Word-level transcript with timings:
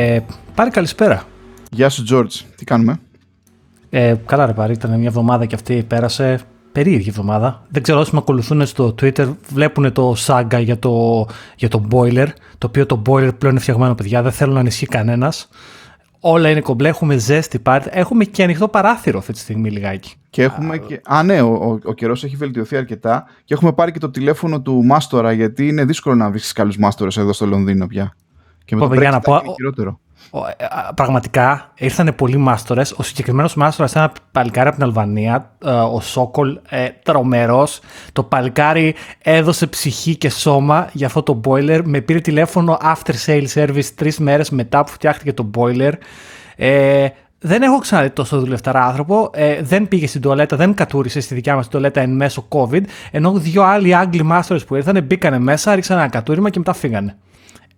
Ε, 0.00 0.20
πάρει 0.54 0.70
καλησπέρα. 0.70 1.22
Γεια 1.70 1.88
σου, 1.88 2.04
George. 2.10 2.44
Τι 2.56 2.64
κάνουμε; 2.64 3.00
Ε, 3.90 4.14
καλά, 4.26 4.46
ρε 4.46 4.52
πάρει. 4.52 4.72
Ήταν 4.72 4.98
μια 4.98 5.08
εβδομάδα 5.08 5.46
και 5.46 5.54
αυτή 5.54 5.84
πέρασε. 5.88 6.40
Περίεργη 6.72 7.08
εβδομάδα. 7.08 7.66
Δεν 7.68 7.82
ξέρω 7.82 7.98
όσοι 7.98 8.10
με 8.12 8.18
ακολουθούν 8.18 8.66
στο 8.66 8.94
Twitter 9.00 9.34
βλέπουν 9.48 9.92
το 9.92 10.14
σάγκα 10.14 10.58
για 10.58 10.78
το, 10.78 11.26
για 11.56 11.68
το 11.68 11.86
boiler. 11.90 12.26
Το 12.58 12.66
οποίο 12.66 12.86
το 12.86 13.02
boiler 13.06 13.30
πλέον 13.38 13.52
είναι 13.54 13.60
φτιαγμένο, 13.60 13.94
παιδιά. 13.94 14.22
Δεν 14.22 14.32
θέλω 14.32 14.52
να 14.52 14.60
ανησυχεί 14.60 14.86
κανένας. 14.86 15.48
Όλα 16.20 16.50
είναι 16.50 16.60
κομπλέ. 16.60 16.88
Έχουμε 16.88 17.16
ζέστη 17.16 17.58
πάρτι. 17.58 17.88
Έχουμε 17.92 18.24
και 18.24 18.42
ανοιχτό 18.42 18.68
παράθυρο 18.68 19.18
αυτή 19.18 19.32
τη 19.32 19.38
στιγμή 19.38 19.70
λιγάκι. 19.70 20.14
Και 20.30 20.42
έχουμε 20.42 20.78
και... 20.78 21.00
Α, 21.04 21.22
ναι, 21.22 21.40
ο, 21.40 21.52
ο, 21.52 21.78
ο 21.84 21.92
καιρός 21.92 22.24
έχει 22.24 22.36
βελτιωθεί 22.36 22.76
αρκετά. 22.76 23.24
Και 23.44 23.54
έχουμε 23.54 23.72
πάρει 23.72 23.92
και 23.92 23.98
το 23.98 24.10
τηλέφωνο 24.10 24.60
του 24.60 24.84
Μάστορα, 24.84 25.32
γιατί 25.32 25.68
είναι 25.68 25.84
δύσκολο 25.84 26.14
να 26.14 26.30
βρει 26.30 26.40
καλούς 26.54 26.78
Μάστορες 26.78 27.16
εδώ 27.16 27.32
στο 27.32 27.46
Λονδίνο 27.46 27.86
πια. 27.86 28.14
Και 28.70 28.76
με 28.76 28.88
το 28.88 28.90
Brexit 28.92 29.10
να 29.10 29.20
πω, 29.20 29.40
χειρότερο. 29.54 30.00
Ε, 30.56 30.64
πραγματικά 30.94 31.72
ήρθαν 31.74 32.14
πολλοί 32.16 32.36
μάστορες. 32.36 32.92
Ο 32.92 33.02
συγκεκριμένος 33.02 33.54
μάστορας 33.54 33.90
ήταν 33.90 34.02
ένα 34.02 34.12
παλικάρι 34.32 34.68
από 34.68 34.76
την 34.76 34.86
Αλβανία, 34.86 35.50
ε, 35.64 35.70
ο 35.70 36.00
Σόκολ, 36.00 36.58
ε, 36.68 36.88
τρομερός. 37.02 37.80
Το 38.12 38.22
παλικάρι 38.22 38.94
έδωσε 39.22 39.66
ψυχή 39.66 40.16
και 40.16 40.30
σώμα 40.30 40.88
για 40.92 41.06
αυτό 41.06 41.22
το 41.22 41.40
boiler. 41.44 41.80
Με 41.84 42.00
πήρε 42.00 42.20
τηλέφωνο 42.20 42.78
after 42.82 43.12
sale 43.26 43.46
service 43.54 43.84
τρεις 43.94 44.18
μέρες 44.18 44.50
μετά 44.50 44.84
που 44.84 44.90
φτιάχτηκε 44.90 45.32
το 45.32 45.50
boiler. 45.56 45.92
Ε, 46.56 47.06
δεν 47.38 47.62
έχω 47.62 47.78
ξαναδεί 47.78 48.10
τόσο 48.10 48.40
δουλευταρά 48.40 48.84
άνθρωπο. 48.86 49.30
Ε, 49.34 49.62
δεν 49.62 49.88
πήγε 49.88 50.06
στην 50.06 50.20
τουαλέτα, 50.20 50.56
δεν 50.56 50.74
κατούρισε 50.74 51.20
στη 51.20 51.34
δικιά 51.34 51.54
μας 51.54 51.68
τουαλέτα 51.68 52.00
εν 52.00 52.10
μέσω 52.10 52.48
COVID. 52.48 52.82
Ενώ 53.10 53.32
δύο 53.32 53.62
άλλοι 53.62 53.94
Άγγλοι 53.94 54.22
μάστορες 54.22 54.64
που 54.64 54.74
ήρθαν 54.76 55.04
μπήκανε 55.04 55.38
μέσα, 55.38 55.74
ρίξαν 55.74 55.98
ένα 55.98 56.08
κατούριμα 56.08 56.50
και 56.50 56.58
μετά 56.58 56.72
φύγανε. 56.72 57.16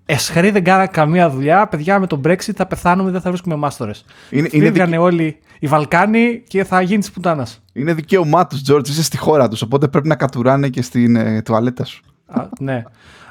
Εσχρή 0.06 0.50
δεν 0.50 0.64
κάνα 0.64 0.86
καμία 0.86 1.30
δουλειά. 1.30 1.66
Παιδιά, 1.66 1.98
με 1.98 2.06
τον 2.06 2.20
Brexit 2.24 2.52
θα 2.54 2.66
πεθάνουμε, 2.66 3.10
δεν 3.10 3.20
θα 3.20 3.28
βρίσκουμε 3.28 3.56
μάστορες. 3.56 4.04
Είναι, 4.30 4.48
είναι 4.52 4.98
όλοι 4.98 5.38
οι 5.58 5.66
Βαλκάνοι 5.66 6.42
και 6.48 6.64
θα 6.64 6.80
γίνει 6.80 7.00
της 7.00 7.10
πουτάνας. 7.10 7.62
Είναι 7.72 7.94
δικαίωμά 7.94 8.46
τους, 8.46 8.62
Τζόρτζ, 8.62 8.90
είσαι 8.90 9.02
στη 9.02 9.16
χώρα 9.16 9.48
τους. 9.48 9.62
Οπότε 9.62 9.88
πρέπει 9.88 10.08
να 10.08 10.14
κατουράνε 10.14 10.68
και 10.68 10.82
στην 10.82 11.16
ε, 11.16 11.42
τουαλέτα 11.42 11.84
σου. 11.84 12.02
Α, 12.26 12.48
ναι. 12.58 12.82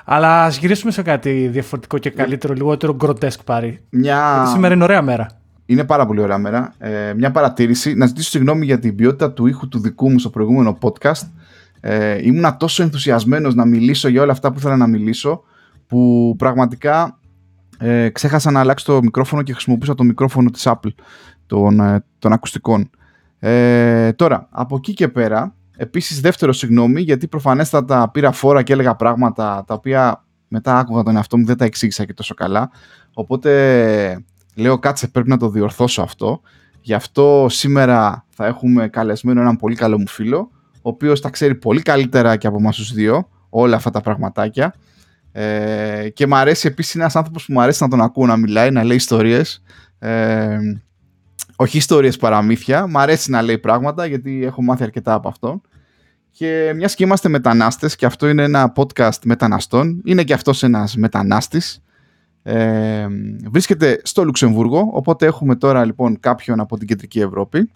Αλλά 0.06 0.44
ας 0.44 0.58
γυρίσουμε 0.58 0.92
σε 0.92 1.02
κάτι 1.02 1.48
διαφορετικό 1.48 1.98
και 1.98 2.10
καλύτερο, 2.10 2.54
λιγότερο 2.54 2.96
γκροτέσκ 2.96 3.44
πάρει. 3.44 3.80
Μια... 3.90 4.46
σήμερα 4.52 4.74
είναι 4.74 4.84
ωραία 4.84 5.02
μέρα. 5.02 5.28
Είναι 5.66 5.84
πάρα 5.84 6.06
πολύ 6.06 6.22
ωραία 6.22 6.38
μέρα. 6.38 6.74
Ε, 6.78 7.14
μια 7.14 7.32
παρατήρηση. 7.32 7.94
Να 7.94 8.06
ζητήσω 8.06 8.30
συγγνώμη 8.30 8.66
για 8.66 8.80
την 8.80 8.96
ποιότητα 8.96 9.32
του 9.32 9.48
ήχου 9.48 9.68
του 9.68 9.80
δικού 9.80 10.12
μου 10.12 10.20
στο 10.20 10.30
προηγούμενο 10.30 10.78
podcast. 10.82 11.28
Ε, 11.80 12.18
ήμουνα 12.22 12.58
τόσο 12.58 12.84
ενθουσιασμένος 12.84 13.56
να 13.56 13.66
μιλήσω 13.66 14.08
για 14.08 14.22
όλα 14.22 14.32
αυτά 14.32 14.52
που 14.52 14.58
ήθελα 14.58 14.78
να 14.78 14.88
μιλήσω 14.88 15.44
που 15.92 16.36
πραγματικά 16.38 17.20
ε, 17.78 18.10
ξέχασα 18.10 18.52
να 18.52 18.60
αλλάξω 18.60 18.94
το 18.94 19.02
μικρόφωνο 19.02 19.42
και 19.42 19.54
χρησιμοποίησα 19.54 19.96
το 19.96 20.04
μικρόφωνο 20.04 20.50
της 20.50 20.64
Apple 20.66 20.94
των, 21.46 21.80
ε, 21.80 22.04
των 22.20 22.34
ακουστικών. 22.34 22.90
Ε, 23.40 24.14
τώρα, 24.14 24.48
από 24.52 24.76
εκεί 24.76 24.94
και 24.94 25.08
πέρα, 25.08 25.56
επίσης 25.78 26.22
δεύτερο 26.22 26.54
συγγνώμη 26.54 27.02
γιατί 27.02 27.28
προφανέστατα 27.28 28.10
πήρα 28.10 28.32
φόρα 28.32 28.64
και 28.64 28.74
έλεγα 28.74 28.96
πράγματα 28.96 29.64
τα 29.68 29.74
οποία 29.74 30.26
μετά 30.48 30.78
άκουγα 30.78 31.04
τον 31.04 31.16
εαυτό 31.16 31.38
μου, 31.38 31.46
δεν 31.46 31.58
τα 31.58 31.66
εξήγησα 31.66 32.06
και 32.06 32.14
τόσο 32.14 32.34
καλά. 32.34 32.72
Οπότε 33.14 34.24
λέω 34.56 34.80
κάτσε 34.80 35.08
πρέπει 35.08 35.30
να 35.30 35.38
το 35.38 35.50
διορθώσω 35.50 36.02
αυτό. 36.02 36.42
Γι' 36.82 36.94
αυτό 36.94 37.46
σήμερα 37.50 38.26
θα 38.30 38.46
έχουμε 38.46 38.88
καλεσμένο 38.88 39.42
έναν 39.42 39.56
πολύ 39.56 39.76
καλό 39.76 40.00
μου 40.00 40.08
φίλο, 40.08 40.50
ο 40.74 40.90
οποίος 40.90 41.22
τα 41.22 41.30
ξέρει 41.30 41.56
πολύ 41.56 41.82
καλύτερα 41.82 42.36
και 42.36 42.48
από 42.48 42.58
εμάς 42.58 42.76
τους 42.76 42.94
δύο 42.94 43.28
όλα 43.50 43.76
αυτά 43.76 43.90
τα 43.90 44.02
πραγματάκια. 44.02 44.74
Ε, 45.32 46.10
και 46.14 46.28
μου 46.28 46.36
αρέσει 46.36 46.68
επίσης 46.68 46.94
είναι 46.94 47.04
ένας 47.04 47.16
άνθρωπος 47.16 47.46
που 47.46 47.54
μου 47.54 47.62
αρέσει 47.62 47.84
να 47.84 47.90
τον 47.90 48.02
ακούω 48.02 48.26
να 48.26 48.38
μιλάει, 48.38 48.72
να 48.72 48.84
λέει 48.84 48.96
ιστορίες. 48.96 49.64
Ε, 50.00 50.58
όχι 51.56 51.78
ιστορίες 51.78 52.18
παραμύθια, 52.18 52.88
μου 52.88 53.00
αρέσει 53.00 53.32
να 53.32 53.42
λέει 53.42 53.58
πράγματα 53.58 54.06
γιατί 54.06 54.46
έχω 54.46 54.62
μάθει 54.62 54.84
αρκετά 54.84 55.14
από 55.14 55.28
αυτό. 55.28 55.62
Και 56.32 56.74
μιας 56.76 56.96
και 56.96 57.04
είμαστε 57.04 57.30
μετανάστες 57.30 57.96
και 57.96 58.06
αυτό 58.06 58.30
είναι 58.30 58.44
ένα 58.44 58.74
podcast 58.76 59.20
μεταναστών, 59.24 60.02
είναι 60.06 60.24
και 60.24 60.34
αυτός 60.34 60.64
ένας 60.64 60.96
μετανάστης. 60.96 61.84
Ε, 62.44 63.08
βρίσκεται 63.52 64.02
στο 64.04 64.24
Λουξεμβούργο, 64.24 64.90
οπότε 64.92 65.26
έχουμε 65.26 65.56
τώρα 65.56 65.86
λοιπόν 65.86 66.20
κάποιον 66.20 66.60
από 66.60 66.78
την 66.78 66.88
Κεντρική 66.88 67.20
Ευρώπη 67.20 67.72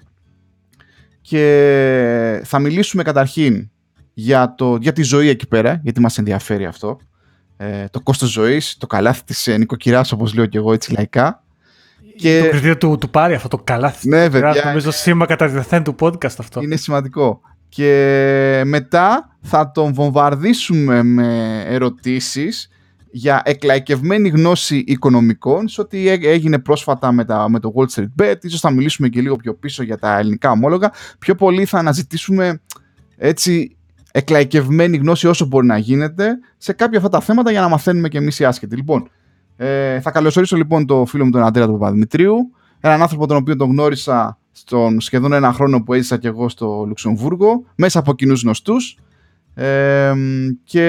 και 1.21 2.41
θα 2.43 2.59
μιλήσουμε 2.59 3.03
καταρχήν 3.03 3.69
για, 4.13 4.55
το, 4.57 4.75
για 4.75 4.93
τη 4.93 5.03
ζωή 5.03 5.27
εκεί 5.27 5.47
πέρα, 5.47 5.79
γιατί 5.83 5.99
μας 5.99 6.17
ενδιαφέρει 6.17 6.65
αυτό 6.65 6.97
ε, 7.57 7.85
το 7.91 8.01
κόστος 8.01 8.29
ζωής, 8.29 8.77
το 8.77 8.87
καλάθι 8.87 9.23
της 9.23 9.47
ε, 9.47 9.57
νοικοκυράς 9.57 10.11
όπως 10.11 10.33
λέω 10.33 10.45
και 10.45 10.57
εγώ 10.57 10.73
έτσι 10.73 10.93
λαϊκά. 10.93 11.43
Και... 12.15 12.39
Το 12.43 12.49
κριτήριο 12.49 12.77
του, 12.77 12.97
του 12.97 13.09
πάρει 13.09 13.33
αυτό 13.33 13.47
το 13.47 13.57
καλάθι 13.57 14.09
ναι, 14.09 14.27
βέβαια, 14.29 14.65
νομίζω 14.65 14.91
σήμα 14.91 15.25
κατά 15.25 15.63
τη 15.63 15.81
του 15.81 15.95
podcast 15.99 16.35
αυτό. 16.37 16.61
Είναι 16.61 16.75
σημαντικό. 16.75 17.41
Και 17.69 18.61
μετά 18.65 19.37
θα 19.41 19.71
τον 19.71 19.93
βομβαρδίσουμε 19.93 21.03
με 21.03 21.61
ερωτήσεις 21.67 22.69
για 23.11 23.41
εκλαϊκευμένη 23.45 24.29
γνώση 24.29 24.83
οικονομικών 24.87 25.67
σε 25.67 25.81
ό,τι 25.81 26.09
έγινε 26.09 26.59
πρόσφατα 26.59 27.11
με, 27.11 27.25
τα, 27.25 27.49
με 27.49 27.59
το 27.59 27.73
Wall 27.75 27.85
Street 27.95 28.21
Bet. 28.21 28.35
Ίσως 28.41 28.59
θα 28.59 28.71
μιλήσουμε 28.71 29.07
και 29.07 29.21
λίγο 29.21 29.35
πιο 29.35 29.53
πίσω 29.53 29.83
για 29.83 29.97
τα 29.97 30.17
ελληνικά 30.17 30.51
ομόλογα. 30.51 30.91
Πιο 31.19 31.35
πολύ 31.35 31.65
θα 31.65 31.77
αναζητήσουμε 31.77 32.61
έτσι 33.17 33.75
εκλαϊκευμένη 34.17 34.97
γνώση 34.97 35.27
όσο 35.27 35.45
μπορεί 35.45 35.65
να 35.65 35.77
γίνεται 35.77 36.39
σε 36.57 36.73
κάποια 36.73 36.97
αυτά 36.97 37.09
τα 37.09 37.19
θέματα 37.19 37.51
για 37.51 37.61
να 37.61 37.67
μαθαίνουμε 37.69 38.07
και 38.07 38.17
εμείς 38.17 38.39
οι 38.39 38.45
άσχετοι. 38.45 38.75
Λοιπόν, 38.75 39.09
ε, 39.55 39.99
θα 39.99 40.11
καλωσορίσω 40.11 40.57
λοιπόν 40.57 40.85
το 40.85 41.05
φίλο 41.05 41.25
μου 41.25 41.31
τον 41.31 41.43
Αντρέα 41.43 41.65
του 41.65 41.71
Παπαδημητρίου, 41.71 42.35
έναν 42.79 43.01
άνθρωπο 43.01 43.27
τον 43.27 43.37
οποίο 43.37 43.55
τον 43.55 43.69
γνώρισα 43.69 44.39
στον 44.51 44.99
σχεδόν 44.99 45.33
ένα 45.33 45.53
χρόνο 45.53 45.83
που 45.83 45.93
έζησα 45.93 46.17
και 46.17 46.27
εγώ 46.27 46.49
στο 46.49 46.83
Λουξεμβούργο, 46.87 47.63
μέσα 47.75 47.99
από 47.99 48.13
κοινούς 48.15 48.41
γνωστούς. 48.41 48.97
Ε, 49.53 50.13
και 50.63 50.83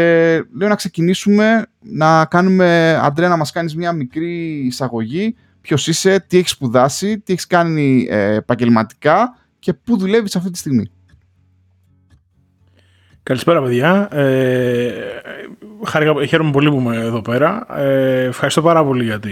λέω 0.57 0.69
να 0.69 0.75
ξεκινήσουμε 0.75 1.67
να 1.81 2.25
κάνουμε, 2.25 2.99
Αντρέα, 3.03 3.29
να 3.29 3.37
μας 3.37 3.53
κάνεις 3.53 3.77
μια 3.77 3.93
μικρή 3.93 4.67
εισαγωγή. 4.67 5.37
Ποιος 5.61 5.87
είσαι, 5.87 6.25
τι 6.29 6.39
έχεις 6.39 6.51
σπουδάσει, 6.51 7.19
τι 7.19 7.33
έχεις 7.33 7.47
κάνει 7.47 8.07
ε, 8.11 8.35
επαγγελματικά 8.35 9.39
και 9.59 9.73
πού 9.73 9.99
δουλεύεις 9.99 10.37
αυτή 10.37 10.51
τη 10.51 10.59
στιγμή. 10.59 10.91
Καλησπέρα, 13.27 13.63
παιδιά. 13.63 14.09
Ε, 14.13 14.91
χαίρομαι 16.27 16.51
πολύ 16.51 16.71
που 16.71 16.77
είμαι 16.77 16.97
εδώ 16.97 17.23
πέρα. 17.23 17.67
Ε, 17.79 18.25
ευχαριστώ 18.25 18.63
πάρα 18.63 18.85
πολύ 18.85 19.05
για, 19.05 19.21
τη, 19.21 19.31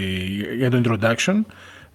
για 0.57 0.69
το 0.69 0.81
introduction. 0.83 1.41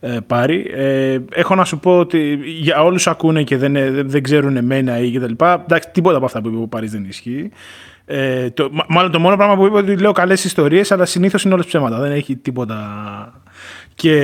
Ε, 0.00 0.18
πάρει. 0.26 0.70
Ε, 0.74 1.18
έχω 1.32 1.54
να 1.54 1.64
σου 1.64 1.78
πω 1.78 1.98
ότι 1.98 2.38
για 2.44 2.82
όλους 2.82 3.06
ακούνε 3.06 3.42
και 3.42 3.56
δεν, 3.56 3.72
δεν 4.08 4.22
ξέρουν 4.22 4.56
εμένα 4.56 4.98
ή 4.98 5.10
και 5.10 5.20
τα 5.20 5.28
λοιπά, 5.28 5.62
εντάξει, 5.64 5.88
τίποτα 5.92 6.16
από 6.16 6.24
αυτά 6.24 6.40
που 6.40 6.48
είπε 6.48 6.56
ο 6.56 6.66
Πάρης 6.66 6.90
δεν 6.90 7.04
ισχύει. 7.04 7.50
Ε, 8.04 8.50
το, 8.50 8.70
μάλλον 8.88 9.10
το 9.10 9.18
μόνο 9.18 9.36
πράγμα 9.36 9.56
που 9.56 9.66
είπε 9.66 9.76
ότι 9.76 9.96
λέω 9.96 10.12
καλές 10.12 10.44
ιστορίες, 10.44 10.92
αλλά 10.92 11.04
συνήθως 11.04 11.44
είναι 11.44 11.54
όλες 11.54 11.66
ψέματα. 11.66 11.98
Δεν 11.98 12.12
έχει 12.12 12.36
τίποτα... 12.36 12.78
Και 13.94 14.16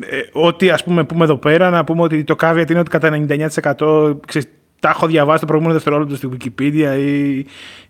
ε, 0.00 0.20
ό,τι 0.32 0.70
ας 0.70 0.84
πούμε 0.84 1.04
πούμε 1.04 1.24
εδώ 1.24 1.36
πέρα, 1.36 1.70
να 1.70 1.84
πούμε 1.84 2.02
ότι 2.02 2.24
το 2.24 2.34
caveat 2.40 2.70
είναι 2.70 2.78
ότι 2.78 2.90
κατά 2.90 3.26
99% 3.76 4.16
ξέρεις, 4.26 4.48
τα 4.80 4.88
έχω 4.88 5.06
διαβάσει 5.06 5.40
το 5.40 5.46
προηγούμενο 5.46 5.74
δευτερόλεπτο 5.74 6.16
στη 6.16 6.28
Wikipedia 6.32 6.98
ή, 6.98 7.38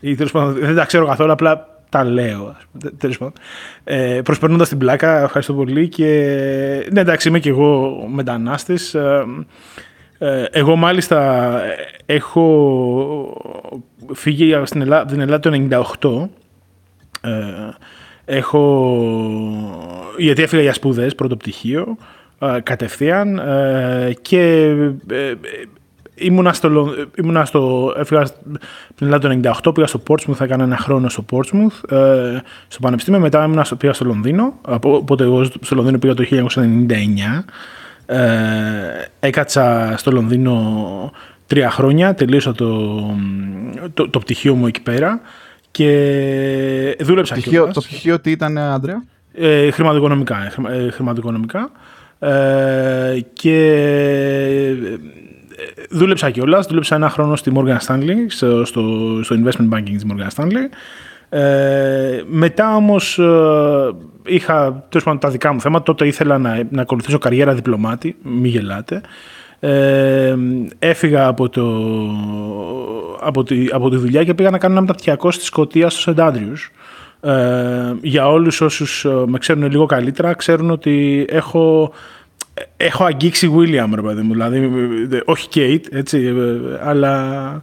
ή 0.01 0.15
τέλος 0.15 0.33
πάντων, 0.33 0.55
δεν 0.55 0.75
τα 0.75 0.85
ξέρω 0.85 1.07
καθόλου, 1.07 1.33
απλά 1.33 1.77
τα 1.89 2.05
λέω. 2.05 2.57
Τέλος 2.99 3.19
πάντων. 3.19 3.33
Ε, 3.85 4.21
προσπερνώντας 4.25 4.69
την 4.69 4.79
πλάκα, 4.79 5.23
ευχαριστώ 5.23 5.55
πολύ 5.55 5.89
και 5.89 6.07
ναι 6.93 7.01
εντάξει 7.01 7.29
είμαι 7.29 7.39
και 7.39 7.49
εγώ 7.49 8.05
μετανάστης. 8.13 8.95
Ε, 8.95 9.25
ε, 10.19 10.45
εγώ 10.51 10.77
μάλιστα 10.77 11.61
έχω 12.07 12.47
φύγει 14.13 14.61
στην 14.65 14.81
Ελλάδα, 14.81 15.05
την 15.05 15.21
Ελλάδα 15.21 15.41
το 15.41 16.29
1998. 17.21 17.29
Ε, 17.29 17.33
έχω, 18.25 18.65
γιατί 20.19 20.43
έφυγα 20.43 20.63
για 20.63 20.75
σπουδές, 20.75 21.15
πρώτο 21.15 21.37
πτυχίο, 21.37 21.97
ε, 22.39 22.61
κατευθείαν 22.63 23.41
και 24.23 24.75
Ήμουνα 26.19 26.53
στο, 26.53 26.95
ήμουνα 27.17 27.45
στο, 27.45 27.95
έφυγα 27.99 28.27
στην 28.27 28.47
Ελλάδα 28.99 29.29
το 29.29 29.51
98, 29.65 29.75
πήγα 29.75 29.87
στο 29.87 30.03
Portsmouth, 30.09 30.35
θα 30.35 30.45
έκανα 30.45 30.65
ένα 30.65 30.77
χρόνο 30.77 31.09
στο 31.09 31.25
Portsmouth, 31.31 31.97
ε, 31.97 32.39
στο 32.69 32.81
Πανεπιστήμιο, 32.81 33.21
μετά 33.21 33.45
ήμουνα 33.45 33.65
στο, 33.65 33.77
πήγα 33.77 33.93
στο 33.93 34.05
Λονδίνο, 34.05 34.55
οπότε 34.81 35.25
εγώ 35.25 35.45
στο 35.45 35.75
Λονδίνο 35.75 35.99
πήγα 35.99 36.15
το 36.15 36.25
1999. 36.31 37.45
Ε, 38.07 38.19
έκατσα 39.21 39.95
στο 39.97 40.11
Λονδίνο 40.11 41.13
τρία 41.47 41.71
χρόνια, 41.71 42.15
τελείωσα 42.15 42.53
το, 42.53 43.01
το, 43.95 44.09
το 44.11 44.19
πτυχίο 44.19 44.55
μου 44.55 44.67
εκεί 44.67 44.83
πέρα 44.83 45.21
και 45.71 46.97
δούλεψα 47.01 47.35
το 47.35 47.41
πτυχίο, 47.41 47.71
Το 47.73 47.81
πτυχίο 47.81 48.21
τι 48.21 48.31
ήταν, 48.31 48.59
Άντρεα; 48.59 49.05
Ε, 49.33 49.71
χρηματοοικονομικά. 49.71 50.53
Ε, 50.69 50.91
χρηματοοικονομικά. 50.91 51.71
Ε, 52.19 53.21
και 53.33 53.59
δούλεψα 55.91 56.31
κιόλας. 56.31 56.67
Δούλεψα 56.67 56.95
ένα 56.95 57.11
χρόνο 57.11 57.37
στη 57.37 57.53
Morgan 57.55 57.79
Stanley, 57.87 58.17
στο, 58.29 58.65
στο, 58.65 58.83
στο 59.23 59.37
investment 59.37 59.75
banking 59.75 59.93
της 59.93 60.07
Morgan 60.11 60.43
Stanley. 60.43 60.69
Ε, 61.29 62.23
μετά 62.27 62.77
όμως 62.77 63.19
ε, 63.19 63.91
είχα 64.25 64.85
τέλος 64.89 65.05
πάντων 65.05 65.21
τα 65.21 65.31
δικά 65.31 65.53
μου 65.53 65.61
θέματα. 65.61 65.85
Τότε 65.85 66.07
ήθελα 66.07 66.39
να, 66.39 66.63
να 66.71 66.83
ακολουθήσω 66.83 67.19
καριέρα 67.19 67.55
διπλωμάτη, 67.55 68.17
μη 68.23 68.49
γελάτε. 68.49 69.01
Ε, 69.61 70.37
έφυγα 70.79 71.27
από, 71.27 71.49
το, 71.49 71.65
από, 73.21 73.43
τη, 73.43 73.67
από 73.73 73.91
τη 73.91 73.97
δουλειά 73.97 74.25
και 74.25 74.35
πήγα 74.35 74.51
να 74.51 74.59
κάνω 74.59 74.73
ένα 74.73 74.81
μεταπτυχιακό 74.81 75.31
στη 75.31 75.45
Σκωτία 75.45 75.91
στο 75.91 76.01
Σεντ 76.01 76.21
Άντριους. 76.21 76.71
Ε, 77.21 77.95
για 78.01 78.29
όλους 78.29 78.61
όσους 78.61 79.05
ε, 79.05 79.23
με 79.27 79.39
ξέρουν 79.39 79.71
λίγο 79.71 79.87
καλύτερα, 79.87 80.35
ξέρουν 80.35 80.71
ότι 80.71 81.27
έχω, 81.29 81.93
έχω 82.77 83.05
αγγίξει 83.05 83.53
William, 83.57 83.89
ρε 83.95 84.03
παιδί 84.03 84.23
μου. 84.23 84.33
Δηλαδή, 84.33 84.71
όχι 85.25 85.49
Kate, 85.55 85.85
έτσι, 85.91 86.35
αλλά 86.81 87.61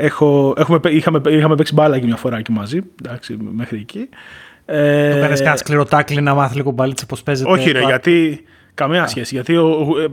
έχω, 0.00 0.54
έχουμε, 0.58 0.80
είχαμε, 0.88 1.20
είχαμε 1.28 1.54
παίξει 1.54 1.74
μπάλα 1.74 1.98
και 1.98 2.06
μια 2.06 2.16
φορά 2.16 2.42
και 2.42 2.52
μαζί, 2.52 2.80
εντάξει, 3.04 3.36
μέχρι 3.40 3.78
εκεί. 3.78 4.08
Ε, 4.64 5.14
το 5.14 5.20
κάνεις 5.20 5.38
κανένα 5.38 5.56
σκληρό 5.56 5.86
να 6.20 6.34
μάθει 6.34 6.56
λίγο 6.56 6.70
μπαλίτσα 6.70 7.06
πώς 7.06 7.22
παίζεται. 7.22 7.50
Όχι 7.50 7.70
ρε, 7.70 7.80
γιατί 7.84 8.44
Καμία 8.78 9.06
σχέση. 9.06 9.34
Γιατί 9.34 9.56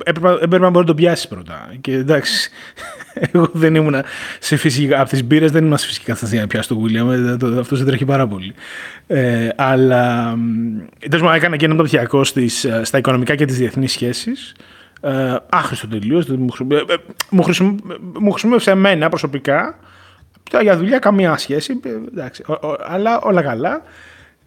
έπρεπε, 0.04 0.30
έπρεπε 0.34 0.58
να 0.58 0.70
μπορεί 0.70 0.80
να 0.80 0.86
τον 0.86 0.96
πιάσει 0.96 1.28
πρώτα. 1.28 1.74
Και 1.82 1.94
εντάξει, 1.94 2.50
εγώ 3.32 3.50
δεν 3.54 3.76
ήμουν 3.76 3.96
σε 4.40 4.56
φυσική. 4.56 4.96
Από 4.96 5.10
τις 5.10 5.24
μπύρες 5.24 5.52
δεν 5.52 5.64
ήμουν 5.66 5.78
σε 5.78 5.86
φυσική 5.88 6.06
κατάσταση 6.06 6.38
να 6.38 6.48
πιάσει 6.48 6.68
τον 6.68 6.80
Βίλιαμ. 6.80 7.12
Ε, 7.12 7.38
Αυτός 7.60 7.78
δεν 7.78 7.88
τρέχει 7.88 8.06
πάρα 8.06 8.28
πολύ. 8.28 8.54
Ε, 9.08 9.50
αλλά 9.56 10.36
τέλο 11.10 11.24
πάντων 11.24 11.36
έκανα 11.36 11.56
και 11.58 11.66
ένα 11.66 11.76
πτυχιακό 11.76 12.24
στα 12.84 12.98
οικονομικά 12.98 13.36
και 13.36 13.46
τις 13.46 13.58
διεθνείς 13.58 13.92
σχέσεις. 13.92 14.56
Ε, 15.02 15.36
άχρηστο 15.50 15.88
τελείως. 15.88 16.26
Μου, 16.26 16.48
ε, 16.72 16.76
ε, 16.76 16.96
μου, 17.30 17.44
χρησιμο, 17.44 17.76
μου 18.20 18.32
χρησιμεύσε 18.32 18.72
εμένα 18.72 19.10
προσωπικά. 19.10 19.78
Για 20.62 20.78
δουλειά 20.78 21.00
καμία 21.00 21.38
σχέση. 21.38 21.80
Εντάξει, 22.12 22.44
αλλά 22.88 23.20
όλα 23.20 23.42
καλά. 23.42 23.82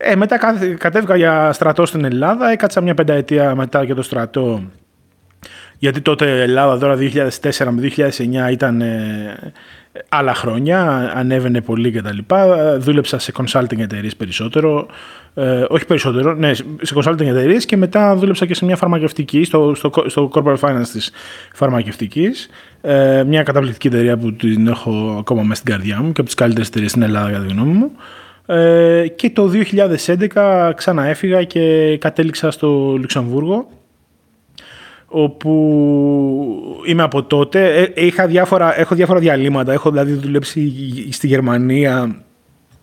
Ε, 0.01 0.17
μετά 0.17 0.39
κατέβηκα 0.79 1.17
για 1.17 1.53
στρατό 1.53 1.87
στην 1.87 2.05
Ελλάδα, 2.05 2.51
έκατσα 2.51 2.81
μια 2.81 2.95
πενταετία 2.95 3.55
μετά 3.55 3.83
για 3.83 3.95
το 3.95 4.03
στρατό, 4.03 4.63
γιατί 5.79 6.01
τότε 6.01 6.27
η 6.27 6.41
Ελλάδα 6.41 6.79
τώρα 6.79 6.97
2004 6.97 7.67
με 7.71 7.93
2009 8.49 8.51
ήταν 8.51 8.81
ε, 8.81 9.53
άλλα 10.09 10.35
χρόνια, 10.35 11.11
ανέβαινε 11.15 11.61
πολύ 11.61 11.93
και 11.93 12.03
τα 12.03 12.13
λοιπά. 12.13 12.77
Δούλεψα 12.79 13.19
σε 13.19 13.33
consulting 13.37 13.79
εταιρείες 13.79 14.17
περισσότερο, 14.17 14.87
ε, 15.35 15.65
όχι 15.69 15.87
περισσότερο, 15.87 16.35
ναι, 16.35 16.55
σε 16.55 16.95
consulting 16.95 17.27
εταιρείες 17.27 17.65
και 17.65 17.77
μετά 17.77 18.17
δούλεψα 18.17 18.47
και 18.47 18.55
σε 18.55 18.65
μια 18.65 18.77
φαρμακευτική, 18.77 19.45
στο, 19.45 19.73
στο, 19.75 19.91
στο 20.07 20.31
corporate 20.35 20.59
finance 20.59 20.89
της 20.93 21.11
φαρμακευτικής. 21.53 22.49
Ε, 22.81 23.25
μια 23.27 23.43
καταπληκτική 23.43 23.87
εταιρεία 23.87 24.17
που 24.17 24.33
την 24.33 24.67
έχω 24.67 25.17
ακόμα 25.19 25.43
μέσα 25.43 25.61
στην 25.61 25.73
καρδιά 25.73 25.97
μου 25.97 26.13
και 26.13 26.21
από 26.21 26.25
τις 26.25 26.35
καλύτερες 26.35 26.69
εταιρείες 26.69 26.91
στην 26.91 27.03
Ελλάδα 27.03 27.31
κατά 27.31 27.45
τη 27.45 27.53
γνώμη 27.53 27.73
μου. 27.73 27.91
Ε, 28.51 29.09
και 29.09 29.31
το 29.31 29.51
2011 30.35 30.73
ξαναέφυγα 30.75 31.45
και 31.45 31.97
κατέληξα 32.01 32.51
στο 32.51 32.97
Λουξεμβούργο 32.99 33.69
όπου 35.07 35.53
είμαι 36.87 37.03
από 37.03 37.23
τότε. 37.23 37.75
Ε, 37.95 38.07
είχα 38.07 38.27
διάφορα, 38.27 38.81
έχω 38.81 38.95
διάφορα 38.95 39.19
διαλύματα. 39.19 39.73
Έχω 39.73 39.91
δηλαδή 39.91 40.13
δουλέψει 40.13 40.73
στη 41.11 41.27
Γερμανία 41.27 42.17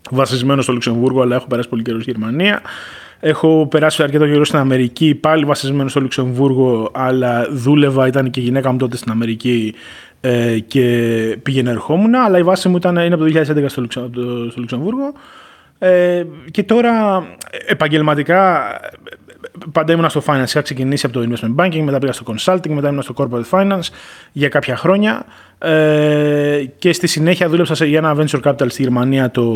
βασισμένο 0.09 0.61
στο 0.61 0.73
Λουξεμβούργο, 0.73 1.21
αλλά 1.21 1.35
έχω 1.35 1.47
περάσει 1.47 1.69
πολύ 1.69 1.81
καιρό 1.81 2.01
στη 2.01 2.11
Γερμανία. 2.11 2.61
Έχω 3.19 3.67
περάσει 3.67 4.03
αρκετό 4.03 4.27
καιρό 4.27 4.45
στην 4.45 4.59
Αμερική, 4.59 5.15
πάλι 5.15 5.45
βασισμένο 5.45 5.89
στο 5.89 5.99
Λουξεμβούργο, 5.99 6.91
αλλά 6.93 7.47
δούλευα, 7.51 8.07
ήταν 8.07 8.29
και 8.29 8.39
η 8.39 8.43
γυναίκα 8.43 8.71
μου 8.71 8.77
τότε 8.77 8.97
στην 8.97 9.11
Αμερική 9.11 9.73
ε, 10.21 10.59
και 10.59 11.37
πήγαινε 11.43 11.69
ερχόμουν. 11.69 12.15
Αλλά 12.15 12.37
η 12.37 12.43
βάση 12.43 12.69
μου 12.69 12.75
ήταν, 12.75 12.95
είναι 12.95 13.13
από 13.13 13.25
το 13.25 13.39
2011 13.39 13.65
στο, 13.67 13.85
στο 14.49 14.59
Λουξεμβούργο. 14.59 15.13
Ε, 15.79 16.23
και 16.51 16.63
τώρα 16.63 17.25
επαγγελματικά 17.67 18.63
πάντα 19.71 19.93
ήμουν 19.93 20.09
στο 20.09 20.23
finance. 20.25 20.47
Είχα 20.47 20.61
ξεκινήσει 20.61 21.05
από 21.05 21.19
το 21.19 21.29
investment 21.29 21.55
banking, 21.55 21.81
μετά 21.81 21.99
πήγα 21.99 22.11
στο 22.11 22.23
consulting, 22.27 22.69
μετά 22.69 22.89
ήμουν 22.89 23.01
στο 23.01 23.13
corporate 23.17 23.49
finance 23.49 23.89
για 24.31 24.49
κάποια 24.49 24.75
χρόνια. 24.75 25.25
Ε, 25.57 26.63
και 26.77 26.93
στη 26.93 27.07
συνέχεια 27.07 27.49
δούλεψα 27.49 27.75
σε, 27.75 27.85
για 27.85 27.97
ένα 27.97 28.15
venture 28.17 28.41
capital 28.41 28.65
στη 28.67 28.81
Γερμανία, 28.81 29.31
το, 29.31 29.53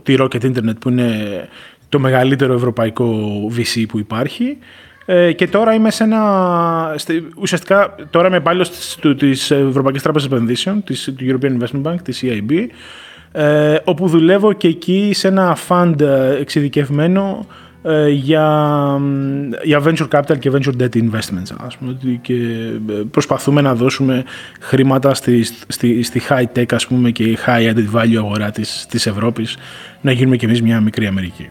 τη 0.00 0.14
Rocket 0.18 0.42
Internet, 0.42 0.78
που 0.80 0.88
είναι 0.88 1.48
το 1.88 1.98
μεγαλύτερο 1.98 2.54
ευρωπαϊκό 2.54 3.16
VC 3.56 3.84
που 3.88 3.98
υπάρχει. 3.98 4.58
Ε, 5.06 5.32
και 5.32 5.48
τώρα 5.48 5.74
είμαι 5.74 5.90
σε 5.90 6.04
ένα. 6.04 6.94
Ουσιαστικά 7.36 7.94
τώρα 8.10 8.26
είμαι 8.26 8.36
υπάλληλος 8.36 8.70
τη 9.18 9.30
Ευρωπαϊκής 9.54 10.02
Τράπεζας 10.02 10.30
Επενδύσεων, 10.30 10.84
της, 10.84 11.14
του 11.16 11.38
European 11.40 11.58
Investment 11.58 11.82
Bank, 11.82 11.96
της 12.02 12.24
EIB 12.24 12.66
ε, 13.38 13.76
όπου 13.84 14.08
δουλεύω 14.08 14.52
και 14.52 14.68
εκεί 14.68 15.10
σε 15.14 15.28
ένα 15.28 15.56
fund 15.68 16.00
ε, 16.00 16.36
εξειδικευμένο 16.40 17.46
ε, 17.82 18.08
για, 18.08 18.98
για 19.62 19.82
venture 19.84 20.08
capital 20.10 20.38
και 20.38 20.50
venture 20.54 20.82
debt 20.82 20.96
investments 20.96 21.56
ας 21.66 21.76
πούμε, 21.76 21.96
και 22.22 22.34
ε, 22.34 23.02
προσπαθούμε 23.10 23.60
να 23.60 23.74
δώσουμε 23.74 24.24
χρήματα 24.60 25.14
στη, 25.14 25.44
στη, 25.68 26.02
στη 26.02 26.22
high 26.28 26.58
tech 26.58 26.74
ας 26.74 26.86
πούμε, 26.86 27.10
και 27.10 27.38
high 27.46 27.74
added 27.74 28.00
value 28.00 28.16
αγορά 28.16 28.50
της, 28.50 28.86
της 28.88 29.06
Ευρώπης 29.06 29.56
να 30.00 30.12
γίνουμε 30.12 30.36
κι 30.36 30.44
εμείς 30.44 30.62
μια 30.62 30.80
μικρή 30.80 31.06
Αμερική. 31.06 31.48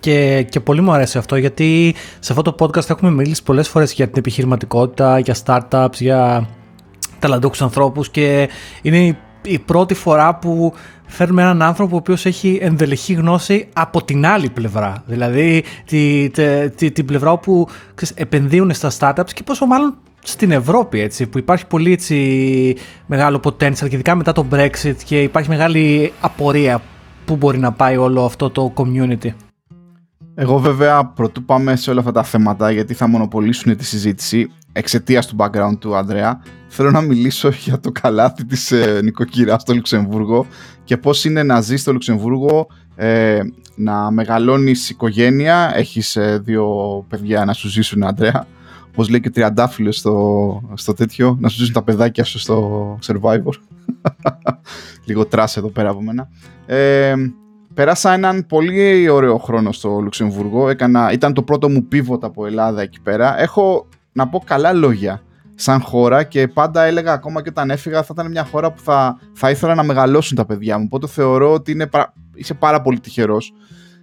Και, 0.00 0.46
και 0.48 0.60
πολύ 0.60 0.80
μου 0.80 0.92
αρέσει 0.92 1.18
αυτό 1.18 1.36
γιατί 1.36 1.94
σε 2.18 2.32
αυτό 2.32 2.52
το 2.52 2.54
podcast 2.58 2.90
έχουμε 2.90 3.10
μιλήσει 3.10 3.42
πολλές 3.42 3.68
φορές 3.68 3.92
για 3.92 4.06
την 4.06 4.18
επιχειρηματικότητα, 4.18 5.18
για 5.18 5.36
startups, 5.44 5.98
για 5.98 6.48
ταλαντούχους 7.18 7.62
ανθρώπους 7.62 8.10
και 8.10 8.48
είναι 8.82 9.16
η 9.42 9.58
πρώτη 9.58 9.94
φορά 9.94 10.34
που 10.34 10.72
φέρνουμε 11.06 11.42
έναν 11.42 11.62
άνθρωπο 11.62 11.94
ο 11.94 11.98
οποίος 11.98 12.26
έχει 12.26 12.58
ενδελεχή 12.62 13.12
γνώση 13.12 13.68
από 13.72 14.04
την 14.04 14.26
άλλη 14.26 14.50
πλευρά. 14.50 15.02
Δηλαδή 15.06 15.64
τη, 15.84 16.30
τη, 16.76 16.90
την 16.90 17.04
πλευρά 17.04 17.32
όπου 17.32 17.68
ξέρεις, 17.94 18.14
επενδύουν 18.16 18.74
στα 18.74 18.90
startups 18.98 19.32
και 19.34 19.42
πόσο 19.42 19.66
μάλλον 19.66 19.94
στην 20.22 20.50
Ευρώπη 20.50 21.00
έτσι, 21.00 21.26
που 21.26 21.38
υπάρχει 21.38 21.66
πολύ 21.66 21.92
έτσι, 21.92 22.76
μεγάλο 23.06 23.40
potential 23.44 23.88
και 23.88 23.94
ειδικά 23.94 24.14
μετά 24.14 24.32
το 24.32 24.46
Brexit 24.52 24.94
και 25.04 25.22
υπάρχει 25.22 25.48
μεγάλη 25.48 26.12
απορία 26.20 26.82
που 27.24 27.36
μπορεί 27.36 27.58
να 27.58 27.72
πάει 27.72 27.96
όλο 27.96 28.24
αυτό 28.24 28.50
το 28.50 28.72
community. 28.76 29.28
Εγώ 30.34 30.58
βέβαια 30.58 31.04
πρωτού 31.06 31.44
πάμε 31.44 31.76
σε 31.76 31.90
όλα 31.90 32.00
αυτά 32.00 32.12
τα 32.12 32.22
θέματα 32.22 32.70
γιατί 32.70 32.94
θα 32.94 33.06
μονοπολίσουν 33.08 33.76
τη 33.76 33.84
συζήτηση 33.84 34.50
εξαιτίας 34.72 35.26
του 35.26 35.36
background 35.38 35.78
του 35.78 35.96
Ανδρέα 35.96 36.42
θέλω 36.68 36.90
να 36.90 37.00
μιλήσω 37.00 37.48
για 37.64 37.80
το 37.80 37.92
καλάθι 37.92 38.44
της 38.44 38.72
ε, 38.72 39.00
νοικοκυράς 39.02 39.62
στο 39.62 39.74
Λουξεμβούργο 39.74 40.46
και 40.84 40.96
πώς 40.96 41.24
είναι 41.24 41.42
να 41.42 41.60
ζει 41.60 41.76
στο 41.76 41.92
Λουξεμβούργο 41.92 42.66
ε, 42.94 43.40
να 43.74 44.10
μεγαλώνεις 44.10 44.90
οικογένεια 44.90 45.72
έχεις 45.74 46.16
ε, 46.16 46.40
δύο 46.44 46.66
παιδιά 47.08 47.44
να 47.44 47.52
σου 47.52 47.68
ζήσουν 47.68 48.02
Ανδρέα 48.02 48.46
όπως 48.88 49.08
λέει 49.08 49.20
και 49.20 49.28
ο 49.28 49.30
Τριαντάφυλλος 49.30 49.96
στο, 49.96 50.60
στο 50.74 50.92
τέτοιο 50.92 51.36
να 51.40 51.48
σου 51.48 51.56
ζήσουν 51.56 51.72
τα 51.72 51.82
παιδάκια 51.82 52.24
σου 52.24 52.38
στο 52.38 52.98
Survivor 53.06 53.52
λίγο 55.06 55.26
trash 55.26 55.56
εδώ 55.56 55.68
πέρα 55.68 55.90
από 55.90 56.02
μένα 56.02 56.28
ε, 56.66 57.14
Πέρασα 57.74 58.12
έναν 58.12 58.46
πολύ 58.46 59.08
ωραίο 59.08 59.38
χρόνο 59.38 59.72
στο 59.72 60.00
Λουξεμβούργο. 60.00 60.68
Έκανα, 60.68 61.12
ήταν 61.12 61.32
το 61.32 61.42
πρώτο 61.42 61.68
μου 61.68 61.84
pivot 61.84 62.26
από 62.26 62.46
Ελλάδα 62.46 62.82
εκεί 62.82 63.00
πέρα. 63.00 63.40
Έχω 63.40 63.86
να 64.12 64.28
πω 64.28 64.42
καλά 64.46 64.72
λόγια 64.72 65.22
σαν 65.54 65.80
χώρα 65.80 66.24
και 66.24 66.48
πάντα 66.48 66.82
έλεγα 66.82 67.12
ακόμα 67.12 67.42
και 67.42 67.48
όταν 67.48 67.70
έφυγα 67.70 68.02
θα 68.02 68.08
ήταν 68.12 68.30
μια 68.30 68.44
χώρα 68.44 68.72
που 68.72 68.80
θα, 68.82 69.18
θα 69.32 69.50
ήθελα 69.50 69.74
να 69.74 69.82
μεγαλώσουν 69.82 70.36
τα 70.36 70.46
παιδιά 70.46 70.78
μου. 70.78 70.84
Οπότε 70.86 71.06
θεωρώ 71.06 71.52
ότι 71.52 71.72
είναι, 71.72 71.88
είσαι 72.34 72.54
πάρα 72.54 72.82
πολύ 72.82 73.00
τυχερός. 73.00 73.52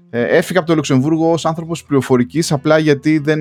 Ε, 0.10 0.24
έφυγα 0.38 0.60
από 0.60 0.68
το 0.68 0.76
Λουξεμβούργο 0.76 1.32
ως 1.32 1.46
άνθρωπος 1.46 1.84
πληροφορικής 1.84 2.52
απλά 2.52 2.78
γιατί 2.78 3.18
δεν, 3.18 3.40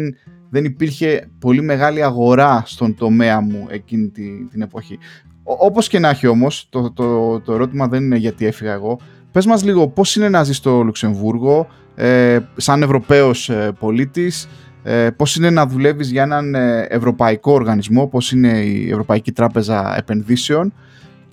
δεν 0.51 0.65
υπήρχε 0.65 1.31
πολύ 1.39 1.63
μεγάλη 1.63 2.03
αγορά 2.03 2.63
στον 2.67 2.95
τομέα 2.95 3.41
μου 3.41 3.67
εκείνη 3.71 4.09
την, 4.09 4.49
την 4.51 4.63
εποχή. 4.63 4.99
όπως 5.43 5.89
και 5.89 5.99
να 5.99 6.09
έχει 6.09 6.27
όμως, 6.27 6.67
το, 6.71 6.93
το, 6.93 7.41
το 7.41 7.53
ερώτημα 7.53 7.89
δεν 7.89 8.03
είναι 8.03 8.17
γιατί 8.17 8.47
έφυγα 8.47 8.73
εγώ. 8.73 8.99
Πες 9.33 9.47
μας 9.47 9.65
λίγο 9.65 9.89
πώς 9.89 10.17
είναι 10.17 10.29
να 10.29 10.45
ζεις 10.45 10.57
στο 10.57 10.83
Λουξεμβούργο 10.83 11.69
ε, 11.95 12.39
σαν 12.57 12.83
Ευρωπαίος 12.83 13.49
ε, 13.49 13.73
πολίτης, 13.79 14.49
ε, 14.91 15.11
πώς 15.11 15.37
είναι 15.37 15.51
να 15.51 15.67
δουλεύεις 15.67 16.11
για 16.11 16.23
έναν 16.23 16.55
ε, 16.55 16.87
ευρωπαϊκό 16.89 17.53
οργανισμό, 17.53 18.07
πώς 18.07 18.33
είναι 18.33 18.49
η 18.49 18.89
Ευρωπαϊκή 18.91 19.33
Τράπεζα 19.33 19.97
Επενδύσεων, 19.97 20.73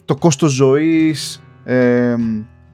το 0.06 0.16
κόστος 0.16 0.52
ζωής, 0.52 1.44
ε, 1.64 2.16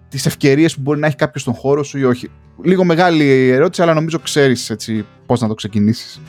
τις 0.09 0.25
ευκαιρίες 0.25 0.75
που 0.75 0.81
μπορεί 0.81 0.99
να 0.99 1.07
έχει 1.07 1.15
κάποιος 1.15 1.41
στον 1.41 1.53
χώρο 1.53 1.83
σου 1.83 1.97
ή 1.97 2.03
όχι. 2.03 2.29
Λίγο 2.63 2.83
μεγάλη 2.83 3.49
ερώτηση, 3.49 3.81
αλλά 3.81 3.93
νομίζω 3.93 4.19
ξέρεις 4.19 4.69
έτσι, 4.69 5.05
πώς 5.25 5.41
να 5.41 5.47
το 5.47 5.53
ξεκινήσεις. 5.53 6.21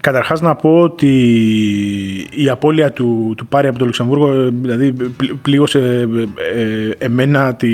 Καταρχάς 0.00 0.40
να 0.40 0.54
πω 0.54 0.80
ότι 0.80 1.08
η 2.30 2.48
απώλεια 2.48 2.92
του, 2.92 3.34
του 3.36 3.46
Πάρη 3.46 3.68
από 3.68 3.78
το 3.78 3.84
Λουξεμβούργο 3.84 4.50
δηλαδή 4.50 4.92
πλήγωσε 5.42 6.08
ε, 6.54 6.60
ε, 6.60 6.90
εμένα 6.98 7.54
τη, 7.54 7.68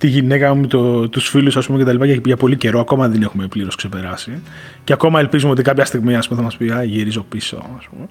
τη 0.00 0.06
γυναίκα 0.06 0.54
μου, 0.54 0.66
το, 0.66 1.08
τους 1.08 1.28
φίλους 1.28 1.56
ας 1.56 1.66
πούμε 1.66 1.78
και 1.78 1.84
τα 1.84 1.92
λοιπά 1.92 2.06
για, 2.06 2.20
για 2.24 2.36
πολύ 2.36 2.56
καιρό, 2.56 2.80
ακόμα 2.80 3.08
δεν 3.08 3.22
έχουμε 3.22 3.46
πλήρως 3.46 3.76
ξεπεράσει 3.76 4.42
και 4.84 4.92
ακόμα 4.92 5.20
ελπίζουμε 5.20 5.52
ότι 5.52 5.62
κάποια 5.62 5.84
στιγμή 5.84 6.16
ας 6.16 6.28
πούμε, 6.28 6.38
θα 6.38 6.44
μας 6.44 6.56
πει 6.56 6.70
α, 6.70 6.82
γυρίζω 6.82 7.26
πίσω 7.28 7.56
ας 7.78 7.88
πούμε. 7.90 8.06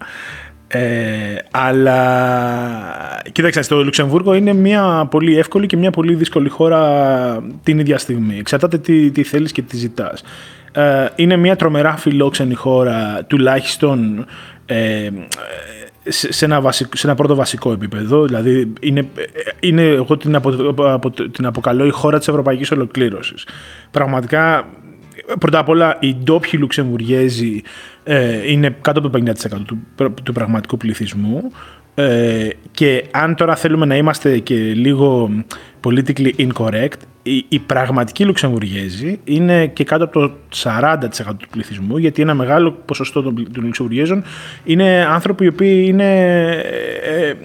Ε, 0.68 1.36
αλλά 1.52 2.00
κοίταξε, 3.32 3.68
το 3.68 3.84
Λουξεμβούργο 3.84 4.34
είναι 4.34 4.54
μια 4.54 5.08
πολύ 5.12 5.38
εύκολη 5.38 5.66
και 5.66 5.78
μια 5.78 5.92
πολύ 5.92 6.16
δύσκολη 6.16 6.50
χώρα 6.50 7.44
την 7.64 7.80
ίδια 7.80 7.98
στιγμή. 7.98 8.38
Εξαρτάται 8.38 8.78
τι, 8.78 9.12
τι 9.12 9.24
θέλεις 9.24 9.52
και 9.52 9.62
τι 9.62 9.78
ζητάς. 9.78 10.24
Ε, 10.72 11.08
είναι 11.16 11.36
μια 11.36 11.56
τρομερά 11.56 11.98
φιλόξενη 11.98 12.54
χώρα, 12.54 13.24
τουλάχιστον 13.28 14.26
ε, 14.66 15.10
σε, 16.10 16.46
ένα 16.46 16.62
βασικό, 16.62 16.90
σε 16.94 17.08
ένα 17.08 17.16
πρώτο 17.16 17.36
βασικό 17.36 17.72
επίπεδο. 17.72 18.26
Δηλαδή, 18.26 18.74
είναι, 18.82 19.08
είναι 19.60 19.84
εγώ 19.84 20.18
την, 20.18 20.36
απο, 20.36 20.50
απο, 20.78 21.12
την 21.12 21.46
αποκαλώ 21.46 21.86
η 21.86 21.90
χώρα 21.90 22.18
της 22.18 22.28
ευρωπαϊκής 22.28 22.72
ολοκλήρωσης. 22.72 23.48
Πραγματικά, 23.92 24.68
πρώτα 25.40 25.60
απ' 25.60 25.70
όλα, 25.70 25.98
οι 26.00 26.16
ντόπιοι 26.16 26.52
Λουξεμβουργέζοι 26.60 27.62
ε, 28.04 28.52
είναι 28.52 28.76
κάτω 28.82 29.00
από 29.00 29.10
το 29.10 29.20
50% 29.32 29.32
του, 29.66 29.80
του 30.24 30.34
πραγματικού 30.34 30.78
πληθυσμού. 30.78 31.52
Ε, 31.96 32.48
και 32.72 33.06
αν 33.12 33.36
τώρα 33.36 33.56
θέλουμε 33.56 33.86
να 33.86 33.96
είμαστε 33.96 34.40
και 34.40 34.56
λίγο 34.56 35.30
politically 35.84 36.48
incorrect, 36.48 37.00
οι, 37.24 37.46
οι 37.50 37.60
πραγματικοί 37.60 38.26
Λουξεμβουργέζοι 38.26 39.20
είναι 39.24 39.68
και 39.68 39.84
κάτω 39.84 40.04
από 40.04 40.20
το 40.20 40.32
40% 40.64 41.00
του 41.38 41.48
πληθυσμού, 41.50 41.98
γιατί 41.98 42.22
ένα 42.22 42.34
μεγάλο 42.34 42.72
ποσοστό 42.72 43.22
των, 43.22 43.52
των 43.54 43.64
Λουξεμβουργέζων 43.64 44.24
είναι 44.64 45.06
άνθρωποι 45.10 45.44
οι 45.44 45.48
οποίοι 45.48 45.86
είναι 45.88 46.18
ε, 47.04 47.30
ε, 47.30 47.36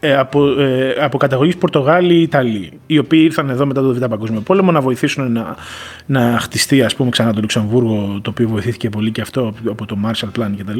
ε 0.00 0.16
από, 0.16 0.60
ε, 0.60 0.94
από 1.00 1.18
καταγωγής 1.18 1.56
Πορτογάλοι 1.56 2.14
ή 2.14 2.22
Ιταλοί, 2.22 2.80
οι 2.86 2.98
οποίοι 2.98 3.20
ήρθαν 3.24 3.50
εδώ 3.50 3.66
μετά 3.66 3.80
το 3.80 3.94
Β' 3.94 4.04
Παγκόσμιο 4.04 4.40
Πόλεμο 4.40 4.70
να 4.72 4.80
βοηθήσουν 4.80 5.32
να, 5.32 5.56
να 6.06 6.38
χτιστεί 6.40 6.82
ας 6.82 6.94
πούμε, 6.94 7.10
ξανά 7.10 7.32
το 7.32 7.40
Λουξεμβούργο, 7.40 8.20
το 8.22 8.30
οποίο 8.30 8.48
βοηθήθηκε 8.48 8.88
πολύ 8.88 9.10
και 9.10 9.20
αυτό 9.20 9.54
από 9.68 9.86
το 9.86 9.98
Marshall 10.04 10.40
Plan 10.40 10.50
κτλ. 10.58 10.78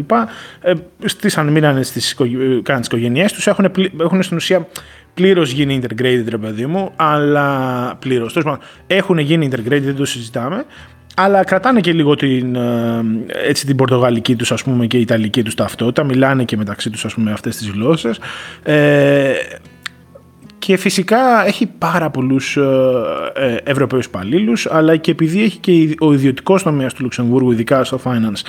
Ε, 0.60 0.72
στήσαν, 1.04 1.48
μείνανε 1.48 1.82
στις, 1.82 2.14
κάναν 2.62 2.80
τις 2.80 2.86
οικογένειές 2.86 3.32
τους, 3.32 3.46
έχουν, 3.46 3.72
έχουν 4.00 4.22
στην 4.22 4.36
ουσία 4.36 4.66
πλήρως 5.14 5.50
γίνει 5.50 5.80
integrated, 5.82 6.24
ρε 6.28 6.38
παιδί 6.38 6.66
μου, 6.66 6.92
αλλά 6.96 7.96
πλήρως. 7.98 8.36
Έχουν 8.86 9.18
γίνει 9.18 9.48
integrated, 9.52 9.82
δεν 9.82 9.96
το 9.96 10.04
συζητάμε, 10.04 10.64
αλλά 11.14 11.44
κρατάνε 11.44 11.80
και 11.80 11.92
λίγο 11.92 12.14
την, 12.14 12.54
ε, 12.54 13.04
έτσι, 13.46 13.66
την 13.66 13.76
πορτογαλική 13.76 14.36
τους 14.36 14.52
ας 14.52 14.62
πούμε 14.62 14.86
και 14.86 14.96
η 14.96 15.00
ιταλική 15.00 15.42
τους 15.42 15.54
ταυτότητα, 15.54 16.04
μιλάνε 16.04 16.44
και 16.44 16.56
μεταξύ 16.56 16.90
τους 16.90 17.04
ας 17.04 17.14
πούμε 17.14 17.32
αυτές 17.32 17.56
τις 17.56 17.68
γλώσσες. 17.70 18.20
Ε, 18.62 19.32
και 20.58 20.76
φυσικά 20.76 21.46
έχει 21.46 21.66
πάρα 21.78 22.10
πολλούς 22.10 22.56
ε, 22.56 22.62
ε 23.34 23.56
Ευρωπαίους 23.64 24.04
υπαλλήλους, 24.04 24.66
αλλά 24.66 24.96
και 24.96 25.10
επειδή 25.10 25.42
έχει 25.42 25.58
και 25.58 25.94
ο 25.98 26.12
ιδιωτικός 26.12 26.62
τομέας 26.62 26.94
του 26.94 27.02
Λουξεμβούργου, 27.02 27.52
ειδικά 27.52 27.84
στο 27.84 28.00
finance, 28.04 28.42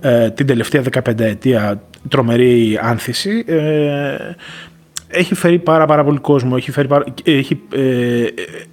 ε, 0.00 0.30
την 0.30 0.46
τελευταία 0.46 0.82
15 0.82 1.24
ετία 1.24 1.82
τρομερή 2.08 2.78
άνθηση, 2.82 3.44
ε, 3.46 4.16
έχει 5.14 5.34
φέρει 5.34 5.58
πάρα, 5.58 5.86
πάρα 5.86 6.04
πολύ 6.04 6.18
κόσμο. 6.18 6.54
Έχει, 6.56 6.70
φέρει, 6.70 6.88
έχει, 7.24 7.60
ε, 7.74 8.26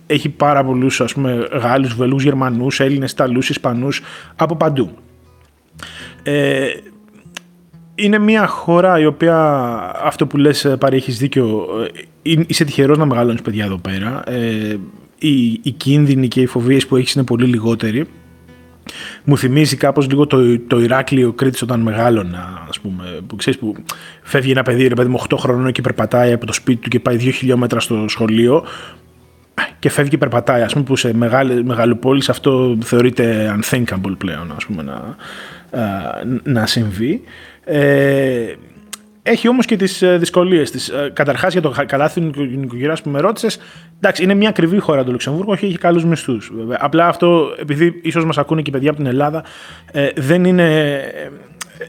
έχει 0.08 0.30
πάρα 0.30 0.64
πολλούς 0.64 1.02
ας 1.02 1.14
πούμε, 1.14 1.48
Γάλλους, 1.52 1.96
Βελούς, 1.96 2.24
Γερμανούς, 2.24 2.80
Έλληνες, 2.80 3.12
Ιταλούς, 3.12 3.50
Ισπανούς 3.50 4.02
από 4.36 4.56
παντού. 4.56 4.92
Ε, 6.24 6.68
είναι 7.96 8.18
μια 8.18 8.48
χώρα 8.48 9.00
η 9.00 9.06
οποία 9.06 9.38
αυτό 10.04 10.28
που 10.28 10.38
λες 10.38 10.66
ε, 10.66 10.78
πάρει 10.78 10.96
έχεις 10.96 11.18
δίκιο 11.18 11.68
ε, 12.22 12.32
είσαι 12.48 12.66
τυχερός 12.66 12.98
να 12.98 13.06
μεγαλώνεις 13.06 13.42
παιδιά 13.42 13.66
εδώ 13.66 13.78
πέρα 13.78 14.24
ε, 14.26 14.78
οι, 15.18 15.52
οι 15.64 15.72
κίνδυνοι 15.72 16.28
και 16.28 16.42
οι 16.42 16.46
φοβίες 16.46 16.88
που 16.88 16.96
έχεις 16.96 17.14
είναι 17.14 17.24
πολύ 17.24 17.46
λιγότεροι 17.46 18.08
μου 19.24 19.38
θυμίζει 19.38 19.76
κάπως 19.76 20.08
λίγο 20.08 20.28
το, 20.28 20.60
το 20.60 20.80
Ηράκλειο 20.80 21.34
Κρήτης 21.34 21.62
όταν 21.62 21.80
μεγάλωνα, 21.80 22.66
ας 22.70 22.80
πούμε, 22.80 23.04
που 23.28 23.36
ξέρεις 23.36 23.60
που 23.60 23.76
φεύγει 24.22 24.52
ένα 24.52 24.64
παιδί, 24.64 24.88
ρε 24.88 24.96
παιδί 24.96 25.10
μου 25.10 25.22
8 25.30 25.38
χρονών 25.38 25.72
και 25.72 25.82
περπατάει 25.82 26.34
από 26.34 26.46
το 26.46 26.54
σπίτι 26.54 26.82
του 26.82 26.90
και 26.90 27.00
πάει 27.00 27.18
2 27.20 27.30
χιλιόμετρα 27.34 27.80
στο 27.80 28.06
σχολείο 28.08 28.66
και 29.80 29.90
φεύγει 29.90 30.10
και 30.10 30.18
περπατάει, 30.18 30.62
ας 30.62 30.74
πούμε, 30.74 30.86
που 30.86 30.96
σε 30.96 31.14
μεγάλη, 31.14 31.64
μεγαλοπόλεις 31.64 32.30
αυτό 32.30 32.78
θεωρείται 32.84 33.56
unthinkable 33.60 34.16
πλέον, 34.18 34.54
ας 34.56 34.66
πούμε, 34.66 34.84
να, 34.84 35.18
να 36.44 36.66
συμβεί. 36.66 37.22
Ε, 37.64 38.54
έχει 39.24 39.48
όμως 39.48 39.66
και 39.66 39.76
τις 39.76 40.02
ε, 40.02 40.18
δυσκολίες 40.18 40.72
της. 40.72 40.90
Ε, 40.90 41.12
Καταρχάς 41.14 41.54
για 41.54 41.62
το 41.62 41.74
καλάθι 41.86 42.22
νοικοκυριά 42.22 42.98
που 43.04 43.10
με 43.10 43.20
ρώτησες, 43.20 43.60
εντάξει, 43.98 44.24
είναι 44.24 44.34
μια 44.34 44.50
ακριβή 44.50 44.80
χώρα 44.80 45.04
το 45.04 45.12
Λουξεμβούργο, 45.12 45.54
έχει, 45.54 45.66
έχει 45.66 45.78
καλούς 45.78 46.06
μισθούς. 46.06 46.52
Απλά 46.80 47.08
αυτό, 47.08 47.56
επειδή 47.60 48.00
ίσως 48.04 48.26
μας 48.26 48.38
ακούνε 48.38 48.62
και 48.62 48.70
οι 48.70 48.74
παιδιά 48.74 48.90
από 48.90 49.00
την 49.00 49.08
Ελλάδα, 49.08 49.44
ε, 49.92 50.10
δεν 50.16 50.46
είναι. 50.46 51.00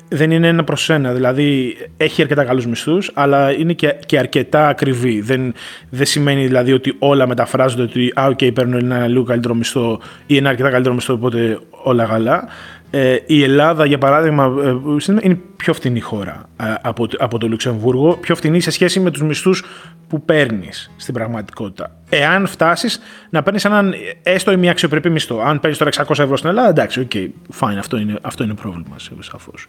Δεν 0.09 0.31
είναι 0.31 0.49
ένα 0.49 0.65
προς 0.65 0.91
ένα. 0.91 1.13
Δηλαδή 1.13 1.77
έχει 1.97 2.23
αρκετά 2.23 2.45
καλούς 2.45 2.67
μισθούς, 2.67 3.11
αλλά 3.15 3.53
είναι 3.53 3.73
και, 3.73 3.95
και 4.07 4.19
αρκετά 4.19 4.69
ακριβή. 4.69 5.21
Δεν, 5.21 5.55
δεν 5.91 6.07
σημαίνει 6.07 6.47
δηλαδή 6.47 6.73
ότι 6.73 6.97
όλα 6.99 7.27
μεταφράζονται 7.27 7.83
ότι 7.83 8.13
α, 8.15 8.29
okay, 8.29 8.55
παίρνω 8.55 8.77
ένα 8.77 9.09
λίγο 9.09 9.25
καλύτερο 9.25 9.55
μισθό 9.55 10.01
ή 10.27 10.37
ένα 10.37 10.49
αρκετά 10.49 10.71
καλύτερο 10.71 10.95
μισθό, 10.95 11.15
οπότε 11.15 11.59
όλα 11.83 12.05
καλά. 12.05 12.49
Ε, 12.95 13.19
η 13.27 13.43
Ελλάδα, 13.43 13.85
για 13.85 13.99
παράδειγμα, 13.99 14.53
ε, 14.65 15.17
είναι 15.23 15.39
πιο 15.57 15.75
φτηνή 15.75 16.01
χώρα 16.01 16.49
ε, 16.61 16.65
από, 16.83 17.07
από 17.19 17.39
το 17.39 17.49
Λουξεμβούργο, 17.49 18.17
πιο 18.17 18.35
φτηνή 18.35 18.61
σε 18.61 18.71
σχέση 18.71 19.01
με 19.01 19.11
τους 19.11 19.23
μισθούς 19.23 19.65
που 20.09 20.25
παίρνεις 20.25 20.91
στην 20.97 21.15
πραγματικότητα. 21.15 21.91
Εάν 22.09 22.47
φτάσεις 22.47 23.01
να 23.31 23.43
παίρνεις 23.43 23.65
έναν 23.65 23.95
έστω 24.23 24.53
ή 24.53 24.57
μια 24.57 24.71
αξιοπρεπή 24.71 25.11
μισθό. 25.11 25.41
Αν 25.41 25.61
παίρνεις 25.61 25.79
τώρα 25.79 25.91
600 25.91 26.19
ευρώ 26.19 26.37
στην 26.37 26.49
Ελλάδα, 26.49 26.69
εντάξει, 26.69 27.09
okay, 27.11 27.29
fine, 27.61 27.77
αυτό 27.79 27.97
είναι, 27.97 28.19
αυτό 28.23 28.45
είναι 28.45 28.55
πρόβλημα, 28.55 28.97
σαφώς. 29.19 29.67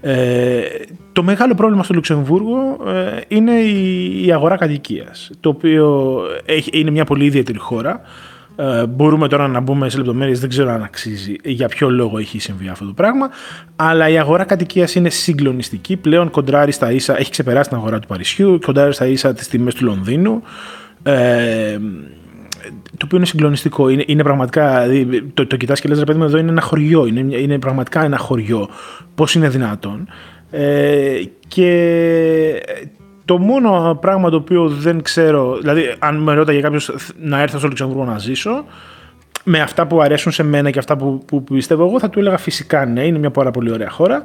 Ε, 0.00 0.62
το 1.12 1.22
μεγάλο 1.22 1.54
πρόβλημα 1.54 1.82
στο 1.82 1.94
Λουξεμβούργο 1.94 2.78
ε, 2.86 3.20
είναι 3.28 3.52
η, 3.52 4.26
η 4.26 4.32
αγορά 4.32 4.56
κατοικίας, 4.56 5.30
το 5.40 5.48
οποίο 5.48 6.20
έχει, 6.44 6.70
είναι 6.72 6.90
μια 6.90 7.04
πολύ 7.04 7.24
ιδιαίτερη 7.24 7.58
χώρα. 7.58 8.00
Ε, 8.56 8.86
μπορούμε 8.86 9.28
τώρα 9.28 9.48
να 9.48 9.60
μπούμε 9.60 9.88
σε 9.88 9.96
λεπτομέρειες, 9.96 10.40
δεν 10.40 10.48
ξέρω 10.48 10.70
αν 10.70 10.82
αξίζει 10.82 11.36
για 11.44 11.68
ποιο 11.68 11.90
λόγο 11.90 12.18
έχει 12.18 12.38
συμβεί 12.38 12.68
αυτό 12.68 12.84
το 12.84 12.92
πράγμα. 12.92 13.30
Αλλά 13.76 14.08
η 14.08 14.18
αγορά 14.18 14.44
κατοικίας 14.44 14.94
είναι 14.94 15.10
συγκλονιστική. 15.10 15.96
Πλέον 15.96 16.30
κοντράρει 16.30 16.72
στα 16.72 16.92
ίσα, 16.92 17.18
έχει 17.18 17.30
ξεπεράσει 17.30 17.68
την 17.68 17.78
αγορά 17.78 17.98
του 17.98 18.06
Παρισιού, 18.06 18.58
κοντράρει 18.64 18.92
στα 18.92 19.06
ίσα 19.06 19.32
τις 19.32 19.48
τιμές 19.48 19.74
του 19.74 19.84
Λονδίνου. 19.84 20.42
Ε, 21.02 21.78
το 22.90 23.04
οποίο 23.04 23.16
είναι 23.16 23.26
συγκλονιστικό. 23.26 23.88
Είναι, 23.88 24.04
είναι 24.06 24.22
πραγματικά. 24.22 24.88
Δηλαδή, 24.88 25.22
το, 25.34 25.46
το 25.46 25.56
κοιτάς 25.56 25.80
και 25.80 25.88
λες, 25.88 25.98
ρε 25.98 26.04
παιδί 26.04 26.18
μου, 26.18 26.24
εδώ 26.24 26.38
είναι 26.38 26.50
ένα 26.50 26.60
χωριό. 26.60 27.06
Είναι, 27.06 27.36
είναι 27.36 27.58
πραγματικά 27.58 28.04
ένα 28.04 28.16
χωριό. 28.16 28.68
Πώς 29.14 29.34
είναι 29.34 29.48
δυνατόν. 29.48 30.08
Ε, 30.50 31.20
και 31.48 31.70
το 33.26 33.38
μόνο 33.38 33.98
πράγμα 34.00 34.30
το 34.30 34.36
οποίο 34.36 34.68
δεν 34.68 35.02
ξέρω, 35.02 35.56
δηλαδή 35.60 35.94
αν 35.98 36.16
με 36.16 36.34
ρώταγε 36.34 36.60
κάποιος 36.60 36.94
να 37.20 37.40
έρθω 37.40 37.58
στο 37.58 37.68
Λουξεμβούργο 37.68 38.04
να 38.04 38.18
ζήσω, 38.18 38.64
με 39.44 39.60
αυτά 39.60 39.86
που 39.86 40.00
αρέσουν 40.00 40.32
σε 40.32 40.42
μένα 40.42 40.70
και 40.70 40.78
αυτά 40.78 40.96
που, 40.96 41.22
που 41.26 41.44
πιστεύω 41.44 41.84
εγώ, 41.86 42.00
θα 42.00 42.10
του 42.10 42.18
έλεγα 42.18 42.36
φυσικά 42.36 42.86
ναι, 42.86 43.04
είναι 43.04 43.18
μια 43.18 43.30
πάρα 43.30 43.50
πολύ 43.50 43.70
ωραία 43.70 43.90
χώρα. 43.90 44.22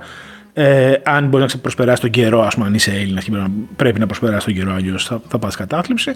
Ε, 0.54 0.94
αν 1.04 1.28
μπορεί 1.28 1.44
να 1.44 1.60
προσπεράσει 1.62 2.02
τον 2.02 2.10
καιρό, 2.10 2.42
ας 2.42 2.54
πούμε, 2.54 2.66
αν 2.66 2.74
είσαι 2.74 2.92
Έλληνας 2.92 3.24
και 3.24 3.32
πρέπει 3.76 4.00
να 4.00 4.06
προσπεράσει 4.06 4.46
τον 4.46 4.56
καιρό, 4.56 4.74
αλλιώς 4.74 5.06
θα, 5.06 5.22
θα 5.28 5.40
πας 5.40 5.56
κατάθλιψη. 5.56 6.12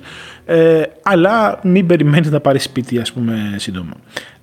Ε, 0.45 0.81
αλλά 1.03 1.59
μην 1.63 1.85
περιμένεις 1.85 2.31
να 2.31 2.39
πάρεις 2.39 2.63
σπίτι, 2.63 2.99
ας 2.99 3.11
πούμε, 3.11 3.55
σύντομα. 3.55 3.93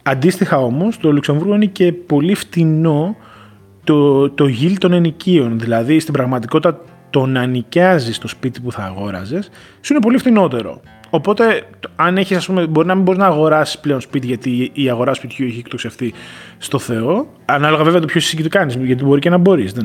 Αντίστοιχα 0.02 0.58
όμως, 0.58 0.98
το 0.98 1.12
Λουξεμβούργο 1.12 1.54
είναι 1.54 1.66
και 1.66 1.92
πολύ 1.92 2.34
φτηνό 2.34 3.16
το, 3.84 4.30
το 4.30 4.46
γύλ 4.46 4.78
των 4.78 4.92
ενοικίων. 4.92 5.58
Δηλαδή, 5.58 6.00
στην 6.00 6.12
πραγματικότητα, 6.12 6.80
το 7.12 7.26
να 7.26 7.46
νοικιάζεις 7.46 8.18
το 8.18 8.28
σπίτι 8.28 8.60
που 8.60 8.72
θα 8.72 8.82
αγόραζες, 8.82 9.50
σου 9.80 9.92
είναι 9.92 10.02
πολύ 10.02 10.18
φθηνότερο. 10.18 10.80
Οπότε, 11.10 11.62
αν 11.96 12.16
έχεις, 12.16 12.36
ας 12.36 12.46
πούμε, 12.46 12.66
μπορεί 12.66 12.86
να 12.86 12.94
μην 12.94 13.02
μπορείς 13.02 13.20
να 13.20 13.26
αγοράσεις 13.26 13.78
πλέον 13.78 14.00
σπίτι, 14.00 14.26
γιατί 14.26 14.70
η 14.74 14.90
αγορά 14.90 15.14
σπιτιού 15.14 15.46
έχει 15.46 15.58
εκτοξευτεί 15.58 16.12
στο 16.58 16.78
Θεό. 16.78 17.32
Ανάλογα 17.44 17.84
βέβαια 17.84 18.00
το 18.00 18.06
ποιο 18.06 18.20
εσύ 18.20 18.42
το 18.42 18.48
κάνεις, 18.48 18.74
γιατί 18.74 19.04
μπορεί 19.04 19.20
και 19.20 19.30
να 19.30 19.36
μπορείς. 19.36 19.72
Το, 19.72 19.82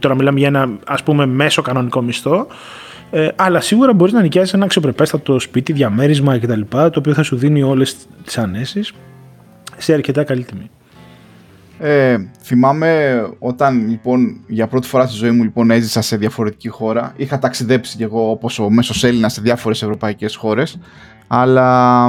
τώρα 0.00 0.14
μιλάμε 0.14 0.38
για 0.38 0.48
ένα 0.48 0.68
ας 0.86 1.02
πούμε 1.02 1.26
μέσο 1.26 1.62
κανονικό 1.62 2.02
μισθό. 2.02 2.46
Ε, 3.10 3.28
αλλά 3.36 3.60
σίγουρα 3.60 3.92
μπορείς 3.92 4.12
να 4.12 4.22
νοικιάσει 4.22 4.52
ένα 4.54 4.64
αξιοπρεπέστατο 4.64 5.38
σπίτι, 5.38 5.72
διαμέρισμα 5.72 6.38
κτλ. 6.38 6.60
Το 6.70 6.92
οποίο 6.96 7.14
θα 7.14 7.22
σου 7.22 7.36
δίνει 7.36 7.62
όλες 7.62 7.96
τις 8.24 8.38
ανέσεις 8.38 8.92
σε 9.76 9.92
αρκετά 9.92 10.24
καλή 10.24 10.44
τιμή. 10.44 10.70
Ε, 11.78 12.16
θυμάμαι 12.42 13.22
όταν 13.38 13.88
λοιπόν 13.88 14.40
για 14.46 14.66
πρώτη 14.66 14.86
φορά 14.86 15.06
στη 15.06 15.16
ζωή 15.16 15.30
μου 15.30 15.42
λοιπόν 15.42 15.70
έζησα 15.70 16.02
σε 16.02 16.16
διαφορετική 16.16 16.68
χώρα. 16.68 17.12
Είχα 17.16 17.38
ταξιδέψει 17.38 17.96
κι 17.96 18.02
εγώ 18.02 18.30
όπως 18.30 18.58
ο 18.58 18.70
μέσος 18.70 19.04
Έλληνας 19.04 19.32
σε 19.32 19.40
διάφορες 19.40 19.82
ευρωπαϊκές 19.82 20.36
χώρες. 20.36 20.78
Αλλά 21.26 22.08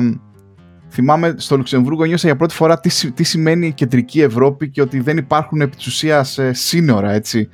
θυμάμαι 0.89 1.33
στο 1.37 1.57
Λουξεμβούργο 1.57 2.05
νιώσα 2.05 2.27
για 2.27 2.35
πρώτη 2.35 2.53
φορά 2.53 2.79
τι, 2.79 3.11
τι 3.11 3.23
σημαίνει 3.23 3.67
η 3.67 3.71
κεντρική 3.71 4.21
Ευρώπη 4.21 4.69
και 4.69 4.81
ότι 4.81 4.99
δεν 4.99 5.17
υπάρχουν 5.17 5.61
επί 5.61 5.75
της 5.75 5.87
ουσίας 5.87 6.37
ε, 6.37 6.53
σύνορα 6.53 7.11
έτσι. 7.11 7.49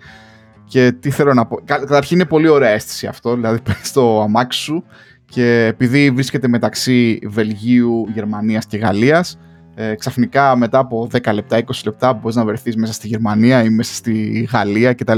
Και 0.66 0.92
τι 1.00 1.10
θέλω 1.10 1.34
να 1.34 1.46
πω. 1.46 1.60
Καταρχήν 1.66 2.18
είναι 2.18 2.28
πολύ 2.28 2.48
ωραία 2.48 2.70
αίσθηση 2.70 3.08
αυτό. 3.08 3.36
Δηλαδή 3.36 3.62
παίρνει 3.64 3.82
το 3.94 4.22
αμάξι 4.22 4.60
σου 4.60 4.84
και 5.26 5.66
επειδή 5.66 6.12
βρίσκεται 6.12 6.48
μεταξύ 6.48 7.20
Βελγίου, 7.24 8.08
Γερμανίας 8.14 8.66
και 8.66 8.78
Γαλλίας 8.78 9.38
ε, 9.76 9.96
ξαφνικά 9.96 10.56
μετά 10.56 10.80
από 10.80 11.08
10 11.12 11.34
λεπτά, 11.34 11.64
20 11.66 11.70
λεπτά 11.86 12.14
μπορείς 12.14 12.36
να 12.36 12.46
βρεθείς 12.46 12.76
μέσα 12.76 12.94
στη 12.94 13.08
Γερμανία 13.08 13.64
ή 13.64 13.70
μέσα 13.70 13.94
στη 13.94 14.48
Γαλλία 14.52 14.94
κτλ. 14.94 15.18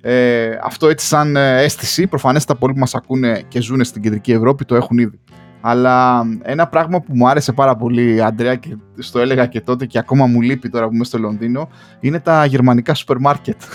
Ε, 0.00 0.58
αυτό 0.62 0.88
έτσι 0.88 1.06
σαν 1.06 1.36
ε, 1.36 1.62
αίσθηση, 1.62 2.06
προφανέστατα 2.06 2.58
πολλοί 2.58 2.72
που 2.72 2.78
μας 2.78 2.94
ακούνε 2.94 3.42
και 3.48 3.60
ζουν 3.60 3.84
στην 3.84 4.02
κεντρική 4.02 4.32
Ευρώπη 4.32 4.64
το 4.64 4.74
έχουν 4.74 4.98
ήδη. 4.98 5.20
Αλλά 5.60 6.24
ένα 6.42 6.66
πράγμα 6.68 7.00
που 7.00 7.16
μου 7.16 7.28
άρεσε 7.28 7.52
πάρα 7.52 7.76
πολύ, 7.76 8.22
Αντρέα, 8.22 8.54
και 8.54 8.76
στο 8.98 9.18
έλεγα 9.18 9.46
και 9.46 9.60
τότε 9.60 9.86
και 9.86 9.98
ακόμα 9.98 10.26
μου 10.26 10.40
λείπει 10.40 10.68
τώρα 10.68 10.88
που 10.88 10.94
είμαι 10.94 11.04
στο 11.04 11.18
Λονδίνο, 11.18 11.68
είναι 12.00 12.20
τα 12.20 12.44
γερμανικά 12.44 12.94
σούπερ 12.94 13.18
μάρκετ. 13.18 13.60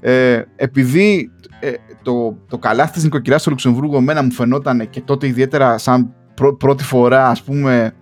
Ε, 0.00 0.42
επειδή 0.56 1.30
ε, 1.60 1.72
το, 2.02 2.36
το 2.48 2.58
καλάθι 2.58 2.92
της 2.92 3.02
νοικοκυράς 3.02 3.40
στο 3.40 3.50
Λουξεμβούργο 3.50 3.96
εμένα 3.96 4.22
μου 4.22 4.32
φαινόταν 4.32 4.90
και 4.90 5.00
τότε 5.00 5.26
ιδιαίτερα 5.26 5.78
σαν 5.78 6.14
πρώτη 6.58 6.84
φορά 6.84 7.28
ας 7.28 7.42
πούμε 7.42 7.92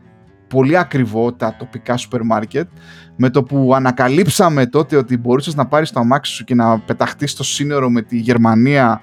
πολύ 0.49 0.79
ακριβό 0.79 1.33
τα 1.33 1.57
τοπικά 1.59 1.97
σούπερ 1.97 2.23
μάρκετ 2.23 2.69
με 3.17 3.31
το 3.31 3.43
που 3.43 3.75
ανακαλύψαμε 3.75 4.67
τότε 4.67 4.97
ότι 4.97 5.17
μπορούσες 5.17 5.55
να 5.55 5.67
πάρεις 5.67 5.91
το 5.91 6.01
αμάξι 6.01 6.33
σου 6.33 6.45
και 6.45 6.55
να 6.55 6.79
πεταχτείς 6.79 7.31
στο 7.31 7.45
σύνορο 7.45 7.91
με 7.91 8.03
τη 8.03 8.17
Γερμανία 8.17 9.01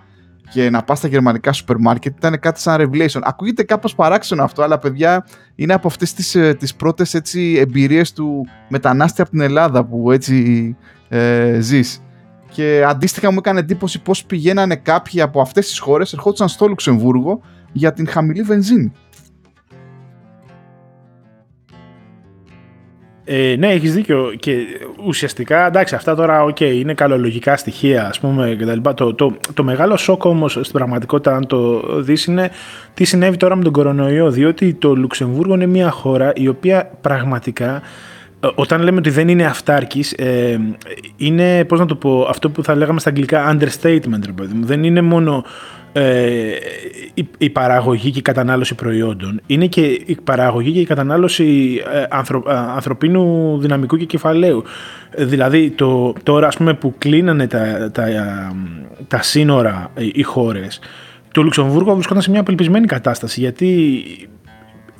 και 0.53 0.69
να 0.69 0.83
πας 0.83 0.97
στα 0.97 1.07
γερμανικά 1.07 1.53
σούπερ 1.53 1.77
μάρκετ 1.77 2.17
ήταν 2.17 2.39
κάτι 2.39 2.59
σαν 2.59 2.77
revelation. 2.79 3.19
Ακούγεται 3.23 3.63
κάπως 3.63 3.95
παράξενο 3.95 4.43
αυτό, 4.43 4.61
αλλά 4.61 4.79
παιδιά 4.79 5.25
είναι 5.55 5.73
από 5.73 5.87
αυτές 5.87 6.13
τις, 6.13 6.35
ε, 6.35 6.53
τις 6.53 6.75
πρώτες 6.75 7.13
έτσι, 7.13 7.55
εμπειρίες 7.59 8.13
του 8.13 8.45
μετανάστη 8.69 9.21
από 9.21 9.29
την 9.29 9.41
Ελλάδα 9.41 9.85
που 9.85 10.11
έτσι 10.11 10.77
ε, 11.09 11.57
ζεις. 11.59 12.01
Και 12.51 12.83
αντίστοιχα 12.87 13.31
μου 13.31 13.37
έκανε 13.39 13.59
εντύπωση 13.59 14.01
πώς 14.01 14.25
πηγαίνανε 14.25 14.75
κάποιοι 14.75 15.21
από 15.21 15.41
αυτές 15.41 15.67
τις 15.67 15.79
χώρες, 15.79 16.13
ερχόντουσαν 16.13 16.47
στο 16.47 16.67
Λουξεμβούργο 16.67 17.41
για 17.71 17.93
την 17.93 18.07
χαμηλή 18.07 18.41
βενζίνη. 18.41 18.91
Ε, 23.25 23.55
ναι, 23.57 23.67
έχεις 23.67 23.93
δίκιο. 23.93 24.33
Και 24.39 24.55
ουσιαστικά, 25.05 25.65
εντάξει, 25.65 25.95
αυτά 25.95 26.15
τώρα 26.15 26.45
okay, 26.45 26.73
είναι 26.73 26.93
καλολογικά 26.93 27.57
στοιχεία, 27.57 28.07
ας 28.07 28.19
πούμε, 28.19 28.55
κτλ. 28.59 28.89
Το, 28.95 29.13
το, 29.13 29.35
το 29.53 29.63
μεγάλο 29.63 29.97
σοκ 29.97 30.23
όμως 30.25 30.51
στην 30.51 30.71
πραγματικότητα, 30.71 31.35
αν 31.35 31.47
το 31.47 31.81
δεις, 32.01 32.25
είναι 32.25 32.51
τι 32.93 33.03
συνέβη 33.03 33.37
τώρα 33.37 33.55
με 33.55 33.63
τον 33.63 33.73
κορονοϊό. 33.73 34.31
Διότι 34.31 34.73
το 34.73 34.95
Λουξεμβούργο 34.95 35.53
είναι 35.53 35.65
μια 35.65 35.89
χώρα 35.89 36.31
η 36.35 36.47
οποία 36.47 36.91
πραγματικά 37.01 37.75
ε, 37.75 37.81
όταν 38.55 38.81
λέμε 38.81 38.97
ότι 38.97 39.09
δεν 39.09 39.27
είναι 39.27 39.45
αυτάρκης, 39.45 40.11
ε, 40.11 40.59
είναι, 41.17 41.65
πώς 41.65 41.79
να 41.79 41.85
το 41.85 41.95
πω, 41.95 42.25
αυτό 42.29 42.49
που 42.49 42.63
θα 42.63 42.75
λέγαμε 42.75 42.99
στα 42.99 43.09
αγγλικά 43.09 43.57
understatement, 43.57 44.19
ρε 44.25 44.33
Δεν 44.61 44.83
είναι 44.83 45.01
μόνο 45.01 45.43
ε, 45.93 46.55
η, 47.13 47.27
η, 47.37 47.49
παραγωγή 47.49 48.11
και 48.11 48.19
η 48.19 48.21
κατανάλωση 48.21 48.75
προϊόντων. 48.75 49.41
Είναι 49.45 49.65
και 49.67 49.81
η 50.05 50.17
παραγωγή 50.23 50.71
και 50.71 50.79
η 50.79 50.85
κατανάλωση 50.85 51.81
ε, 51.93 52.03
ανθρω, 52.09 52.43
ε, 52.47 52.53
ανθρωπίνου 52.53 53.57
δυναμικού 53.59 53.97
και 53.97 54.05
κεφαλαίου. 54.05 54.63
Δηλαδή, 55.17 55.69
το, 55.69 56.13
τώρα 56.23 56.47
ας 56.47 56.57
πούμε 56.57 56.73
που 56.73 56.93
κλείνανε 56.97 57.47
τα, 57.47 57.91
τα, 57.91 58.05
τα 59.07 59.21
σύνορα 59.21 59.91
οι 60.13 60.21
χώρες, 60.21 60.79
το 61.31 61.41
Λουξεμβούργο 61.41 61.93
βρισκόταν 61.93 62.21
σε 62.21 62.29
μια 62.29 62.39
απελπισμένη 62.39 62.85
κατάσταση 62.85 63.39
γιατί 63.39 64.03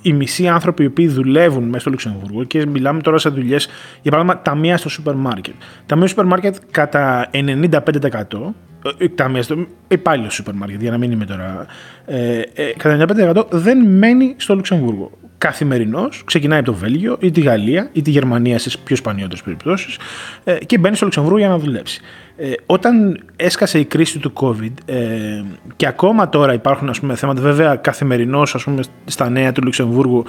οι 0.03 0.13
μισοί 0.13 0.48
άνθρωποι 0.48 0.83
οι 0.83 0.86
οποίοι 0.86 1.07
δουλεύουν 1.07 1.63
μέσα 1.63 1.79
στο 1.79 1.89
Λουξεμβούργο 1.89 2.43
και 2.43 2.65
μιλάμε 2.65 3.01
τώρα 3.01 3.17
σε 3.17 3.29
δουλειές, 3.29 3.67
για 4.01 4.12
παράδειγμα, 4.12 4.41
ταμεία 4.41 4.77
στο 4.77 4.89
σούπερ 4.89 5.15
μάρκετ. 5.15 5.53
Ταμεία 5.86 6.07
στο 6.07 6.15
σούπερ 6.15 6.25
μάρκετ 6.25 6.55
κατά 6.72 7.29
95% 7.31 8.53
ε, 8.98 9.10
ταμεία 9.10 9.43
στο 9.43 9.65
υπάλληλο 9.88 10.30
σούπερ 10.30 10.54
μάρκετ, 10.54 10.82
για 10.82 10.91
να 10.91 10.97
μην 10.97 11.12
είμαι 11.12 11.25
τώρα. 11.25 11.65
Ε, 12.06 12.41
ε, 12.54 12.73
κατά 12.77 13.06
95% 13.43 13.45
δεν 13.49 13.88
μένει 13.88 14.34
στο 14.38 14.56
Λουξεμβούργο. 14.56 15.12
Καθημερινό 15.38 16.10
ξεκινάει 16.25 16.60
από 16.60 16.71
το 16.71 16.77
Βέλγιο 16.77 17.17
ή 17.19 17.32
τη 17.32 17.41
Γαλλία 17.41 17.89
ή 17.91 18.01
τη 18.01 18.12
Γερμανία 18.12 18.60
στις 18.60 18.77
πιο 18.77 18.95
σπανιότερες 18.95 19.43
περιπτώσεις 19.43 19.97
ε, 20.43 20.58
και 20.65 20.77
μπαίνει 20.77 20.95
στο 20.95 21.06
Λουξεμβούργο 21.06 21.38
για 21.38 21.47
να 21.47 21.58
δουλέψει. 21.58 22.01
Ε, 22.45 22.53
όταν 22.65 23.23
έσκασε 23.36 23.79
η 23.79 23.86
κρίση 23.86 24.19
του 24.19 24.34
COVID 24.36 24.71
ε, 24.86 25.43
και 25.75 25.88
ακόμα 25.88 26.29
τώρα 26.29 26.53
υπάρχουν 26.53 26.89
ας 26.89 26.99
πούμε, 26.99 27.15
θέματα, 27.15 27.41
βέβαια 27.41 27.75
καθημερινώς 27.75 28.56
ας 28.56 28.63
πούμε, 28.63 28.84
στα 29.06 29.29
νέα 29.29 29.51
του 29.51 29.62
Λουξεμβούργου 29.63 30.23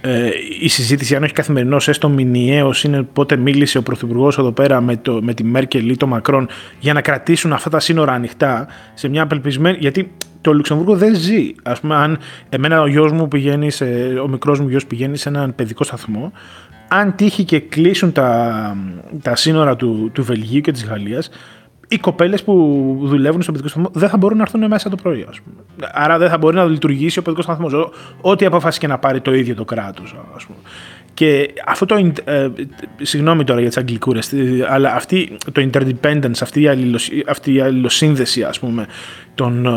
ε, 0.00 0.30
η 0.60 0.68
συζήτηση, 0.68 1.16
αν 1.16 1.22
όχι 1.22 1.32
καθημερινώς, 1.32 1.88
έστω 1.88 2.08
μηνιαίως, 2.08 2.84
είναι 2.84 3.02
πότε 3.02 3.36
μίλησε 3.36 3.78
ο 3.78 3.82
Πρωθυπουργός 3.82 4.38
εδώ 4.38 4.52
πέρα 4.52 4.80
με, 4.80 4.96
το, 4.96 5.22
με 5.22 5.34
τη 5.34 5.44
Μέρκελ 5.44 5.88
ή 5.88 5.96
το 5.96 6.06
Μακρόν 6.06 6.48
για 6.78 6.92
να 6.92 7.00
κρατήσουν 7.00 7.52
αυτά 7.52 7.70
τα 7.70 7.80
σύνορα 7.80 8.12
ανοιχτά 8.12 8.66
σε 8.94 9.08
μια 9.08 9.22
απελπισμένη. 9.22 9.76
Γιατί 9.80 10.12
το 10.40 10.52
Λουξεμβούργο 10.52 10.96
δεν 10.96 11.14
ζει. 11.14 11.52
Α 11.62 11.72
πούμε, 11.72 11.94
αν 11.94 12.18
εμένα 12.48 12.82
ο 12.82 12.86
γιος 12.86 13.12
μου 13.12 13.28
πηγαίνει, 13.28 13.70
σε, 13.70 13.84
ο 14.22 14.28
μικρός 14.28 14.60
μου 14.60 14.68
γιος 14.68 14.86
πηγαίνει 14.86 15.16
σε 15.16 15.28
έναν 15.28 15.54
παιδικό 15.54 15.84
σταθμό, 15.84 16.32
αν 16.88 17.14
τύχει 17.14 17.44
και 17.44 17.60
κλείσουν 17.60 18.12
τα, 18.12 18.76
τα 19.22 19.36
σύνορα 19.36 19.76
του, 19.76 20.10
του 20.12 20.24
Βελγίου 20.24 20.60
και 20.60 20.72
της 20.72 20.84
Γαλλίας, 20.84 21.30
οι 21.88 21.98
κοπέλες 21.98 22.42
που 22.44 22.96
δουλεύουν 23.02 23.42
στο 23.42 23.52
παιδικό 23.52 23.68
σταθμό 23.68 23.90
δεν 23.92 24.08
θα 24.08 24.16
μπορούν 24.16 24.36
να 24.36 24.42
έρθουν 24.42 24.66
μέσα 24.66 24.90
το 24.90 24.96
πρωί. 24.96 25.26
Ας 25.28 25.40
πούμε. 25.40 25.90
Άρα 25.92 26.18
δεν 26.18 26.28
θα 26.28 26.38
μπορεί 26.38 26.56
να 26.56 26.64
λειτουργήσει 26.64 27.18
ο 27.18 27.22
παιδικός 27.22 27.44
σταθμός. 27.44 27.90
Ό,τι 28.20 28.46
αποφάσει 28.46 28.78
και 28.78 28.86
να 28.86 28.98
πάρει 28.98 29.20
το 29.20 29.34
ίδιο 29.34 29.54
το 29.54 29.64
κράτος. 29.64 30.14
Και 31.14 31.54
αυτό 31.66 31.86
το. 31.86 32.12
Ε, 32.24 32.48
συγγνώμη 33.02 33.44
τώρα 33.44 33.60
για 33.60 33.68
τις 33.68 33.78
αγγλικούρες, 33.78 34.32
αλλά 34.68 34.94
αυτή, 34.94 35.36
το 35.52 35.70
interdependence, 35.70 36.40
αυτή 36.40 36.60
η, 36.60 36.68
αλληλοσ, 36.68 37.10
αυτή 37.26 37.54
η 37.54 37.60
αλληλοσύνδεση 37.60 38.42
ας 38.42 38.58
πούμε, 38.58 38.86
των, 39.34 39.66
ε, 39.66 39.70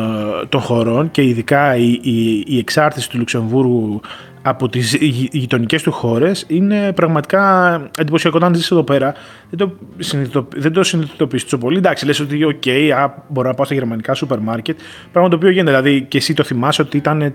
των 0.50 0.62
χωρών 0.62 1.12
και 1.12 1.24
ειδικά 1.24 1.76
η, 1.76 2.00
η, 2.02 2.44
η 2.48 2.58
εξάρτηση 2.58 3.10
του 3.10 3.18
Λουξεμβούργου 3.18 4.02
από 4.42 4.70
τις 4.70 4.94
γειτονικές 5.32 5.84
του 5.84 5.92
χώρες 5.92 6.46
είναι 6.48 6.94
πραγματικά 6.94 7.74
εντυπωσιακό. 7.98 8.38
Όταν 8.38 8.56
ζεις 8.56 8.72
εδώ 8.72 8.84
πέρα, 8.84 9.14
δεν 9.50 9.58
το, 9.68 9.72
συνειδητοποιεί 9.98 10.72
το 10.72 10.84
συνειδητοποιείς 10.84 11.44
τόσο 11.44 11.58
πολύ. 11.58 11.78
Εντάξει, 11.78 12.06
λες 12.06 12.20
ότι, 12.20 12.40
OK, 12.46 12.70
α, 12.90 13.14
μπορώ 13.28 13.48
να 13.48 13.54
πάω 13.54 13.66
στα 13.66 13.74
γερμανικά 13.74 14.14
σούπερ 14.14 14.40
μάρκετ. 14.40 14.80
Πράγμα 15.12 15.30
το 15.30 15.36
οποίο 15.36 15.50
γίνεται. 15.50 15.70
Δηλαδή, 15.70 16.02
και 16.02 16.18
εσύ 16.18 16.34
το 16.34 16.44
θυμάσαι 16.44 16.82
ότι 16.82 16.98
ήταν 16.98 17.22
ε, 17.22 17.34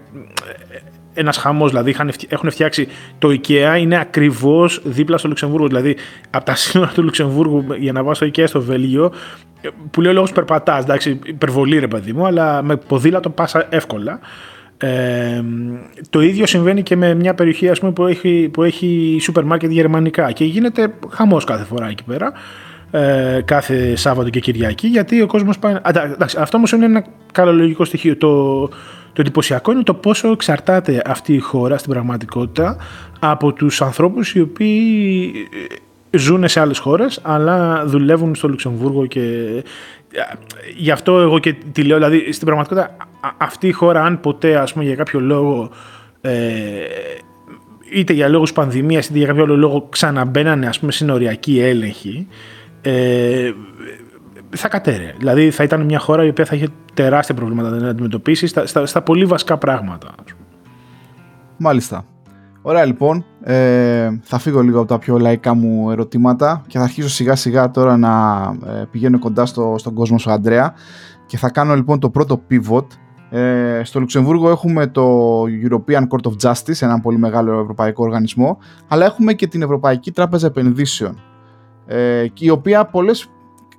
ένας 1.15 1.37
χαμό. 1.37 1.69
Δηλαδή, 1.69 1.97
έχουν 2.29 2.51
φτιάξει 2.51 2.89
το 3.19 3.29
IKEA, 3.29 3.77
είναι 3.79 4.01
ακριβώς 4.01 4.81
δίπλα 4.85 5.19
στο 5.19 5.29
Λουξεμβούργο. 5.29 5.67
Δηλαδή, 5.67 5.97
από 6.31 6.45
τα 6.45 6.55
σύνορα 6.55 6.91
του 6.95 7.03
Λουξεμβούργου 7.03 7.65
για 7.79 7.93
να 7.93 8.05
πάω 8.05 8.15
στο 8.15 8.27
IKEA 8.27 8.45
στο 8.47 8.61
Βέλγιο, 8.61 9.13
που 9.91 10.01
λέει 10.01 10.11
ο 10.11 10.15
λόγος 10.15 10.33
περπατάς. 10.33 10.83
Εντάξει, 10.83 11.21
υπερβολή 11.25 11.79
ρε 11.79 11.89
παιδί 11.89 12.13
μου, 12.13 12.27
αλλά 12.27 12.63
με 12.63 12.77
ποδήλατο 12.77 13.31
πας 13.31 13.55
εύκολα. 13.69 14.21
Ε, 14.79 15.43
το 16.11 16.21
ίδιο 16.21 16.47
συμβαίνει 16.47 16.83
και 16.83 16.97
με 16.97 17.15
μια 17.15 17.35
περιοχή 17.35 17.69
ας 17.69 17.79
πούμε, 17.79 17.93
που 17.93 18.07
έχει, 18.07 18.49
που 18.53 18.63
έχει 18.63 19.19
σούπερ 19.21 19.45
μάρκετ 19.45 19.71
γερμανικά. 19.71 20.33
Και 20.33 20.45
γίνεται 20.45 20.95
χαμός 21.11 21.45
κάθε 21.45 21.65
φορά 21.65 21.89
εκεί 21.89 22.05
πέρα 22.05 22.33
ε, 22.91 23.41
κάθε 23.45 23.97
Σάββατο 23.97 24.31
και 24.31 24.41
Κυριακή 24.41 24.87
γιατί 24.87 25.23
ο 25.23 25.27
κόσμος 25.27 25.59
πάει... 25.59 25.77
εντάξει, 25.85 26.37
αυτό 26.41 26.57
όμως 26.57 26.73
είναι 26.73 26.85
ένα 26.85 27.05
καλολογικό 27.33 27.85
στοιχείο. 27.85 28.17
Το, 28.17 28.67
το 29.13 29.21
εντυπωσιακό 29.21 29.73
είναι 29.73 29.83
το 29.83 29.95
πόσο 29.95 30.31
εξαρτάται 30.31 31.03
αυτή 31.07 31.35
η 31.35 31.39
χώρα 31.39 31.79
στην 31.79 31.93
πραγματικότητα 31.93 32.77
από 33.19 33.53
τους 33.53 33.83
ανθρώπους 33.83 34.35
οι 34.35 34.41
οποίοι 34.41 35.33
ζουν 36.11 36.49
σε 36.49 36.61
άλλες 36.61 36.79
χώρες 36.79 37.21
αλλά 37.23 37.85
δουλεύουν 37.87 38.35
στο 38.35 38.49
Λουξεμβούργο 38.49 39.07
και 39.07 39.23
γι' 40.77 40.91
αυτό 40.91 41.21
εγώ 41.21 41.39
και 41.39 41.53
τη 41.73 41.83
λέω, 41.83 41.97
δηλαδή 41.97 42.33
στην 42.33 42.47
πραγματικότητα 42.47 42.97
αυτή 43.39 43.69
η 43.69 43.73
χώρα 43.73 44.05
αν 44.05 44.21
ποτέ 44.21 44.57
ας 44.57 44.73
πούμε 44.73 44.85
για 44.85 44.95
κάποιο 44.95 45.21
λόγο 45.21 45.71
ε, 46.21 46.41
είτε 47.93 48.13
για 48.13 48.29
λόγους 48.29 48.53
πανδημίας 48.53 49.07
είτε 49.07 49.19
για 49.19 49.27
κάποιο 49.27 49.43
άλλο 49.43 49.57
λόγο 49.57 49.87
ξαναμπαίνανε 49.91 50.67
ας 50.67 50.79
πούμε 50.79 50.93
συνοριακή 50.93 51.61
έλεγχη 51.61 52.27
ε, 52.83 53.53
θα 54.51 54.69
κατέρε. 54.69 55.15
Δηλαδή 55.19 55.51
θα 55.51 55.63
ήταν 55.63 55.83
μια 55.83 55.99
χώρα 55.99 56.25
η 56.25 56.29
οποία 56.29 56.45
θα 56.45 56.57
είχε 56.57 56.69
τεράστια 56.95 57.35
προβλήματα 57.35 57.71
να 57.71 57.89
αντιμετωπίσει 57.89 58.47
στα, 58.47 58.67
στα, 58.67 58.87
στα 58.87 59.03
πολύ 59.03 59.25
βασικά 59.25 59.59
πράγματα. 59.59 60.15
Μάλιστα. 61.57 62.05
Ωραία 62.69 62.85
λοιπόν, 62.85 63.25
ε, 63.43 64.19
θα 64.23 64.39
φύγω 64.39 64.61
λίγο 64.61 64.79
από 64.79 64.89
τα 64.89 64.99
πιο 64.99 65.19
λαϊκά 65.19 65.55
μου 65.55 65.91
ερωτήματα 65.91 66.63
και 66.67 66.79
θα 66.79 66.85
αρχίσω 66.85 67.09
σιγά 67.09 67.37
σιγά 67.37 67.71
τώρα 67.71 67.97
να 67.97 68.43
ε, 68.67 68.85
πηγαίνω 68.91 69.19
κοντά 69.19 69.47
στο, 69.47 69.75
στον 69.79 69.95
κόσμο 69.95 70.19
σου 70.19 70.31
Αντρέα 70.31 70.75
και 71.27 71.37
θα 71.37 71.51
κάνω 71.51 71.75
λοιπόν 71.75 72.01
το 72.01 72.11
πρώτο 72.11 72.43
pivot. 72.51 72.87
Ε, 73.31 73.81
στο 73.85 74.01
Λουξεμβούργο 74.01 74.51
έχουμε 74.51 74.87
το 74.87 75.43
European 75.43 76.03
Court 76.09 76.31
of 76.31 76.51
Justice, 76.51 76.81
έναν 76.83 77.01
πολύ 77.01 77.19
μεγάλο 77.19 77.61
ευρωπαϊκό 77.61 78.05
οργανισμό, 78.05 78.59
αλλά 78.89 79.05
έχουμε 79.05 79.33
και 79.33 79.47
την 79.47 79.63
Ευρωπαϊκή 79.63 80.11
Τράπεζα 80.11 80.47
Επενδύσεων, 80.47 81.21
ε, 81.87 82.27
η 82.39 82.51
οποία 82.51 82.85
πολλές 82.85 83.31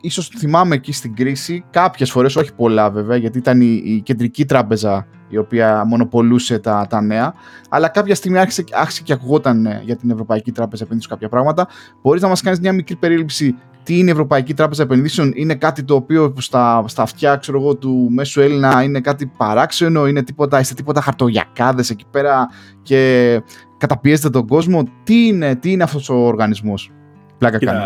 ίσως 0.02 0.28
θυμάμαι 0.38 0.76
εκεί 0.76 0.92
στην 0.92 1.16
κρίση, 1.16 1.64
κάποιες 1.70 2.12
φορές, 2.12 2.36
όχι 2.36 2.54
πολλά 2.54 2.90
βέβαια, 2.90 3.18
γιατί 3.18 3.38
ήταν 3.38 3.62
η, 3.62 3.82
η 3.86 4.02
κεντρική 4.02 4.46
τράπεζα 4.46 5.08
η 5.30 5.38
οποία 5.38 5.86
μονοπολούσε 5.86 6.60
τα, 6.60 6.86
τα 6.90 7.02
νέα, 7.02 7.34
αλλά 7.70 7.88
κάποια 7.88 8.16
στιγμή 8.16 8.40
άρχισε, 8.40 8.64
άρχισε 8.72 9.02
και 9.04 9.14
ακουγόταν 9.14 9.66
ε, 9.66 9.82
για 9.86 9.96
την 9.96 10.10
Ευρωπαϊκή 10.10 10.52
Τράπεζα 10.52 10.84
Επενδύσεων 10.84 11.14
κάποια 11.14 11.30
πράγματα. 11.30 11.68
Μπορείς 12.02 12.22
να 12.22 12.28
μας 12.28 12.42
κάνεις 12.42 12.60
μια 12.60 12.74
μικρή 12.74 12.96
περίληψη 12.96 13.56
τι 13.84 13.98
είναι 13.98 14.10
η 14.10 14.12
Ευρωπαϊκή 14.12 14.54
Τράπεζα 14.54 14.84
Επενδύσεων, 14.84 15.32
είναι 15.36 15.56
κάτι 15.56 15.84
το 15.84 15.96
οποίο 15.96 16.34
στα, 16.38 16.84
στα 16.88 17.02
αυτιά 17.02 17.36
ξέρω 17.36 17.60
εγώ, 17.60 17.76
του 17.76 18.08
μέσου 18.12 18.42
Έλληνα 18.42 18.84
είναι 18.84 19.00
κάτι 19.00 19.32
παράξενο, 19.38 20.08
είναι 20.08 20.24
τίποτα, 20.24 20.60
είστε 20.60 20.74
τίποτα 20.74 21.02
χαρτογιακάδες 21.02 21.90
εκεί 21.90 22.06
πέρα 22.12 22.48
και 22.82 23.42
καταπιέζετε 23.78 24.30
τον 24.30 24.48
κόσμο. 24.48 24.84
Τι 25.04 25.28
είναι, 25.28 25.56
τι 25.56 25.72
είναι 25.72 25.84
αυτός 25.84 26.10
ο 26.10 26.16
οργανισμός. 26.16 26.92
Πλάκα 27.38 27.58
κάνει. 27.58 27.80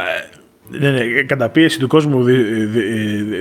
Ναι, 0.80 0.90
ναι, 0.92 1.22
κατά 1.22 1.50
πίεση 1.50 1.80
του 1.80 1.88
κόσμου 1.88 2.24
δυ, 2.24 2.36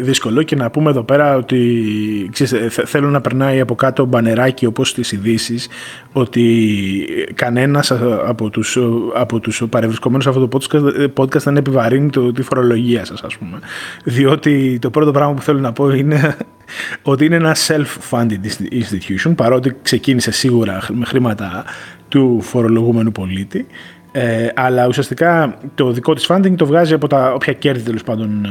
δύσκολο 0.01 0.43
και 0.43 0.57
να 0.57 0.71
πούμε 0.71 0.91
εδώ 0.91 1.03
πέρα 1.03 1.37
ότι 1.37 2.29
ξέρεις, 2.33 2.75
θέλω 2.85 3.11
να 3.11 3.21
περνάει 3.21 3.61
από 3.61 3.75
κάτω 3.75 4.05
μπανεράκι 4.05 4.67
όπως 4.67 4.89
στις 4.89 5.13
ειδήσεις 5.13 5.69
ότι 6.13 7.07
κανένας 7.35 7.93
από 8.27 8.51
τους, 8.51 8.79
από 9.15 9.41
τους 9.41 9.63
παρευρισκομένους 9.71 10.25
σε 10.25 10.31
αυτό 10.31 10.49
το 10.49 10.59
podcast, 10.59 11.09
podcast 11.23 11.43
δεν 11.43 11.57
επιβαρύνει 11.57 12.11
το, 12.11 12.33
τη 12.33 12.43
φορολογία 12.43 13.05
σας 13.05 13.23
ας 13.23 13.37
πούμε. 13.37 13.59
Διότι 14.05 14.79
το 14.81 14.91
πρώτο 14.91 15.11
πράγμα 15.11 15.35
που 15.35 15.43
θέλω 15.43 15.59
να 15.59 15.73
πω 15.73 15.91
είναι 15.91 16.37
ότι 17.03 17.25
είναι 17.25 17.37
ένα 17.37 17.57
self-funded 17.67 18.41
institution 18.73 19.33
παρότι 19.37 19.77
ξεκίνησε 19.83 20.31
σίγουρα 20.31 20.83
με 20.93 21.05
χρήματα 21.05 21.65
του 22.09 22.41
φορολογούμενου 22.41 23.13
πολίτη 23.13 23.67
ε, 24.13 24.49
αλλά 24.55 24.87
ουσιαστικά 24.87 25.57
το 25.75 25.91
δικό 25.91 26.15
της 26.15 26.31
funding 26.31 26.55
το 26.57 26.67
βγάζει 26.67 26.95
από 26.95 27.07
τα 27.07 27.33
όποια 27.33 27.53
κέρδη 27.53 27.83
τέλος 27.83 28.03
πάντων 28.03 28.45
ε, 28.45 28.49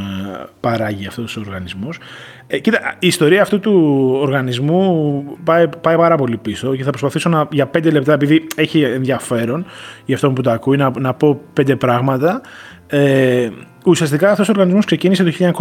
παράγει 0.60 1.08
αυτός 1.08 1.38
ο 1.38 1.40
οργανισμός. 1.40 1.98
Ε, 2.48 2.60
κοίτα, 2.60 2.96
η 3.00 3.08
ιστορία 3.08 3.42
αυτού 3.42 3.60
του 3.60 4.10
οργανισμού 4.22 5.24
πάει, 5.44 5.68
πάει 5.82 5.96
πάρα 5.96 6.18
πολύ 6.18 6.38
πίσω 6.38 6.76
και 6.76 6.84
θα 6.84 6.90
προσπαθήσω 6.90 7.30
να, 7.30 7.48
για 7.52 7.66
πέντε 7.66 7.90
λεπτά, 7.90 8.14
επειδή 8.14 8.48
έχει 8.56 8.82
ενδιαφέρον 8.82 9.66
για 10.06 10.16
αυτό 10.16 10.32
που 10.32 10.42
το 10.42 10.52
ακούει, 10.52 10.78
να, 10.78 10.92
να 11.00 11.14
πω 11.14 11.42
πέντε 11.54 11.76
πράγματα. 11.76 12.42
Ε, 12.88 13.50
ουσιαστικά 13.86 14.32
αυτός 14.32 14.48
ο 14.48 14.52
οργανισμός 14.52 14.86
ξεκίνησε 14.86 15.24
το 15.24 15.32
1958 15.40 15.54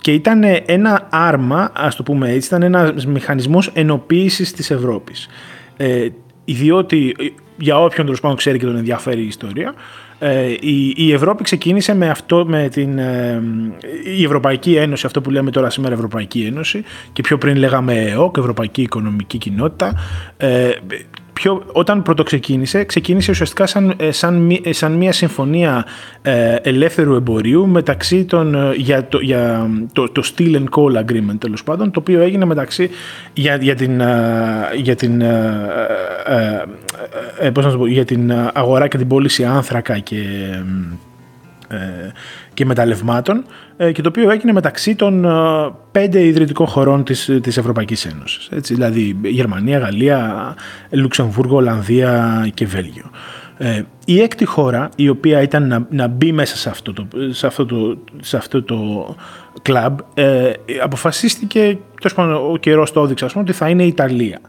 και 0.00 0.12
ήταν 0.12 0.42
ένα 0.66 1.08
άρμα, 1.10 1.70
ας 1.74 1.96
το 1.96 2.02
πούμε 2.02 2.30
έτσι, 2.30 2.46
ήταν 2.46 2.62
ένας 2.62 3.06
μηχανισμός 3.06 3.70
ενοποίησης 3.74 4.52
της 4.52 4.70
Ευρώπης. 4.70 5.28
Ε, 5.76 6.08
διότι 6.44 7.16
για 7.56 7.78
όποιον 7.78 8.06
τέλος 8.06 8.20
πάντων 8.20 8.36
ξέρει 8.36 8.58
και 8.58 8.64
τον 8.64 8.76
ενδιαφέρει 8.76 9.20
η 9.20 9.26
ιστορία, 9.26 9.74
ε, 10.18 10.50
η, 10.60 10.94
η 10.96 11.12
Ευρώπη 11.12 11.42
ξεκίνησε 11.42 11.94
με 11.94 12.08
αυτό, 12.08 12.44
με 12.46 12.68
την 12.68 12.98
ε, 12.98 13.42
η 14.16 14.24
Ευρωπαϊκή 14.24 14.74
Ένωση, 14.74 15.06
αυτό 15.06 15.20
που 15.20 15.30
λέμε 15.30 15.50
τώρα 15.50 15.70
σήμερα 15.70 15.94
Ευρωπαϊκή 15.94 16.44
Ένωση 16.44 16.84
και 17.12 17.22
πιο 17.22 17.38
πριν 17.38 17.56
λέγαμε 17.56 17.94
ΕΟΚ, 17.94 18.36
Ευρωπαϊκή 18.36 18.82
Οικονομική 18.82 19.38
Κοινότητα, 19.38 19.92
ε, 20.36 20.70
πιο, 21.32 21.62
όταν 21.72 22.02
πρώτο 22.02 22.22
ξεκίνησε, 22.22 22.84
ξεκίνησε 22.84 23.30
ουσιαστικά 23.30 23.66
σαν, 23.66 23.94
ε, 23.96 24.10
σαν, 24.10 24.60
ε, 24.62 24.72
σαν 24.72 24.92
μια 24.92 25.12
συμφωνία 25.12 25.86
ε, 26.22 26.54
ελεύθερου 26.54 27.14
εμπορίου 27.14 27.66
μεταξύ 27.66 28.24
των, 28.24 28.72
για, 28.72 29.08
το, 29.08 29.20
για 29.20 29.70
το, 29.92 30.12
το 30.12 30.22
Steel 30.24 30.54
and 30.54 30.64
Coal 30.64 31.04
Agreement 31.04 31.38
τέλος 31.38 31.64
πάντων, 31.64 31.90
το 31.90 32.00
οποίο 32.00 32.20
έγινε 32.20 32.44
μεταξύ 32.44 32.90
για, 33.32 33.56
για 33.56 33.74
την, 33.74 34.02
για 34.76 34.96
την, 34.96 35.20
ε, 35.20 36.64
πώς 37.52 37.64
να 37.64 37.76
πω, 37.76 37.86
για 37.86 38.04
την 38.04 38.32
αγορά 38.52 38.88
και 38.88 38.96
την 38.96 39.08
πώληση 39.08 39.44
άνθρακα 39.44 39.98
και 39.98 40.16
και 42.54 42.64
μεταλλευμάτων 42.64 43.44
ε, 43.76 43.92
και 43.92 44.02
το 44.02 44.08
οποίο 44.08 44.30
έγινε 44.30 44.52
μεταξύ 44.52 44.94
των 44.94 45.24
ε, 45.24 45.30
πέντε 45.92 46.24
ιδρυτικών 46.24 46.66
χωρών 46.66 47.04
της, 47.04 47.30
της 47.42 47.56
Ευρωπαϊκής 47.56 48.04
Ένωσης. 48.04 48.48
Έτσι, 48.50 48.74
δηλαδή 48.74 49.18
Γερμανία, 49.22 49.78
Γαλλία, 49.78 50.54
Λουξεμβούργο, 50.90 51.56
Ολλανδία 51.56 52.46
και 52.54 52.66
Βέλγιο. 52.66 53.10
Ε, 53.56 53.82
η 54.04 54.20
έκτη 54.20 54.44
χώρα 54.44 54.88
η 54.96 55.08
οποία 55.08 55.42
ήταν 55.42 55.66
να, 55.66 55.86
να 55.90 56.06
μπει 56.06 56.32
μέσα 56.32 56.56
σε 56.56 56.68
αυτό 56.68 56.92
το, 56.92 57.06
σε 57.30 57.46
αυτό 57.46 57.66
το, 57.66 57.98
σε 58.20 58.36
αυτό 58.36 58.62
το 58.62 58.76
κλαμπ 59.62 59.98
ε, 60.14 60.52
αποφασίστηκε, 60.82 61.78
τόσο 62.00 62.50
ο 62.52 62.56
καιρός 62.56 62.92
το 62.92 63.02
έδειξε, 63.02 63.26
ότι 63.34 63.52
θα 63.52 63.68
είναι 63.68 63.82
η 63.82 63.86
Ιταλία. 63.86 64.40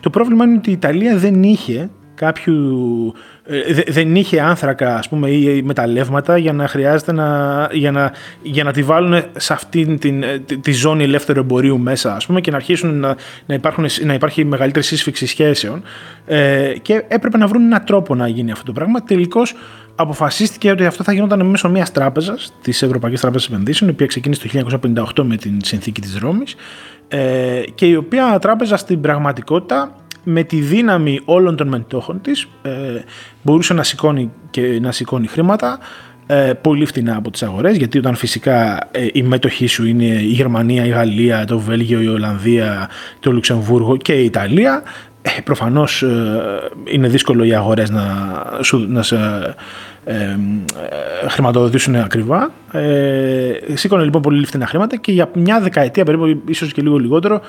Το 0.00 0.10
πρόβλημα 0.10 0.44
είναι 0.44 0.56
ότι 0.56 0.70
η 0.70 0.72
Ιταλία 0.72 1.16
δεν 1.16 1.42
είχε 1.42 1.90
κάποιου 2.14 3.14
ε, 3.46 3.92
δεν 3.92 4.16
είχε 4.16 4.40
άνθρακα 4.40 4.96
ας 4.96 5.08
πούμε, 5.08 5.30
ή 5.30 5.62
μεταλλεύματα 5.62 6.36
για 6.36 6.52
να 6.52 6.68
χρειάζεται 6.68 7.12
να, 7.12 7.68
για 7.72 7.90
να, 7.90 8.12
για 8.42 8.64
να 8.64 8.72
τη 8.72 8.82
βάλουν 8.82 9.22
σε 9.36 9.52
αυτήν 9.52 9.98
την, 9.98 10.22
ε, 10.22 10.38
τη, 10.38 10.72
ζώνη 10.72 11.02
ελεύθερου 11.02 11.40
εμπορίου 11.40 11.78
μέσα 11.78 12.14
ας 12.14 12.26
πούμε, 12.26 12.40
και 12.40 12.50
να 12.50 12.56
αρχίσουν 12.56 12.98
να, 12.98 13.16
να, 13.46 13.54
υπάρχουν, 13.54 13.86
να 14.04 14.14
υπάρχει 14.14 14.44
μεγαλύτερη 14.44 14.84
σύσφυξη 14.84 15.26
σχέσεων 15.26 15.82
ε, 16.26 16.72
και 16.82 17.04
έπρεπε 17.08 17.38
να 17.38 17.46
βρουν 17.46 17.62
έναν 17.62 17.84
τρόπο 17.84 18.14
να 18.14 18.28
γίνει 18.28 18.50
αυτό 18.50 18.64
το 18.64 18.72
πράγμα. 18.72 19.02
Τελικώς 19.02 19.54
αποφασίστηκε 19.94 20.70
ότι 20.70 20.86
αυτό 20.86 21.04
θα 21.04 21.12
γινόταν 21.12 21.46
μέσω 21.46 21.68
μιας 21.68 21.92
τράπεζας, 21.92 22.52
της 22.62 22.82
Ευρωπαϊκής 22.82 23.20
Τράπεζας 23.20 23.48
Επενδύσεων, 23.48 23.90
η 23.90 23.92
οποία 23.92 24.06
ξεκίνησε 24.06 24.48
το 24.48 24.48
1958 25.18 25.22
με 25.22 25.36
την 25.36 25.58
συνθήκη 25.62 26.00
της 26.00 26.18
Ρώμης 26.18 26.54
ε, 27.08 27.62
και 27.74 27.86
η 27.86 27.94
οποία 27.94 28.38
τράπεζα 28.38 28.76
στην 28.76 29.00
πραγματικότητα 29.00 29.94
με 30.24 30.42
τη 30.42 30.56
δύναμη 30.56 31.20
όλων 31.24 31.56
των 31.56 31.68
μετόχων 31.68 32.20
της 32.20 32.46
ε, 32.62 32.70
μπορούσε 33.42 33.74
να 33.74 33.82
σηκώνει, 33.82 34.30
και 34.50 34.78
να 34.80 34.92
σηκώνει 34.92 35.26
χρήματα 35.26 35.78
ε, 36.26 36.52
πολύ 36.60 36.84
φτηνά 36.84 37.16
από 37.16 37.30
τις 37.30 37.42
αγορές 37.42 37.76
γιατί 37.76 37.98
όταν 37.98 38.14
φυσικά 38.14 38.88
ε, 38.90 39.06
η 39.12 39.22
μέτοχή 39.22 39.66
σου 39.66 39.86
είναι 39.86 40.04
η 40.04 40.30
Γερμανία, 40.32 40.84
η 40.84 40.88
Γαλλία, 40.88 41.44
το 41.44 41.58
Βέλγιο, 41.58 42.00
η 42.00 42.08
Ολλανδία, 42.08 42.88
το 43.20 43.32
Λουξεμβούργο 43.32 43.96
και 43.96 44.12
η 44.12 44.24
Ιταλία 44.24 44.82
ε, 45.22 45.30
προφανώς 45.44 46.02
ε, 46.02 46.42
είναι 46.84 47.08
δύσκολο 47.08 47.44
οι 47.44 47.54
αγορές 47.54 47.90
να, 47.90 48.04
να 48.88 49.02
σε 49.02 49.16
ε, 50.04 50.36
χρηματοδοτήσουν 51.28 51.94
ακριβά. 51.94 52.50
Ε, 52.72 53.52
σήκωνε 53.74 54.04
λοιπόν 54.04 54.22
πολύ 54.22 54.46
φτηνά 54.46 54.66
χρήματα 54.66 54.96
και 54.96 55.12
για 55.12 55.30
μια 55.34 55.60
δεκαετία 55.60 56.04
περίπου, 56.04 56.42
ίσως 56.46 56.72
και 56.72 56.82
λίγο 56.82 56.98
λιγότερο, 56.98 57.40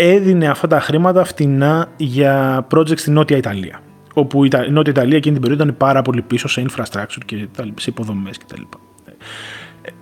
έδινε 0.00 0.48
αυτά 0.48 0.66
τα 0.66 0.80
χρήματα 0.80 1.24
φτηνά 1.24 1.86
για 1.96 2.66
project 2.74 2.98
στη 2.98 3.10
Νότια 3.10 3.36
Ιταλία. 3.36 3.80
Όπου 4.14 4.44
η 4.44 4.50
Νότια 4.70 4.92
Ιταλία 4.92 5.16
εκείνη 5.16 5.34
την 5.34 5.42
περίοδο 5.42 5.62
ήταν 5.62 5.76
πάρα 5.76 6.02
πολύ 6.02 6.22
πίσω 6.22 6.48
σε 6.48 6.64
infrastructure 6.68 7.22
και 7.26 7.48
σε 7.78 7.90
υποδομές 7.90 8.38
κτλ. 8.38 8.62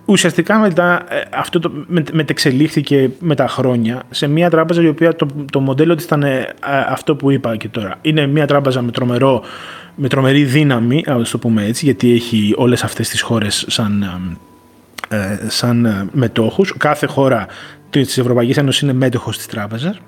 Ουσιαστικά 0.05 0.57
μετά 0.57 1.05
ε, 1.09 1.21
αυτό 1.33 1.59
το 1.59 1.71
μετεξελίχθηκε 2.11 3.09
με 3.19 3.35
τα 3.35 3.47
χρόνια 3.47 4.03
σε 4.09 4.27
μια 4.27 4.49
τράπεζα 4.49 4.81
η 4.81 4.87
οποία 4.87 5.15
το, 5.15 5.27
το 5.51 5.59
μοντέλο 5.59 5.95
της 5.95 6.05
ήταν 6.05 6.23
ε, 6.23 6.55
αυτό 6.89 7.15
που 7.15 7.31
είπα 7.31 7.55
και 7.55 7.67
τώρα. 7.67 7.95
Είναι 8.01 8.27
μια 8.27 8.47
τράπεζα 8.47 8.81
με, 8.81 8.91
τρομερό, 8.91 9.43
με 9.95 10.07
τρομερή 10.07 10.43
δύναμη, 10.43 11.03
α 11.07 11.21
το 11.31 11.37
πούμε 11.37 11.65
έτσι, 11.65 11.85
γιατί 11.85 12.13
έχει 12.13 12.53
όλες 12.57 12.83
αυτές 12.83 13.09
τις 13.09 13.21
χώρες 13.21 13.65
σαν, 13.67 14.05
ε, 15.07 15.39
σαν 15.47 16.09
μετόχους. 16.11 16.73
Κάθε 16.77 17.05
χώρα 17.05 17.47
Της 17.89 18.17
Ευρωπαϊκής 18.17 18.57
Ένωσης 18.57 18.81
είναι 18.81 18.93
μέτοχος 18.93 19.37
της 19.37 19.45
τράπεζας. 19.45 20.01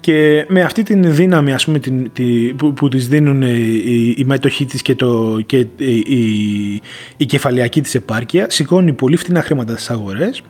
Και 0.00 0.46
με 0.48 0.62
αυτή 0.62 0.82
την 0.82 1.14
δύναμη 1.14 1.52
ας 1.52 1.64
πούμε, 1.64 1.78
την, 1.78 2.10
τη, 2.12 2.54
που, 2.54 2.72
που 2.72 2.88
της 2.88 3.08
δίνουν 3.08 3.42
οι, 3.42 4.14
οι 4.16 4.24
μέτοχοί 4.24 4.64
της 4.64 4.82
και, 4.82 4.94
το, 4.94 5.40
και 5.46 5.66
η, 5.76 5.96
η, 5.96 6.82
η 7.16 7.26
κεφαλαιακή 7.26 7.80
της 7.80 7.94
επάρκεια 7.94 8.50
σηκώνει 8.50 8.92
πολύ 8.92 9.16
φτηνά 9.16 9.42
χρήματα 9.42 9.72
στις 9.72 9.90
αγορές 9.90 10.42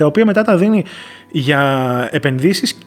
τα 0.00 0.06
οποία 0.06 0.24
μετά 0.24 0.42
τα 0.42 0.56
δίνει 0.56 0.84
για 1.30 2.08
επενδύσεις 2.10 2.78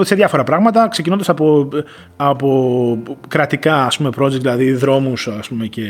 σε 0.00 0.14
διάφορα 0.14 0.44
πράγματα, 0.44 0.88
ξεκινώντας 0.88 1.28
από, 1.28 1.68
από 2.16 2.98
κρατικά 3.28 3.84
ας 3.84 3.96
πούμε, 3.96 4.10
project, 4.18 4.30
δηλαδή 4.30 4.72
δρόμους 4.72 5.28
ας 5.28 5.48
πούμε, 5.48 5.66
και, 5.66 5.86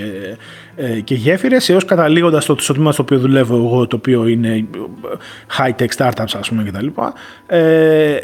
ε, 0.76 1.00
και 1.00 1.14
γέφυρες, 1.14 1.68
έως 1.68 1.84
καταλήγοντας 1.84 2.42
στο, 2.42 2.56
στο 2.58 2.72
τμήμα 2.72 2.92
στο 2.92 3.02
οποίο 3.02 3.18
δουλεύω 3.18 3.56
εγώ, 3.56 3.86
το 3.86 3.96
οποίο 3.96 4.26
είναι 4.26 4.66
high-tech 5.58 5.88
startups 5.96 6.34
ας 6.38 6.48
πούμε, 6.48 6.62
κτλ. 6.62 6.86
Ε, 7.46 8.16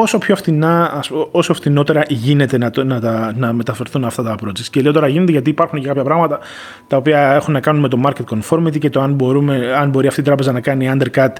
όσο 0.00 0.18
πιο 0.18 0.36
φτηνά, 0.36 1.02
όσο 1.30 1.54
φτηνότερα 1.54 2.02
γίνεται 2.08 2.58
να, 2.58 2.70
να, 2.84 3.00
να, 3.00 3.32
να 3.36 3.52
μεταφερθούν 3.52 4.04
αυτά 4.04 4.22
τα 4.22 4.34
projects. 4.44 4.66
Και 4.70 4.80
λέω 4.80 4.92
τώρα 4.92 5.08
γίνεται 5.08 5.32
γιατί 5.32 5.50
υπάρχουν 5.50 5.80
και 5.80 5.86
κάποια 5.86 6.04
πράγματα 6.04 6.38
τα 6.86 6.96
οποία 6.96 7.32
έχουν 7.32 7.52
να 7.52 7.60
κάνουν 7.60 7.80
με 7.80 7.88
το 7.88 8.00
market 8.04 8.36
conformity 8.36 8.78
και 8.78 8.90
το 8.90 9.00
αν, 9.00 9.12
μπορούμε, 9.12 9.72
αν 9.76 9.90
μπορεί 9.90 10.06
αυτή 10.06 10.20
η 10.20 10.24
τράπεζα 10.24 10.52
να 10.52 10.60
κάνει 10.60 10.90
undercut 10.92 11.32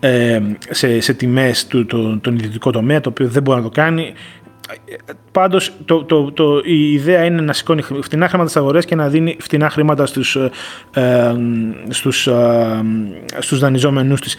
ε, 0.00 0.40
σε, 0.70 1.00
σε 1.00 1.12
τιμές 1.14 1.66
του, 1.66 1.86
το, 1.86 2.18
τον 2.18 2.34
ιδιωτικό 2.34 2.70
τομέα, 2.70 3.00
το 3.00 3.08
οποίο 3.08 3.28
δεν 3.28 3.42
μπορεί 3.42 3.58
να 3.58 3.64
το 3.64 3.70
κάνει. 3.70 4.12
Πάντως, 5.32 5.72
το, 5.84 6.04
το, 6.04 6.32
το, 6.32 6.60
η 6.64 6.92
ιδέα 6.92 7.24
είναι 7.24 7.40
να 7.40 7.52
σηκώνει 7.52 7.82
φτηνά 7.82 8.28
χρήματα 8.28 8.48
στις 8.48 8.60
αγορές 8.60 8.84
και 8.84 8.94
να 8.94 9.08
δίνει 9.08 9.36
φτηνά 9.40 9.70
χρήματα 9.70 10.06
στους 10.06 10.36
ε, 10.94 11.34
στους, 11.88 12.26
ε, 12.26 12.82
στους 13.38 13.58
δανειζόμενους 13.58 14.20
της 14.20 14.36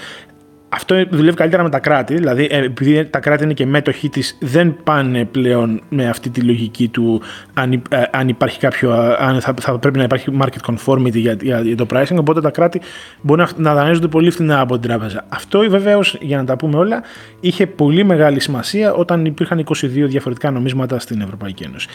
αυτό 0.76 1.06
δουλεύει 1.10 1.36
καλύτερα 1.36 1.64
με 1.64 1.70
τα 1.70 1.80
κράτη. 1.80 2.14
Δηλαδή, 2.14 2.48
ε, 2.52 2.64
επειδή 2.64 3.06
τα 3.06 3.20
κράτη 3.20 3.44
είναι 3.44 3.54
και 3.54 3.66
μέτοχοι 3.66 4.10
της, 4.10 4.38
δεν 4.40 4.76
πάνε 4.84 5.26
πλέον 5.26 5.82
με 5.90 6.10
αυτή 6.10 6.30
τη 6.30 6.42
λογική 6.42 6.88
του 6.88 7.22
αν, 7.54 7.72
ε, 7.90 8.04
αν 8.12 8.28
υπάρχει 8.28 8.60
κάποιο, 8.60 8.94
αν 9.20 9.42
θα, 9.42 9.54
θα, 9.60 9.80
πρέπει 9.80 9.98
να 9.98 10.04
υπάρχει 10.04 10.32
market 10.42 10.74
conformity 10.74 11.14
για, 11.14 11.38
για, 11.42 11.60
για, 11.60 11.76
το 11.76 11.86
pricing. 11.94 12.16
Οπότε 12.20 12.42
τα 12.42 12.50
κράτη 12.50 12.82
μπορεί 13.22 13.42
να, 13.42 13.50
να 13.56 13.74
δανείζονται 13.74 14.08
πολύ 14.08 14.30
φθηνά 14.30 14.60
από 14.60 14.80
την 14.80 14.90
τράπεζα. 14.90 15.26
Αυτό 15.30 15.60
βεβαίω, 15.70 16.00
για 16.20 16.38
να 16.38 16.44
τα 16.44 16.56
πούμε 16.56 16.78
όλα, 16.78 17.04
είχε 17.40 17.68
πολύ 17.68 18.04
μεγάλη 18.04 18.40
σημασία 18.40 18.94
όταν 18.94 19.26
υπήρχαν 19.26 19.64
22 19.68 19.74
διαφορετικά 19.90 20.52
νομίσματα 20.52 21.00
στην 21.00 21.22
Ευρωπαϊκή 21.22 21.64
Ένωση. 21.64 21.88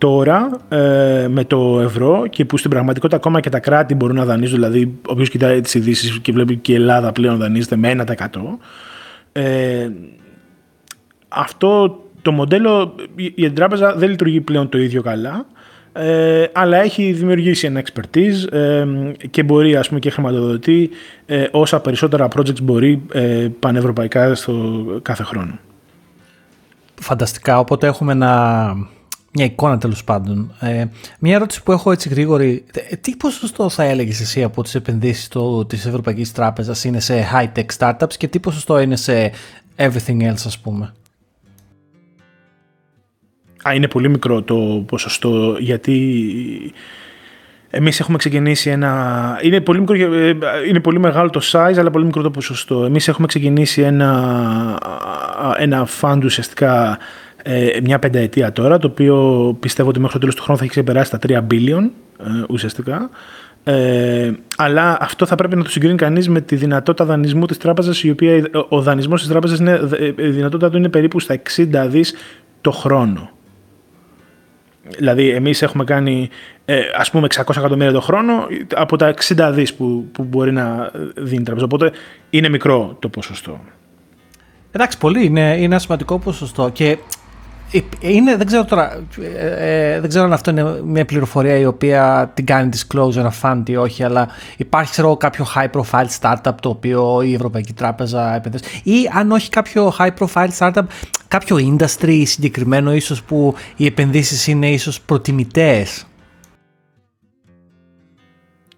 Τώρα 0.00 0.50
ε, 0.68 1.26
με 1.28 1.44
το 1.44 1.80
ευρώ 1.80 2.26
και 2.26 2.44
που 2.44 2.56
στην 2.56 2.70
πραγματικότητα 2.70 3.16
ακόμα 3.16 3.40
και 3.40 3.48
τα 3.48 3.58
κράτη 3.58 3.94
μπορούν 3.94 4.16
να 4.16 4.24
δανείζουν, 4.24 4.58
δηλαδή 4.58 4.98
όποιος 5.06 5.28
κοιτάει 5.30 5.60
τις 5.60 5.74
ειδήσεις 5.74 6.18
και 6.18 6.32
βλέπει 6.32 6.56
και 6.56 6.72
η 6.72 6.74
Ελλάδα 6.74 7.12
πλέον 7.12 7.38
δανείζεται 7.38 7.76
με 7.76 7.94
1%. 8.06 8.14
Ε, 9.32 9.88
αυτό 11.28 12.00
το 12.22 12.32
μοντέλο 12.32 12.94
η 13.34 13.50
τράπεζα 13.50 13.94
δεν 13.94 14.08
λειτουργεί 14.10 14.40
πλέον 14.40 14.68
το 14.68 14.78
ίδιο 14.78 15.02
καλά, 15.02 15.46
ε, 15.92 16.44
αλλά 16.52 16.76
έχει 16.76 17.12
δημιουργήσει 17.12 17.66
ένα 17.66 17.82
expertise 17.82 18.52
ε, 18.52 18.86
και 19.30 19.42
μπορεί 19.42 19.76
ας 19.76 19.88
πούμε, 19.88 20.00
και 20.00 20.10
χρηματοδοτεί 20.10 20.90
ε, 21.26 21.46
όσα 21.50 21.80
περισσότερα 21.80 22.28
projects 22.36 22.62
μπορεί 22.62 23.02
ε, 23.12 23.48
πανευρωπαϊκά 23.58 24.34
στο 24.34 24.84
κάθε 25.02 25.22
χρόνο. 25.22 25.58
Φανταστικά, 26.94 27.58
οπότε 27.58 27.86
έχουμε 27.86 28.12
ένα, 28.12 28.74
μια 29.32 29.44
εικόνα 29.44 29.78
τέλος 29.78 30.04
πάντων. 30.04 30.54
Ε, 30.60 30.84
μια 31.18 31.34
ερώτηση 31.34 31.62
που 31.62 31.72
έχω 31.72 31.92
έτσι 31.92 32.08
γρήγορη. 32.08 32.64
Ε, 32.90 32.96
τι 32.96 33.16
ποσοστό 33.16 33.68
θα 33.68 33.82
έλεγες 33.82 34.20
εσύ 34.20 34.42
από 34.42 34.62
τις 34.62 34.74
επενδύσεις 34.74 35.28
της 35.66 35.86
Ευρωπαϊκής 35.86 36.32
Τράπεζας 36.32 36.84
είναι 36.84 37.00
σε 37.00 37.28
high-tech 37.32 37.66
startups 37.78 38.14
και 38.18 38.28
τι 38.28 38.40
ποσοστό 38.40 38.80
είναι 38.80 38.96
σε 38.96 39.32
everything 39.76 40.22
else, 40.22 40.42
ας 40.46 40.58
πούμε; 40.58 40.94
Α, 43.68 43.74
είναι 43.74 43.88
πολύ 43.88 44.08
μικρό 44.08 44.42
το 44.42 44.84
ποσοστό 44.86 45.56
γιατί 45.58 46.74
εμείς 47.70 48.00
έχουμε 48.00 48.18
ξεκινήσει 48.18 48.70
ένα... 48.70 49.38
Είναι 49.42 49.60
πολύ, 49.60 49.80
μικρό, 49.80 49.96
ε, 50.14 50.36
είναι 50.68 50.80
πολύ 50.80 50.98
μεγάλο 50.98 51.30
το 51.30 51.40
size 51.52 51.74
αλλά 51.78 51.90
πολύ 51.90 52.04
μικρό 52.04 52.22
το 52.22 52.30
ποσοστό. 52.30 52.84
Εμείς 52.84 53.08
έχουμε 53.08 53.26
ξεκινήσει 53.26 53.82
ένα, 53.82 54.78
ένα 55.58 55.88
fund 56.00 56.20
ουσιαστικά 56.24 56.98
ε, 57.42 57.78
μια 57.82 57.98
πενταετία 57.98 58.52
τώρα 58.52 58.78
το 58.78 58.86
οποίο 58.86 59.16
πιστεύω 59.60 59.88
ότι 59.88 59.98
μέχρι 59.98 60.12
το 60.12 60.20
τέλος 60.20 60.34
του 60.34 60.42
χρόνου 60.42 60.58
θα 60.58 60.64
έχει 60.64 60.72
ξεπεράσει 60.72 61.10
τα 61.10 61.18
3 61.26 61.38
billion 61.50 61.90
ε, 62.18 62.44
ουσιαστικά. 62.48 63.10
Ε, 63.64 64.32
αλλά 64.56 64.96
αυτό 65.00 65.26
θα 65.26 65.34
πρέπει 65.34 65.56
να 65.56 65.62
το 65.62 65.70
συγκρίνει 65.70 65.96
κανείς 65.96 66.28
με 66.28 66.40
τη 66.40 66.56
δυνατότητα 66.56 67.04
δανεισμού 67.04 67.46
της 67.46 67.56
τράπεζας 67.56 68.02
η 68.02 68.10
οποία 68.10 68.50
ο 68.68 68.82
δανεισμός 68.82 69.20
της 69.20 69.30
τράπεζας 69.30 69.58
είναι, 69.58 69.80
η 70.16 70.28
δυνατότητα 70.28 70.70
του 70.70 70.76
είναι 70.76 70.88
περίπου 70.88 71.20
στα 71.20 71.42
60 71.56 71.86
δις 71.88 72.14
το 72.60 72.70
χρόνο. 72.70 73.30
Δηλαδή, 74.98 75.30
εμείς 75.30 75.62
έχουμε 75.62 75.84
κάνει 75.84 76.28
ε, 76.64 76.80
ας 76.96 77.10
πούμε 77.10 77.26
600 77.34 77.56
εκατομμύρια 77.56 77.92
το 77.92 78.00
χρόνο 78.00 78.46
από 78.74 78.96
τα 78.96 79.14
60 79.28 79.50
δις 79.54 79.74
που, 79.74 80.08
που 80.12 80.22
μπορεί 80.22 80.52
να 80.52 80.90
δίνει 81.16 81.40
η 81.40 81.44
τράπεζα. 81.44 81.64
Οπότε 81.64 81.92
είναι 82.30 82.48
μικρό 82.48 82.96
το 82.98 83.08
ποσοστό. 83.08 83.60
Εντάξει, 84.72 84.98
πολύ. 84.98 85.24
Είναι, 85.24 85.54
είναι 85.54 85.64
ένα 85.64 85.78
σημαντικό 85.78 86.18
ποσοστό. 86.18 86.70
Και 86.72 86.98
είναι, 88.00 88.36
δεν 88.36 88.46
ξέρω 88.46 88.64
τώρα, 88.64 89.02
ε, 89.22 89.92
ε, 89.94 90.00
δεν 90.00 90.08
ξέρω 90.08 90.24
αν 90.24 90.32
αυτό 90.32 90.50
είναι 90.50 90.82
μια 90.84 91.04
πληροφορία 91.04 91.56
η 91.56 91.66
οποία 91.66 92.30
την 92.34 92.44
κάνει 92.46 92.68
disclosure 92.72 93.16
ένα 93.16 93.32
fund 93.42 93.62
ή 93.66 93.76
όχι, 93.76 94.04
αλλά 94.04 94.28
υπάρχει 94.56 94.90
ξέρω, 94.90 95.16
κάποιο 95.16 95.46
high 95.54 95.70
profile 95.70 96.06
startup 96.20 96.54
το 96.62 96.68
οποίο 96.68 97.22
η 97.22 97.34
Ευρωπαϊκή 97.34 97.72
Τράπεζα 97.72 98.34
επενδύσει 98.34 98.80
ή 98.82 99.10
αν 99.14 99.30
όχι 99.30 99.48
κάποιο 99.48 99.92
high 99.98 100.10
profile 100.18 100.48
startup, 100.58 100.84
κάποιο 101.28 101.56
industry 101.56 102.22
συγκεκριμένο 102.24 102.94
ίσως 102.94 103.22
που 103.22 103.54
οι 103.76 103.86
επενδύσεις 103.86 104.46
είναι 104.46 104.70
ίσως 104.70 105.00
προτιμητές. 105.00 106.04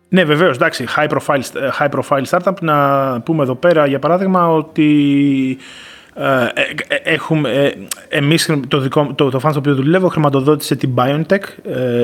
Ναι, 0.09 0.25
βεβαίως, 0.25 0.57
εντάξει, 0.57 0.85
high 0.97 1.09
profile, 1.09 1.41
high 1.79 1.89
profile 1.89 2.25
startup, 2.31 2.61
να 2.61 3.21
πούμε 3.21 3.43
εδώ 3.43 3.55
πέρα 3.55 3.87
για 3.87 3.99
παράδειγμα 3.99 4.49
ότι 4.49 5.59
ε, 6.15 6.45
ε, 6.89 7.13
έχουμε, 7.13 7.51
ε, 7.51 7.73
εμείς 8.09 8.51
το, 8.69 8.79
δικό, 8.79 9.13
το, 9.15 9.31
το 9.31 9.39
φαν 9.39 9.51
στο 9.51 9.61
οποίο 9.61 9.75
δουλεύω 9.75 10.09
χρηματοδότησε 10.09 10.77
την 10.77 10.95
BioNTech 10.95 11.43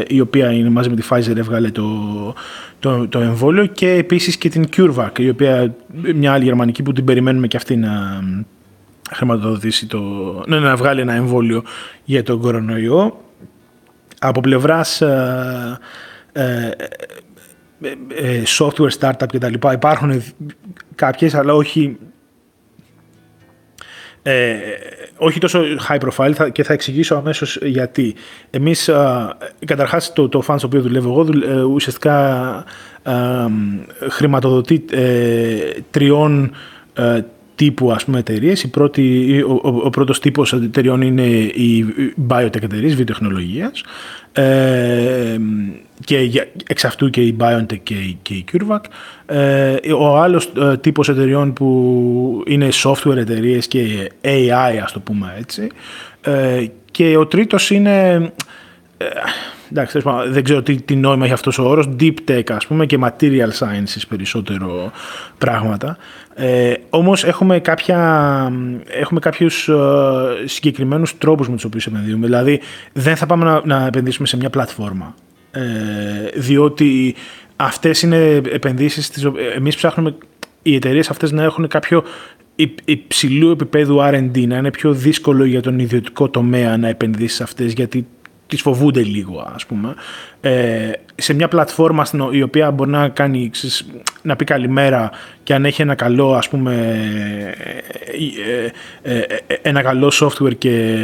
η 0.07 0.21
οποία 0.21 0.53
είναι 0.53 0.71
μαζί 0.71 0.88
με 0.88 0.97
τη 0.97 1.07
Pfizer 1.11 1.37
έβγαλε 1.37 1.71
το, 1.71 1.85
το, 2.79 3.09
το 3.09 3.21
εμβόλιο 3.21 3.66
και 3.66 3.90
επίσης 3.90 4.37
και 4.37 4.49
την 4.49 4.68
CureVac 4.77 5.18
η 5.18 5.29
οποία 5.29 5.75
μια 6.14 6.33
άλλη 6.33 6.44
γερμανική 6.44 6.83
που 6.83 6.92
την 6.92 7.05
περιμένουμε 7.05 7.47
και 7.47 7.57
αυτή 7.57 7.77
να 7.77 8.21
χρηματοδοτήσει 9.11 9.87
το, 9.87 10.01
ναι, 10.47 10.59
να 10.59 10.77
βγάλει 10.77 11.01
ένα 11.01 11.12
εμβόλιο 11.12 11.62
για 12.05 12.23
τον 12.23 12.40
κορονοϊό. 12.40 13.23
Από 14.21 14.40
πλευράς 14.40 15.03
software 18.59 18.90
startup 18.99 19.27
και 19.27 19.38
τα 19.38 19.49
λοιπά 19.49 19.73
υπάρχουν 19.73 20.23
κάποιες 20.94 21.35
αλλά 21.35 21.55
όχι 21.55 21.97
ε, 24.22 24.54
όχι 25.16 25.38
τόσο 25.40 25.62
high 25.88 25.98
profile 25.98 26.52
και 26.52 26.62
θα 26.62 26.72
εξηγήσω 26.72 27.14
αμέσως 27.14 27.59
γιατί. 27.62 28.14
Εμείς, 28.50 28.90
καταρχάς 29.64 30.12
το, 30.12 30.28
το 30.28 30.42
fund 30.46 30.54
στο 30.59 30.66
οποίο 30.66 30.81
δουλεύω 30.81 31.09
εγώ 31.11 31.28
ε, 31.48 31.62
ουσιαστικά 31.62 32.64
χρηματοδοτεί 34.11 34.85
ε, 34.90 35.57
τριών 35.90 36.50
ε, 36.94 37.20
τύπου 37.54 37.92
ας 37.92 38.04
πούμε 38.04 38.18
εταιρείες. 38.18 38.62
Η 38.62 38.68
πρώτη, 38.68 39.42
ο, 39.46 39.52
ο, 39.52 39.81
ο 39.85 39.90
πρώτος 39.90 40.20
τύπος 40.20 40.52
εταιρεών 40.52 41.00
είναι 41.02 41.26
οι 41.26 41.87
biotech 42.28 42.62
εταιρείες, 42.62 42.94
βιοτεχνολογίας 42.94 43.83
ε, 44.33 45.38
και 46.09 46.47
εξ 46.66 46.85
αυτού 46.85 47.11
και 47.11 47.21
η 47.21 47.37
BioNTech 47.40 47.81
και 47.83 47.94
η, 47.94 48.18
και 48.23 48.35
η 48.35 48.44
CureVac. 48.53 48.81
Ε, 49.27 49.77
ο 49.99 50.16
άλλος 50.16 50.53
ε, 50.57 50.77
τύπος 50.77 51.09
εταιρεών 51.09 51.53
που 51.53 52.42
είναι 52.47 52.68
software 52.73 53.16
εταιρείες 53.16 53.66
και 53.66 54.11
AI 54.23 54.81
ας 54.83 54.92
το 54.92 55.01
πούμε 55.01 55.35
έτσι. 55.38 55.68
Ε, 56.21 56.66
και 56.90 57.16
ο 57.16 57.27
τρίτος 57.27 57.71
είναι... 57.71 58.12
Ε, 58.97 59.07
εντάξει, 59.71 60.01
δεν 60.29 60.44
ξέρω 60.44 60.62
τι, 60.62 60.81
τι 60.83 60.97
νόημα 60.97 61.25
έχει 61.25 61.33
αυτός 61.33 61.59
ο 61.59 61.68
όρος, 61.68 61.88
deep 62.01 62.14
tech 62.29 62.53
ας 62.53 62.66
πούμε 62.66 62.87
και 62.87 62.99
material 63.01 63.51
sciences 63.59 64.03
περισσότερο 64.09 64.92
πράγματα. 65.38 65.97
Ε, 66.35 66.75
όμως 66.90 67.25
έχουμε, 67.25 67.59
κάποια, 67.59 68.53
έχουμε 68.87 69.21
κάποιους 69.21 69.68
ε, 69.68 69.75
συγκεκριμένους 70.44 71.18
τρόπους 71.18 71.49
με 71.49 71.55
τους 71.55 71.64
οποίους 71.64 71.87
επενδύουμε. 71.87 72.27
Δηλαδή 72.27 72.61
δεν 72.92 73.16
θα 73.16 73.27
πάμε 73.27 73.44
να, 73.44 73.61
να 73.64 73.87
επενδύσουμε 73.87 74.27
σε 74.27 74.37
μια 74.37 74.51
πλατφόρμα. 74.51 75.14
Ε, 75.51 75.61
διότι 76.35 77.15
αυτές 77.57 78.03
είναι 78.03 78.17
επενδύσεις, 78.35 79.11
τις, 79.11 79.25
εμείς 79.55 79.77
ψάχνουμε 79.77 80.15
οι 80.63 80.75
εταιρείες 80.75 81.11
αυτές 81.11 81.33
να 81.33 81.43
έχουν 81.43 81.69
κάποιο 81.69 82.05
υψηλού 82.85 83.51
επίπεδου 83.51 83.99
R&D, 84.01 84.47
να 84.47 84.57
είναι 84.57 84.71
πιο 84.71 84.93
δύσκολο 84.93 85.45
για 85.45 85.63
τον 85.63 85.79
ιδιωτικό 85.79 86.29
τομέα 86.29 86.77
να 86.77 86.89
επενδύσει 86.89 87.35
σε 87.35 87.43
αυτές, 87.43 87.73
γιατί 87.73 88.07
τις 88.47 88.61
φοβούνται 88.61 89.03
λίγο, 89.03 89.51
ας 89.55 89.67
πούμε. 89.67 89.95
Ε, 90.41 90.91
σε 91.20 91.35
μια 91.35 91.48
πλατφόρμα 91.48 92.07
η 92.31 92.42
οποία 92.42 92.70
μπορεί 92.70 92.90
να 92.90 93.09
κάνει, 93.09 93.50
να 94.22 94.37
πει 94.37 94.44
καλημέρα 94.44 95.11
και 95.42 95.54
αν 95.54 95.64
έχει 95.64 95.83
ένα 95.83 95.94
καλό, 95.94 96.35
ας 96.35 96.48
πούμε, 96.48 96.74
ε, 99.02 99.14
ε, 99.14 99.22
ένα 99.62 99.83
καλό 99.83 100.12
software 100.20 100.57
και 100.59 100.96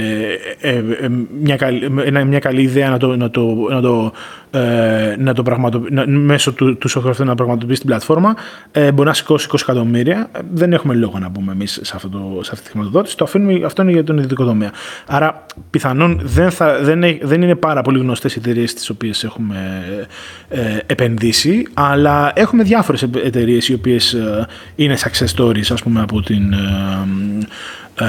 μια, 1.40 1.56
καλή, 1.56 1.90
μια 2.26 2.38
καλή 2.38 2.62
ιδέα 2.62 2.90
να 2.90 2.98
το, 2.98 3.16
να 3.16 3.30
το, 3.30 3.42
να 3.70 3.80
το 3.80 4.12
ε, 4.54 5.16
να 5.18 5.34
το 5.34 5.42
να, 5.90 6.06
μέσω 6.06 6.52
του, 6.52 6.78
του 6.78 6.90
software 6.90 7.24
να 7.24 7.34
πραγματοποιήσει 7.34 7.80
την 7.80 7.88
πλατφόρμα, 7.88 8.34
ε, 8.72 8.92
μπορεί 8.92 9.08
να 9.08 9.14
σηκώσει 9.14 9.48
20 9.50 9.56
εκατομμύρια. 9.60 10.30
Δεν 10.52 10.72
έχουμε 10.72 10.94
λόγο 10.94 11.18
να 11.18 11.30
πούμε 11.30 11.52
εμείς 11.52 11.72
σε, 11.72 11.84
σε 11.84 11.96
αυτή 12.50 12.64
τη 12.64 12.70
χρηματοδότηση. 12.70 13.16
Το 13.16 13.24
αφήνουμε, 13.24 13.64
αυτό 13.64 13.82
είναι 13.82 13.90
για 13.90 14.04
τον 14.04 14.16
ιδιωτικό 14.16 14.44
τομέα. 14.44 14.70
Άρα, 15.06 15.46
πιθανόν 15.70 16.20
δεν, 16.22 16.50
θα, 16.50 16.78
δεν, 16.82 17.02
δεν 17.22 17.42
είναι 17.42 17.54
πάρα 17.54 17.82
πολύ 17.82 17.98
γνωστές 17.98 18.34
οι 18.34 18.38
εταιρείες 18.38 18.74
τις 18.74 18.90
οποίες 18.90 19.24
έχουμε 19.24 19.84
ε, 20.00 20.03
επενδύσει, 20.86 21.66
αλλά 21.74 22.32
έχουμε 22.34 22.62
διάφορες 22.62 23.02
εταιρείες 23.02 23.68
οι 23.68 23.74
οποίες 23.74 24.12
ε, 24.12 24.46
είναι 24.74 24.96
success 24.98 25.40
stories, 25.40 25.72
ας 25.72 25.82
πούμε, 25.82 26.00
από 26.00 26.22
την. 26.22 26.52
Ε, 26.52 27.06
ε, 27.98 28.06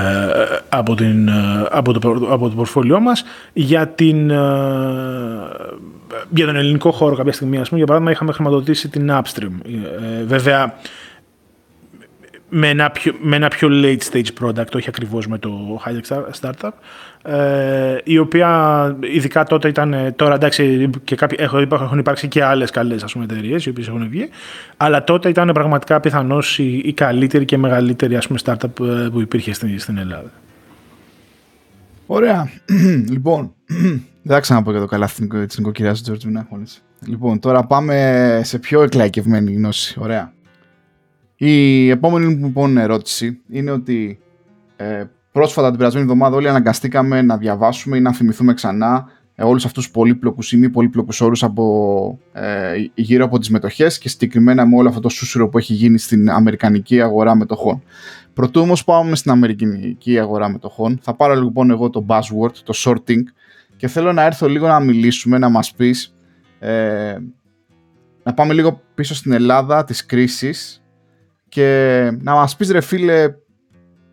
από, 0.69 0.95
την, 0.95 1.29
από, 1.71 1.99
το, 1.99 2.27
από 2.29 2.49
το 2.49 2.55
πορφόλιό 2.55 2.99
μας 2.99 3.23
για, 3.53 3.87
την, 3.87 4.27
για 6.29 6.45
τον 6.45 6.55
ελληνικό 6.55 6.91
χώρο 6.91 7.15
κάποια 7.15 7.31
στιγμή. 7.31 7.57
Ας 7.57 7.67
πούμε, 7.67 7.77
για 7.77 7.87
παράδειγμα 7.87 8.13
είχαμε 8.13 8.31
χρηματοδοτήσει 8.31 8.89
την 8.89 9.11
Upstream. 9.11 9.51
βέβαια 10.25 10.73
με 12.49 12.69
ένα, 12.69 12.91
πιο, 12.91 13.13
με 13.21 13.35
ένα 13.35 13.47
πιο 13.47 13.69
late 13.71 13.99
stage 14.11 14.27
product, 14.41 14.75
όχι 14.75 14.89
ακριβώς 14.89 15.27
με 15.27 15.37
το 15.37 15.81
high 15.85 16.21
startup, 16.41 16.69
ε, 17.21 17.97
η 18.03 18.17
οποία 18.17 18.97
ειδικά 19.13 19.43
τότε 19.43 19.67
ήταν, 19.67 20.13
τώρα 20.15 20.33
εντάξει 20.33 20.89
και 21.03 21.15
κάποιοι, 21.15 21.37
έχουν 21.71 21.99
υπάρξει 21.99 22.27
και 22.27 22.43
άλλες 22.43 22.71
καλές 22.71 23.03
ας 23.03 23.13
πούμε, 23.13 23.23
εταιρείες 23.23 23.65
οι 23.65 23.69
οποίες 23.69 23.87
έχουν 23.87 24.09
βγει, 24.09 24.29
αλλά 24.77 25.03
τότε 25.03 25.29
ήταν 25.29 25.51
πραγματικά 25.53 25.99
πιθανώς 25.99 26.59
η, 26.59 26.81
η 26.85 26.93
καλύτερη 26.93 27.45
και 27.45 27.57
μεγαλύτερη 27.57 28.15
ας 28.15 28.27
πούμε, 28.27 28.39
startup 28.45 28.85
ε, 28.85 29.09
που 29.11 29.21
υπήρχε 29.21 29.53
στην, 29.53 29.79
στην 29.79 29.97
Ελλάδα. 29.97 30.31
Ωραία. 32.05 32.49
λοιπόν, 33.13 33.53
δεν 34.23 34.35
θα 34.35 34.39
ξαναπώ 34.39 34.71
για 34.71 34.79
το 34.79 34.85
καλά 34.85 35.09
της 35.45 35.57
νοικοκυριάς 35.57 36.01
του 36.01 36.13
George 36.13 36.23
Μινάχολης. 36.23 36.83
Λοιπόν, 37.07 37.39
τώρα 37.39 37.63
πάμε 37.63 38.41
σε 38.43 38.59
πιο 38.59 38.81
εκλαϊκευμένη 38.81 39.53
γνώση. 39.53 39.95
Ωραία. 39.99 40.33
Η 41.37 41.89
επόμενη 41.89 42.33
λοιπόν 42.33 42.77
ερώτηση 42.77 43.41
είναι 43.49 43.71
ότι 43.71 44.19
ε, 44.75 45.03
πρόσφατα 45.31 45.69
την 45.69 45.77
περασμένη 45.77 46.05
εβδομάδα 46.05 46.35
όλοι 46.35 46.49
αναγκαστήκαμε 46.49 47.21
να 47.21 47.37
διαβάσουμε 47.37 47.97
ή 47.97 48.01
να 48.01 48.13
θυμηθούμε 48.13 48.53
ξανά 48.53 49.07
ε, 49.35 49.43
όλους 49.43 49.65
αυτούς 49.65 49.83
τους 49.83 49.93
πολύπλοκους 49.93 50.51
ή 50.51 50.57
μη 50.57 50.69
πολύπλοκους 50.69 51.21
όρους 51.21 51.43
από, 51.43 52.19
ε, 52.33 52.73
γύρω 52.93 53.25
από 53.25 53.39
τις 53.39 53.49
μετοχές 53.49 53.97
και 53.97 54.09
συγκεκριμένα 54.09 54.65
με 54.65 54.77
όλο 54.77 54.87
αυτό 54.89 54.99
το 55.01 55.09
σούσουρο 55.09 55.49
που 55.49 55.57
έχει 55.57 55.73
γίνει 55.73 55.97
στην 55.97 56.29
αμερικανική 56.29 57.01
αγορά 57.01 57.35
μετοχών. 57.35 57.83
Πρωτού 58.33 58.61
όμως 58.61 58.83
πάμε 58.83 59.15
στην 59.15 59.31
αμερικανική 59.31 60.19
αγορά 60.19 60.49
μετοχών, 60.49 60.99
θα 61.01 61.13
πάρω 61.13 61.41
λοιπόν 61.41 61.71
εγώ 61.71 61.89
το 61.89 62.05
buzzword, 62.07 62.55
το 62.63 62.73
sorting 62.75 63.23
και 63.77 63.87
θέλω 63.87 64.13
να 64.13 64.23
έρθω 64.23 64.47
λίγο 64.47 64.67
να 64.67 64.79
μιλήσουμε, 64.79 65.37
να 65.37 65.49
μας 65.49 65.73
πεις, 65.73 66.13
ε, 66.59 67.17
να 68.23 68.33
πάμε 68.33 68.53
λίγο 68.53 68.81
πίσω 68.95 69.15
στην 69.15 69.31
Ελλάδα 69.31 69.83
της 69.83 70.05
κρίσης 70.05 70.84
και 71.55 72.11
να 72.21 72.33
μας 72.33 72.55
πεις 72.55 72.69
ρε 72.71 72.81
φίλε 72.81 73.33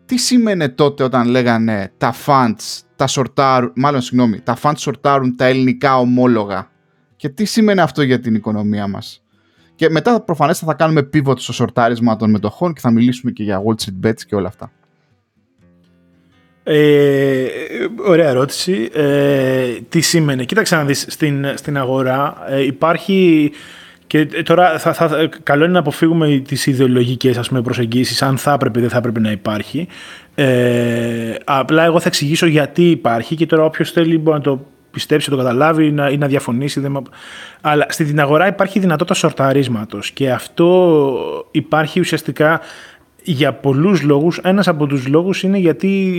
τι 0.05 0.17
σήμαινε 0.17 0.69
τότε 0.69 1.03
όταν 1.03 1.27
λέγανε 1.27 1.91
τα 1.97 2.13
funds, 2.25 2.81
τα 2.95 3.07
σορτάρουν, 3.07 3.71
μάλλον 3.75 4.01
συγγνώμη, 4.01 4.41
τα 4.41 4.57
funds 4.61 4.73
σορτάρουν 4.77 5.35
τα 5.35 5.45
ελληνικά 5.45 5.97
ομόλογα 5.99 6.71
και 7.15 7.29
τι 7.29 7.45
σήμαινε 7.45 7.81
αυτό 7.81 8.01
για 8.01 8.19
την 8.19 8.35
οικονομία 8.35 8.87
μας. 8.87 9.23
Και 9.75 9.89
μετά 9.89 10.21
προφανές 10.21 10.59
θα 10.59 10.73
κάνουμε 10.73 11.09
pivot 11.13 11.39
στο 11.39 11.53
σορτάρισμα 11.53 12.15
των 12.15 12.29
μετοχών 12.29 12.73
και 12.73 12.79
θα 12.79 12.91
μιλήσουμε 12.91 13.31
και 13.31 13.43
για 13.43 13.61
Wall 13.65 13.83
Street 13.83 14.07
Bets 14.07 14.21
και 14.27 14.35
όλα 14.35 14.47
αυτά. 14.47 14.71
Ε, 16.63 17.47
ωραία 18.07 18.29
ερώτηση. 18.29 18.89
Ε, 18.93 19.79
τι 19.89 20.01
σήμαινε. 20.01 20.43
Κοίταξε 20.43 20.75
να 20.75 20.85
δεις, 20.85 21.05
στην, 21.09 21.45
στην 21.55 21.77
αγορά 21.77 22.43
ε, 22.47 22.63
υπάρχει 22.63 23.51
και 24.13 24.25
τώρα 24.25 24.79
θα, 24.79 24.93
θα, 24.93 25.29
καλό 25.43 25.63
είναι 25.63 25.73
να 25.73 25.79
αποφύγουμε 25.79 26.41
τις 26.47 26.65
ιδεολογικές 26.65 27.37
ας 27.37 27.47
πούμε, 27.47 27.61
προσεγγίσεις, 27.61 28.21
αν 28.21 28.37
θα 28.37 28.53
έπρεπε 28.53 28.79
ή 28.79 28.81
δεν 28.81 28.91
θα 28.91 28.97
έπρεπε 28.97 29.19
να 29.19 29.31
υπάρχει. 29.31 29.87
Ε, 30.35 31.35
απλά 31.43 31.83
εγώ 31.83 31.99
θα 31.99 32.07
εξηγήσω 32.07 32.45
γιατί 32.45 32.89
υπάρχει 32.89 33.35
και 33.35 33.45
τώρα 33.45 33.63
όποιος 33.63 33.91
θέλει 33.91 34.17
μπορεί 34.17 34.37
να 34.37 34.43
το 34.43 34.65
πιστέψει, 34.91 35.29
το 35.29 35.37
καταλάβει 35.37 35.91
να, 35.91 36.09
ή 36.09 36.17
να 36.17 36.27
διαφωνήσει. 36.27 36.79
Δεν... 36.79 37.03
Αλλά 37.61 37.85
στην 37.89 38.19
αγορά 38.19 38.47
υπάρχει 38.47 38.79
δυνατότητα 38.79 39.13
σορταρίσματος 39.13 40.11
και 40.11 40.31
αυτό 40.31 41.17
υπάρχει 41.51 41.99
ουσιαστικά 41.99 42.61
για 43.23 43.53
πολλούς 43.53 44.01
λόγους. 44.01 44.37
Ένας 44.37 44.67
από 44.67 44.85
τους 44.85 45.07
λόγους 45.07 45.43
είναι 45.43 45.57
γιατί 45.57 46.13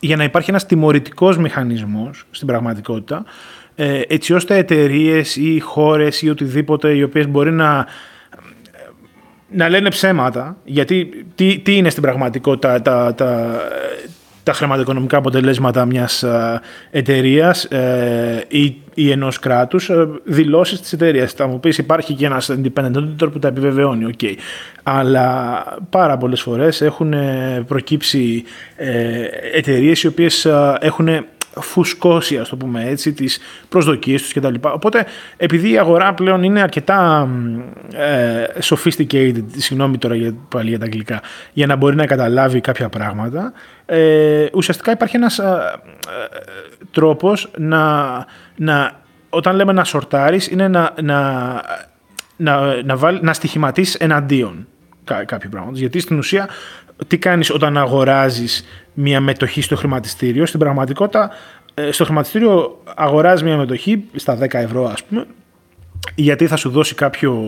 για 0.00 0.16
να 0.16 0.24
υπάρχει 0.24 0.50
ένας 0.50 0.66
τιμωρητικός 0.66 1.38
μηχανισμός 1.38 2.24
στην 2.30 2.46
πραγματικότητα 2.46 3.16
ε, 3.16 3.65
έτσι 4.08 4.34
ώστε 4.34 4.56
εταιρείες 4.56 5.36
ή 5.36 5.60
χώρες 5.60 6.22
ή 6.22 6.30
οτιδήποτε 6.30 6.94
οι 6.94 7.02
οποίες 7.02 7.28
μπορεί 7.28 7.52
να, 7.52 7.86
να 9.50 9.68
λένε 9.68 9.88
ψέματα 9.88 10.56
γιατί 10.64 11.24
τι, 11.34 11.58
τι 11.58 11.76
είναι 11.76 11.90
στην 11.90 12.02
πραγματικότητα 12.02 12.82
τα, 12.82 13.14
τα, 13.14 13.60
τα 14.46 14.52
χρηματοοικονομικά 14.52 15.16
αποτελέσματα 15.16 15.84
μιας 15.84 16.22
ε, 16.22 16.60
εταιρείας 16.90 17.64
ε, 17.64 18.44
ή, 18.48 18.76
ή 18.94 19.10
ενός 19.10 19.38
κράτους, 19.38 19.88
ε, 19.88 20.08
δηλώσεις 20.24 20.80
της 20.80 20.92
εταιρείας. 20.92 21.32
Θα 21.32 21.46
μου 21.46 21.60
πεις 21.60 21.78
υπάρχει 21.78 22.14
και 22.14 22.26
ένας 22.26 22.50
independent 22.50 22.96
auditor 22.96 23.32
που 23.32 23.38
τα 23.38 23.48
επιβεβαιώνει, 23.48 24.14
okay. 24.18 24.34
αλλά 24.82 25.64
πάρα 25.90 26.16
πολλές 26.16 26.40
φορές 26.40 26.80
έχουν 26.80 27.14
προκύψει 27.66 28.44
εταιρείες 29.54 30.02
οι 30.02 30.06
οποίες 30.06 30.46
έχουν 30.80 31.08
φουσκώσει, 31.60 32.38
ας 32.38 32.48
το 32.48 32.56
πούμε 32.56 32.84
έτσι, 32.84 33.12
τις 33.12 33.38
προσδοκίες 33.68 34.22
τους 34.22 34.32
κτλ. 34.32 34.54
Οπότε, 34.60 35.06
επειδή 35.36 35.70
η 35.70 35.78
αγορά 35.78 36.14
πλέον 36.14 36.42
είναι 36.42 36.60
αρκετά 36.62 37.28
ε, 37.92 38.44
sophisticated, 38.62 39.44
συγγνώμη 39.56 39.98
τώρα 39.98 40.14
για, 40.14 40.34
πάλι 40.48 40.68
για 40.68 40.78
τα 40.78 40.84
αγγλικά, 40.84 41.20
για 41.52 41.66
να 41.66 41.76
μπορεί 41.76 41.96
να 41.96 42.06
καταλάβει 42.06 42.60
κάποια 42.60 42.88
πράγματα, 42.88 43.52
ε, 43.86 44.46
ουσιαστικά 44.52 44.92
υπάρχει 44.92 45.16
ένας 45.16 45.38
ε, 45.38 45.42
ε, 45.42 46.36
τρόπος 46.90 47.50
να, 47.58 48.04
να, 48.56 49.00
όταν 49.30 49.56
λέμε 49.56 49.72
να 49.72 49.84
σορτάρεις, 49.84 50.46
είναι 50.46 50.68
να, 50.68 50.94
να, 51.02 51.52
να, 52.36 52.82
να, 52.82 52.96
βάλει, 52.96 53.18
να 53.22 53.32
στοιχηματίσεις 53.32 53.94
εναντίον 53.94 54.66
κάποιου 55.04 55.50
πράγματος. 55.50 55.78
Γιατί 55.78 56.00
στην 56.00 56.18
ουσία 56.18 56.48
τι 57.06 57.18
κάνεις 57.18 57.50
όταν 57.50 57.76
αγοράζεις 57.76 58.64
μια 58.94 59.20
μετοχή 59.20 59.62
στο 59.62 59.76
χρηματιστήριο. 59.76 60.46
Στην 60.46 60.60
πραγματικότητα, 60.60 61.30
ε, 61.74 61.90
στο 61.90 62.04
χρηματιστήριο 62.04 62.82
αγοράζεις 62.94 63.42
μια 63.42 63.56
μετοχή 63.56 64.04
στα 64.14 64.36
10 64.36 64.58
ευρώ, 64.58 64.84
ας 64.84 65.04
πούμε, 65.04 65.26
γιατί 66.14 66.46
θα 66.46 66.56
σου 66.56 66.70
δώσει 66.70 66.94
κάποιο. 66.94 67.42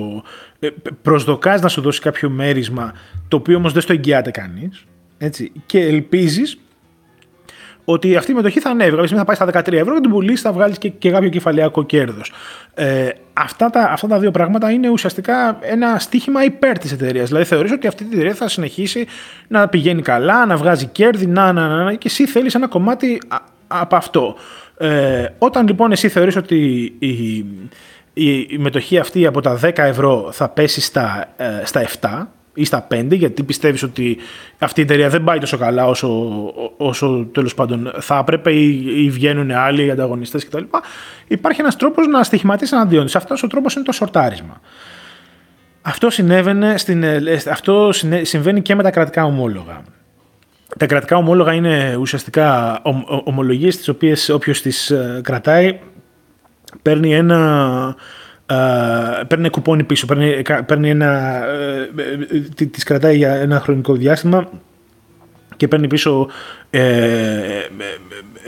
Ε, 0.59 0.69
προσδοκάς 1.03 1.61
να 1.61 1.69
σου 1.69 1.81
δώσει 1.81 2.01
κάποιο 2.01 2.31
μέρισμα, 2.31 2.93
το 3.29 3.37
οποίο 3.37 3.57
όμως 3.57 3.73
δεν 3.73 3.83
στο 3.83 3.93
εγγυάται 3.93 4.31
κανείς. 4.31 4.85
Έτσι, 5.19 5.53
και 5.67 5.81
ελπίζεις 5.81 6.59
ότι 7.90 8.16
αυτή 8.16 8.31
η 8.31 8.35
μετοχή 8.35 8.61
θα 8.61 8.70
ανέβει. 8.70 8.96
Κάποια 8.96 9.16
θα 9.16 9.24
πάει 9.24 9.37
στα 9.37 9.46
13 9.46 9.72
ευρώ 9.72 9.94
και 9.94 10.01
την 10.01 10.11
πουλήσεις, 10.11 10.40
θα 10.40 10.53
βγάλεις 10.53 10.79
και, 10.79 10.88
και 10.88 11.11
κάποιο 11.11 11.29
κεφαλαιακό 11.29 11.85
κέρδος. 11.85 12.33
Ε, 12.74 13.09
αυτά, 13.33 13.70
τα, 13.70 13.83
αυτά 13.83 14.07
τα 14.07 14.18
δύο 14.18 14.31
πράγματα 14.31 14.70
είναι 14.70 14.88
ουσιαστικά 14.88 15.59
ένα 15.61 15.98
στίχημα 15.98 16.44
υπέρ 16.44 16.79
της 16.79 16.92
εταιρείας. 16.92 17.29
Δηλαδή 17.29 17.44
θεωρείς 17.44 17.72
ότι 17.72 17.87
αυτή 17.87 18.05
η 18.05 18.09
εταιρεία 18.12 18.35
θα 18.35 18.48
συνεχίσει 18.48 19.07
να 19.48 19.68
πηγαίνει 19.68 20.03
καλά, 20.03 20.46
να 20.46 20.57
βγάζει 20.57 20.87
κέρδη, 20.87 21.27
να, 21.27 21.53
να, 21.53 21.68
να, 21.68 21.85
να 21.85 21.94
και 21.94 22.09
εσύ 22.09 22.27
θέλεις 22.27 22.55
ένα 22.55 22.68
κομμάτι 22.68 23.20
από 23.66 23.96
αυτό. 23.96 24.37
Ε, 24.79 25.27
όταν 25.38 25.66
λοιπόν 25.66 25.92
εσύ 25.92 26.09
θεωρείς 26.09 26.37
ότι 26.37 26.92
η, 26.98 27.09
η, 28.12 28.46
η, 28.51 28.59
μετοχή 28.59 28.98
αυτή 28.98 29.27
από 29.27 29.40
τα 29.40 29.59
10 29.62 29.70
ευρώ 29.77 30.29
θα 30.33 30.48
πέσει 30.48 30.81
στα, 30.81 31.24
ε, 31.37 31.62
στα 31.64 31.87
7 32.01 32.27
ή 32.59 32.64
στα 32.64 32.87
5, 32.90 33.07
γιατί 33.11 33.42
πιστεύεις 33.42 33.83
ότι 33.83 34.16
αυτή 34.59 34.81
η 34.81 34.83
εταιρεία 34.83 35.09
δεν 35.09 35.25
πάει 35.25 35.38
τόσο 35.38 35.57
καλά 35.57 35.87
όσο, 35.87 36.09
όσο 36.77 37.29
τέλος 37.33 37.55
πάντων 37.55 37.92
θα 38.01 38.18
έπρεπε 38.18 38.53
ή, 38.53 39.05
ή 39.05 39.11
βγαίνουν 39.11 39.51
άλλοι 39.51 39.90
ανταγωνιστές 39.90 40.47
κτλ. 40.47 40.62
Υπάρχει 41.27 41.61
ένας 41.61 41.77
τρόπος 41.77 42.07
να 42.07 42.23
στοιχηματίσεις 42.23 42.73
εναντίον 42.73 43.05
της. 43.05 43.16
Αυτός 43.16 43.42
ο 43.42 43.47
τρόπος 43.47 43.75
είναι 43.75 43.85
το 43.85 43.92
σορτάρισμα. 43.92 44.61
Αυτό, 45.83 46.11
στην, 46.11 47.03
ε, 47.03 47.42
αυτό 47.51 47.90
συμβαίνει 48.23 48.62
και 48.62 48.75
με 48.75 48.83
τα 48.83 48.90
κρατικά 48.90 49.25
ομόλογα. 49.25 49.83
Τα 50.79 50.87
κρατικά 50.87 51.16
ομόλογα 51.16 51.53
είναι 51.53 51.97
ουσιαστικά 52.01 52.81
ομολογίες 53.25 53.77
τις 53.77 53.88
οποίες 53.88 54.29
όποιος 54.29 54.62
τις 54.62 54.90
ε, 54.90 55.21
κρατάει 55.25 55.79
παίρνει 56.83 57.14
ένα 57.14 57.97
Uh, 58.51 59.23
παίρνει 59.29 59.49
κουπόνι 59.49 59.85
πίσω, 59.85 60.07
παίρνει, 60.07 60.43
παίρνει 60.67 60.91
ένα, 60.91 61.41
uh, 62.55 62.67
τις 62.71 62.85
κρατάει 62.85 63.17
για 63.17 63.35
ένα 63.35 63.61
χρονικό 63.61 63.95
διάστημα 63.95 64.49
και 65.59 65.69
παίρνει 65.69 65.87
πίσω 65.87 66.29
ε, 66.71 66.81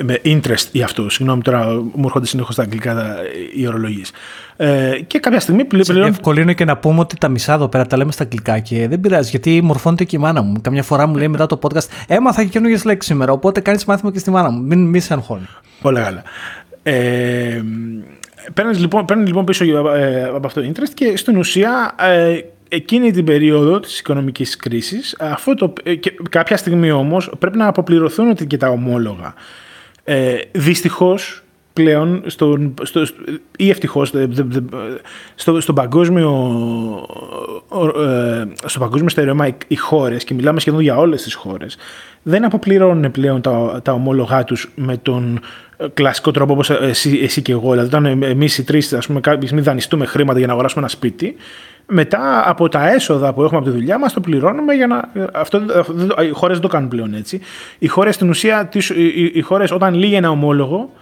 με 0.03 0.21
interest 0.25 0.69
για 0.73 0.85
αυτό. 0.85 1.09
Συγγνώμη 1.09 1.43
τώρα, 1.43 1.67
μου 1.75 2.03
έρχονται 2.05 2.27
συνεχώς 2.27 2.55
στα 2.55 2.63
αγγλικά 2.63 2.95
τα, 2.95 3.17
οι 3.57 3.67
ορολογίες. 3.67 4.13
Ε, 4.57 5.01
και 5.07 5.19
κάποια 5.19 5.41
στιγμή 5.41 5.65
πλέον... 5.65 6.03
Ευκολύνω 6.03 6.53
και 6.53 6.65
να 6.65 6.77
πούμε 6.77 7.01
ότι 7.01 7.17
τα 7.17 7.29
μισά 7.29 7.53
εδώ 7.53 7.69
πέρα 7.69 7.87
τα 7.87 7.97
λέμε 7.97 8.13
στα 8.13 8.23
αγγλικά 8.23 8.59
και 8.59 8.89
δεν 8.89 9.01
πειράζει 9.01 9.31
γιατί 9.31 9.61
μορφώνεται 9.63 10.05
και 10.05 10.17
η 10.17 10.19
μάνα 10.19 10.43
μου. 10.43 10.61
Καμιά 10.61 10.83
φορά 10.83 11.07
μου 11.07 11.17
λέει 11.17 11.29
μετά 11.29 11.47
το 11.47 11.59
podcast 11.63 11.87
Έμαθα 12.07 12.43
και 12.43 12.49
καινούργιες 12.49 12.85
λέξεις 12.85 13.11
σήμερα. 13.11 13.33
Οπότε 13.33 13.61
κάνεις 13.61 13.85
μάθημα 13.85 14.13
και 14.13 14.19
στη 14.19 14.31
μάνα 14.31 14.51
μου. 14.51 14.63
Μην 14.63 14.87
μη 14.87 15.01
σε 15.01 15.15
αγχώνει. 15.15 15.49
Πολύ 15.83 16.01
καλά. 16.01 16.23
Ε, 16.83 17.63
Παίρνεις 18.55 18.79
λοιπόν, 18.79 19.05
λοιπόν 19.27 19.45
πίσω 19.45 19.65
ε, 19.95 20.25
από 20.25 20.47
αυτό 20.47 20.61
το 20.61 20.73
interest 20.75 20.91
και 20.95 21.17
στην 21.17 21.37
ουσία 21.37 21.95
ε, 21.99 22.41
εκείνη 22.69 23.11
την 23.11 23.25
περίοδο 23.25 23.81
της 23.81 23.99
οικονομικής 23.99 24.57
κρίσης 24.57 25.17
αυτό 25.19 25.55
το, 25.55 25.73
ε, 25.83 25.95
και 25.95 26.15
κάποια 26.31 26.57
στιγμή 26.57 26.91
όμως 26.91 27.31
πρέπει 27.39 27.57
να 27.57 27.67
αποπληρωθούν 27.67 28.35
και 28.35 28.57
τα 28.57 28.69
ομόλογα. 28.69 29.35
Ε, 30.05 30.37
δυστυχώς 30.53 31.43
πλέον 31.73 32.23
στον, 32.27 32.75
στο, 32.83 33.03
ή 33.57 33.71
ευτυχώς 33.71 34.13
στο, 35.35 35.61
στο 35.61 35.73
παγκόσμιο 35.73 36.31
στο 38.65 38.79
παγκόσμιο 38.79 39.09
στερεώμα 39.09 39.47
οι 39.67 39.77
χώρες 39.77 40.25
και 40.25 40.35
μιλάμε 40.35 40.61
σχεδόν 40.61 40.81
για 40.81 40.97
όλες 40.97 41.23
τις 41.23 41.35
χώρες 41.35 41.77
δεν 42.23 42.45
αποπληρώνουν 42.45 43.11
πλέον 43.11 43.41
τα, 43.41 43.81
τα 43.83 43.93
ομόλογά 43.93 44.45
τους 44.45 44.71
με 44.75 44.97
τον 44.97 45.41
κλασικό 45.95 46.31
τρόπο 46.31 46.53
όπως 46.53 46.71
εσύ, 46.71 47.21
εσύ 47.23 47.43
και 47.43 47.53
εγώ. 47.53 47.71
Δηλαδή, 47.71 47.97
όταν 47.97 48.23
εμείς 48.23 48.59
οι 48.59 48.65
τρεις, 48.65 48.93
ας 48.93 49.07
πούμε, 49.07 49.21
κάποιοι 49.21 49.61
δανειστούμε 49.61 50.07
χρήματα 50.07 50.39
για 50.39 50.47
να 50.47 50.53
αγοράσουμε 50.53 50.83
ένα 50.83 50.91
σπίτι, 50.91 51.37
μετά 51.87 52.43
από 52.49 52.69
τα 52.69 52.91
έσοδα 52.91 53.33
που 53.33 53.43
έχουμε 53.43 53.59
από 53.59 53.71
τη 53.71 53.77
δουλειά 53.77 53.99
μας 53.99 54.13
το 54.13 54.21
πληρώνουμε 54.21 54.75
για 54.75 54.87
να. 54.87 55.11
Αυτό, 55.33 55.63
οι 56.29 56.31
χώρες 56.31 56.59
δεν 56.59 56.61
το 56.61 56.69
κάνουν 56.69 56.89
πλέον 56.89 57.15
έτσι. 57.15 57.41
Οι 57.79 57.87
χώρες 57.87 58.15
στην 58.15 58.29
ουσία, 58.29 58.69
οι, 58.95 59.25
οι 59.25 59.41
χώρες 59.41 59.71
όταν 59.71 59.95
λύγει 59.95 60.15
ένα 60.15 60.31
ομόλογο, 60.31 60.93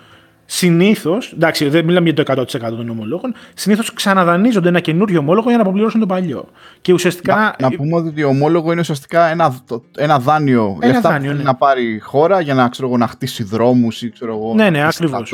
συνήθως, 0.51 1.33
εντάξει, 1.33 1.69
δεν 1.69 1.85
μιλάμε 1.85 2.11
για 2.11 2.25
το 2.25 2.43
100% 2.43 2.45
των 2.61 2.89
ομολόγων, 2.89 3.35
συνήθως 3.55 3.93
ξαναδανείζονται 3.93 4.69
ένα 4.69 4.81
καινούριο 4.81 5.19
ομόλογο 5.19 5.49
για 5.49 5.57
να 5.57 5.63
αποπληρώσουν 5.63 6.01
το 6.01 6.07
παλιό. 6.07 6.49
Και 6.81 6.93
ουσιαστικά. 6.93 7.35
Να, 7.37 7.69
να 7.69 7.77
πούμε 7.77 7.97
ότι 7.97 8.23
το 8.23 8.29
ομόλογο 8.29 8.73
είναι 8.73 8.81
ουσιαστικά 8.81 9.27
ένα, 9.27 9.65
ένα 9.97 10.19
δάνειο 10.19 10.79
ένα 10.81 10.93
λεφτά 10.93 11.11
δάνειο, 11.11 11.31
που 11.31 11.37
ναι. 11.37 11.43
να 11.43 11.55
πάρει 11.55 11.99
χώρα 11.99 12.41
για 12.41 12.55
να, 12.55 12.69
ξέρω, 12.69 12.97
να 12.97 13.07
χτίσει 13.07 13.43
δρόμους 13.43 14.03
ή 14.03 14.11
ξέρω 14.11 14.35
εγώ. 14.35 14.55
Ναι, 14.55 14.71
ναι, 14.71 14.87
ακριβώς. 14.87 15.33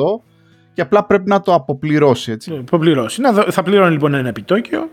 Και 0.73 0.81
απλά 0.81 1.05
πρέπει 1.05 1.29
να 1.29 1.41
το 1.41 1.55
αποπληρώσει. 1.55 2.33
Έτσι. 2.33 2.51
Ναι, 2.51 2.59
αποπληρώσει. 2.59 3.21
Να, 3.21 3.33
θα 3.33 3.63
πληρώνει 3.63 3.93
λοιπόν 3.93 4.15
ένα 4.15 4.29
επιτόκιο 4.29 4.89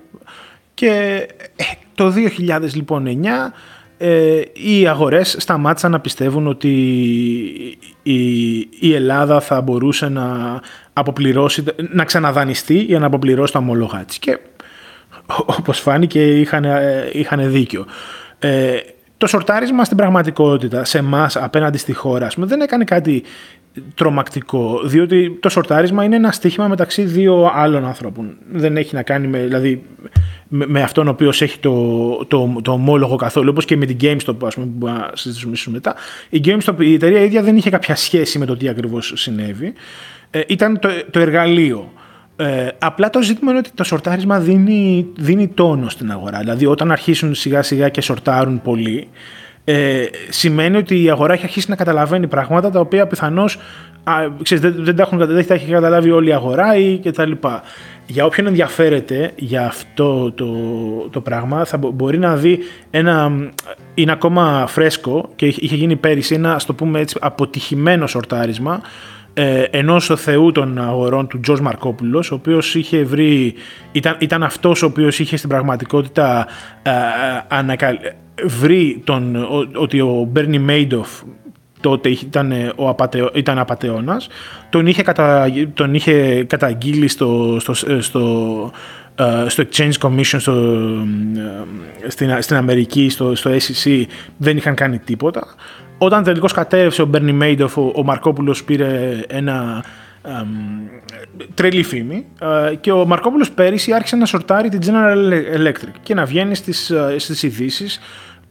και 0.74 1.26
ε, 1.56 1.64
το 1.96 2.14
2009 2.62 2.62
λοιπόν 2.74 3.08
ε, 4.04 4.42
οι 4.54 4.88
αγορές 4.88 5.36
σταμάτησαν 5.40 5.92
να 5.92 6.00
πιστεύουν 6.00 6.48
ότι 6.48 6.70
η, 8.04 8.60
η 8.60 8.94
Ελλάδα 8.94 9.40
θα 9.40 9.62
μπορούσε 9.62 10.10
να 10.10 10.60
αποπληρώσει, 10.94 11.64
να 11.90 12.06
ξαναδανιστεί 12.06 12.80
για 12.80 13.00
να 13.00 13.06
αποπληρώσει 13.06 13.54
τα 13.54 13.60
ομολόγα 13.60 14.04
της. 14.06 14.20
Και 14.20 14.40
όπως 15.58 15.80
φάνηκε 15.80 16.40
είχαν, 16.40 16.64
ε, 16.64 17.10
είχαν 17.12 17.52
δίκιο. 17.52 17.86
Ε, 18.40 18.78
το 19.18 19.28
σορτάρισμα 19.28 19.84
στην 19.84 19.98
πραγματικότητα 19.98 20.84
σε 20.84 20.98
εμάς 20.98 21.36
απέναντι 21.36 21.78
στη 21.78 21.94
χώρα 21.94 22.28
δεν 22.36 22.62
έκανε 22.62 22.84
κάτι 22.84 23.24
τρομακτικό, 23.96 24.82
διότι 24.84 25.38
το 25.40 25.50
σορτάρισμα 25.50 26.04
είναι 26.04 26.16
ένα 26.16 26.32
στοίχημα 26.32 26.68
μεταξύ 26.68 27.04
δύο 27.04 27.52
άλλων 27.54 27.86
ανθρώπων. 27.86 28.38
Δεν 28.52 28.78
έχει 28.78 28.96
να 28.96 29.04
κάνει 29.04 29.28
με, 29.28 29.40
δηλαδή, 29.40 29.84
με, 30.48 30.82
αυτόν 30.82 31.08
ο 31.08 31.10
οποίος 31.10 31.42
έχει 31.42 31.60
το, 31.60 32.26
το, 32.28 32.56
το 32.62 32.72
ομόλογο 32.72 33.16
καθόλου, 33.16 33.50
όπως 33.52 33.66
και 33.66 33.78
με 33.78 33.86
την 33.86 33.98
GameStop 34.02 34.36
ας 34.44 34.56
πούμε, 34.56 34.68
που 34.80 34.88
θα 34.88 35.12
συζητήσουμε 35.14 35.76
μετά. 35.76 35.96
Η 36.30 36.42
GameStop, 36.46 36.76
η 36.80 36.94
εταιρεία 36.94 37.22
ίδια 37.22 37.42
δεν 37.44 37.58
είχε 37.58 37.70
κάποια 37.70 37.96
σχέση 37.96 38.40
με 38.40 38.46
το 38.46 38.58
τι 38.58 38.70
ακριβώς 38.70 39.14
συνέβη. 39.16 39.74
Ε, 40.30 40.42
ήταν 40.48 40.80
το, 40.80 40.90
το 41.12 41.20
εργαλείο. 41.20 41.92
Ε, 42.36 42.68
απλά 42.80 43.10
το 43.10 43.22
ζήτημα 43.22 43.50
είναι 43.52 43.60
ότι 43.60 43.72
το 43.74 43.84
σορτάρισμα 43.84 44.40
δίνει, 44.40 45.08
δίνει 45.18 45.48
τόνο 45.48 45.90
στην 45.90 46.12
αγορά. 46.12 46.40
Δηλαδή 46.40 46.66
όταν 46.66 46.92
αρχίσουν 46.92 47.36
σιγά 47.36 47.62
σιγά 47.62 47.90
και 47.90 48.02
σορτάρουν 48.02 48.62
πολύ, 48.62 49.08
ε, 49.64 50.04
σημαίνει 50.30 50.78
ότι 50.78 51.04
η 51.04 51.10
αγορά 51.10 51.34
έχει 51.34 51.44
αρχίσει 51.44 51.70
να 51.70 51.76
καταλαβαίνει 51.76 52.28
πράγματα 52.28 52.70
τα 52.70 52.80
οποία 52.80 53.08
πιθανώς 53.08 53.58
δεν, 54.50 54.76
δεν, 54.78 54.96
τα 54.96 55.08
δεν 55.12 55.48
τα 55.48 55.54
έχει 55.54 55.72
καταλάβει 55.72 56.12
όλη 56.12 56.30
η 56.30 56.34
αγορά 56.34 56.76
ή 56.76 57.00
κτλ. 57.00 57.32
Για 58.06 58.26
όποιον 58.26 58.48
ενδιαφέρεται 58.48 59.32
για 59.36 59.66
αυτό 59.66 60.32
το, 60.32 60.48
το 61.10 61.22
πράγμα 61.22 61.66
θα 61.66 61.78
μπορεί 61.78 62.18
να 62.18 62.36
δει 62.36 62.60
ένα, 62.90 63.32
είναι 63.94 64.12
ακόμα 64.12 64.66
φρέσκο 64.68 65.30
και 65.36 65.46
είχε 65.46 65.76
γίνει 65.76 65.96
πέρυσι 65.96 66.34
ένα, 66.34 66.54
ας 66.54 66.66
το 66.66 66.74
πούμε 66.74 67.00
έτσι, 67.00 67.18
αποτυχημένο 67.22 68.08
σορτάρισμα 68.08 68.82
ε, 69.34 69.62
ενός 69.62 70.12
θεού 70.16 70.52
των 70.52 70.80
αγορών 70.80 71.28
του 71.28 71.40
Τζος 71.40 71.62
Μαρκόπουλος 71.62 72.32
ο 72.32 72.36
οποίος 72.36 72.76
είχε 72.76 73.04
βρει, 73.04 73.54
ήταν, 73.92 74.16
ήταν 74.20 74.44
αυτός 74.44 74.84
ο 74.84 74.86
οποίος 74.86 75.20
είχε 75.20 75.38
στην 75.38 75.50
πραγματικότητα 75.50 76.48
ε, 76.84 76.92
βρει 78.46 79.02
τον, 79.04 79.48
ότι 79.74 80.00
ο 80.00 80.28
Μπέρνι 80.32 80.60
Μέιντοφ 80.60 81.10
τότε 81.82 82.10
ήταν, 82.10 82.74
ο 82.76 82.90
απατεω, 82.90 83.30
ήταν 83.34 83.60
απατεώνας, 83.60 84.28
τον 84.70 84.88
είχε, 84.88 85.04
κατα, 85.04 85.48
τον 85.74 85.94
είχε 85.94 86.44
καταγγείλει 86.44 87.08
στο, 87.08 87.58
στο, 87.60 87.74
στο, 88.00 88.72
ε, 89.16 89.50
στο 89.50 89.64
Exchange 89.72 89.94
Commission 90.00 90.40
στο, 90.40 90.54
ε, 92.06 92.10
στην, 92.10 92.42
στην 92.42 92.56
Αμερική, 92.56 93.10
στο, 93.10 93.36
στο 93.36 93.52
SEC, 93.52 94.04
δεν 94.38 94.58
είχαν 94.58 94.76
κάνει 94.76 95.00
τίποτα. 95.00 95.56
Όταν 95.98 96.24
τελικώς 96.24 96.54
κατέρευσε 96.54 97.02
ο 97.02 97.06
Μπέρνι 97.06 97.32
Μέιντοφ, 97.32 97.78
ο, 97.78 97.92
ο 97.96 98.04
Μαρκόπουλος 98.04 98.64
πήρε 98.64 99.20
ένα 99.28 99.84
τρελή 101.54 101.84
φήμη 101.84 102.26
ε, 102.70 102.76
και 102.76 102.92
ο 102.92 103.06
Μαρκόπουλος 103.06 103.52
πέρυσι 103.52 103.94
άρχισε 103.94 104.16
να 104.16 104.26
σορτάρει 104.26 104.70
την 104.70 104.80
General 104.86 105.34
Electric 105.58 105.94
και 106.04 106.14
να 106.14 106.26
βγαίνει 106.26 106.56
στις, 106.56 106.94
στις 107.18 107.44
ειδήσεις 107.44 108.00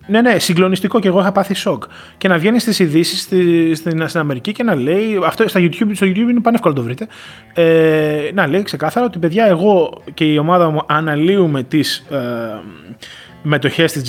ναι, 0.06 0.20
ναι, 0.20 0.38
συγκλονιστικό 0.38 1.00
και 1.00 1.08
εγώ 1.08 1.20
είχα 1.20 1.32
πάθει 1.32 1.54
σοκ. 1.54 1.82
Και 2.18 2.28
να 2.28 2.38
βγαίνει 2.38 2.58
στις 2.58 2.78
ειδήσεις 2.78 3.20
στη, 3.20 3.74
στην, 3.74 4.08
στην 4.08 4.20
Αμερική 4.20 4.52
και 4.52 4.62
να 4.62 4.74
λέει. 4.74 5.20
Αυτό 5.24 5.48
στα 5.48 5.60
YouTube, 5.60 5.90
στο 5.92 6.06
YouTube 6.06 6.16
είναι 6.16 6.40
πανεύκολο 6.40 6.74
να 6.74 6.80
το 6.80 6.86
βρείτε. 6.86 7.06
Ε, 7.54 8.30
να 8.34 8.46
λέει 8.46 8.62
ξεκάθαρα 8.62 9.06
ότι 9.06 9.18
παιδιά, 9.18 9.46
εγώ 9.46 10.02
και 10.14 10.24
η 10.24 10.38
ομάδα 10.38 10.70
μου 10.70 10.82
αναλύουμε 10.86 11.62
τις 11.62 12.06
ε, 12.10 12.18
μετοχές, 13.42 14.02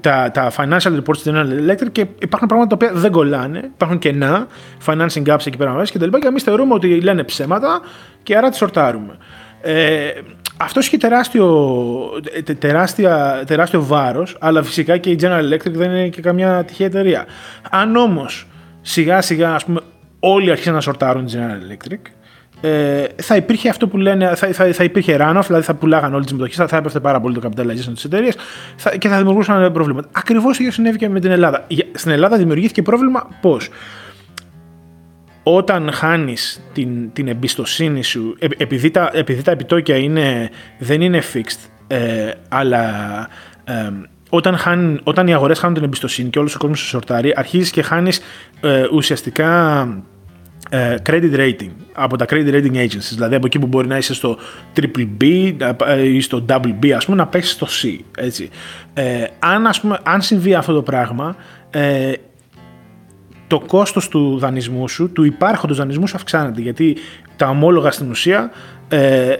τα, 0.00 0.30
τα 0.30 0.52
financial 0.56 0.96
reports 0.96 1.16
της 1.22 1.32
General 1.32 1.70
Electric 1.70 1.92
και 1.92 2.06
υπάρχουν 2.18 2.48
πράγματα 2.48 2.76
τα 2.76 2.86
οποία 2.86 3.00
δεν 3.00 3.10
κολλάνε. 3.10 3.70
Υπάρχουν 3.74 3.98
κενά, 3.98 4.46
financing 4.86 5.22
gaps 5.26 5.46
εκεί 5.46 5.56
πέρα 5.56 5.72
μέσα 5.72 5.92
και 5.92 5.98
τα 5.98 6.04
λοιπά. 6.04 6.18
Και 6.18 6.26
εμείς 6.26 6.42
θεωρούμε 6.42 6.74
ότι 6.74 7.00
λένε 7.00 7.24
ψέματα 7.24 7.80
και 8.22 8.36
άρα 8.36 8.48
τις 8.48 8.58
σορτάρουμε. 8.58 9.16
Ε, 9.60 10.10
αυτός 10.60 10.86
έχει 10.86 10.96
τεράστιο, 10.96 12.08
τεράστια, 12.58 13.42
τεράστιο 13.46 13.84
βάρος, 13.84 14.36
αλλά 14.40 14.62
φυσικά 14.62 14.96
και 14.96 15.10
η 15.10 15.18
General 15.22 15.52
Electric 15.52 15.70
δεν 15.70 15.90
είναι 15.90 16.08
και 16.08 16.20
καμιά 16.20 16.64
τυχαία 16.64 16.86
εταιρεία. 16.86 17.26
Αν 17.70 17.96
όμως 17.96 18.46
σιγά 18.80 19.20
σιγά 19.20 19.54
ας 19.54 19.64
πούμε, 19.64 19.80
όλοι 20.18 20.50
αρχίσαν 20.50 20.74
να 20.74 20.80
σορτάρουν 20.80 21.26
τη 21.26 21.32
General 21.36 21.72
Electric, 21.72 22.10
ε, 22.60 23.04
θα 23.16 23.36
υπήρχε 23.36 23.68
αυτό 23.68 23.88
που 23.88 23.96
λένε, 23.96 24.34
θα, 24.34 24.52
θα, 24.52 24.72
θα 24.72 24.84
υπήρχε 24.84 25.16
runoff, 25.20 25.42
δηλαδή 25.46 25.64
θα 25.64 25.74
πουλάγαν 25.74 26.14
όλε 26.14 26.24
τι 26.24 26.34
μετοχέ, 26.34 26.54
θα, 26.54 26.66
θα 26.66 26.76
έπεφτε 26.76 27.00
πάρα 27.00 27.20
πολύ 27.20 27.38
το 27.38 27.48
capitalization 27.48 27.92
της 27.94 28.04
εταιρείας 28.04 28.34
και 28.98 29.08
θα 29.08 29.16
δημιουργούσαν 29.16 29.72
προβλήματα. 29.72 30.08
Ακριβώς 30.12 30.56
το 30.56 30.56
ίδιο 30.62 30.72
συνέβη 30.72 30.98
και 30.98 31.08
με 31.08 31.20
την 31.20 31.30
Ελλάδα. 31.30 31.66
Στην 31.94 32.10
Ελλάδα 32.10 32.36
δημιουργήθηκε 32.36 32.82
πρόβλημα 32.82 33.28
πώς; 33.40 33.68
Όταν 35.54 35.92
χάνεις 35.92 36.62
την, 36.72 37.12
την 37.12 37.28
εμπιστοσύνη 37.28 38.02
σου, 38.02 38.36
επειδή 38.56 38.90
τα, 38.90 39.10
επειδή 39.12 39.42
τα 39.42 39.50
επιτόκια 39.50 39.96
είναι, 39.96 40.50
δεν 40.78 41.00
είναι 41.00 41.22
fixed, 41.32 41.68
ε, 41.86 42.30
αλλά 42.48 42.84
ε, 43.64 43.90
όταν, 44.28 44.56
χάνει, 44.56 44.98
όταν 45.02 45.26
οι 45.26 45.34
αγορές 45.34 45.58
χάνουν 45.58 45.74
την 45.74 45.84
εμπιστοσύνη 45.84 46.30
και 46.30 46.38
όλος 46.38 46.54
ο 46.54 46.58
κόσμος 46.58 46.78
σου 46.78 46.86
σορτάρει, 46.86 47.32
αρχίζεις 47.36 47.70
και 47.70 47.82
χάνεις 47.82 48.20
ε, 48.60 48.86
ουσιαστικά 48.92 49.82
ε, 50.70 50.94
credit 51.08 51.36
rating 51.36 51.70
από 51.92 52.16
τα 52.16 52.24
credit 52.28 52.50
rating 52.50 52.74
agencies, 52.74 53.12
δηλαδή 53.14 53.34
από 53.34 53.46
εκεί 53.46 53.58
που 53.58 53.66
μπορεί 53.66 53.86
να 53.86 53.96
είσαι 53.96 54.14
στο 54.14 54.38
triple 54.76 55.08
B 55.20 55.52
ή 56.04 56.20
στο 56.20 56.44
double 56.48 56.74
B, 56.82 56.90
ας 56.90 57.04
πούμε, 57.04 57.16
να 57.16 57.26
πέσεις 57.26 57.50
στο 57.50 57.66
C, 57.66 57.98
έτσι. 58.16 58.48
αν, 59.38 59.66
ας 59.66 59.80
πούμε, 59.80 59.98
αν 60.02 60.22
συμβεί 60.22 60.54
αυτό 60.54 60.74
το 60.74 60.82
πράγμα, 60.82 61.36
το 63.48 63.60
κόστος 63.66 64.08
του 64.08 64.38
δανεισμού 64.38 64.88
σου, 64.88 65.12
του 65.12 65.24
υπάρχοντος 65.24 65.76
δανεισμού 65.76 66.06
σου 66.06 66.16
αυξάνεται 66.16 66.60
γιατί 66.60 66.96
τα 67.36 67.48
ομόλογα 67.48 67.90
στην 67.90 68.10
ουσία 68.10 68.50
ε, 68.88 69.32
ε 69.32 69.36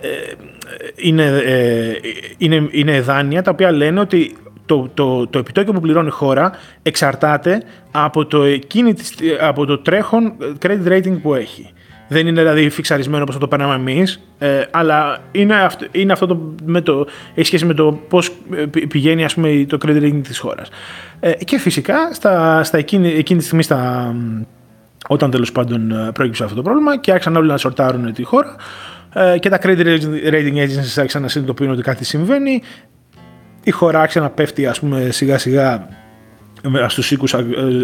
είναι, 0.97 1.25
ε, 1.25 1.93
είναι, 2.39 2.69
είναι 2.71 3.01
δάνεια 3.01 3.43
τα 3.43 3.51
οποία 3.51 3.73
λένε 3.73 4.01
ότι 4.01 4.37
το, 4.67 4.91
το, 4.95 5.27
το 5.27 5.39
επιτόκιο 5.39 5.73
που 5.73 5.81
πληρώνει 5.81 6.07
η 6.07 6.11
χώρα 6.11 6.53
εξαρτάται 6.83 7.63
από 7.91 8.27
το, 8.27 8.43
εκείνη, 8.43 8.95
από 9.41 9.65
το 9.65 9.79
τρέχον 9.79 10.33
credit 10.63 10.89
rating 10.89 11.21
που 11.23 11.35
έχει. 11.35 11.73
Δεν 12.09 12.27
είναι 12.27 12.41
δηλαδή 12.41 12.69
φιξαρισμένο 12.71 13.23
όπως 13.23 13.35
θα 13.35 13.41
το 13.41 13.49
περνάμε 13.49 13.75
εμείς, 13.75 14.21
ε, 14.39 14.63
αλλά 14.71 15.19
είναι 15.33 15.55
αυτό, 15.55 15.87
είναι 15.91 16.13
αυτό 16.13 16.27
το, 16.27 16.55
με 16.65 16.81
το, 16.81 17.07
έχει 17.35 17.47
σχέση 17.47 17.65
με 17.65 17.75
το 17.75 18.01
πώς 18.09 18.33
πηγαίνει 18.89 19.25
ας 19.25 19.35
πούμε, 19.35 19.65
το 19.69 19.79
credit 19.87 20.03
rating 20.03 20.21
της 20.23 20.39
χώρας. 20.39 20.69
Ε, 21.21 21.33
και 21.33 21.59
φυσικά 21.59 22.13
στα, 22.13 22.65
στα 22.65 22.79
εκείνη, 22.79 23.09
εκείνη 23.09 23.39
τη 23.39 23.45
στιγμή 23.45 23.63
στα, 23.63 24.15
όταν 25.09 25.31
τέλος 25.31 25.53
πάντων 25.53 25.91
ε, 25.91 26.11
πρόκειψε 26.13 26.45
αυτό 26.45 26.57
το 26.57 26.63
πρόβλημα 26.63 26.99
και 26.99 27.11
άρχισαν 27.11 27.37
όλοι 27.37 27.49
να 27.49 27.57
σορτάρουν 27.57 28.13
τη 28.13 28.23
χώρα 28.23 28.57
ε, 29.15 29.39
και 29.39 29.49
τα 29.49 29.59
credit 29.63 30.01
rating 30.31 30.55
agencies 30.55 30.97
άρχισαν 30.97 31.23
να 31.23 31.29
συνειδητοποιούν 31.29 31.71
ότι 31.71 31.83
κάτι 31.83 32.05
συμβαίνει. 32.05 32.63
Η 33.63 33.71
χώρα 33.71 34.01
άρχισε 34.01 34.21
να 34.21 34.31
πέφτει 34.31 34.67
ας 34.67 34.81
πούμε 34.81 35.11
σιγά 35.11 35.39
σιγά 35.39 35.89
στου 36.89 37.15
οίκους 37.15 37.35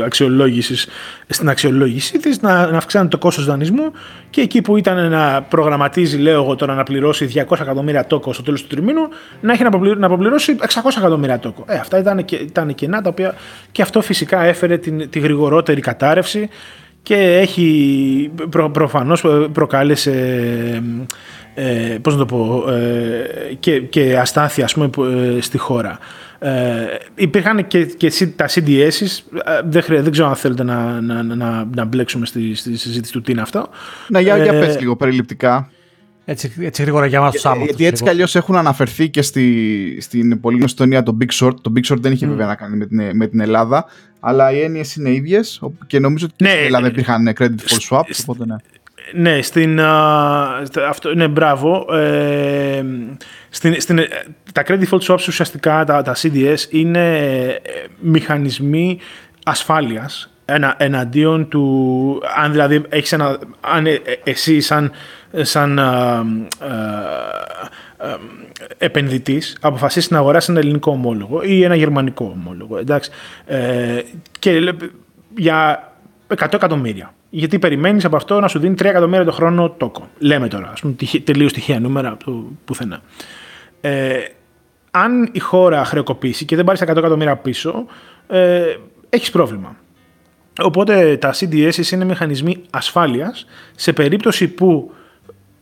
αξιολόγησης, 0.04 0.88
στην 1.28 1.48
αξιολόγησή 1.48 2.18
της, 2.18 2.40
να, 2.40 2.70
να 2.70 2.76
αυξάνει 2.76 3.08
το 3.08 3.18
κόστος 3.18 3.44
δανεισμού 3.44 3.92
και 4.30 4.40
εκεί 4.40 4.62
που 4.62 4.76
ήταν 4.76 5.10
να 5.10 5.42
προγραμματίζει, 5.42 6.16
λέω 6.16 6.42
εγώ 6.42 6.54
τώρα, 6.54 6.74
να 6.74 6.82
πληρώσει 6.82 7.30
200 7.48 7.60
εκατομμύρια 7.60 8.06
τόκο 8.06 8.32
στο 8.32 8.42
τέλος 8.42 8.62
του 8.62 8.68
τριμήνου, 8.68 9.08
να 9.40 9.52
έχει 9.52 9.62
να 9.98 10.06
αποπληρώσει 10.06 10.56
600 10.60 10.66
εκατομμύρια 10.98 11.38
τόκο. 11.38 11.64
Ε, 11.66 11.76
αυτά 11.76 11.98
ήταν, 11.98 12.24
ήταν 12.30 12.74
κενά 12.74 13.02
τα 13.02 13.08
οποία 13.08 13.34
και 13.72 13.82
αυτό 13.82 14.00
φυσικά 14.00 14.42
έφερε 14.42 14.78
την, 14.78 15.10
τη 15.10 15.18
γρηγορότερη 15.18 15.80
κατάρρευση 15.80 16.48
και 17.02 17.16
έχει 17.16 18.30
προ, 18.50 18.70
προφανώς 18.70 19.24
προκάλεσε 19.52 20.12
ε, 21.54 21.98
πώς 22.02 22.12
να 22.12 22.18
το 22.18 22.26
πω, 22.26 22.64
ε, 22.70 23.54
και, 23.60 23.80
και 23.80 24.18
αστάθεια 24.18 24.64
ας 24.64 24.74
πούμε, 24.74 24.90
ε, 25.36 25.40
στη 25.40 25.58
χώρα. 25.58 25.98
Ε, 26.46 26.98
υπήρχαν 27.14 27.66
και, 27.66 27.84
και 27.84 28.26
τα 28.36 28.48
CDS, 28.48 28.90
ε, 29.44 29.60
δεν, 29.64 29.82
δεν 29.88 30.10
ξέρω 30.10 30.28
αν 30.28 30.36
θέλετε 30.36 30.62
να, 30.62 31.00
να, 31.00 31.22
να, 31.22 31.68
να 31.74 31.84
μπλέξουμε 31.84 32.26
στη, 32.26 32.54
στη, 32.54 32.76
συζήτηση 32.76 33.12
του 33.12 33.20
τι 33.20 33.32
είναι 33.32 33.40
αυτό. 33.40 33.68
Να, 34.08 34.20
για, 34.20 34.36
για 34.36 34.52
ε, 34.52 34.60
πες 34.60 34.80
λίγο 34.80 34.96
περιληπτικά. 34.96 35.70
Έτσι, 36.24 36.52
έτσι 36.60 36.82
γρήγορα 36.82 37.06
για 37.06 37.20
μας 37.20 37.32
τους 37.32 37.42
Γιατί 37.64 37.86
έτσι 37.86 38.04
κι 38.04 38.36
έχουν 38.36 38.56
αναφερθεί 38.56 39.08
και 39.08 39.22
στη, 39.22 39.98
στην 40.00 40.40
πολύ 40.40 40.56
γνωστή 40.56 40.76
ταινία 40.76 41.02
το 41.02 41.16
Big 41.20 41.44
Short. 41.44 41.54
Το 41.60 41.72
Big 41.76 41.92
Short 41.92 41.98
δεν 41.98 42.12
είχε 42.12 42.26
mm. 42.26 42.28
βέβαια 42.28 42.46
να 42.46 42.54
κάνει 42.54 42.76
με 42.76 42.86
την, 42.86 43.16
με 43.16 43.26
την 43.26 43.40
Ελλάδα, 43.40 43.84
αλλά 44.20 44.52
οι 44.52 44.60
έννοιες 44.60 44.94
είναι 44.94 45.10
ίδιες 45.10 45.60
και 45.86 45.98
νομίζω 45.98 46.26
ότι 46.32 46.44
ναι, 46.44 46.50
στην 46.50 46.64
Ελλάδα 46.64 46.86
υπήρχαν 46.86 47.32
credit 47.38 47.44
for 47.44 47.88
swaps, 47.88 48.20
οπότε 48.22 48.46
ναι. 48.46 48.56
Ναι, 49.12 49.42
στην, 49.42 49.80
αυτό, 50.88 51.14
ναι, 51.14 51.28
μπράβο. 51.28 51.94
Ε, 51.94 52.84
στην, 53.48 53.80
στην, 53.80 54.00
τα 54.52 54.62
credit 54.66 54.82
default 54.82 55.00
swaps 55.00 55.26
ουσιαστικά, 55.28 55.84
τα, 55.84 56.02
τα 56.02 56.14
CDS, 56.16 56.56
είναι 56.70 57.16
ε, 57.16 57.60
μηχανισμοί 58.00 58.98
ασφάλειας 59.44 60.34
ενα, 60.44 60.74
εναντίον 60.78 61.48
του, 61.48 62.22
αν 62.36 62.50
δηλαδή 62.50 62.82
έχεις 62.88 63.12
ένα, 63.12 63.38
αν 63.60 63.86
ε, 63.86 64.00
εσύ 64.24 64.60
σαν, 64.60 64.92
σαν 65.32 65.80
επενδυτής 68.78 69.56
αποφασίσεις 69.60 70.10
να 70.10 70.18
αγοράσεις 70.18 70.48
ένα 70.48 70.58
ελληνικό 70.58 70.90
ομόλογο 70.90 71.42
ή 71.42 71.62
ένα 71.62 71.74
γερμανικό 71.74 72.34
ομόλογο, 72.36 72.78
εντάξει, 72.78 73.10
ε, 73.46 74.00
και 74.38 74.74
για 75.36 75.92
100 76.28 76.52
εκατομμύρια. 76.52 77.14
Γιατί 77.36 77.58
περιμένεις 77.58 78.04
από 78.04 78.16
αυτό 78.16 78.40
να 78.40 78.48
σου 78.48 78.58
δίνει 78.58 78.74
3 78.78 78.84
εκατομμύρια 78.84 79.24
το 79.24 79.32
χρόνο 79.32 79.70
τόκο. 79.70 80.08
Λέμε 80.18 80.48
τώρα, 80.48 80.70
ας 80.72 80.80
πούμε, 80.80 80.94
τελείως 81.24 81.52
τυχαία 81.52 81.80
νούμερα 81.80 82.08
από 82.08 82.24
το 82.24 82.44
πουθενά. 82.64 83.00
Ε, 83.80 84.18
αν 84.90 85.28
η 85.32 85.38
χώρα 85.38 85.84
χρεοκοπήσει 85.84 86.44
και 86.44 86.56
δεν 86.56 86.64
πάρεις 86.64 86.80
τα 86.80 86.92
100 86.92 86.96
εκατομμύρια 86.96 87.36
πίσω, 87.36 87.86
ε, 88.26 88.62
έχεις 89.08 89.30
πρόβλημα. 89.30 89.76
Οπότε 90.60 91.16
τα 91.16 91.34
CDS 91.34 91.92
είναι 91.92 92.04
μηχανισμοί 92.04 92.62
ασφάλειας 92.70 93.46
σε 93.74 93.92
περίπτωση 93.92 94.48
που 94.48 94.92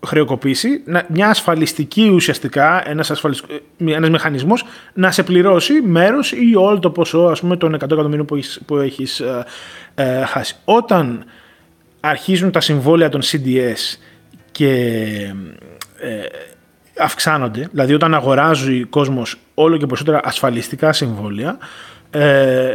χρεοκοπήσει, 0.07 0.83
μια 1.09 1.29
ασφαλιστική 1.29 2.11
ουσιαστικά, 2.15 2.89
ένας, 2.89 3.11
ασφαλισ... 3.11 3.43
ένας 3.79 4.11
μηχανισμός 4.11 4.65
να 4.95 5.11
σε 5.11 5.23
πληρώσει 5.23 5.81
μέρος 5.81 6.33
ή 6.33 6.55
όλο 6.57 6.79
το 6.79 6.91
ποσό 6.91 7.21
ας 7.21 7.41
πούμε, 7.41 7.57
των 7.57 7.75
100 7.75 7.83
εκατομμύριων 7.83 8.27
που 8.27 8.35
έχεις, 8.35 8.61
που 8.67 8.77
έχεις 8.77 9.21
ε, 9.21 9.45
ε, 9.95 10.25
χάσει. 10.25 10.57
Όταν 10.65 11.25
αρχίζουν 12.05 12.51
τα 12.51 12.61
συμβόλαια 12.61 13.09
των 13.09 13.21
CDS 13.23 13.99
και 14.51 14.69
ε, 16.01 16.25
αυξάνονται, 16.99 17.69
δηλαδή 17.71 17.95
όταν 17.95 18.15
αγοράζει 18.15 18.83
ο 18.83 18.87
κόσμος 18.91 19.39
όλο 19.55 19.77
και 19.77 19.87
περισσότερα 19.87 20.21
ασφαλιστικά 20.25 20.93
συμβόλαια, 20.93 21.59
ε, 22.11 22.75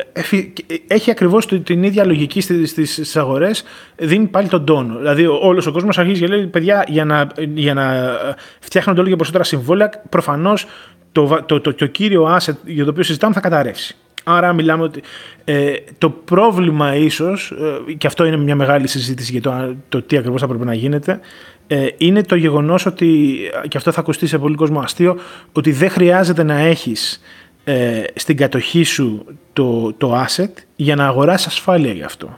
έχει 0.87 1.11
ακριβώς 1.11 1.47
την 1.63 1.83
ίδια 1.83 2.05
λογική 2.05 2.41
στις, 2.41 2.71
στις 2.71 3.15
αγορές, 3.15 3.63
δίνει 3.95 4.25
πάλι 4.25 4.47
τον 4.47 4.65
τόνο. 4.65 4.97
Δηλαδή 4.97 5.25
όλος 5.25 5.65
ο 5.65 5.71
κόσμος 5.71 5.97
αρχίζει 5.97 6.19
και 6.19 6.27
λέει 6.27 6.47
παιδιά 6.47 6.85
για 6.87 7.05
να, 7.05 7.27
για 7.37 7.73
να 7.73 8.15
φτιάχνονται 8.59 8.99
όλο 8.99 9.09
και 9.09 9.15
περισσότερα 9.15 9.43
συμβόλαια 9.43 9.89
προφανώς 10.09 10.65
το, 11.11 11.43
το, 11.45 11.61
το, 11.61 11.73
το, 11.73 11.85
κύριο 11.85 12.37
asset 12.37 12.55
για 12.65 12.83
το 12.83 12.89
οποίο 12.89 13.03
συζητάμε 13.03 13.33
θα 13.33 13.39
καταρρεύσει. 13.39 13.95
Άρα 14.29 14.53
μιλάμε 14.53 14.83
ότι 14.83 15.01
ε, 15.43 15.73
το 15.97 16.09
πρόβλημα 16.09 16.95
ίσως, 16.95 17.51
ε, 17.87 17.93
και 17.93 18.07
αυτό 18.07 18.25
είναι 18.25 18.37
μια 18.37 18.55
μεγάλη 18.55 18.87
συζήτηση 18.87 19.31
για 19.31 19.41
το, 19.41 19.75
το 19.89 20.01
τι 20.01 20.17
ακριβώς 20.17 20.41
θα 20.41 20.47
πρέπει 20.47 20.65
να 20.65 20.73
γίνεται, 20.73 21.19
ε, 21.67 21.87
είναι 21.97 22.23
το 22.23 22.35
γεγονός 22.35 22.85
ότι, 22.85 23.37
και 23.67 23.77
αυτό 23.77 23.91
θα 23.91 23.99
ακουστεί 23.99 24.27
σε 24.27 24.37
πολύ 24.37 24.55
κόσμο 24.55 24.79
αστείο, 24.79 25.17
ότι 25.51 25.71
δεν 25.71 25.89
χρειάζεται 25.89 26.43
να 26.43 26.59
έχεις 26.59 27.21
ε, 27.63 28.03
στην 28.15 28.37
κατοχή 28.37 28.83
σου 28.83 29.25
το, 29.53 29.93
το 29.93 30.25
asset 30.25 30.51
για 30.75 30.95
να 30.95 31.05
αγοράσεις 31.05 31.47
ασφάλεια 31.47 31.93
γι' 31.93 32.03
αυτό. 32.03 32.37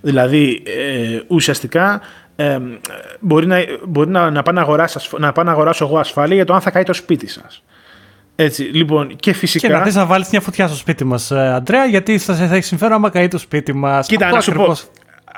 Δηλαδή, 0.00 0.62
ε, 0.64 1.20
ουσιαστικά 1.26 2.00
ε, 2.36 2.58
μπορεί, 3.20 3.46
να, 3.46 3.64
μπορεί 3.86 4.10
να, 4.10 4.30
να, 4.30 4.42
πάω 4.42 4.54
να, 4.54 4.60
αγοράσω, 4.60 5.18
να 5.18 5.32
πάω 5.32 5.44
να 5.44 5.50
αγοράσω 5.50 5.84
εγώ 5.84 5.98
ασφάλεια 5.98 6.34
για 6.34 6.44
το 6.44 6.54
αν 6.54 6.60
θα 6.60 6.70
κάει 6.70 6.82
το 6.82 6.92
σπίτι 6.92 7.26
σας. 7.26 7.62
Έτσι, 8.36 8.62
λοιπόν, 8.62 9.16
και 9.16 9.32
φυσικά. 9.32 9.66
Και 9.66 9.72
να 9.72 9.82
θες 9.82 9.94
να 9.94 10.06
βάλεις 10.06 10.30
μια 10.30 10.40
φωτιά 10.40 10.66
στο 10.66 10.76
σπίτι 10.76 11.04
μας, 11.04 11.30
ε, 11.30 11.52
Αντρέα, 11.54 11.84
γιατί 11.84 12.18
θα, 12.18 12.34
θα 12.34 12.54
έχει 12.54 12.64
συμφέρον 12.64 12.94
άμα 12.94 13.10
καεί 13.10 13.28
το 13.28 13.38
σπίτι 13.38 13.72
μας. 13.72 14.06
Κοίτα, 14.06 14.30
να 14.30 14.40
σου 14.40 14.52
πω. 14.52 14.76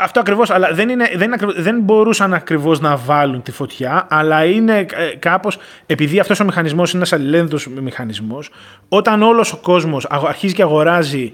Αυτό 0.01 0.21
ακριβώς, 0.21 0.51
αλλά 0.51 0.71
δεν, 0.73 0.89
είναι, 0.89 1.11
δεν, 1.17 1.35
δεν 1.57 1.81
μπορούσαν 1.81 2.35
ακριβώς 2.35 2.81
να 2.81 2.97
βάλουν 2.97 3.43
τη 3.43 3.53
φωτιά, 3.53 4.07
αλλά 4.11 4.45
είναι 4.45 4.79
ε, 4.79 5.17
κάπως. 5.19 5.59
Επειδή 5.87 6.19
αυτός 6.19 6.41
ο 6.41 6.45
μηχανισμός 6.45 6.89
είναι 6.89 6.99
ένας 6.99 7.13
αλληλένδετος 7.13 7.67
μηχανισμός, 7.67 8.51
όταν 8.89 9.23
όλος 9.23 9.53
ο 9.53 9.57
κόσμος 9.57 10.07
αρχίζει 10.09 10.55
και 10.55 10.63
αγοράζει 10.63 11.33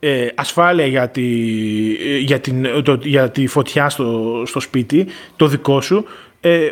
ε, 0.00 0.28
ασφάλεια 0.34 0.86
για 0.86 1.08
τη, 1.08 1.22
ε, 2.06 2.18
για, 2.18 2.40
την, 2.40 2.66
για 3.02 3.30
τη 3.30 3.46
φωτιά 3.46 3.88
στο, 3.88 4.42
στο 4.46 4.60
σπίτι, 4.60 5.06
το 5.36 5.46
δικό 5.46 5.80
σου, 5.80 6.06
ε, 6.40 6.68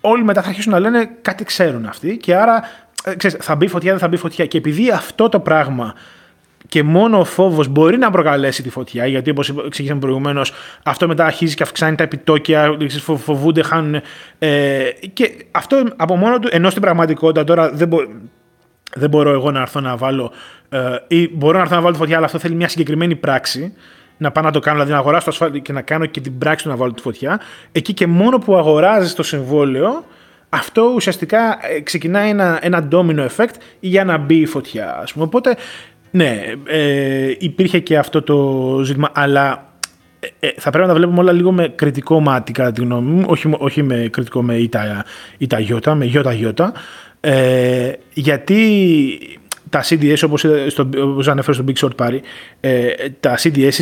όλοι 0.00 0.24
μετά 0.24 0.42
θα 0.42 0.48
αρχίσουν 0.48 0.72
να 0.72 0.78
λένε 0.78 1.10
κάτι 1.22 1.44
ξέρουν 1.44 1.86
αυτοί 1.86 2.16
και 2.16 2.34
άρα 2.34 2.56
ε, 2.56 2.87
ξέρεις, 3.16 3.36
θα 3.40 3.56
μπει 3.56 3.66
φωτιά, 3.66 3.90
δεν 3.90 4.00
θα 4.00 4.08
μπει 4.08 4.16
φωτιά. 4.16 4.46
Και 4.46 4.58
επειδή 4.58 4.90
αυτό 4.90 5.28
το 5.28 5.40
πράγμα 5.40 5.94
και 6.68 6.82
μόνο 6.82 7.18
ο 7.18 7.24
φόβος 7.24 7.68
μπορεί 7.68 7.96
να 7.96 8.10
προκαλέσει 8.10 8.62
τη 8.62 8.70
φωτιά, 8.70 9.06
γιατί 9.06 9.30
όπως 9.30 9.54
εξήγησαμε 9.66 10.00
προηγουμένως, 10.00 10.52
αυτό 10.82 11.08
μετά 11.08 11.24
αρχίζει 11.24 11.54
και 11.54 11.62
αυξάνει 11.62 11.96
τα 11.96 12.02
επιτόκια, 12.02 12.76
φοβούνται, 13.16 13.62
χάνουν. 13.62 14.00
Ε, 14.38 14.90
και 15.12 15.30
αυτό 15.50 15.82
από 15.96 16.16
μόνο 16.16 16.38
του, 16.38 16.48
ενώ 16.50 16.70
στην 16.70 16.82
πραγματικότητα 16.82 17.44
τώρα 17.44 17.70
δεν, 17.70 17.88
μπο, 17.88 17.98
δεν 18.94 19.10
μπορώ 19.10 19.30
εγώ 19.30 19.50
να 19.50 19.60
έρθω 19.60 19.80
να 19.80 19.96
βάλω. 19.96 20.32
Ε, 20.68 20.78
ή 21.08 21.28
μπορώ 21.32 21.56
να 21.56 21.62
έρθω 21.62 21.74
να 21.74 21.80
βάλω 21.80 21.92
τη 21.92 21.98
φωτιά, 21.98 22.16
αλλά 22.16 22.26
αυτό 22.26 22.38
θέλει 22.38 22.54
μια 22.54 22.68
συγκεκριμένη 22.68 23.16
πράξη. 23.16 23.72
Να 24.20 24.30
πάω 24.30 24.44
να 24.44 24.50
το 24.50 24.58
κάνω, 24.58 24.74
δηλαδή 24.74 24.92
να 24.92 24.98
αγοράσω 24.98 25.24
το 25.24 25.30
ασφάλεια 25.30 25.58
και 25.58 25.72
να 25.72 25.82
κάνω 25.82 26.06
και 26.06 26.20
την 26.20 26.38
πράξη 26.38 26.64
του 26.64 26.70
να 26.70 26.76
βάλω 26.76 26.92
τη 26.92 27.02
φωτιά. 27.02 27.40
Εκεί 27.72 27.92
και 27.92 28.06
μόνο 28.06 28.38
που 28.38 28.56
αγοράζεις 28.56 29.14
το 29.14 29.22
συμβόλαιο, 29.22 30.04
αυτό 30.48 30.92
ουσιαστικά 30.94 31.58
ε, 31.62 31.80
ξεκινάει 31.80 32.28
ένα, 32.30 32.58
ένα 32.62 32.88
domino 32.92 33.26
effect 33.26 33.54
για 33.80 34.04
να 34.04 34.18
μπει 34.18 34.36
η 34.36 34.46
φωτιά. 34.46 34.98
Ας 35.02 35.12
πούμε. 35.12 35.24
Οπότε, 35.24 35.56
ναι, 36.10 36.42
ε, 36.66 37.34
υπήρχε 37.38 37.78
και 37.78 37.98
αυτό 37.98 38.22
το 38.22 38.80
ζήτημα, 38.84 39.10
αλλά 39.12 39.72
ε, 40.20 40.46
ε, 40.46 40.52
θα 40.56 40.70
πρέπει 40.70 40.86
να 40.86 40.92
τα 40.92 40.98
βλέπουμε 40.98 41.20
όλα 41.20 41.32
λίγο 41.32 41.52
με 41.52 41.68
κριτικό 41.68 42.20
μάτι, 42.20 42.52
κατά 42.52 42.72
τη 42.72 42.80
γνώμη 42.80 43.10
μου. 43.10 43.24
Όχι, 43.28 43.50
όχι 43.58 43.82
με 43.82 44.08
κριτικό 44.10 44.42
με 44.42 44.56
ΙΤΑ, 44.56 45.04
ΙΤΑ 45.38 45.58
γιώτα, 45.58 45.94
με 45.94 46.04
γιώτα 46.04 46.32
γιώτα. 46.32 46.72
Ε, 47.20 47.92
γιατί 48.12 48.58
τα 49.70 49.84
CDS, 49.84 50.16
όπως, 50.24 50.44
στο, 50.66 50.88
όπως 50.98 51.28
ανέφερε 51.28 51.56
στο 51.56 51.64
Big 51.68 51.88
Short 51.88 52.06
Party, 52.06 52.18
ε, 52.60 52.86
τα 53.20 53.38
CDS 53.38 53.80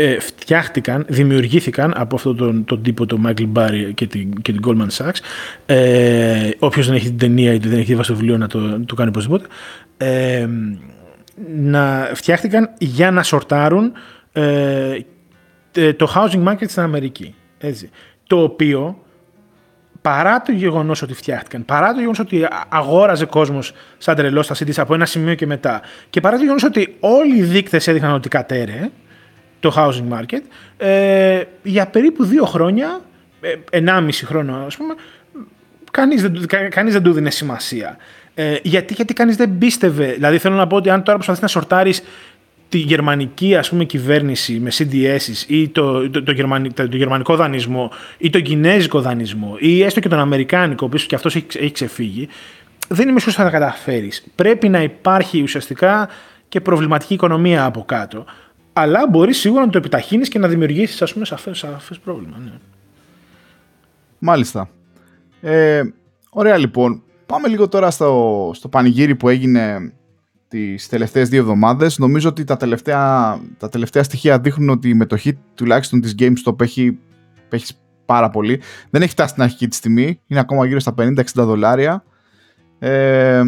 ε, 0.00 0.20
φτιάχτηκαν, 0.20 1.04
δημιουργήθηκαν 1.08 1.92
από 1.96 2.16
αυτόν 2.16 2.36
τον, 2.36 2.64
τον 2.64 2.82
τύπο, 2.82 3.06
τον 3.06 3.26
Michael 3.26 3.52
Barry 3.54 3.90
και 3.94 4.06
την, 4.06 4.42
και 4.42 4.52
την 4.52 4.62
Goldman 4.66 4.88
Sachs. 4.96 5.18
Ε, 5.66 6.50
όποιος 6.58 6.86
δεν 6.86 6.94
έχει 6.94 7.06
την 7.06 7.18
ταινία 7.18 7.52
ή 7.52 7.58
δεν 7.58 7.72
έχει 7.72 7.84
διαβάσει 7.84 8.10
το 8.10 8.16
βιβλίο 8.16 8.36
να 8.36 8.46
το, 8.46 8.80
το 8.84 8.94
κάνει 8.94 9.08
οπωσδήποτε. 9.08 9.46
Ε, 9.96 10.48
να 11.56 12.10
φτιάχτηκαν 12.14 12.70
για 12.78 13.10
να 13.10 13.22
σορτάρουν 13.22 13.92
ε, 14.32 14.98
το 15.96 16.12
housing 16.14 16.48
market 16.48 16.68
στην 16.68 16.82
Αμερική. 16.82 17.34
Έτσι. 17.58 17.90
Το 18.26 18.42
οποίο 18.42 19.02
παρά 20.00 20.42
το 20.42 20.52
γεγονός 20.52 21.02
ότι 21.02 21.14
φτιάχτηκαν, 21.14 21.64
παρά 21.64 21.88
το 21.88 21.98
γεγονός 21.98 22.18
ότι 22.18 22.46
αγόραζε 22.68 23.24
κόσμος 23.24 23.72
σαν 23.98 24.16
τρελό 24.16 24.42
στα 24.42 24.54
CDs 24.54 24.76
από 24.76 24.94
ένα 24.94 25.06
σημείο 25.06 25.34
και 25.34 25.46
μετά, 25.46 25.80
και 26.10 26.20
παρά 26.20 26.36
το 26.36 26.42
γεγονός 26.42 26.64
ότι 26.64 26.96
όλοι 27.00 27.36
οι 27.36 27.42
δείκτες 27.42 27.88
έδειχναν 27.88 28.12
ότι 28.12 28.28
κατέρε, 28.28 28.90
το 29.60 29.72
housing 29.76 30.18
market, 30.18 30.42
ε, 30.76 31.42
για 31.62 31.86
περίπου 31.86 32.24
δύο 32.24 32.44
χρόνια, 32.44 33.00
ε, 33.40 33.54
ενάμιση 33.70 34.26
χρόνο 34.26 34.64
ας 34.66 34.76
πούμε, 34.76 34.94
κανείς 35.90 36.22
δεν, 36.22 36.46
κανείς 36.70 36.92
δεν 36.92 37.02
του 37.02 37.12
δίνει 37.12 37.30
σημασία. 37.30 37.96
Ε, 38.34 38.56
γιατί, 38.62 38.94
γιατί 38.94 39.14
κανείς 39.14 39.36
δεν 39.36 39.58
πίστευε. 39.58 40.12
Δηλαδή 40.12 40.38
θέλω 40.38 40.54
να 40.54 40.66
πω 40.66 40.76
ότι 40.76 40.90
αν 40.90 41.02
τώρα 41.02 41.16
προσπαθείς 41.16 41.42
να 41.42 41.48
σορτάρεις 41.48 42.02
τη 42.68 42.78
γερμανική 42.78 43.56
ας 43.56 43.68
πούμε, 43.68 43.84
κυβέρνηση 43.84 44.60
με 44.60 44.70
CDS 44.78 45.44
ή 45.46 45.68
το, 45.68 46.10
το, 46.10 46.22
το, 46.22 46.22
το, 46.22 46.88
το, 46.88 46.96
γερμανικό 46.96 47.36
δανεισμό 47.36 47.90
ή 48.18 48.30
το 48.30 48.40
κινέζικο 48.40 49.00
δανεισμό 49.00 49.56
ή 49.58 49.82
έστω 49.82 50.00
και 50.00 50.08
τον 50.08 50.18
αμερικάνικο, 50.18 50.78
ο 50.82 50.86
οποίος 50.86 51.06
και 51.06 51.14
αυτός 51.14 51.36
έχει, 51.36 51.46
έχει 51.54 51.72
ξεφύγει, 51.72 52.28
δεν 52.88 53.08
είμαι 53.08 53.20
σίγουρος 53.20 53.38
ότι 53.38 53.50
θα 53.50 53.58
τα 53.58 53.64
καταφέρεις. 53.64 54.24
Πρέπει 54.34 54.68
να 54.68 54.82
υπάρχει 54.82 55.42
ουσιαστικά 55.42 56.08
και 56.48 56.60
προβληματική 56.60 57.14
οικονομία 57.14 57.64
από 57.64 57.84
κάτω 57.84 58.24
αλλά 58.80 59.06
μπορείς 59.10 59.38
σίγουρα 59.38 59.64
να 59.64 59.70
το 59.70 59.78
επιταχύνεις 59.78 60.28
και 60.28 60.38
να 60.38 60.48
δημιουργήσεις, 60.48 61.02
ας 61.02 61.12
πούμε, 61.12 61.24
σαφές 61.24 61.98
πρόβλημα. 62.04 62.38
Ναι. 62.38 62.52
Μάλιστα. 64.18 64.70
Ε, 65.40 65.82
ωραία 66.30 66.56
λοιπόν. 66.56 67.02
Πάμε 67.26 67.48
λίγο 67.48 67.68
τώρα 67.68 67.90
στο, 67.90 68.50
στο 68.54 68.68
πανηγύρι 68.68 69.14
που 69.14 69.28
έγινε 69.28 69.92
τις 70.48 70.88
τελευταίες 70.88 71.28
δύο 71.28 71.40
εβδομάδες. 71.40 71.98
Νομίζω 71.98 72.28
ότι 72.28 72.44
τα 72.44 72.56
τελευταία, 72.56 73.38
τα 73.58 73.68
τελευταία 73.68 74.02
στοιχεία 74.02 74.38
δείχνουν 74.38 74.68
ότι 74.68 74.88
η 74.88 74.94
μετοχή 74.94 75.38
τουλάχιστον 75.54 76.00
της 76.00 76.14
GameStop 76.18 76.60
έχει, 76.60 76.98
έχει 77.48 77.72
πάρα 78.04 78.30
πολύ. 78.30 78.60
Δεν 78.90 79.02
έχει 79.02 79.10
φτάσει 79.10 79.30
στην 79.30 79.42
αρχική 79.42 79.68
της 79.68 79.80
τιμή. 79.80 80.20
Είναι 80.26 80.40
ακόμα 80.40 80.66
γύρω 80.66 80.80
στα 80.80 80.94
50-60 80.98 81.22
δολάρια. 81.34 82.04
Ε, 82.78 83.42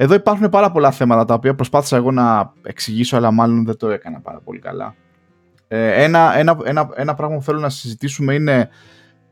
εδώ 0.00 0.14
υπάρχουν 0.14 0.48
πάρα 0.48 0.70
πολλά 0.70 0.90
θέματα 0.90 1.24
τα 1.24 1.34
οποία 1.34 1.54
προσπάθησα 1.54 1.96
εγώ 1.96 2.10
να 2.10 2.52
εξηγήσω, 2.62 3.16
αλλά 3.16 3.30
μάλλον 3.30 3.64
δεν 3.64 3.76
το 3.76 3.90
έκανα 3.90 4.20
πάρα 4.20 4.40
πολύ 4.44 4.58
καλά. 4.58 4.94
Ε, 5.68 6.04
ένα, 6.04 6.36
ένα, 6.36 6.58
ένα, 6.64 6.88
ένα 6.94 7.14
πράγμα 7.14 7.36
που 7.36 7.42
θέλω 7.42 7.58
να 7.58 7.68
συζητήσουμε 7.68 8.34
είναι 8.34 8.68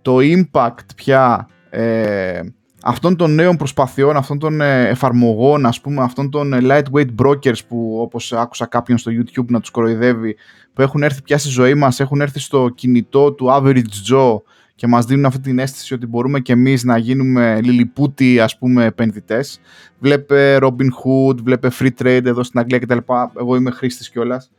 το 0.03 0.17
impact 0.21 0.87
πια 0.97 1.49
ε, 1.71 2.41
αυτών 2.83 3.17
των 3.17 3.35
νέων 3.35 3.57
προσπαθειών, 3.57 4.17
αυτών 4.17 4.39
των 4.39 4.61
ε, 4.61 4.89
εφαρμογών, 4.89 5.67
ας 5.67 5.81
πούμε, 5.81 6.03
αυτών 6.03 6.31
των 6.31 6.53
ε, 6.53 6.59
lightweight 6.63 7.15
brokers 7.23 7.67
που 7.69 7.99
όπως 8.01 8.33
άκουσα 8.33 8.67
κάποιον 8.67 8.99
στο 8.99 9.13
YouTube 9.15 9.47
να 9.47 9.61
τους 9.61 9.71
κοροϊδεύει, 9.71 10.37
που 10.73 10.83
έχουν 10.83 11.03
έρθει 11.03 11.23
πια 11.23 11.39
στη 11.39 11.49
ζωή 11.49 11.75
μας, 11.75 12.01
έχουν 12.01 12.21
έρθει 12.21 12.39
στο 12.39 12.69
κινητό 12.69 13.33
του 13.33 13.47
average 13.51 14.13
Joe 14.13 14.37
και 14.77 14.87
μας 14.87 15.05
δίνουν 15.05 15.25
αυτή 15.25 15.41
την 15.41 15.59
αίσθηση 15.59 15.95
ότι 15.95 16.07
μπορούμε 16.07 16.41
και 16.41 16.53
εμείς 16.53 16.85
να 16.85 16.99
γίνουμε 16.99 17.61
λιλιπούτοι 17.63 18.41
ας 18.41 18.59
πούμε 18.59 18.85
επενδυτές. 18.85 19.61
Βλέπε 19.99 20.59
Robin 20.61 20.89
Hood, 21.03 21.37
βλέπε 21.43 21.71
Free 21.79 21.91
Trade 21.99 22.25
εδώ 22.25 22.43
στην 22.43 22.61
Αγγλία 22.61 22.79
κτλ. 22.79 22.99
Εγώ 23.39 23.57
είμαι 23.57 23.71
χρήστης 23.71 24.11
κιόλας. 24.11 24.51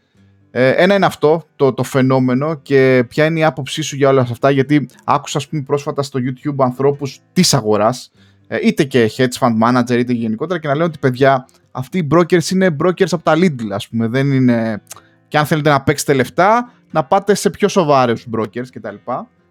Ε, 0.52 0.70
ένα 0.70 0.96
είναι 0.96 1.06
αυτό 1.06 1.44
το, 1.56 1.74
το 1.74 1.84
φαινόμενο 1.84 2.56
και 2.56 3.06
ποια 3.08 3.26
είναι 3.26 3.40
η 3.40 3.44
άποψή 3.44 3.82
σου 3.82 3.96
για 3.96 4.10
όλα 4.10 4.22
αυτά 4.22 4.50
γιατί 4.50 4.88
άκουσα 5.04 5.38
ας 5.38 5.48
πούμε 5.48 5.62
πρόσφατα 5.62 6.04
στο 6.04 6.20
YouTube 6.24 6.56
ανθρώπους 6.58 7.20
της 7.34 7.54
αγοράς 7.54 8.12
ε, 8.48 8.58
είτε 8.62 8.84
και 8.84 9.12
hedge 9.18 9.40
fund 9.40 9.54
manager 9.64 9.98
είτε 9.98 10.14
γενικότερα 10.14 10.60
και 10.60 10.68
να 10.68 10.74
λένε 10.74 10.86
ότι 10.86 10.98
παιδιά 11.00 11.48
αυτοί 11.72 11.98
οι 11.98 12.08
brokers 12.12 12.50
είναι 12.50 12.76
brokers 12.84 13.12
από 13.12 13.24
τα 13.24 13.34
Lidl 13.36 13.70
ας 13.72 13.88
πούμε 13.88 14.08
δεν 14.08 14.32
είναι 14.32 14.82
και 15.28 15.38
αν 15.38 15.46
θέλετε 15.46 15.70
να 15.70 15.82
παίξετε 15.82 16.14
λεφτά 16.14 16.72
να 16.92 17.04
πάτε 17.04 17.36
σε 17.36 17.50
πιο 17.50 17.68
σοβαρούς 17.68 18.28
brokers 18.36 18.68
κτλ. 18.72 18.96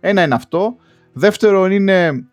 Ένα 0.01 0.23
είναι 0.23 0.35
αυτό. 0.35 0.77
Δεύτερο 1.13 1.67
είναι 1.67 2.27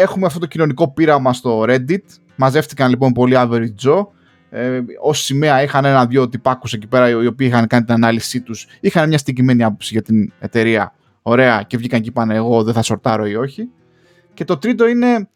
έχουμε 0.00 0.26
αυτό 0.26 0.38
το 0.38 0.46
κοινωνικό 0.46 0.92
πείραμα 0.92 1.32
στο 1.32 1.64
Reddit. 1.68 2.04
Μαζεύτηκαν 2.36 2.90
λοιπόν 2.90 3.12
πολλοί 3.12 3.34
average 3.36 3.74
Joe. 3.84 4.06
Ε, 4.50 4.80
Ω 5.02 5.12
σημαία 5.12 5.62
είχαν 5.62 5.84
ένα-δυο 5.84 6.28
τυπάκους 6.28 6.72
εκεί 6.72 6.86
πέρα 6.86 7.08
οι 7.08 7.26
οποίοι 7.26 7.46
είχαν 7.50 7.66
κάνει 7.66 7.84
την 7.84 7.94
ανάλυση 7.94 8.40
τους. 8.40 8.66
Είχαν 8.80 9.08
μια 9.08 9.18
συγκεκριμένη 9.18 9.62
άποψη 9.62 9.92
για 9.92 10.02
την 10.02 10.32
εταιρεία. 10.38 10.94
Ωραία, 11.22 11.62
και 11.62 11.76
βγήκαν 11.76 12.00
και 12.00 12.08
είπαν 12.08 12.30
εγώ 12.30 12.62
δεν 12.62 12.74
θα 12.74 12.82
σορτάρω 12.82 13.26
ή 13.26 13.36
όχι. 13.36 13.68
Και 14.34 14.44
το 14.44 14.56
τρίτο 14.56 14.86
είναι 14.86 15.28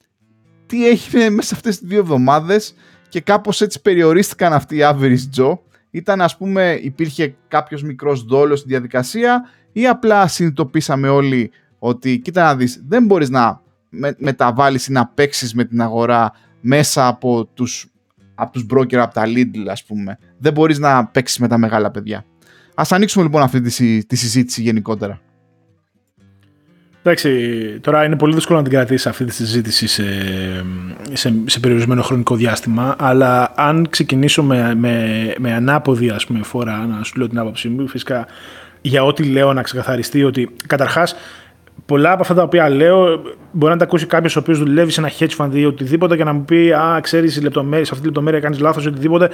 τι 0.67 0.89
έχει 0.89 1.17
μέσα 1.31 1.49
σε 1.49 1.55
αυτές 1.55 1.79
τις 1.79 1.89
δύο 1.89 1.99
εβδομάδες 1.99 2.75
και 3.09 3.21
κάπως 3.21 3.61
έτσι 3.61 3.81
περιορίστηκαν 3.81 4.53
αυτοί 4.53 4.77
οι 4.77 4.81
average 4.83 5.41
Joe. 5.41 5.59
Ήταν 5.91 6.21
ας 6.21 6.37
πούμε 6.37 6.79
υπήρχε 6.83 7.35
κάποιος 7.49 7.83
μικρός 7.83 8.25
δόλος 8.25 8.59
στη 8.59 8.69
διαδικασία 8.69 9.49
ή 9.73 9.87
απλά 9.87 10.27
συνειδητοποίησαμε 10.27 11.09
όλοι 11.09 11.51
ότι 11.79 12.19
κοίτα 12.19 12.43
να 12.43 12.57
δεις 12.57 12.83
δεν 12.89 13.05
μπορείς 13.05 13.31
να 13.31 13.61
με, 13.89 14.15
μεταβάλεις 14.19 14.87
ή 14.87 14.93
να 14.93 15.07
παίξεις 15.07 15.55
με 15.55 15.65
την 15.65 15.83
αγορά 15.83 16.33
μέσα 16.61 17.07
από 17.07 17.45
τους, 17.45 17.87
από 18.35 18.53
τους 18.53 18.67
broker 18.75 18.97
από 18.97 19.15
τα 19.15 19.23
Lidl 19.27 19.69
ας 19.69 19.85
πούμε. 19.85 20.19
Δεν 20.39 20.53
μπορείς 20.53 20.79
να 20.79 21.07
παίξεις 21.07 21.39
με 21.39 21.49
τα 21.49 21.59
μεγάλα 21.59 21.91
παιδιά. 21.91 22.25
Ας 22.75 22.93
ανοίξουμε 22.93 23.25
λοιπόν 23.25 23.43
αυτή 23.43 23.61
τη, 23.61 24.05
τη 24.05 24.17
συζήτηση 24.17 24.63
γενικότερα. 24.63 25.21
Εντάξει, 27.03 27.31
τώρα 27.81 28.05
είναι 28.05 28.17
πολύ 28.17 28.35
δύσκολο 28.35 28.59
να 28.59 28.65
την 28.65 28.73
κρατήσεις 28.73 29.07
αυτή 29.07 29.25
τη 29.25 29.33
συζήτηση 29.33 29.87
σε, 29.87 30.05
σε, 31.13 31.35
σε 31.47 31.61
περιορισμένο 31.61 32.03
χρονικό 32.03 32.37
διάστημα, 32.37 32.97
αλλά 32.99 33.53
αν 33.57 33.87
ξεκινήσω 33.91 34.43
με, 34.43 34.75
με, 34.75 35.35
με 35.39 35.53
ανάποδη 35.53 36.11
ας 36.11 36.27
πούμε, 36.27 36.43
φορά 36.43 36.87
να 36.87 37.03
σου 37.03 37.19
λέω 37.19 37.29
την 37.29 37.39
άποψή 37.39 37.69
μου, 37.69 37.89
φυσικά 37.89 38.27
για 38.81 39.05
ό,τι 39.05 39.23
λέω 39.25 39.53
να 39.53 39.63
ξεκαθαριστεί 39.63 40.25
ότι 40.25 40.51
καταρχάς 40.67 41.15
πολλά 41.87 42.13
από 42.13 42.23
αυτά 42.23 42.35
τα 42.35 42.43
οποία 42.43 42.69
λέω 42.69 43.23
μπορεί 43.53 43.73
να 43.73 43.79
τα 43.79 43.85
ακούσει 43.85 44.07
κάποιος 44.07 44.37
ο 44.37 44.39
οποίος 44.39 44.59
δουλεύει 44.59 44.91
σε 44.91 45.01
ένα 45.01 45.11
hedge 45.19 45.37
fund 45.37 45.51
ή 45.53 45.65
οτιδήποτε 45.65 46.17
και 46.17 46.25
να 46.25 46.33
μου 46.33 46.45
πει 46.45 46.73
Α, 46.73 47.01
ξέρεις, 47.03 47.33
σε 47.33 47.49
αυτή 47.81 47.99
τη 47.99 48.05
λεπτομέρεια 48.05 48.41
κάνεις 48.41 48.59
λάθος 48.59 48.85
ή 48.85 48.89
οτιδήποτε. 48.89 49.31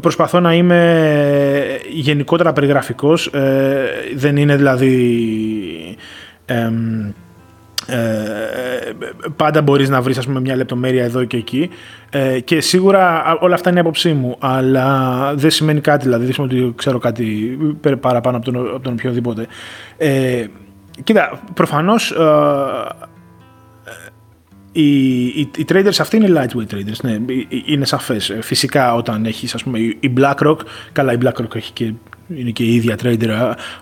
Προσπαθώ 0.00 0.40
να 0.40 0.54
είμαι 0.54 1.80
γενικότερα 1.90 2.52
περιγραφικός. 2.52 3.26
Ε, 3.26 3.84
δεν 4.14 4.36
είναι 4.36 4.56
δηλαδή 4.56 5.96
ε, 6.46 6.70
πάντα 9.36 9.62
μπορείς 9.62 9.88
να 9.88 10.00
βρεις 10.00 10.18
ας 10.18 10.26
πούμε, 10.26 10.40
μια 10.40 10.56
λεπτομέρεια 10.56 11.04
εδώ 11.04 11.24
και 11.24 11.36
εκεί 11.36 11.70
ε, 12.10 12.40
και 12.40 12.60
σίγουρα 12.60 13.36
όλα 13.40 13.54
αυτά 13.54 13.70
είναι 13.70 13.78
η 13.78 13.80
άποψή 13.80 14.12
μου 14.12 14.36
αλλά 14.38 15.32
δεν 15.34 15.50
σημαίνει 15.50 15.80
κάτι 15.80 16.04
δηλαδή 16.04 16.24
δεν 16.24 16.34
σημαίνει 16.34 16.60
ότι 16.60 16.74
ξέρω 16.76 16.98
κάτι 16.98 17.58
παραπάνω 18.00 18.36
από 18.36 18.44
τον, 18.44 18.56
από 18.56 18.80
τον 18.80 18.92
οποιοδήποτε 18.92 19.46
ε, 19.96 20.46
κοίτα 21.04 21.40
προφανώς 21.54 22.10
ε, 22.10 22.24
οι, 24.72 25.24
οι, 25.26 25.50
οι, 25.56 25.64
traders 25.68 25.96
αυτοί 25.98 26.16
είναι 26.16 26.28
lightweight 26.28 26.74
traders, 26.74 27.00
ναι, 27.02 27.16
είναι 27.66 27.84
σαφές. 27.84 28.36
Φυσικά 28.40 28.94
όταν 28.94 29.24
έχεις 29.24 29.54
ας 29.54 29.62
πούμε 29.62 29.78
η 29.78 30.12
BlackRock, 30.16 30.56
καλά 30.92 31.12
η 31.12 31.18
BlackRock 31.24 31.54
έχει 31.54 31.72
και 31.72 31.92
είναι 32.28 32.50
και 32.50 32.62
η 32.62 32.74
ίδια 32.74 32.96
trader, 33.02 33.28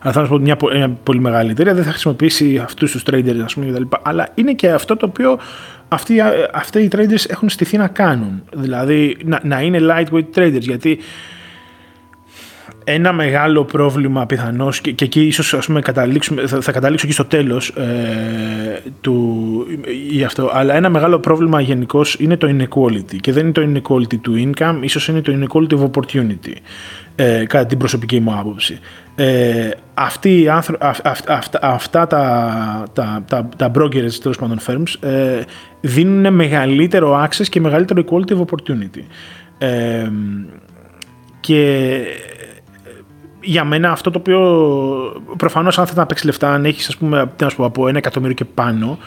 αλλά 0.00 0.12
θα 0.12 0.26
πω 0.26 0.34
ότι 0.34 0.42
μια, 0.42 0.56
μια 0.72 0.88
πολύ 0.88 1.20
μεγάλη 1.20 1.50
εταιρεία 1.50 1.74
δεν 1.74 1.84
θα 1.84 1.90
χρησιμοποιήσει 1.90 2.60
αυτούς 2.64 2.90
τους 2.90 3.02
traders, 3.10 3.40
ας 3.44 3.54
πούμε, 3.54 3.66
κτλ. 3.70 3.82
Αλλά 4.02 4.28
είναι 4.34 4.52
και 4.52 4.70
αυτό 4.70 4.96
το 4.96 5.06
οποίο 5.06 5.38
αυτοί, 5.88 6.14
αυτοί 6.52 6.80
οι 6.80 6.88
traders 6.92 7.24
έχουν 7.28 7.48
στηθεί 7.48 7.76
να 7.76 7.88
κάνουν. 7.88 8.42
Δηλαδή 8.54 9.16
να, 9.24 9.40
να 9.42 9.60
είναι 9.60 9.78
lightweight 9.82 10.38
traders, 10.38 10.60
γιατί 10.60 10.98
ένα 12.84 13.12
μεγάλο 13.12 13.64
πρόβλημα 13.64 14.26
πιθανώς 14.26 14.80
και, 14.80 14.92
και 14.92 15.04
εκεί 15.04 15.20
ίσως 15.20 15.56
καταλήξουμε, 15.80 16.46
θα, 16.46 16.60
θα 16.60 16.72
καταλήξω 16.72 17.06
εκεί 17.06 17.14
στο 17.14 17.24
τέλος 17.24 17.68
ε, 17.68 18.82
του 19.00 19.66
ή 20.10 20.24
αυτό. 20.24 20.50
Αλλά 20.54 20.74
ένα 20.74 20.90
μεγάλο 20.90 21.18
πρόβλημα 21.18 21.60
γενικώς 21.60 22.16
είναι 22.18 22.36
το 22.36 22.48
inequality. 22.48 23.16
Και 23.20 23.32
δεν 23.32 23.46
είναι 23.46 23.52
το 23.52 23.62
inequality 23.62 24.18
του 24.20 24.52
income, 24.54 24.78
ίσως 24.80 25.08
είναι 25.08 25.20
το 25.20 25.32
inequality 25.40 25.78
of 25.78 25.90
opportunity 25.90 26.54
ε, 27.16 27.44
κατά 27.46 27.66
την 27.66 27.78
προσωπική 27.78 28.20
μου 28.20 28.34
άποψη. 28.38 28.78
Ε, 29.14 29.70
αυτοί 29.94 30.40
οι 30.40 30.48
άνθρω... 30.48 30.76
αυτά 31.60 32.06
τα, 32.06 32.84
τα, 32.92 33.24
τα, 33.28 33.48
τα 33.56 33.70
brokers, 33.74 34.12
τέλος 34.22 34.38
πάντων 34.38 34.58
firms, 34.66 35.08
ε, 35.08 35.42
δίνουν 35.80 36.34
μεγαλύτερο 36.34 37.24
access 37.24 37.46
και 37.48 37.60
μεγαλύτερο 37.60 38.02
equality 38.06 38.32
of 38.32 38.40
opportunity. 38.40 39.02
Ε, 39.58 40.10
και 41.40 42.00
για 43.40 43.64
μένα 43.64 43.90
αυτό 43.90 44.10
το 44.10 44.18
οποίο 44.18 44.40
προφανώς 45.36 45.78
αν 45.78 45.86
θέλει 45.86 45.98
να 45.98 46.06
παίξει 46.06 46.26
λεφτά, 46.26 46.52
αν 46.52 46.64
έχεις 46.64 46.88
ας 46.88 46.96
πούμε, 46.96 47.30
τι 47.36 47.44
να 47.44 47.50
σου 47.50 47.56
πω, 47.56 47.64
από 47.64 47.88
ένα 47.88 47.98
εκατομμύριο 47.98 48.34
και 48.34 48.44
πάνω, 48.44 48.98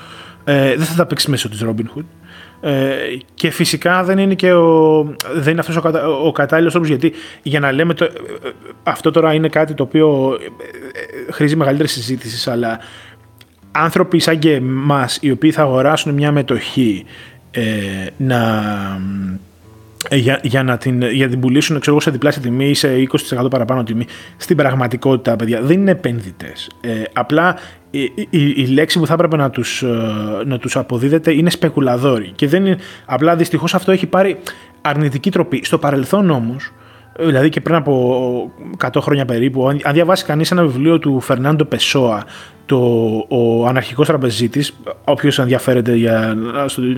ε, 0.44 0.76
δεν 0.76 0.86
θα 0.86 0.96
τα 0.96 1.06
παίξεις 1.06 1.30
μέσω 1.30 1.50
της 1.50 1.64
Robinhood. 1.66 2.06
Ε, 2.62 2.96
και 3.34 3.50
φυσικά 3.50 4.04
δεν 4.04 4.18
είναι 4.18 4.34
και 4.34 4.54
ο, 4.54 5.04
δεν 5.34 5.52
είναι 5.52 5.60
αυτός 5.60 5.76
ο, 5.76 5.82
κατα, 5.82 6.08
ο 6.08 6.32
κατάλληλος 6.32 6.72
τρόπος 6.72 6.90
γιατί 6.90 7.14
για 7.42 7.60
να 7.60 7.72
λέμε 7.72 7.94
το, 7.94 8.06
ε, 8.06 8.10
αυτό 8.84 9.12
τώρα 9.12 9.34
είναι 9.34 9.50
κάτι 9.50 9.74
το 9.74 9.84
οποίο 9.84 10.38
ε, 11.28 11.32
χρήζει 11.32 11.56
μεγαλύτερη 11.56 11.90
συζήτηση 11.90 12.50
αλλά 12.50 12.80
άνθρωποι 13.72 14.20
σαν 14.20 14.40
και 14.40 14.54
εμάς 14.54 15.18
οι 15.22 15.32
οποίοι 15.32 15.52
θα 15.52 15.62
αγοράσουν 15.62 16.14
μια 16.14 16.32
μετοχή 16.32 17.06
ε, 17.52 17.62
να 18.18 18.64
για, 20.12 20.40
για, 20.44 20.64
να 20.64 20.78
την, 20.78 21.02
για 21.02 21.30
την 21.30 21.40
πουλήσουν 21.40 21.80
ξέρω, 21.80 22.00
σε 22.00 22.12
διπλάσια 22.12 22.42
τιμή 22.42 22.70
ή 22.70 22.74
σε 22.74 22.90
20% 23.40 23.50
παραπάνω 23.50 23.84
τιμή. 23.84 24.06
Στην 24.38 24.58
πραγματικότητα, 24.58 25.36
παιδιά, 25.36 25.62
δεν 25.62 25.80
είναι 25.80 25.92
επένδυτε. 25.92 26.54
Ε, 26.82 27.04
απλά 27.14 27.56
η, 27.92 28.02
η, 28.30 28.54
η, 28.56 28.68
λέξη 28.68 29.00
που 29.00 29.06
θα 29.06 29.14
έπρεπε 29.14 29.36
να 29.36 29.50
τους, 29.50 29.82
ε, 29.82 29.88
να 30.46 30.58
τους 30.58 30.76
αποδίδεται 30.76 31.32
είναι 31.32 31.50
σπεκουλαδόροι. 31.50 32.32
Και 32.36 32.48
δεν 32.48 32.66
είναι, 32.66 32.78
απλά 33.06 33.36
δυστυχώς 33.36 33.74
αυτό 33.74 33.92
έχει 33.92 34.08
πάρει 34.08 34.40
αρνητική 34.82 35.32
τροπή. 35.32 35.62
Στο 35.64 35.78
παρελθόν 35.78 36.30
όμως, 36.30 36.72
δηλαδή 37.20 37.50
και 37.50 37.62
πριν 37.62 37.76
από 37.76 38.52
100 38.84 39.02
χρόνια 39.02 39.26
περίπου, 39.26 39.68
αν 39.68 39.94
διαβάσει 39.94 40.26
κανείς 40.26 40.52
ένα 40.52 40.66
βιβλίο 40.66 41.00
του 41.00 41.20
Φερνάντο 41.20 41.66
Πεσόα, 41.66 42.24
το, 42.66 42.78
ο 43.28 43.68
αναρχικός 43.68 44.08
τραπεζίτης, 44.08 44.74
όποιος 45.04 45.40
ενδιαφέρεται 45.40 45.96
για, 45.96 46.38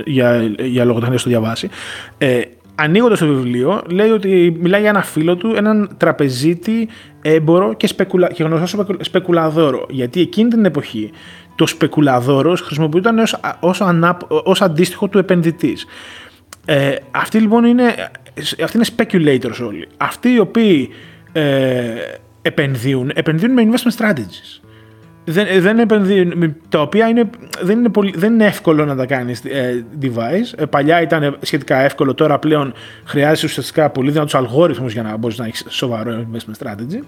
για, 0.05 0.53
για 0.59 0.85
λογοτεχνία 0.85 1.17
στο 1.17 1.29
διαβάσει, 1.29 1.69
ε, 2.17 2.41
ανοίγοντας 2.79 3.19
το 3.19 3.25
βιβλίο, 3.27 3.81
λέει 3.89 4.09
ότι 4.09 4.57
μιλάει 4.59 4.81
για 4.81 4.89
ένα 4.89 5.01
φίλο 5.01 5.35
του, 5.35 5.53
έναν 5.55 5.89
τραπεζίτη, 5.97 6.87
έμπορο 7.21 7.73
και, 7.73 7.87
σπεκουλα... 7.87 8.27
και 8.31 8.43
γνωστό 8.43 8.85
σπεκουλαδόρο. 8.99 9.85
Γιατί 9.89 10.21
εκείνη 10.21 10.49
την 10.49 10.65
εποχή 10.65 11.11
το 11.55 11.67
σπεκουλαδόρος 11.67 12.61
χρησιμοποιούταν 12.61 13.19
ως, 13.19 13.39
ως, 13.59 13.81
ως 14.43 14.61
αντίστοιχο 14.61 15.07
του 15.07 15.17
επενδυτής. 15.17 15.85
Ε, 16.65 16.95
αυτοί 17.11 17.39
λοιπόν 17.39 17.63
είναι, 17.63 18.11
αυτοί 18.63 18.77
είναι 18.77 18.85
speculators 18.95 19.65
όλοι. 19.65 19.87
Αυτοί 19.97 20.29
οι 20.29 20.39
οποίοι 20.39 20.89
ε, 21.31 21.95
επενδύουν, 22.41 23.11
επενδύουν 23.13 23.51
με 23.51 23.69
investment 23.69 24.05
strategies 24.05 24.68
δεν, 25.31 25.61
δεν 25.61 25.79
επενδύουν, 25.79 26.55
τα 26.69 26.81
οποία 26.81 27.07
είναι, 27.07 27.29
δεν, 27.61 27.77
είναι 27.77 27.89
πολύ, 27.89 28.13
δεν 28.15 28.33
είναι 28.33 28.45
εύκολο 28.45 28.85
να 28.85 28.95
τα 28.95 29.05
κάνεις 29.05 29.45
ε, 29.45 29.85
device. 30.01 30.53
Ε, 30.57 30.65
παλιά 30.65 31.01
ήταν 31.01 31.37
σχετικά 31.41 31.77
εύκολο, 31.77 32.13
τώρα 32.13 32.39
πλέον 32.39 32.73
χρειάζεται 33.05 33.47
ουσιαστικά 33.47 33.89
πολύ 33.89 34.11
δυνατούς 34.11 34.35
αλγόριθμους 34.35 34.93
για 34.93 35.03
να 35.03 35.17
μπορείς 35.17 35.37
να 35.37 35.45
έχεις 35.45 35.65
σοβαρό 35.67 36.25
investment 36.31 36.67
strategy. 36.67 37.03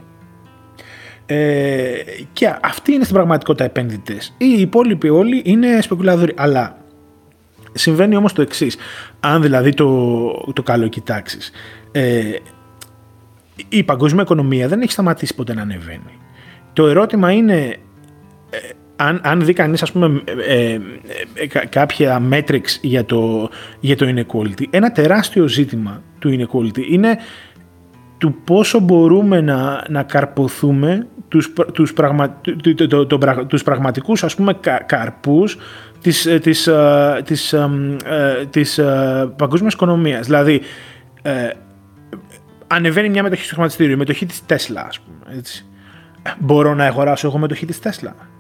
Ε, 1.26 1.92
και 2.34 2.56
αυτοί 2.62 2.94
είναι 2.94 3.04
στην 3.04 3.16
πραγματικότητα 3.16 3.64
επένδυτε. 3.64 4.18
Οι 4.38 4.62
υπόλοιποι 4.62 5.10
όλοι 5.10 5.42
είναι 5.46 5.82
σπεκουλαδόροι. 5.82 6.34
Αλλά 6.38 6.78
συμβαίνει 7.72 8.16
όμως 8.16 8.34
το 8.34 8.42
εξής. 8.42 8.78
Αν 9.20 9.42
δηλαδή 9.42 9.74
το, 9.74 10.30
το 10.54 10.64
καλό 10.64 10.88
κοιτάξεις, 10.88 11.52
ε, 11.92 12.22
η 13.70 13.84
παγκόσμια 13.84 14.22
οικονομία 14.22 14.68
δεν 14.68 14.82
έχει 14.82 14.92
σταματήσει 14.92 15.36
ποτέ 15.36 15.54
να 15.54 15.62
ανεβαίνει. 15.62 16.20
Το 16.74 16.88
ερώτημα 16.88 17.32
είναι 17.32 17.78
αν, 18.96 19.22
αν 19.24 19.46
δει 19.46 19.54
κανείς 19.54 19.82
ας 19.82 19.92
πούμε 19.92 20.22
ε, 20.48 20.78
ε, 21.34 21.66
κάποια 21.70 22.22
metrics 22.32 22.78
για 22.82 23.06
το, 23.06 23.50
για 23.80 23.96
το 23.98 24.06
inequality, 24.16 24.64
ένα 24.70 24.92
τεράστιο 24.92 25.48
ζήτημα 25.48 26.02
του 26.20 26.30
inequality 26.30 26.90
είναι 26.90 27.18
του 28.18 28.36
πόσο 28.44 28.80
μπορούμε 28.80 29.42
να, 29.42 29.86
να 29.90 30.04
καρποθούμε 30.04 31.08
τους, 31.28 31.54
τους, 31.74 31.94
πραγμα, 31.94 32.42
το, 32.76 32.88
το, 32.88 33.06
το, 33.06 33.46
τους 33.46 33.64
πραγματικούς 33.64 34.24
ας 34.24 34.36
πούμε 34.36 34.58
καρπούς 34.86 35.58
της, 36.02 36.26
ε, 36.26 36.40
της, 36.40 36.70
της, 37.24 37.56
της, 38.50 38.80
παγκόσμιας 39.36 39.74
οικονομίας. 39.74 40.26
Δηλαδή, 40.26 40.62
ανεβαίνει 42.68 43.10
μια 43.10 43.24
μετοχή 43.24 43.44
στο 43.44 43.54
χρηματιστήριο, 43.54 43.94
η 43.94 43.98
μετοχή 43.98 44.26
της 44.26 44.42
Tesla 44.48 44.84
ας 44.88 45.00
πούμε. 45.00 45.38
Έτσι. 45.38 45.66
Μπορώ 46.40 46.74
να 46.74 46.86
αγοράσω 46.86 47.28
εγώ 47.28 47.38
μετοχή 47.38 47.66
της 47.66 47.80
Tesla 47.84 48.08
ε, 48.08 48.31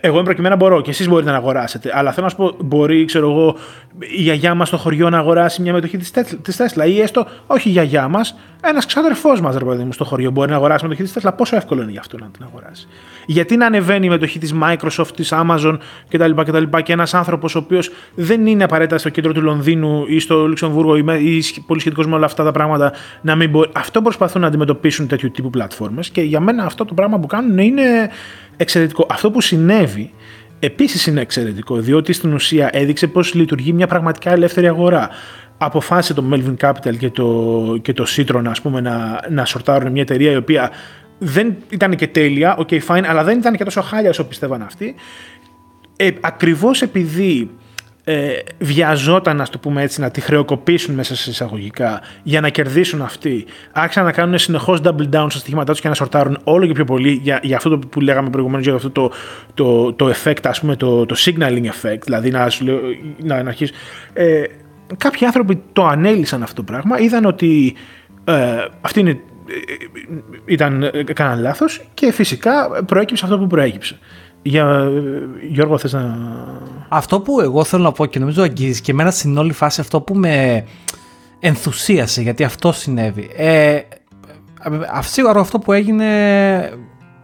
εγώ 0.00 0.22
προκειμένα 0.22 0.56
μπορώ 0.56 0.80
και 0.80 0.90
εσείς 0.90 1.08
μπορείτε 1.08 1.30
να 1.30 1.36
αγοράσετε. 1.36 1.90
Αλλά 1.94 2.12
θέλω 2.12 2.26
να 2.26 2.30
σου 2.30 2.36
πω, 2.36 2.64
μπορεί, 2.64 3.04
ξέρω 3.04 3.30
εγώ, 3.30 3.56
η 3.98 4.22
γιαγιά 4.22 4.54
μας 4.54 4.68
στο 4.68 4.76
χωριό 4.76 5.10
να 5.10 5.18
αγοράσει 5.18 5.62
μια 5.62 5.72
μετοχή 5.72 5.96
της 6.42 6.56
Τέσλα 6.56 6.84
ή 6.84 7.00
έστω, 7.00 7.26
όχι 7.46 7.68
η 7.68 7.72
γιαγιά 7.72 8.08
μας, 8.08 8.36
ένας 8.62 8.86
ξαδερφός 8.86 9.40
μας, 9.40 9.56
ρε 9.56 9.64
παιδί 9.64 9.84
μου, 9.84 9.92
στο 9.92 10.04
χωριό 10.04 10.30
μπορεί 10.30 10.50
να 10.50 10.56
αγοράσει 10.56 10.84
μετοχή 10.84 11.02
της 11.02 11.12
Τέσλα. 11.12 11.32
Πόσο 11.32 11.56
εύκολο 11.56 11.82
είναι 11.82 11.90
για 11.90 12.00
αυτό 12.00 12.18
να 12.18 12.26
την 12.26 12.44
αγοράσει; 12.44 12.88
Γιατί 13.26 13.56
να 13.56 13.66
ανεβαίνει 13.66 14.06
η 14.06 14.08
μετοχή 14.08 14.38
της 14.38 14.54
Microsoft, 14.62 15.10
της 15.16 15.32
Amazon 15.32 15.78
κτλ. 16.08 16.30
κτλ 16.30 16.62
και 16.82 16.92
ένας 16.92 17.14
άνθρωπος 17.14 17.54
ο 17.54 17.58
οποίος 17.58 17.90
δεν 18.14 18.46
είναι 18.46 18.64
απαραίτητα 18.64 18.98
στο 18.98 19.08
κέντρο 19.08 19.32
του 19.32 19.42
Λονδίνου 19.42 20.04
ή 20.06 20.18
στο 20.18 20.46
Λουξεμβούργο 20.46 20.96
ή, 20.96 21.04
ή 21.20 21.42
πολύ 21.66 21.80
σχετικός 21.80 22.06
με 22.06 22.14
όλα 22.14 22.26
αυτά 22.26 22.44
τα 22.44 22.52
πράγματα 22.52 22.92
να 23.20 23.34
μην 23.34 23.50
μπορεί. 23.50 23.70
Αυτό 23.74 24.02
προσπαθούν 24.02 24.40
να 24.40 24.46
αντιμετωπίσουν 24.46 25.06
τέτοιου 25.06 25.30
τύπου 25.30 25.50
πλατφόρμες 25.50 26.10
και 26.10 26.20
για 26.20 26.40
μένα 26.40 26.64
αυτό 26.64 26.84
το 26.84 26.94
πράγμα 26.94 27.18
που 27.18 27.26
κάνουν 27.26 27.58
είναι 27.58 28.10
εξαιρετικό. 28.56 29.06
Αυτό 29.10 29.30
που 29.30 29.40
συνέβη 29.40 30.10
επίσης 30.58 31.06
είναι 31.06 31.20
εξαιρετικό, 31.20 31.76
διότι 31.76 32.12
στην 32.12 32.32
ουσία 32.32 32.70
έδειξε 32.72 33.06
πώς 33.06 33.34
λειτουργεί 33.34 33.72
μια 33.72 33.86
πραγματικά 33.86 34.32
ελεύθερη 34.32 34.68
αγορά. 34.68 35.08
Αποφάσισε 35.58 36.14
το 36.14 36.24
Melvin 36.32 36.56
Capital 36.56 36.96
και 36.98 37.10
το, 37.10 37.78
και 37.82 37.92
το 37.92 38.06
Citron 38.16 38.42
ας 38.46 38.60
πούμε, 38.60 38.80
να, 38.80 39.20
να 39.30 39.44
σορτάρουν 39.44 39.92
μια 39.92 40.02
εταιρεία 40.02 40.30
η 40.30 40.36
οποία 40.36 40.70
δεν 41.18 41.56
ήταν 41.68 41.96
και 41.96 42.06
τέλεια, 42.06 42.58
ok 42.58 42.80
fine, 42.86 43.04
αλλά 43.06 43.24
δεν 43.24 43.38
ήταν 43.38 43.56
και 43.56 43.64
τόσο 43.64 43.80
χάλια 43.80 44.10
όσο 44.10 44.24
πιστεύαν 44.24 44.62
αυτοί. 44.62 44.94
Ε, 45.96 46.10
ακριβώς 46.20 46.82
επειδή 46.82 47.50
ε, 48.08 48.38
βιαζόταν, 48.58 49.36
να 49.36 49.46
το 49.46 49.58
πούμε 49.58 49.82
έτσι, 49.82 50.00
να 50.00 50.10
τη 50.10 50.20
χρεοκοπήσουν 50.20 50.94
μέσα 50.94 51.16
σε 51.16 51.30
εισαγωγικά 51.30 52.00
για 52.22 52.40
να 52.40 52.48
κερδίσουν 52.48 53.02
αυτοί. 53.02 53.46
Άρχισαν 53.72 54.04
να 54.04 54.12
κάνουν 54.12 54.38
συνεχώς 54.38 54.80
double 54.82 55.08
down 55.10 55.26
στα 55.28 55.38
στοιχήματά 55.38 55.72
τους 55.72 55.80
και 55.80 55.88
να 55.88 55.94
σορτάρουν 55.94 56.38
όλο 56.44 56.66
και 56.66 56.72
πιο 56.72 56.84
πολύ 56.84 57.12
για, 57.22 57.40
για 57.42 57.56
αυτό 57.56 57.68
το 57.68 57.78
που 57.78 58.00
λέγαμε 58.00 58.30
προηγουμένως, 58.30 58.66
για 58.66 58.74
αυτό 58.74 58.90
το, 58.90 59.12
το, 59.54 59.92
το 59.92 60.12
effect, 60.14 60.42
ας 60.42 60.60
πούμε, 60.60 60.76
το, 60.76 61.06
το 61.06 61.16
signaling 61.18 61.64
effect, 61.64 62.00
δηλαδή 62.04 62.30
να, 62.30 62.48
να, 63.22 63.42
να 63.42 63.48
αρχίσεις. 63.48 63.76
Ε, 64.12 64.42
κάποιοι 64.96 65.26
άνθρωποι 65.26 65.62
το 65.72 65.86
ανέλησαν 65.86 66.42
αυτό 66.42 66.54
το 66.54 66.62
πράγμα, 66.62 66.98
είδαν 66.98 67.24
ότι 67.24 67.74
ε, 68.24 68.34
αυτή 68.80 69.00
είναι, 69.00 69.10
ε, 69.10 69.16
ήταν, 70.44 70.82
έκαναν 70.82 71.40
λάθος 71.40 71.88
και 71.94 72.12
φυσικά 72.12 72.84
προέκυψε 72.86 73.24
αυτό 73.24 73.38
που 73.38 73.46
προέκυψε. 73.46 73.98
Για, 74.46 74.90
Γιώργο, 75.48 75.78
θες 75.78 75.92
να... 75.92 76.18
Αυτό 76.88 77.20
που 77.20 77.40
εγώ 77.40 77.64
θέλω 77.64 77.82
να 77.82 77.92
πω 77.92 78.06
και 78.06 78.18
νομίζω 78.18 78.42
αγγίζεις 78.42 78.80
και 78.80 78.90
εμένα 78.90 79.10
στην 79.10 79.36
όλη 79.38 79.52
φάση 79.52 79.80
αυτό 79.80 80.00
που 80.00 80.14
με 80.14 80.64
ενθουσίασε, 81.40 82.22
γιατί 82.22 82.44
αυτό 82.44 82.72
συνέβη. 82.72 83.30
Ε, 83.36 83.78
σίγουρα 85.00 85.40
αυτό 85.40 85.58
που 85.58 85.72
έγινε 85.72 86.06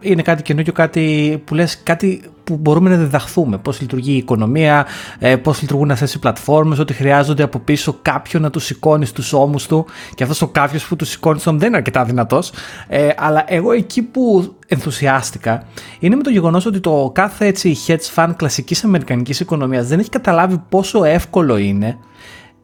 είναι 0.03 0.21
κάτι 0.21 0.41
καινούργιο, 0.41 0.73
κάτι 0.73 1.41
που 1.45 1.55
λες, 1.55 1.83
κάτι 1.83 2.21
που 2.43 2.57
μπορούμε 2.57 2.89
να 2.89 2.95
διδαχθούμε. 2.95 3.57
Πώς 3.57 3.81
λειτουργεί 3.81 4.11
η 4.11 4.17
οικονομία, 4.17 4.85
ε, 5.19 5.35
πώς 5.35 5.61
λειτουργούν 5.61 5.91
αυτές 5.91 6.13
οι 6.13 6.19
πλατφόρμες, 6.19 6.79
ότι 6.79 6.93
χρειάζονται 6.93 7.43
από 7.43 7.59
πίσω 7.59 7.99
κάποιον 8.01 8.41
να 8.41 8.49
τους 8.49 8.65
σηκώνει 8.65 9.05
στους 9.05 9.33
ώμους 9.33 9.67
του 9.67 9.85
και 10.15 10.23
αυτός 10.23 10.41
ο 10.41 10.47
κάποιος 10.47 10.87
που 10.87 10.95
τους 10.95 11.09
σηκώνει 11.09 11.35
στους 11.35 11.47
ώμους 11.47 11.59
δεν 11.59 11.69
είναι 11.69 11.77
αρκετά 11.77 12.03
δυνατός. 12.03 12.51
Ε, 12.87 13.09
αλλά 13.17 13.43
εγώ 13.47 13.71
εκεί 13.71 14.01
που 14.01 14.55
ενθουσιάστηκα 14.67 15.63
είναι 15.99 16.15
με 16.15 16.23
το 16.23 16.29
γεγονός 16.29 16.65
ότι 16.65 16.79
το 16.79 17.11
κάθε 17.13 17.45
έτσι 17.45 17.77
hedge 17.87 18.13
fund 18.15 18.33
κλασικής 18.35 18.83
αμερικανικής 18.83 19.39
οικονομίας 19.39 19.87
δεν 19.87 19.99
έχει 19.99 20.09
καταλάβει 20.09 20.61
πόσο 20.69 21.03
εύκολο 21.03 21.57
είναι 21.57 21.97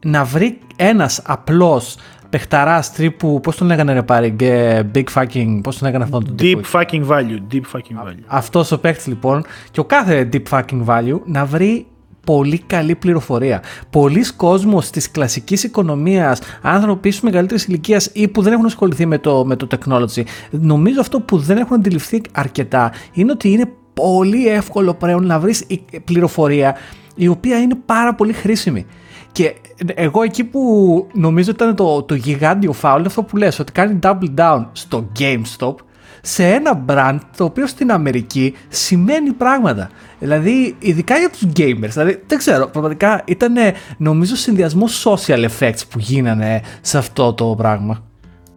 να 0.05 0.23
βρει 0.23 0.59
ένας 0.75 1.21
απλός 1.25 1.97
παιχταράς 2.29 2.93
τρίπου, 2.93 3.39
πώς 3.39 3.55
τον 3.55 3.67
λέγανε 3.67 3.93
ρε 3.93 4.03
πάρει, 4.03 4.35
big 4.93 5.03
fucking, 5.13 5.59
πώς 5.63 5.77
τον 5.77 5.87
λέγανε 5.87 6.03
αυτόν 6.03 6.25
τον 6.25 6.35
Deep 6.39 6.61
fucking 6.71 7.07
value, 7.07 7.53
deep 7.53 7.61
fucking 7.73 8.07
value. 8.07 8.23
Αυτός 8.27 8.71
ο 8.71 8.79
παίχτη 8.79 9.09
λοιπόν 9.09 9.43
και 9.71 9.79
ο 9.79 9.85
κάθε 9.85 10.29
deep 10.33 10.43
fucking 10.49 10.85
value 10.85 11.19
να 11.25 11.45
βρει 11.45 11.85
πολύ 12.25 12.59
καλή 12.67 12.95
πληροφορία. 12.95 13.61
Πολλοί 13.89 14.33
κόσμος 14.35 14.89
της 14.89 15.11
κλασικής 15.11 15.63
οικονομίας, 15.63 16.39
άνθρωποι 16.61 17.07
ίσως 17.07 17.21
μεγαλύτερης 17.21 17.65
ηλικίας 17.65 18.09
ή 18.13 18.27
που 18.27 18.41
δεν 18.41 18.53
έχουν 18.53 18.65
ασχοληθεί 18.65 19.05
με 19.05 19.17
το, 19.17 19.45
με 19.45 19.55
το 19.55 19.67
technology, 19.71 20.23
νομίζω 20.49 20.99
αυτό 20.99 21.19
που 21.19 21.37
δεν 21.37 21.57
έχουν 21.57 21.75
αντιληφθεί 21.75 22.21
αρκετά 22.31 22.91
είναι 23.13 23.31
ότι 23.31 23.49
είναι 23.49 23.71
πολύ 23.93 24.47
εύκολο 24.47 24.93
πλέον 24.93 25.25
να 25.25 25.39
βρεις 25.39 25.65
πληροφορία 26.03 26.75
η 27.15 27.27
οποία 27.27 27.59
είναι 27.59 27.75
πάρα 27.85 28.15
πολύ 28.15 28.33
χρήσιμη. 28.33 28.85
Και 29.31 29.55
εγώ 29.93 30.21
εκεί 30.21 30.43
που 30.43 31.07
νομίζω 31.13 31.51
ήταν 31.51 31.75
το, 31.75 32.03
το 32.03 32.15
γιγάντιο 32.15 32.73
φάουλ 32.73 33.05
αυτό 33.05 33.23
που 33.23 33.37
λες 33.37 33.59
ότι 33.59 33.71
κάνει 33.71 33.99
double 34.03 34.35
down 34.35 34.65
στο 34.71 35.11
GameStop 35.19 35.73
σε 36.21 36.45
ένα 36.45 36.85
brand 36.87 37.17
το 37.37 37.43
οποίο 37.43 37.67
στην 37.67 37.91
Αμερική 37.91 38.55
σημαίνει 38.67 39.31
πράγματα. 39.31 39.89
Δηλαδή, 40.19 40.75
ειδικά 40.79 41.17
για 41.17 41.29
τους 41.29 41.43
gamers. 41.55 41.89
Δηλαδή, 41.89 42.23
δεν 42.27 42.37
ξέρω, 42.37 42.67
πραγματικά 42.67 43.21
ήταν 43.25 43.55
νομίζω 43.97 44.35
συνδυασμό 44.35 44.85
social 45.03 45.47
effects 45.49 45.81
που 45.89 45.99
γίνανε 45.99 46.61
σε 46.81 46.97
αυτό 46.97 47.33
το 47.33 47.45
πράγμα. 47.57 48.03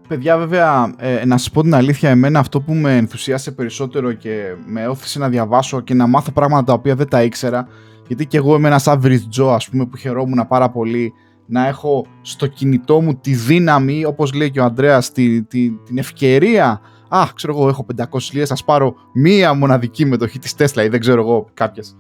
Παιδιά, 0.09 0.37
βέβαια, 0.37 0.95
ε, 0.99 1.25
να 1.25 1.37
σας 1.37 1.51
πω 1.51 1.63
την 1.63 1.75
αλήθεια, 1.75 2.11
εμένα 2.11 2.39
αυτό 2.39 2.61
που 2.61 2.75
με 2.75 2.97
ενθουσίασε 2.97 3.51
περισσότερο 3.51 4.13
και 4.13 4.55
με 4.67 4.87
όθησε 4.87 5.19
να 5.19 5.29
διαβάσω 5.29 5.81
και 5.81 5.95
να 5.95 6.07
μάθω 6.07 6.31
πράγματα 6.31 6.65
τα 6.65 6.73
οποία 6.73 6.95
δεν 6.95 7.09
τα 7.09 7.23
ήξερα 7.23 7.69
γιατί 8.07 8.27
και 8.27 8.37
εγώ 8.37 8.55
είμαι 8.55 8.69
ένας 8.69 8.85
average 8.87 9.41
Joe 9.41 9.55
ας 9.55 9.69
πούμε 9.69 9.87
που 9.87 9.97
χαιρόμουν 9.97 10.47
πάρα 10.49 10.71
πολύ 10.71 11.13
να 11.47 11.67
έχω 11.67 12.07
στο 12.21 12.47
κινητό 12.47 13.01
μου 13.01 13.15
τη 13.15 13.35
δύναμη, 13.35 14.05
όπως 14.05 14.33
λέει 14.33 14.51
και 14.51 14.61
ο 14.61 14.65
Ανδρέας, 14.65 15.13
τη, 15.13 15.43
τη, 15.43 15.71
την 15.71 15.99
ευκαιρία 15.99 16.81
Α, 17.15 17.27
ξέρω 17.35 17.57
εγώ, 17.57 17.69
έχω 17.69 17.87
500 17.97 18.05
λίες, 18.33 18.51
ας 18.51 18.65
πάρω 18.65 18.95
μία 19.13 19.55
μοναδική 19.55 20.05
μετοχή 20.05 20.39
της 20.39 20.55
Tesla 20.59 20.83
ή 20.85 20.89
δεν 20.89 21.01
ξέρω 21.01 21.21
εγώ 21.21 21.49
κάποιες. 21.55 21.97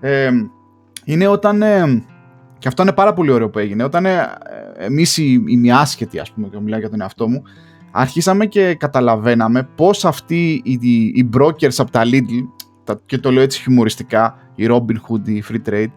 Ε, 0.00 0.30
είναι 1.04 1.26
όταν, 1.26 1.62
ε, 1.62 2.04
και 2.58 2.68
αυτό 2.68 2.82
είναι 2.82 2.92
πάρα 2.92 3.12
πολύ 3.12 3.30
ωραίο 3.30 3.50
που 3.50 3.58
έγινε, 3.58 3.84
όταν 3.84 4.06
ε, 4.06 4.28
εμείς 4.76 5.16
οι, 5.16 5.44
οι 5.46 5.56
μη 5.56 5.72
άσχετοι, 5.72 6.18
ας 6.18 6.32
πούμε, 6.32 6.48
και 6.48 6.60
μιλάω 6.60 6.78
για 6.78 6.90
τον 6.90 7.00
εαυτό 7.00 7.28
μου, 7.28 7.42
αρχίσαμε 7.90 8.46
και 8.46 8.74
καταλαβαίναμε 8.74 9.68
πώς 9.74 10.04
αυτοί 10.04 10.62
οι, 10.64 10.78
οι 11.14 11.30
brokers 11.36 11.74
από 11.76 11.90
τα 11.90 12.02
Lidl, 12.04 12.48
και 13.06 13.18
το 13.18 13.30
λέω 13.30 13.42
έτσι 13.42 13.60
χιουμοριστικά, 13.60 14.36
η 14.54 14.66
Robinhood, 14.70 15.28
η 15.28 15.44
Free 15.50 15.68
Trade, 15.68 15.92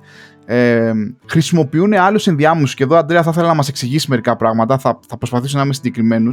ε, 0.45 0.91
χρησιμοποιούν 1.25 1.93
άλλους 1.93 2.27
ενδιάμεσους. 2.27 2.73
Και 2.73 2.83
εδώ, 2.83 2.95
Αντρέα, 2.95 3.23
θα 3.23 3.29
ήθελα 3.29 3.47
να 3.47 3.53
μας 3.53 3.67
εξηγήσει 3.67 4.09
μερικά 4.09 4.35
πράγματα. 4.35 4.77
Θα, 4.77 4.99
θα 5.07 5.17
προσπαθήσω 5.17 5.57
να 5.57 5.63
είμαι 5.63 5.73
συγκεκριμένου. 5.73 6.29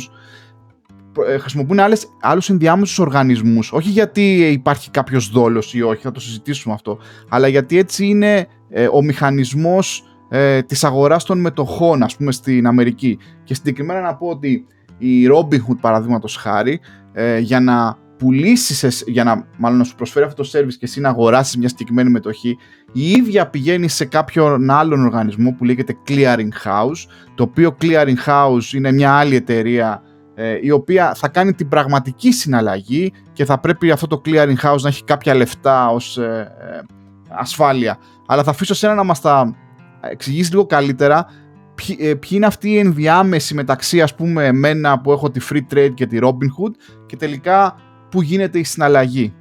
Ε, 1.29 1.39
χρησιμοποιούν 1.39 1.79
άλλες, 1.79 2.07
άλλους 2.21 2.51
ενδιάμεσους 2.51 2.99
οργανισμούς 2.99 3.73
όχι 3.73 3.89
γιατί 3.89 4.51
υπάρχει 4.51 4.91
κάποιος 4.91 5.29
δόλος 5.31 5.75
ή 5.75 5.83
όχι, 5.83 6.03
θα 6.03 6.11
το 6.11 6.21
συζητήσουμε 6.21 6.75
αυτό 6.75 6.99
αλλά 7.29 7.49
γιατί 7.49 7.79
έτσι 7.79 8.07
είναι 8.07 8.47
ε, 8.69 8.89
ο 8.93 9.03
μηχανισμός 9.03 10.05
ε, 10.29 10.63
της 10.63 10.85
αγοράς 10.85 11.25
των 11.25 11.41
μετοχών 11.41 12.03
ας 12.03 12.17
πούμε 12.17 12.33
στην 12.33 12.67
Αμερική 12.67 13.19
και 13.45 13.55
συγκεκριμένα 13.55 14.01
να 14.01 14.17
πω 14.17 14.27
ότι 14.27 14.67
η 14.99 15.29
Robinhood 15.33 15.79
παραδείγματος 15.81 16.37
χάρη 16.37 16.81
ε, 17.13 17.39
για 17.39 17.61
να 17.61 17.97
πουλήσεις, 18.25 19.05
για 19.07 19.25
να, 19.25 19.47
μάλλον 19.57 19.79
να 19.79 19.85
σου 19.85 19.95
προσφέρει 19.95 20.27
αυτό 20.27 20.43
το 20.43 20.51
service 20.53 20.73
και 20.73 20.85
εσύ 20.85 21.01
να 21.01 21.09
αγοράσεις 21.09 21.57
μια 21.57 21.69
συγκεκριμένη 21.69 22.11
μετοχή, 22.11 22.59
η 22.93 23.11
ίδια 23.11 23.47
πηγαίνει 23.47 23.89
σε 23.89 24.05
κάποιον 24.05 24.71
άλλον 24.71 25.05
οργανισμό 25.05 25.51
που 25.53 25.65
λέγεται 25.65 25.97
Clearing 26.09 26.69
House, 26.69 27.09
το 27.35 27.43
οποίο 27.43 27.77
Clearing 27.81 28.17
House 28.27 28.73
είναι 28.75 28.93
μια 28.93 29.13
άλλη 29.13 29.37
εταιρεία 29.37 30.03
ε, 30.35 30.59
η 30.61 30.71
οποία 30.71 31.15
θα 31.15 31.29
κάνει 31.29 31.55
την 31.55 31.69
πραγματική 31.69 32.33
συναλλαγή 32.33 33.13
και 33.33 33.45
θα 33.45 33.59
πρέπει 33.59 33.91
αυτό 33.91 34.07
το 34.07 34.21
Clearing 34.25 34.57
House 34.63 34.81
να 34.81 34.89
έχει 34.89 35.05
κάποια 35.05 35.35
λεφτά 35.35 35.89
ως 35.89 36.19
ε, 36.19 36.53
ε, 36.61 36.81
ασφάλεια. 37.29 37.99
Αλλά 38.27 38.43
θα 38.43 38.51
αφήσω 38.51 38.75
σένα 38.75 38.95
να 38.95 39.05
μας 39.05 39.21
τα 39.21 39.55
εξηγήσεις 40.01 40.51
λίγο 40.51 40.67
καλύτερα 40.67 41.27
ποιοι, 41.75 41.97
ποιοι 41.97 42.31
είναι 42.31 42.47
αυτοί 42.47 42.71
οι 42.71 42.79
ενδιάμεσοι 42.79 43.55
μεταξύ 43.55 44.03
ας 44.03 44.15
πούμε 44.15 44.47
εμένα 44.47 45.01
που 45.01 45.13
έχω 45.13 45.31
τη 45.31 45.41
Free 45.51 45.75
Trade 45.75 45.91
και 45.95 46.07
τη 46.07 46.19
Robinhood 46.23 46.73
και 47.07 47.17
τελικά 47.17 47.77
που 48.15 48.23
γίνεται 48.23 48.59
η 48.59 48.65
συναλλαγή. 48.65 49.33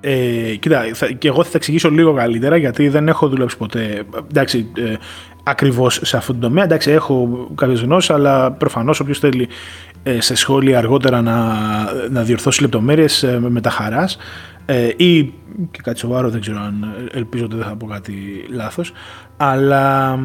Ε, 0.00 0.54
κοίτα, 0.54 0.82
θα, 0.94 1.06
και 1.06 1.28
εγώ 1.28 1.44
θα 1.44 1.50
τα 1.50 1.56
εξηγήσω 1.56 1.90
λίγο 1.90 2.12
καλύτερα 2.12 2.56
γιατί 2.56 2.88
δεν 2.88 3.08
έχω 3.08 3.28
δουλέψει 3.28 3.56
ποτέ 3.56 4.02
εντάξει, 4.30 4.70
ε, 4.76 4.94
ακριβώς 5.42 6.00
σε 6.02 6.16
αυτό 6.16 6.32
το 6.32 6.38
τομέα. 6.38 6.64
Εντάξει, 6.64 6.90
έχω 6.90 7.48
κάποιες 7.54 7.80
γνώσεις, 7.80 8.10
αλλά 8.10 8.52
προφανώς 8.52 9.00
όποιος 9.00 9.18
θέλει 9.18 9.48
ε, 10.02 10.20
σε 10.20 10.34
σχόλια 10.34 10.78
αργότερα 10.78 11.22
να, 11.22 11.56
να 12.10 12.22
διορθώσει 12.22 12.60
λεπτομέρειες 12.60 13.22
ε, 13.22 13.38
με 13.40 13.60
τα 13.60 13.70
χαράς 13.70 14.16
ε, 14.70 14.88
ή 14.96 15.32
και 15.70 15.80
κάτι 15.82 15.98
σοβαρό, 15.98 16.28
δεν 16.28 16.40
ξέρω 16.40 16.58
αν 16.58 16.94
ελπίζω 17.12 17.44
ότι 17.44 17.56
δεν 17.56 17.64
θα 17.64 17.76
πω 17.76 17.86
κάτι 17.86 18.14
λάθος. 18.50 18.92
Αλλά 19.36 20.18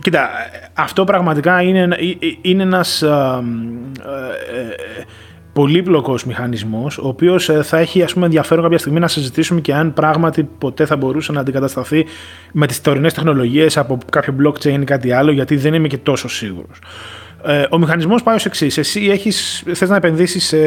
κοίτα, 0.00 0.28
αυτό 0.74 1.04
πραγματικά 1.04 1.62
είναι, 1.62 1.96
είναι 2.40 2.62
ένας 2.62 3.02
ε, 3.02 3.08
ε, 3.08 5.04
πολύπλοκος 5.52 6.24
μηχανισμός 6.24 6.98
ο 6.98 7.08
οποίος 7.08 7.50
θα 7.62 7.78
έχει 7.78 8.02
ας 8.02 8.12
πούμε, 8.12 8.24
ενδιαφέρον 8.24 8.62
κάποια 8.62 8.78
στιγμή 8.78 9.00
να 9.00 9.08
συζητήσουμε 9.08 9.60
και 9.60 9.74
αν 9.74 9.92
πράγματι 9.92 10.48
ποτέ 10.58 10.86
θα 10.86 10.96
μπορούσε 10.96 11.32
να 11.32 11.40
αντικατασταθεί 11.40 12.06
με 12.52 12.66
τις 12.66 12.80
τωρινές 12.80 13.14
τεχνολογίες 13.14 13.76
από 13.76 13.98
κάποιο 14.10 14.36
blockchain 14.42 14.80
ή 14.80 14.84
κάτι 14.84 15.12
άλλο 15.12 15.30
γιατί 15.30 15.56
δεν 15.56 15.74
είμαι 15.74 15.88
και 15.88 15.98
τόσο 15.98 16.28
σίγουρος. 16.28 16.78
Ε, 17.48 17.66
ο 17.70 17.78
μηχανισμός 17.78 18.22
πάει 18.22 18.34
ως 18.34 18.46
εξής. 18.46 18.78
Εσύ 18.78 19.04
έχεις, 19.04 19.62
θες 19.72 19.88
να 19.88 19.96
επενδύσεις 19.96 20.44
σε, 20.44 20.58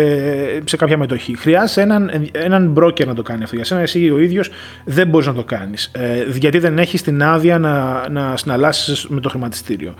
σε 0.66 0.78
κάποια 0.78 0.98
μετοχή. 0.98 1.38
Χρειάζεσαι 1.38 1.82
έναν, 1.82 2.12
έναν 2.32 2.74
broker 2.78 3.06
να 3.06 3.14
το 3.14 3.22
κάνει 3.22 3.44
αυτό. 3.44 3.56
Για 3.56 3.66
σένα 3.66 3.82
εσύ 3.82 4.10
ο 4.10 4.20
ίδιος 4.20 4.50
δεν 4.86 5.08
μπορείς 5.08 5.28
να 5.28 5.34
το 5.34 5.44
κάνεις. 5.44 5.92
Ε, 5.94 6.26
γιατί 6.34 6.60
δεν 6.60 6.80
έχεις 6.80 7.02
την 7.02 7.24
άδεια 7.24 7.60
να, 7.60 8.10
να 8.10 8.38
συναλλάσσεις 8.38 9.08
με 9.08 9.20
το 9.20 9.30
χρηματιστήριο. 9.30 9.94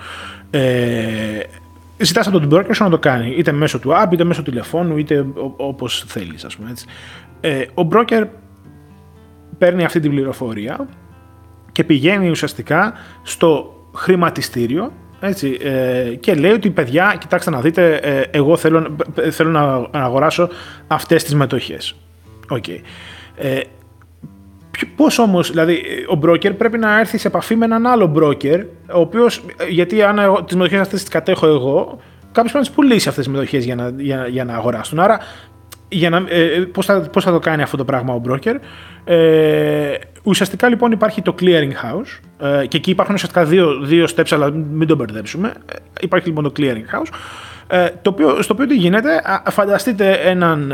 Ε, 0.50 0.70
ζητάς 1.98 2.28
από 2.28 2.40
τον 2.40 2.50
broker 2.54 2.70
σου 2.74 2.84
να 2.84 2.90
το 2.90 3.00
κάνει. 3.00 3.34
Είτε 3.38 3.52
μέσω 3.52 3.80
του 3.80 3.92
app, 3.92 4.12
είτε 4.12 4.24
μέσω 4.24 4.44
τηλεφώνου, 4.44 4.98
είτε 4.98 5.26
όπως 5.58 6.04
θέλεις. 6.08 6.44
Ας 6.44 6.56
πούμε, 6.56 6.70
έτσι. 6.70 6.86
Ε, 7.42 7.66
ο 7.74 7.88
broker 7.92 8.26
παίρνει 9.58 9.84
αυτή 9.84 10.00
την 10.00 10.12
πληροφορία 10.12 10.88
και 11.72 11.84
πηγαίνει 11.84 12.30
ουσιαστικά 12.30 12.94
στο 13.24 13.74
χρηματιστήριο 13.96 14.92
έτσι, 15.20 15.58
ε, 15.62 16.16
και 16.20 16.34
λέει 16.34 16.52
ότι 16.52 16.70
παιδιά, 16.70 17.16
κοιτάξτε 17.20 17.52
να 17.52 17.62
δείτε, 17.62 17.96
ε, 17.96 18.22
εγώ 18.32 18.58
θέλω, 18.58 18.96
θέλω 19.32 19.50
να, 19.50 20.00
αγοράσω 20.00 20.50
αυτές 20.88 21.24
τις 21.24 21.36
μετοχές. 21.36 21.96
Okay. 22.50 22.80
Ε, 23.36 23.60
Πώς 24.96 25.20
όμως, 25.20 25.50
δηλαδή, 25.50 25.82
ο 26.16 26.20
broker 26.24 26.58
πρέπει 26.58 26.78
να 26.78 27.00
έρθει 27.00 27.18
σε 27.18 27.28
επαφή 27.28 27.56
με 27.56 27.66
έναν 27.66 27.86
άλλο 27.86 28.14
broker, 28.16 28.66
ο 28.94 29.00
οποίος, 29.00 29.42
γιατί 29.70 30.02
αν 30.02 30.44
τις 30.46 30.56
μετοχές 30.56 30.80
αυτές 30.80 31.00
τις 31.00 31.10
κατέχω 31.10 31.48
εγώ, 31.48 32.00
κάποιος 32.32 32.52
πρέπει 32.52 32.54
να 32.54 32.62
τις 32.62 32.72
πουλήσει 32.72 33.10
αυτές 33.10 33.26
τις 33.26 33.34
μετοχές 33.34 33.66
για 33.66 33.76
να, 33.76 33.94
για, 33.98 34.28
για 34.28 34.46
να 34.46 34.54
αγοράσουν. 34.54 35.00
Άρα 35.00 35.20
για 35.90 36.10
να, 36.10 36.24
ε, 36.28 36.44
ε, 36.44 36.60
πώς, 36.60 36.86
θα, 36.86 37.00
πώς 37.02 37.24
θα 37.24 37.32
το 37.32 37.40
κάνει 37.40 37.62
αυτό 37.62 37.78
το 37.78 37.86
πράγμα 37.86 38.14
ο 38.14 38.22
broker. 38.28 38.56
Ε, 39.04 39.94
ουσιαστικά 40.24 40.70
λοιπόν 40.70 40.92
υπάρχει 40.92 41.22
το 41.22 41.36
clearing 41.40 41.72
house 41.72 42.20
ε, 42.62 42.66
και 42.66 42.78
εκεί 42.78 42.90
υπάρχουν 42.90 43.16
ουσιαστικά 43.16 43.46
δύο, 43.46 43.80
δύο 43.84 44.06
steps 44.16 44.30
αλλά 44.30 44.52
μην 44.52 44.88
το 44.88 44.96
μπερδέψουμε. 44.96 45.54
Ε, 45.66 45.76
υπάρχει 46.02 46.28
λοιπόν 46.28 46.44
το 46.44 46.52
clearing 46.58 46.96
house 46.96 47.14
ε, 47.68 47.88
το 48.02 48.10
οποίο, 48.10 48.42
στο 48.42 48.54
οποίο 48.54 48.68
τι 48.68 48.76
γίνεται, 48.76 49.22
φανταστείτε 49.50 50.12
έναν 50.12 50.74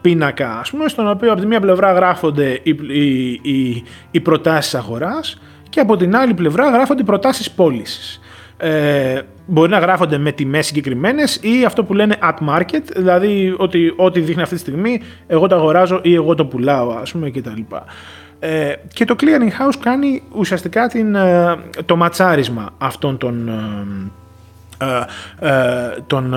πίνακα 0.00 0.58
ας 0.58 0.70
πούμε, 0.70 0.88
στον 0.88 1.08
οποίο 1.08 1.32
από 1.32 1.40
τη 1.40 1.46
μία 1.46 1.60
πλευρά 1.60 1.92
γράφονται 1.92 2.60
οι, 2.62 2.76
οι, 2.88 3.40
οι, 3.42 3.84
οι 4.10 4.20
προτάσεις 4.20 4.74
αγοράς 4.74 5.40
και 5.68 5.80
από 5.80 5.96
την 5.96 6.16
άλλη 6.16 6.34
πλευρά 6.34 6.70
γράφονται 6.70 7.02
οι 7.02 7.04
προτάσεις 7.04 7.50
πώλησης 7.50 8.20
ε, 8.58 9.20
μπορεί 9.46 9.70
να 9.70 9.78
γράφονται 9.78 10.18
με 10.18 10.32
τιμές 10.32 10.66
συγκεκριμένες 10.66 11.38
ή 11.42 11.64
αυτό 11.64 11.84
που 11.84 11.94
λένε 11.94 12.16
at 12.22 12.48
market, 12.48 12.82
δηλαδή 12.96 13.54
ότι 13.56 13.92
ό,τι 13.96 14.20
δείχνει 14.20 14.42
αυτή 14.42 14.54
τη 14.54 14.60
στιγμή 14.60 15.00
εγώ 15.26 15.46
το 15.46 15.54
αγοράζω 15.54 16.00
ή 16.02 16.14
εγώ 16.14 16.34
το 16.34 16.46
πουλάω, 16.46 16.90
ας 16.90 17.12
πούμε 17.12 17.30
κτλ. 17.30 17.60
Ε, 18.38 18.72
και 18.92 19.04
το 19.04 19.16
clearing 19.20 19.62
house 19.62 19.78
κάνει 19.80 20.22
ουσιαστικά 20.32 20.86
την, 20.86 21.14
ε, 21.14 21.56
το 21.84 21.96
ματσάρισμα 21.96 22.70
αυτών 22.78 23.16
των, 23.16 23.48
ε, 24.78 25.48
ε 25.48 26.00
των, 26.06 26.34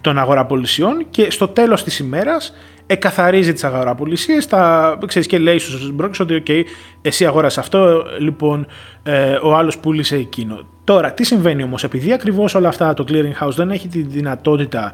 των 0.00 0.18
αγοραπολισιών 0.18 1.06
και 1.10 1.30
στο 1.30 1.48
τέλος 1.48 1.84
της 1.84 1.98
ημέρας 1.98 2.52
εκαθαρίζει 2.90 3.52
τις 3.52 3.64
αγοραπολισίες 3.64 4.46
τα, 4.46 4.98
ξέρεις, 5.06 5.28
και 5.28 5.38
λέει 5.38 5.58
στους 5.58 5.92
brokers 6.00 6.20
ότι 6.20 6.42
okay, 6.46 6.62
εσύ 7.02 7.26
αγόρασε 7.26 7.60
αυτό, 7.60 8.04
λοιπόν 8.18 8.66
ε, 9.02 9.38
ο 9.42 9.56
άλλος 9.56 9.78
πούλησε 9.78 10.16
εκείνο. 10.16 10.66
Τώρα, 10.84 11.12
τι 11.12 11.24
συμβαίνει 11.24 11.62
όμως, 11.62 11.84
επειδή 11.84 12.12
ακριβώς 12.12 12.54
όλα 12.54 12.68
αυτά 12.68 12.94
το 12.94 13.04
clearing 13.08 13.44
house 13.44 13.54
δεν 13.56 13.70
έχει 13.70 13.88
τη 13.88 14.02
δυνατότητα 14.02 14.92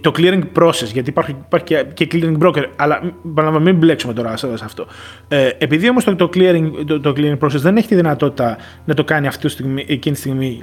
το 0.00 0.12
clearing 0.16 0.42
process, 0.58 0.90
γιατί 0.92 1.10
υπάρχει, 1.10 1.36
υπάρχει 1.46 1.84
και, 1.94 2.08
clearing 2.12 2.38
broker, 2.38 2.64
αλλά 2.76 3.60
μην 3.60 3.76
μπλέξουμε 3.76 4.12
τώρα 4.12 4.36
σε 4.36 4.48
αυτό. 4.62 4.86
Ε, 5.28 5.50
επειδή 5.58 5.88
όμως 5.88 6.04
το, 6.04 6.16
το, 6.16 6.30
clearing, 6.34 6.70
το, 6.86 7.00
το, 7.00 7.12
clearing 7.16 7.38
process 7.38 7.48
δεν 7.48 7.76
έχει 7.76 7.88
τη 7.88 7.94
δυνατότητα 7.94 8.56
να 8.84 8.94
το 8.94 9.04
κάνει 9.04 9.26
αυτή 9.26 9.46
τη 9.46 9.52
στιγμή, 9.52 9.84
εκείνη 9.88 10.14
τη 10.14 10.20
στιγμή, 10.20 10.62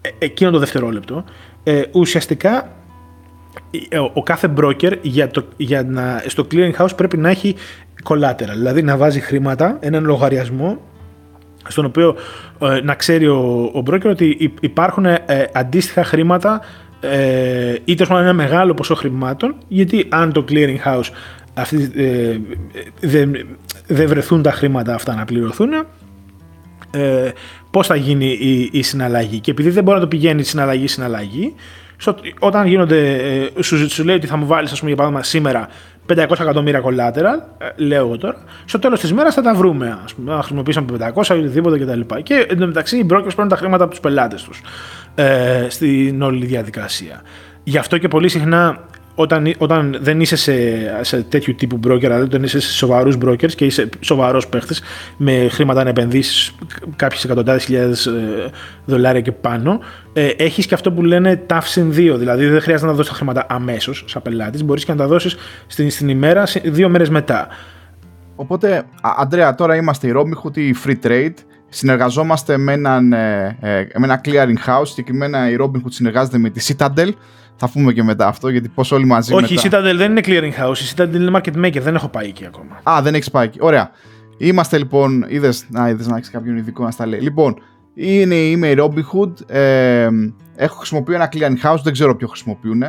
ε, 0.00 0.08
εκείνο 0.18 0.50
το 0.50 0.58
δευτερόλεπτο, 0.58 1.24
ε, 1.62 1.82
ουσιαστικά 1.92 2.72
ο 4.12 4.22
κάθε 4.22 4.52
broker 4.56 4.92
για 5.02 5.28
το, 5.28 5.44
για 5.56 5.82
να, 5.82 6.22
στο 6.26 6.46
clearing 6.50 6.74
house 6.78 6.96
πρέπει 6.96 7.16
να 7.16 7.28
έχει 7.28 7.54
collateral, 8.04 8.54
δηλαδή 8.56 8.82
να 8.82 8.96
βάζει 8.96 9.20
χρήματα, 9.20 9.76
έναν 9.80 10.04
λογαριασμό 10.04 10.80
στον 11.68 11.84
οποίο 11.84 12.16
ε, 12.58 12.80
να 12.82 12.94
ξέρει 12.94 13.26
ο, 13.26 13.70
ο 13.74 13.82
broker 13.90 14.06
ότι 14.06 14.54
υπάρχουν 14.60 15.04
ε, 15.04 15.20
αντίστοιχα 15.52 16.04
χρήματα 16.04 16.60
ε, 17.00 17.74
ή 17.84 17.94
τόσο 17.94 18.18
ένα 18.18 18.32
μεγάλο 18.32 18.74
ποσό 18.74 18.94
χρημάτων 18.94 19.54
γιατί 19.68 20.06
αν 20.08 20.32
το 20.32 20.44
clearing 20.48 20.78
house 20.84 21.10
αυτή, 21.54 21.90
ε, 21.94 22.38
δεν, 23.00 23.46
δεν 23.86 24.08
βρεθούν 24.08 24.42
τα 24.42 24.50
χρήματα 24.50 24.94
αυτά 24.94 25.14
να 25.14 25.24
πληρωθούν 25.24 25.70
ε, 26.90 27.30
πώς 27.70 27.86
θα 27.86 27.96
γίνει 27.96 28.26
η, 28.26 28.68
η 28.72 28.82
συναλλαγή 28.82 29.40
και 29.40 29.50
επειδή 29.50 29.70
δεν 29.70 29.84
μπορεί 29.84 29.96
να 29.96 30.02
το 30.02 30.08
πηγαίνει 30.08 30.42
συναλλαγή-συναλλαγή 30.42 31.54
στο, 32.00 32.14
όταν 32.38 32.66
γίνονται, 32.66 33.14
ε, 33.56 33.62
σου, 33.62 33.90
σου 33.90 34.04
λέει 34.04 34.16
ότι 34.16 34.26
θα 34.26 34.36
μου 34.36 34.46
βάλεις, 34.46 34.72
ας 34.72 34.78
πούμε, 34.78 34.90
για 34.90 35.02
παράδειγμα, 35.02 35.24
σήμερα 35.24 35.68
500 36.08 36.40
εκατομμύρια 36.40 36.82
collateral, 36.84 37.64
ε, 37.76 37.82
λέω 37.84 38.06
εγώ 38.06 38.18
τώρα, 38.18 38.36
στο 38.64 38.78
τέλος 38.78 39.00
της 39.00 39.12
μέρας 39.12 39.34
θα 39.34 39.42
τα 39.42 39.54
βρούμε. 39.54 39.88
Α 39.88 40.04
πούμε, 40.16 40.32
να 40.32 40.38
χρησιμοποιήσουμε 40.38 41.12
500 41.14 41.34
ή 41.34 41.38
οτιδήποτε 41.38 41.78
κτλ. 41.78 42.00
Και, 42.00 42.22
και 42.22 42.46
εντωμεταξύ 42.48 42.96
οι 42.96 43.06
brokers 43.10 43.26
παίρνουν 43.26 43.48
τα 43.48 43.56
χρήματα 43.56 43.82
από 43.82 43.92
τους 43.92 44.00
πελάτες 44.00 44.42
τους 44.42 44.60
ε, 45.18 45.66
στην 45.68 46.22
όλη 46.22 46.46
διαδικασία. 46.46 47.22
Γι' 47.64 47.78
αυτό 47.78 47.98
και 47.98 48.08
πολύ 48.08 48.28
συχνά 48.28 48.88
όταν, 49.14 49.54
όταν 49.58 49.98
δεν 50.00 50.20
είσαι 50.20 50.36
σε, 50.36 50.54
σε 51.00 51.22
τέτοιου 51.22 51.54
τύπου 51.54 51.80
broker, 51.86 52.00
δηλαδή 52.00 52.22
όταν 52.22 52.42
είσαι 52.42 52.60
σε 52.60 52.72
σοβαρούς 52.72 53.16
brokers 53.24 53.52
και 53.52 53.64
είσαι 53.64 53.88
σοβαρός 54.00 54.48
παίχτης 54.48 54.82
με 55.16 55.48
χρήματα 55.50 55.82
να 55.82 55.90
επενδύσεις 55.90 56.54
κάποιες 56.96 57.24
εκατοντάδες 57.24 57.64
χιλιάδες 57.64 58.06
ε, 58.06 58.50
δολάρια 58.84 59.20
και 59.20 59.32
πάνω, 59.32 59.80
ε, 60.12 60.26
έχεις 60.26 60.66
και 60.66 60.74
αυτό 60.74 60.92
που 60.92 61.02
λένε 61.02 61.42
TAF 61.46 61.60
συν 61.62 61.90
2. 61.90 61.92
Δηλαδή 61.94 62.46
δεν 62.46 62.60
χρειάζεται 62.60 62.90
να 62.90 62.96
δώσεις 62.96 63.10
τα 63.10 63.16
χρήματα 63.16 63.46
αμέσως 63.48 64.04
σαν 64.06 64.22
πελάτης, 64.22 64.64
μπορείς 64.64 64.84
και 64.84 64.92
να 64.92 64.98
τα 64.98 65.06
δώσεις 65.06 65.36
στην, 65.66 65.90
στην 65.90 66.08
ημέρα 66.08 66.44
δύο 66.64 66.88
μέρες 66.88 67.08
μετά. 67.08 67.48
Οπότε, 68.36 68.82
Αντρέα, 69.00 69.54
τώρα 69.54 69.76
είμαστε 69.76 70.06
η 70.06 70.12
Robinhood 70.16 70.56
ή 70.56 70.66
η 70.66 70.74
Free 70.86 71.06
Trade. 71.06 71.34
Συνεργαζόμαστε 71.68 72.56
με, 72.56 72.72
έναν, 72.72 73.12
ε, 73.12 73.56
ε, 73.60 73.86
με 73.98 74.04
ένα 74.04 74.20
clearing 74.24 74.68
house. 74.68 74.86
Συγκεκριμένα 74.86 75.50
η 75.50 75.56
Robinhood 75.60 75.90
συνεργάζεται 75.90 76.38
με 76.38 76.50
τη 76.50 76.74
Citadel 76.78 77.10
θα 77.56 77.68
πούμε 77.68 77.92
και 77.92 78.02
μετά 78.02 78.26
αυτό, 78.26 78.48
γιατί 78.48 78.68
πώς 78.68 78.92
όλοι 78.92 79.04
μαζί. 79.04 79.34
Όχι, 79.34 79.54
μετά... 79.54 79.66
η 79.66 79.70
Citadel 79.70 79.96
δεν 79.96 80.10
είναι 80.10 80.20
clearing 80.24 80.64
house, 80.64 80.76
η 80.78 80.94
Citadel 80.96 81.14
είναι 81.14 81.30
market 81.34 81.64
maker, 81.64 81.80
δεν 81.80 81.94
έχω 81.94 82.08
πάει 82.08 82.26
εκεί 82.26 82.46
ακόμα. 82.46 82.80
Α, 82.82 83.02
δεν 83.02 83.14
έχεις 83.14 83.30
πάει 83.30 83.46
εκεί. 83.46 83.58
Ωραία. 83.60 83.90
Είμαστε 84.38 84.78
λοιπόν. 84.78 85.24
Είδες 85.28 85.64
να, 85.68 85.88
είδες, 85.88 86.06
να 86.06 86.16
έχεις 86.16 86.30
κάποιον 86.30 86.56
ειδικό 86.56 86.84
να 86.84 86.90
στα 86.90 87.06
λέει. 87.06 87.20
Λοιπόν, 87.20 87.56
είναι, 87.94 88.34
είμαι 88.34 88.68
η 88.68 88.76
Robinhood. 88.78 89.50
Ε, 89.50 90.08
έχω 90.56 90.76
χρησιμοποιεί 90.76 91.14
ένα 91.14 91.28
clearing 91.32 91.66
house, 91.66 91.80
δεν 91.82 91.92
ξέρω 91.92 92.16
ποιο 92.16 92.28
χρησιμοποιούν. 92.28 92.82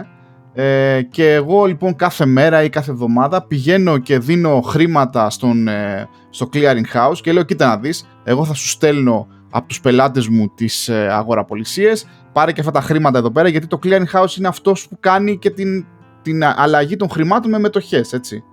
Ε, 0.61 1.01
και 1.01 1.33
εγώ 1.33 1.65
λοιπόν 1.65 1.95
κάθε 1.95 2.25
μέρα 2.25 2.63
ή 2.63 2.69
κάθε 2.69 2.91
εβδομάδα 2.91 3.43
πηγαίνω 3.43 3.97
και 3.97 4.19
δίνω 4.19 4.61
χρήματα 4.61 5.29
στον, 5.29 5.67
ε, 5.67 6.09
στο 6.29 6.49
clearing 6.53 6.97
house 6.97 7.17
και 7.21 7.31
λέω 7.31 7.43
κοίτα 7.43 7.67
να 7.67 7.77
δεις, 7.77 8.07
εγώ 8.23 8.45
θα 8.45 8.53
σου 8.53 8.67
στέλνω 8.67 9.27
από 9.49 9.67
τους 9.67 9.81
πελάτες 9.81 10.27
μου 10.27 10.51
τις 10.55 10.89
ε, 10.89 11.07
αγοραπολισίες 11.11 12.07
πάρε 12.33 12.51
και 12.51 12.59
αυτά 12.59 12.71
τα 12.71 12.81
χρήματα 12.81 13.17
εδώ 13.17 13.31
πέρα, 13.31 13.47
γιατί 13.47 13.67
το 13.67 13.79
clearing 13.83 14.11
house 14.13 14.37
είναι 14.37 14.47
αυτός 14.47 14.87
που 14.87 14.97
κάνει 14.99 15.37
και 15.37 15.49
την, 15.49 15.85
την 16.21 16.43
αλλαγή 16.43 16.95
των 16.95 17.09
χρημάτων 17.09 17.51
με 17.51 17.59
μετοχές, 17.59 18.13
έτσι. 18.13 18.43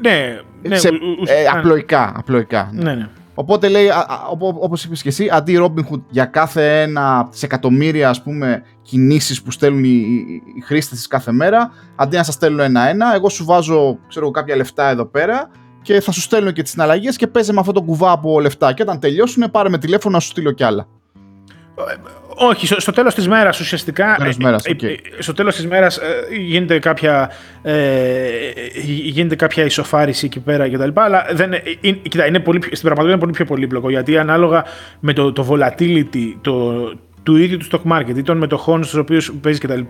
Ναι, 0.00 0.40
ναι 0.62 0.76
Σε, 0.76 0.88
ε, 1.24 1.46
απλοϊκά, 1.52 2.12
απλοϊκά. 2.16 2.70
Ναι, 2.72 2.94
ναι. 2.94 3.08
Οπότε 3.34 3.68
λέει, 3.68 3.88
όπως 4.38 4.84
είπες 4.84 5.02
και 5.02 5.08
εσύ, 5.08 5.28
αντί 5.32 5.58
Robinhood 5.60 6.02
για 6.10 6.24
κάθε 6.24 6.82
ένα 6.82 7.28
σε 7.30 7.46
εκατομμύρια 7.46 8.08
ας 8.08 8.22
πούμε 8.22 8.62
κινήσεις 8.82 9.42
που 9.42 9.50
στέλνουν 9.50 9.84
οι, 9.84 10.24
οι 10.56 10.60
χρήστες 10.60 11.06
κάθε 11.06 11.32
μέρα, 11.32 11.70
αντί 11.96 12.16
να 12.16 12.22
σας 12.22 12.34
στέλνω 12.34 12.62
ένα-ένα, 12.62 13.14
εγώ 13.14 13.28
σου 13.28 13.44
βάζω 13.44 13.98
ξέρω, 14.08 14.30
κάποια 14.30 14.56
λεφτά 14.56 14.88
εδώ 14.88 15.04
πέρα 15.04 15.50
και 15.82 16.00
θα 16.00 16.12
σου 16.12 16.20
στέλνω 16.20 16.50
και 16.50 16.62
τις 16.62 16.70
συναλλαγές 16.70 17.16
και 17.16 17.26
παίζε 17.26 17.52
με 17.52 17.60
αυτό 17.60 17.72
το 17.72 17.82
κουβά 17.82 18.10
από 18.10 18.40
λεφτά 18.40 18.72
και 18.72 18.82
όταν 18.82 18.98
τελειώσουν 18.98 19.50
πάρε 19.50 19.68
με 19.68 19.78
τηλέφωνο 19.78 20.14
να 20.14 20.20
σου 20.20 20.28
στείλω 20.28 20.52
κι 20.52 20.64
άλλα. 20.64 20.86
Όχι, 22.34 22.66
στο 22.66 22.92
τέλος 22.92 23.14
της 23.14 23.28
μέρας 23.28 23.60
ουσιαστικά, 23.60 24.14
τέλος 24.18 24.36
μέρας, 24.36 24.64
okay. 24.68 24.82
Ε, 24.82 24.86
ε, 24.86 24.96
στο 25.18 25.32
τέλος 25.32 25.54
της 25.54 25.66
μέρας 25.66 25.96
ε, 25.96 26.34
γίνεται 26.36 26.78
κάποια, 26.78 27.30
ε, 27.62 27.72
γίνεται 28.84 29.36
κάποια 29.36 29.64
ισοφάριση 29.64 30.26
εκεί 30.26 30.40
πέρα 30.40 30.68
και 30.68 30.78
τα 30.78 30.86
λοιπά, 30.86 31.02
αλλά 31.02 31.26
δεν, 31.32 31.52
είναι, 31.80 31.98
κοίτα, 32.02 32.26
είναι 32.26 32.40
πολύ, 32.40 32.60
στην 32.62 32.80
πραγματικότητα 32.80 33.10
είναι 33.10 33.18
πολύ 33.18 33.32
πιο 33.32 33.44
πολύπλοκο, 33.44 33.90
γιατί 33.90 34.18
ανάλογα 34.18 34.64
με 35.00 35.12
το, 35.12 35.32
το 35.32 35.46
volatility, 35.50 36.34
το, 36.40 36.84
του 37.22 37.36
ίδιου 37.36 37.56
του 37.56 37.66
stock 37.70 37.92
market 37.92 38.16
ή 38.16 38.22
των 38.22 38.36
μετοχών 38.36 38.84
στους 38.84 38.98
οποίους 38.98 39.32
παίζει 39.40 39.58
κτλ. 39.58 39.80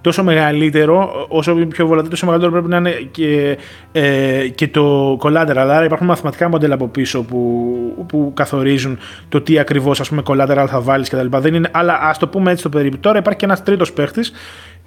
Τόσο 0.00 0.24
μεγαλύτερο, 0.24 1.26
όσο 1.28 1.54
πιο 1.54 1.86
βολατή, 1.86 2.08
τόσο 2.08 2.26
μεγαλύτερο 2.26 2.52
πρέπει 2.52 2.68
να 2.68 2.76
είναι 2.76 3.08
και, 3.10 3.58
ε, 3.92 4.48
και 4.48 4.68
το 4.68 5.16
collateral. 5.22 5.56
Άρα 5.56 5.84
υπάρχουν 5.84 6.06
μαθηματικά 6.06 6.48
μοντέλα 6.48 6.74
από 6.74 6.88
πίσω 6.88 7.22
που, 7.22 8.04
που 8.08 8.32
καθορίζουν 8.34 8.98
το 9.28 9.40
τι 9.40 9.58
ακριβώς 9.58 10.12
collateral 10.24 10.66
θα 10.68 10.80
βάλεις 10.80 11.08
κτλ. 11.08 11.26
αλλά 11.70 11.98
ας 12.02 12.18
το 12.18 12.28
πούμε 12.28 12.50
έτσι 12.50 12.62
το 12.62 12.68
περίπου. 12.68 12.98
Τώρα 12.98 13.18
υπάρχει 13.18 13.38
και 13.38 13.44
ένας 13.44 13.62
τρίτος 13.62 13.92
παίχτης 13.92 14.32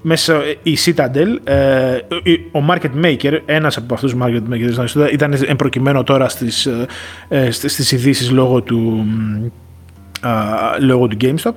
μέσα 0.03 0.41
η 0.63 0.77
Citadel, 0.85 1.27
ε, 1.43 1.97
ο 2.51 2.65
market 2.69 3.05
maker, 3.05 3.39
ένας 3.45 3.77
από 3.77 3.93
αυτούς 3.93 4.11
τους 4.11 4.21
market 4.23 4.41
makers 4.51 5.11
ήταν 5.11 5.33
εμπροκειμένο 5.45 6.03
τώρα 6.03 6.29
στις, 6.29 6.69
ε, 7.27 7.51
στις 7.51 7.91
ειδήσεις 7.91 8.31
λόγω 8.31 8.61
του, 8.61 9.05
λόγω 10.79 11.07
του 11.07 11.17
GameStop 11.21 11.51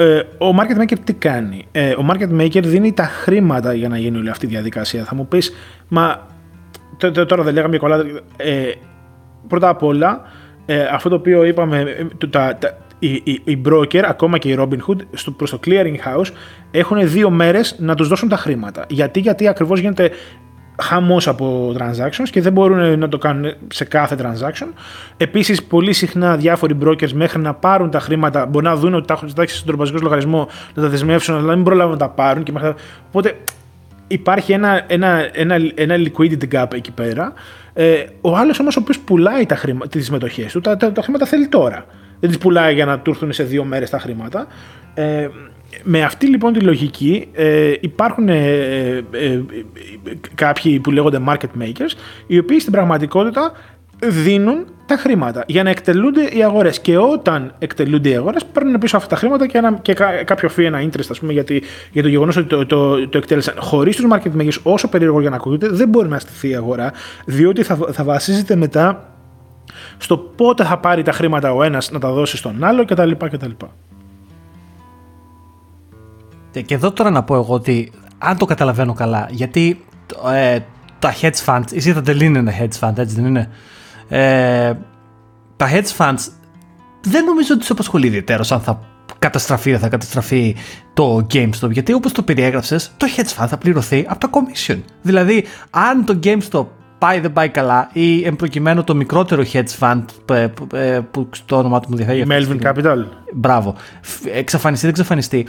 Ε, 0.00 0.18
ο 0.18 0.56
market 0.58 0.82
maker 0.82 0.98
τι 1.04 1.12
κάνει; 1.12 1.66
Ε, 1.72 1.90
ο 1.90 2.06
market 2.10 2.40
maker 2.40 2.62
δίνει 2.62 2.92
τα 2.92 3.04
χρήματα 3.04 3.74
για 3.74 3.88
να 3.88 3.98
γίνει 3.98 4.16
όλη 4.18 4.30
αυτή 4.30 4.46
η 4.46 4.48
διαδικασία. 4.48 5.04
Θα 5.04 5.14
μου 5.14 5.26
πεις, 5.28 5.52
μα 5.88 6.26
τώρα 7.26 7.42
δεν 7.42 7.54
λέγαμε 7.54 7.76
κολλά. 7.76 8.04
Ε, 8.36 8.70
πρώτα 9.48 9.68
απ' 9.68 9.82
όλα, 9.82 10.22
ε, 10.66 10.82
αυτό 10.82 11.08
το 11.08 11.14
οποίο 11.14 11.44
είπαμε, 11.44 11.80
ε, 11.80 12.26
τα, 12.26 12.56
τα, 12.58 12.78
οι, 12.98 13.12
οι, 13.24 13.40
οι 13.44 13.62
broker, 13.68 14.02
ακόμα 14.04 14.38
και 14.38 14.48
οι 14.48 14.56
Robinhood, 14.58 14.98
στο, 15.12 15.30
προς 15.30 15.50
το 15.50 15.60
clearing 15.66 15.96
house, 16.06 16.30
έχουν 16.70 17.08
δύο 17.08 17.30
μέρες 17.30 17.76
να 17.78 17.94
τους 17.94 18.08
δώσουν 18.08 18.28
τα 18.28 18.36
χρήματα. 18.36 18.84
Γιατί, 18.88 19.20
γιατί 19.20 19.48
ακριβώς 19.48 19.80
γίνεται 19.80 20.10
χαμός 20.82 21.28
από 21.28 21.74
transactions 21.78 22.28
και 22.30 22.40
δεν 22.40 22.52
μπορούν 22.52 22.98
να 22.98 23.08
το 23.08 23.18
κάνουν 23.18 23.54
σε 23.68 23.84
κάθε 23.84 24.16
transaction. 24.22 24.66
Επίσης, 25.16 25.62
πολύ 25.62 25.92
συχνά 25.92 26.36
διάφοροι 26.36 26.76
brokers 26.84 27.12
μέχρι 27.12 27.40
να 27.40 27.54
πάρουν 27.54 27.90
τα 27.90 28.00
χρήματα 28.00 28.46
μπορεί 28.46 28.64
να 28.64 28.76
δουν 28.76 28.94
ότι 28.94 29.06
τα 29.06 29.14
έχουν 29.14 29.28
ζητάξει 29.28 29.54
στον 29.54 29.66
τροπαζικό 29.66 29.98
λογαριασμό, 30.02 30.48
να 30.74 30.82
τα 30.82 30.88
δεσμεύσουν, 30.88 31.34
αλλά 31.36 31.54
μην 31.54 31.64
προλάβουν 31.64 31.92
να 31.92 31.98
τα 31.98 32.08
πάρουν. 32.08 32.42
Και 32.42 32.52
μέχρι... 32.52 32.74
Οπότε 33.08 33.38
υπάρχει 34.06 34.52
ένα, 34.52 34.84
ένα, 34.86 35.28
ένα, 35.32 35.56
ένα 35.74 35.94
liquidity 35.96 36.54
gap 36.54 36.74
εκεί 36.74 36.90
πέρα. 36.90 37.32
Ε, 37.72 38.04
ο 38.20 38.36
άλλος 38.36 38.58
όμως 38.60 38.76
ο 38.76 38.80
οποίος 38.80 38.98
πουλάει 38.98 39.46
τις 39.88 40.10
τις 40.10 40.52
του, 40.52 40.60
τα, 40.60 40.76
τα, 40.76 40.92
τα 40.92 41.02
χρήματα 41.02 41.26
θέλει 41.26 41.48
τώρα. 41.48 41.84
Δεν 42.20 42.28
τις 42.28 42.38
πουλάει 42.38 42.74
για 42.74 42.84
να 42.84 42.98
του 42.98 43.10
έρθουν 43.10 43.32
σε 43.32 43.42
δύο 43.42 43.64
μέρες 43.64 43.90
τα 43.90 43.98
χρήματα. 43.98 44.46
Ε, 44.94 45.28
με 45.82 46.02
αυτή 46.02 46.26
λοιπόν 46.26 46.52
τη 46.52 46.60
λογική 46.60 47.28
ε, 47.32 47.72
υπάρχουν 47.80 48.28
ε, 48.28 48.34
ε, 48.36 49.04
ε, 49.10 49.42
κάποιοι 50.34 50.80
που 50.80 50.90
λέγονται 50.90 51.20
market 51.28 51.62
makers 51.62 51.92
οι 52.26 52.38
οποίοι 52.38 52.60
στην 52.60 52.72
πραγματικότητα 52.72 53.52
δίνουν 53.98 54.66
τα 54.86 54.96
χρήματα 54.96 55.44
για 55.46 55.62
να 55.62 55.70
εκτελούνται 55.70 56.22
οι 56.22 56.44
αγορές. 56.44 56.80
Και 56.80 56.98
όταν 56.98 57.54
εκτελούνται 57.58 58.08
οι 58.08 58.16
αγορές, 58.16 58.44
παίρνουν 58.44 58.78
πίσω 58.78 58.96
αυτά 58.96 59.08
τα 59.08 59.16
χρήματα 59.16 59.46
και, 59.46 59.58
ένα, 59.58 59.78
και 59.82 59.94
κάποιο 60.24 60.48
φύ, 60.48 60.64
ένα 60.64 60.82
interest, 60.82 61.06
ας 61.10 61.18
πούμε, 61.18 61.32
γιατί, 61.32 61.62
για 61.92 62.02
το 62.02 62.08
γεγονός 62.08 62.36
ότι 62.36 62.46
το, 62.46 62.66
το, 62.66 63.08
το 63.08 63.18
εκτέλεσαν. 63.18 63.54
Χωρίς 63.58 63.96
τους 63.96 64.06
market 64.12 64.40
makers, 64.40 64.58
όσο 64.62 64.88
περίεργο 64.88 65.20
για 65.20 65.30
να 65.30 65.36
ακούγεται, 65.36 65.68
δεν 65.68 65.88
μπορεί 65.88 66.08
να 66.08 66.18
στηθεί 66.18 66.48
η 66.48 66.54
αγορά, 66.54 66.92
διότι 67.24 67.62
θα, 67.62 67.78
θα 67.92 68.04
βασίζεται 68.04 68.56
μετά 68.56 69.12
στο 69.98 70.16
πότε 70.16 70.64
θα 70.64 70.78
πάρει 70.78 71.02
τα 71.02 71.12
χρήματα 71.12 71.52
ο 71.52 71.62
ένας 71.62 71.90
να 71.90 71.98
τα 71.98 72.12
δώσει 72.12 72.36
στον 72.36 72.64
άλλο 72.64 72.84
κτλ. 72.84 73.10
κτλ. 73.10 73.50
Και 76.66 76.74
εδώ 76.74 76.92
τώρα 76.92 77.10
να 77.10 77.22
πω 77.22 77.34
εγώ 77.34 77.54
ότι 77.54 77.92
αν 78.18 78.36
το 78.36 78.44
καταλαβαίνω 78.44 78.92
καλά, 78.92 79.28
γιατί 79.30 79.84
ε, 80.34 80.58
τα 80.98 81.14
hedge 81.20 81.44
funds, 81.44 81.72
η 81.72 81.82
Citadel 81.84 82.20
είναι 82.20 82.38
ένα 82.38 82.52
hedge 82.60 82.78
fund, 82.80 82.98
έτσι 82.98 83.14
δεν 83.14 83.24
είναι; 83.24 83.50
Ε, 84.08 84.72
τα 85.56 85.68
hedge 85.70 85.96
funds 85.96 86.28
δεν 87.02 87.24
νομίζω 87.24 87.48
ότι 87.50 87.60
τους 87.60 87.70
απασχολεί 87.70 88.06
ιδιαίτερω 88.06 88.44
αν 88.48 88.60
θα 88.60 88.80
καταστραφεί 89.18 89.70
δεν 89.70 89.80
θα 89.80 89.88
καταστραφεί 89.88 90.56
το 90.94 91.26
GameStop. 91.32 91.70
Γιατί 91.70 91.92
όπως 91.92 92.12
το 92.12 92.22
περιέγραψες, 92.22 92.92
το 92.96 93.06
hedge 93.16 93.42
fund 93.42 93.46
θα 93.48 93.56
πληρωθεί 93.56 94.06
από 94.08 94.20
τα 94.20 94.30
commission. 94.32 94.78
Δηλαδή, 95.02 95.44
αν 95.70 96.04
το 96.04 96.18
GameStop 96.22 96.66
πάει 96.98 97.20
δεν 97.20 97.32
πάει 97.32 97.48
καλά 97.48 97.90
ή 97.92 98.26
εμπροκειμένου 98.26 98.84
το 98.84 98.94
μικρότερο 98.94 99.42
hedge 99.52 99.78
fund 99.80 100.04
που 101.10 101.28
στο 101.30 101.56
όνομα 101.56 101.80
του 101.80 101.86
μου 101.90 101.96
διαφέρει. 101.96 102.24
Melvin 102.28 102.60
Capital. 102.62 103.04
Μπράβο. 103.34 103.74
Εξαφανιστεί, 104.34 104.86
δεν 104.86 104.94
εξαφανιστεί 104.94 105.46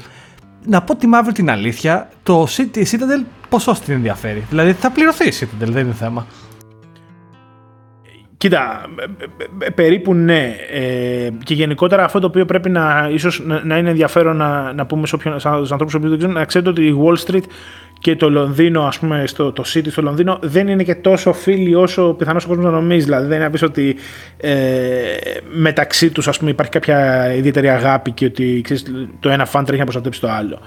να 0.66 0.82
πω 0.82 0.96
τη 0.96 1.08
μαύρη 1.08 1.34
την 1.34 1.50
αλήθεια, 1.50 2.10
το 2.24 2.48
City 2.50 2.78
Citadel 2.78 3.26
πόσο 3.50 3.76
την 3.86 3.94
ενδιαφέρει. 3.94 4.46
Δηλαδή 4.50 4.74
θα 4.74 4.92
πληρωθεί 4.92 5.28
η 5.28 5.34
Citadel, 5.40 5.68
δεν 5.68 5.86
είναι 5.86 5.94
θέμα. 5.94 6.26
Κοίτα, 8.38 8.82
περίπου 9.76 10.14
ναι. 10.14 10.56
Ε, 10.72 11.30
και 11.44 11.54
γενικότερα 11.54 12.04
αυτό 12.04 12.20
το 12.20 12.28
οποίο 12.28 12.46
πρέπει 12.46 12.70
να, 12.70 13.10
ίσως, 13.12 13.42
να, 13.64 13.78
είναι 13.78 13.90
ενδιαφέρον 13.90 14.36
να, 14.36 14.74
να 14.74 14.86
πούμε 14.86 15.08
στους 15.08 15.46
ανθρώπους 15.46 15.94
που 15.94 16.10
δεν 16.10 16.18
ξέρουν, 16.18 16.36
να 16.36 16.46
ξέρετε 16.46 16.70
ότι 16.70 16.86
η 16.86 16.96
Wall 17.04 17.28
Street 17.28 17.44
και 18.00 18.16
το 18.16 18.30
Λονδίνο, 18.30 18.84
ας 18.84 19.00
πούμε, 19.00 19.24
στο, 19.28 19.52
το 19.52 19.64
City 19.74 19.88
στο 19.92 20.02
Λονδίνο 20.02 20.40
δεν 20.42 20.68
είναι 20.68 20.84
και 20.84 20.96
τόσο 20.96 21.34
φίλοι 21.34 21.76
όσο 21.76 22.14
πιθανώς 22.14 22.46
ο 22.46 22.48
κόσμος 22.48 22.66
να 22.66 22.72
νομίζει. 22.72 23.06
Δηλαδή 23.06 23.28
δεν 23.28 23.36
είναι 23.36 23.46
να 23.46 23.50
πεις 23.52 23.62
ότι 23.62 23.96
ε, 24.38 24.54
μεταξύ 25.52 26.10
τους 26.10 26.28
ας 26.28 26.38
πούμε, 26.38 26.52
υπάρχει 26.52 26.72
κάποια 26.72 27.32
ιδιαίτερη 27.34 27.70
αγάπη 27.70 28.12
και 28.12 28.26
ότι 28.26 28.62
ξέρεις, 28.64 28.86
το 29.20 29.30
ένα 29.30 29.46
φαν 29.46 29.66
τρέχει 29.66 29.80
να 29.80 29.86
προστατέψει 29.86 30.22
το 30.22 30.30
άλλο. 30.30 30.60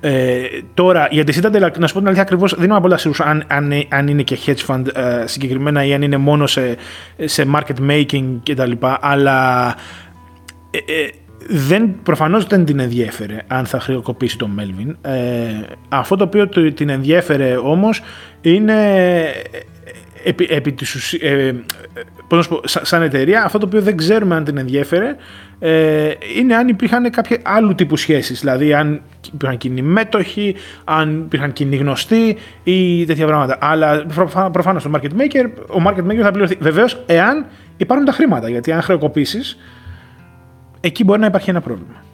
Ε, 0.00 0.42
τώρα, 0.74 1.08
για 1.10 1.24
τη 1.24 1.38
Citadel, 1.42 1.70
να 1.78 1.86
σου 1.86 1.92
πω 1.92 1.98
την 1.98 2.06
αλήθεια 2.06 2.22
ακριβώς, 2.22 2.54
δεν 2.54 2.70
είμαι 2.70 2.80
πολύ 2.80 2.98
σίγουρος 2.98 3.26
αν, 3.26 3.44
αν, 3.46 3.72
αν, 3.88 4.08
είναι 4.08 4.22
και 4.22 4.38
hedge 4.46 4.66
fund 4.66 4.86
ε, 4.94 5.26
συγκεκριμένα 5.26 5.84
ή 5.84 5.94
αν 5.94 6.02
είναι 6.02 6.16
μόνο 6.16 6.46
σε, 6.46 6.76
σε 7.24 7.46
market 7.54 7.90
making 7.90 8.24
κτλ. 8.42 8.72
Αλλά 9.00 9.66
ε, 10.70 10.78
ε, 10.78 11.08
δεν, 11.48 11.94
προφανώς 12.02 12.46
δεν 12.46 12.64
την 12.64 12.78
ενδιέφερε 12.78 13.38
αν 13.46 13.66
θα 13.66 13.80
χρεοκοπήσει 13.80 14.38
τον 14.38 14.60
Melvin. 14.60 14.94
Ε, 15.10 15.50
αυτό 15.88 16.16
το 16.16 16.24
οποίο 16.24 16.48
την 16.74 16.88
ενδιέφερε 16.88 17.56
όμως 17.56 18.02
είναι 18.40 18.74
επί, 20.24 20.46
επί 20.50 20.72
της 20.72 21.12
ε, 21.12 21.54
πώς 22.28 22.48
πω, 22.48 22.60
σαν 22.64 23.02
εταιρεία, 23.02 23.44
αυτό 23.44 23.58
το 23.58 23.66
οποίο 23.66 23.80
δεν 23.80 23.96
ξέρουμε 23.96 24.34
αν 24.34 24.44
την 24.44 24.58
ενδιέφερε 24.58 25.16
ε, 25.58 26.10
είναι 26.38 26.54
αν 26.54 26.68
υπήρχαν 26.68 27.10
κάποια 27.10 27.38
άλλου 27.42 27.74
τύπου 27.74 27.96
σχέσεις, 27.96 28.40
δηλαδή 28.40 28.74
αν 28.74 29.00
υπήρχαν 29.32 29.58
κοινοί 29.58 29.82
μέτοχοι, 29.82 30.54
αν 30.84 31.22
υπήρχαν 31.24 31.52
κοινοί 31.52 31.76
γνωστοί 31.76 32.36
ή 32.64 33.04
τέτοια 33.04 33.26
πράγματα. 33.26 33.58
Αλλά 33.60 34.06
προφανώς 34.52 34.82
το 34.82 34.90
market 34.94 35.20
maker, 35.20 35.50
ο 35.68 35.82
market 35.86 36.10
maker 36.10 36.20
θα 36.22 36.30
πληρωθεί. 36.30 36.56
Βεβαίως, 36.60 37.02
εάν 37.06 37.46
υπάρχουν 37.76 38.06
τα 38.06 38.12
χρήματα, 38.12 38.48
γιατί 38.48 38.72
αν 38.72 38.82
χρεοκοπήσεις, 38.82 39.58
εκεί 40.86 41.04
μπορεί 41.04 41.20
να 41.20 41.26
υπάρχει 41.26 41.50
ένα 41.50 41.60
πρόβλημα. 41.60 42.04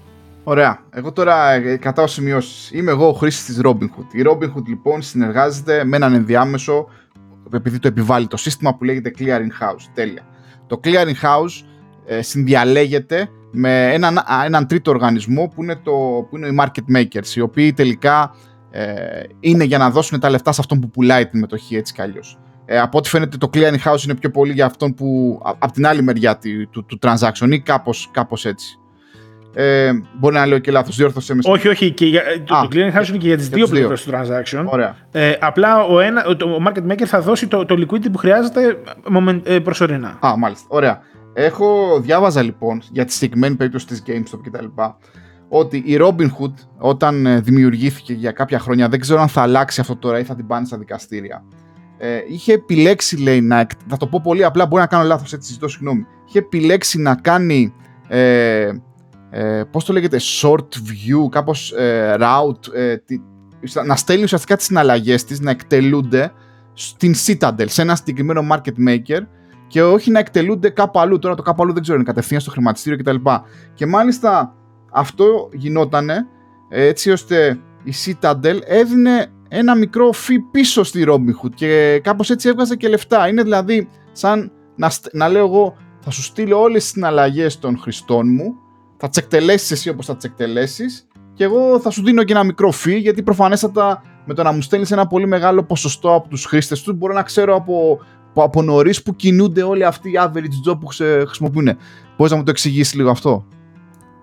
Ωραία. 0.45 0.79
Εγώ 0.91 1.13
τώρα 1.13 1.51
ε, 1.51 1.77
κατάω 1.77 2.07
σημειώσεις. 2.07 2.71
Είμαι 2.73 2.91
εγώ 2.91 3.09
ο 3.09 3.13
χρήστη 3.13 3.53
της 3.53 3.61
Robinhood. 3.65 4.15
Η 4.15 4.23
Robinhood 4.31 4.65
λοιπόν 4.67 5.03
συνεργάζεται 5.03 5.85
με 5.85 5.97
έναν 5.97 6.15
ενδιάμεσο, 6.15 6.89
επειδή 7.53 7.79
το 7.79 7.89
επιβάλλει 7.89 8.27
το 8.27 8.37
σύστημα 8.37 8.75
που 8.75 8.85
λέγεται 8.85 9.13
Clearing 9.19 9.65
House. 9.65 9.91
Τέλεια. 9.95 10.23
Το 10.67 10.81
Clearing 10.85 11.27
House 11.27 11.65
ε, 12.07 12.23
συνδιαλέγεται 12.23 13.29
με 13.53 13.93
έναν, 13.93 14.19
έναν 14.45 14.67
τρίτο 14.67 14.91
οργανισμό 14.91 15.53
που 15.55 15.63
είναι, 15.63 15.77
το, 15.77 15.93
που 16.31 16.37
είναι 16.37 16.47
οι 16.47 16.57
market 16.61 16.97
makers, 16.97 17.35
οι 17.35 17.41
οποίοι 17.41 17.73
τελικά 17.73 18.35
ε, 18.71 19.23
είναι 19.41 19.65
για 19.65 19.79
να 19.79 19.91
δώσουν 19.91 20.21
τα 20.21 20.31
λεφτά 20.31 20.53
σε 20.53 20.61
αυτόν 20.61 20.81
που 20.81 20.91
πουλάει 20.91 21.27
την 21.27 21.41
μετοχή 21.41 21.77
έτσι 21.77 21.93
κι 21.93 22.03
αλλιώς. 22.03 22.39
Ε, 22.73 22.79
από 22.79 22.99
ό,τι 22.99 23.09
φαίνεται 23.09 23.37
το 23.37 23.51
clearing 23.55 23.91
house 23.91 24.03
είναι 24.05 24.15
πιο 24.15 24.31
πολύ 24.31 24.53
για 24.53 24.65
αυτόν 24.65 24.95
που 24.95 25.39
από 25.43 25.73
την 25.73 25.87
άλλη 25.87 26.03
μεριά 26.03 26.39
του, 26.39 26.69
του, 26.71 26.85
του 26.85 26.99
transaction 27.03 27.51
ή 27.51 27.61
κάπως, 27.61 28.09
κάπως 28.13 28.45
έτσι. 28.45 28.79
Ε, 29.55 29.91
μπορεί 30.19 30.35
να 30.35 30.47
λέω 30.47 30.59
και 30.59 30.71
λάθος, 30.71 30.97
διόρθωσέ 30.97 31.35
με. 31.35 31.41
Όχι, 31.45 31.69
όχι. 31.69 31.91
Και 31.91 32.07
για, 32.07 32.23
το, 32.45 32.61
το 32.61 32.69
clearing 32.73 32.99
house 32.99 33.09
είναι 33.09 33.19
και 33.19 33.27
για 33.27 33.37
τις 33.37 33.49
δύο 33.49 33.67
πλευρές 33.67 34.03
του 34.03 34.11
transaction. 34.15 34.65
Ωραία. 34.67 34.97
Ε, 35.13 35.33
απλά 35.41 35.85
ο, 35.85 36.01
ένα, 36.01 36.27
ο 36.27 36.63
market 36.67 36.91
maker 36.91 37.05
θα 37.05 37.21
δώσει 37.21 37.47
το, 37.47 37.65
το 37.65 37.75
liquidity 37.79 38.13
που 38.13 38.19
χρειάζεται 38.19 38.79
ε, 39.43 39.59
προσωρινά. 39.59 40.19
Α, 40.27 40.37
μάλιστα. 40.37 40.67
Ωραία. 40.69 41.01
Έχω 41.33 41.99
διάβαζα 42.01 42.43
λοιπόν 42.43 42.83
για 42.93 43.05
τη 43.05 43.13
συγκεκριμένη 43.13 43.55
περίπτωση 43.55 43.87
της 43.87 44.03
GameStop 44.07 44.41
κτλ. 44.43 44.67
Ότι 45.49 45.77
η 45.77 45.99
Robinhood 46.01 46.55
όταν 46.79 47.27
ε, 47.27 47.41
δημιουργήθηκε 47.41 48.13
για 48.13 48.33
κάποια 48.33 48.59
χρόνια, 48.59 48.89
δεν 48.89 49.01
ξέρω 49.01 49.21
αν 49.21 49.29
θα 49.29 49.43
αλλάξει 49.43 49.81
αυτό 49.81 49.97
τώρα 49.97 50.19
ή 50.19 50.25
θα 50.25 50.35
την 50.35 50.47
πάνε 50.47 50.67
στα 50.67 50.79
δικαστήρια 50.79 51.45
ε, 52.03 52.21
είχε 52.29 52.53
επιλέξει, 52.53 53.17
λέει, 53.17 53.41
να, 53.41 53.67
θα 53.87 53.97
το 53.97 54.07
πω 54.07 54.21
πολύ 54.23 54.45
απλά, 54.45 54.67
μπορεί 54.67 54.83
να 54.83 54.89
κάνω 54.89 55.05
λάθος, 55.05 55.33
έτσι 55.33 55.53
ζητώ 55.53 55.69
συγγνώμη. 55.69 56.07
Είχε 56.29 56.39
επιλέξει 56.39 57.01
να 57.01 57.15
κάνει, 57.15 57.75
ε, 58.09 58.71
ε, 59.31 59.63
πώς 59.71 59.85
το 59.85 59.93
λέγεται, 59.93 60.21
short 60.41 60.69
view, 60.75 61.29
κάπως 61.31 61.73
ε, 61.73 62.17
route, 62.21 62.75
ε, 62.75 62.97
να 63.87 63.97
στέλνει 63.97 64.23
ουσιαστικά 64.23 64.57
τις 64.57 64.65
συναλλαγές 64.65 65.25
της, 65.25 65.41
να 65.41 65.51
εκτελούνται 65.51 66.33
στην 66.73 67.15
Citadel, 67.27 67.65
σε 67.67 67.83
ένα 67.83 67.97
συγκεκριμένο 67.97 68.47
market 68.53 68.89
maker 68.89 69.21
και 69.67 69.83
όχι 69.83 70.11
να 70.11 70.19
εκτελούνται 70.19 70.71
κάπου 70.71 71.01
αλλού. 71.01 71.19
Τώρα 71.19 71.35
το 71.35 71.43
κάπου 71.43 71.63
αλλού 71.63 71.73
δεν 71.73 71.83
ξέρω, 71.83 71.97
είναι 71.97 72.07
κατευθείαν 72.07 72.41
στο 72.41 72.51
χρηματιστήριο 72.51 72.99
κτλ. 72.99 73.31
Και 73.75 73.87
μάλιστα 73.87 74.55
αυτό 74.93 75.49
γινότανε 75.53 76.27
έτσι 76.69 77.11
ώστε 77.11 77.61
η 77.83 77.93
Citadel 78.05 78.59
έδινε 78.65 79.33
ένα 79.53 79.75
μικρό 79.75 80.13
φι 80.13 80.41
πίσω 80.41 80.85
στη 80.85 81.05
Robinhood 81.09 81.51
και 81.55 82.01
κάπως 82.03 82.31
έτσι 82.31 82.49
έβγαζε 82.49 82.77
και 82.77 82.89
λεφτά. 82.89 83.29
Είναι 83.29 83.43
δηλαδή 83.43 83.89
σαν 84.13 84.53
να, 84.77 84.91
να 85.13 85.29
λέω 85.29 85.47
εγώ 85.47 85.77
θα 86.01 86.11
σου 86.11 86.23
στείλω 86.23 86.61
όλες 86.61 86.83
τις 86.83 86.93
συναλλαγές 86.93 87.59
των 87.59 87.79
χρηστών 87.79 88.33
μου, 88.33 88.55
θα 88.97 89.09
τις 89.09 89.19
εκτελέσεις 89.19 89.71
εσύ 89.71 89.89
όπως 89.89 90.07
θα 90.07 90.17
τις 90.17 90.25
εκτελέσεις 90.25 91.07
και 91.35 91.45
εγώ 91.45 91.81
θα 91.81 91.91
σου 91.91 92.03
δίνω 92.03 92.25
και 92.25 92.33
ένα 92.33 92.45
μικρό 92.45 92.71
φι 92.71 92.99
γιατί 92.99 93.23
προφανέστατα 93.23 94.03
με 94.27 94.35
το 94.35 94.43
να 94.43 94.53
μου 94.53 94.63
στέλνεις 94.63 94.91
ένα 94.91 95.07
πολύ 95.07 95.27
μεγάλο 95.27 95.63
ποσοστό 95.63 96.15
από 96.15 96.29
τους 96.29 96.45
χρήστες 96.45 96.83
τους 96.83 96.95
μπορώ 96.97 97.15
να 97.15 97.23
ξέρω 97.23 97.55
από, 97.55 97.99
από, 98.29 98.43
από 98.43 98.63
νωρίς 98.63 99.03
που 99.03 99.17
κινούνται 99.17 99.63
όλοι 99.63 99.85
αυτοί 99.85 100.11
οι 100.11 100.19
average 100.19 100.71
job 100.71 100.81
που 100.81 100.87
χρησιμοποιούν. 101.27 101.77
Μπορείς 102.17 102.33
να 102.33 102.37
μου 102.37 102.45
το 102.45 102.51
εξηγήσεις 102.51 102.95
λίγο 102.95 103.11
αυτό; 103.11 103.47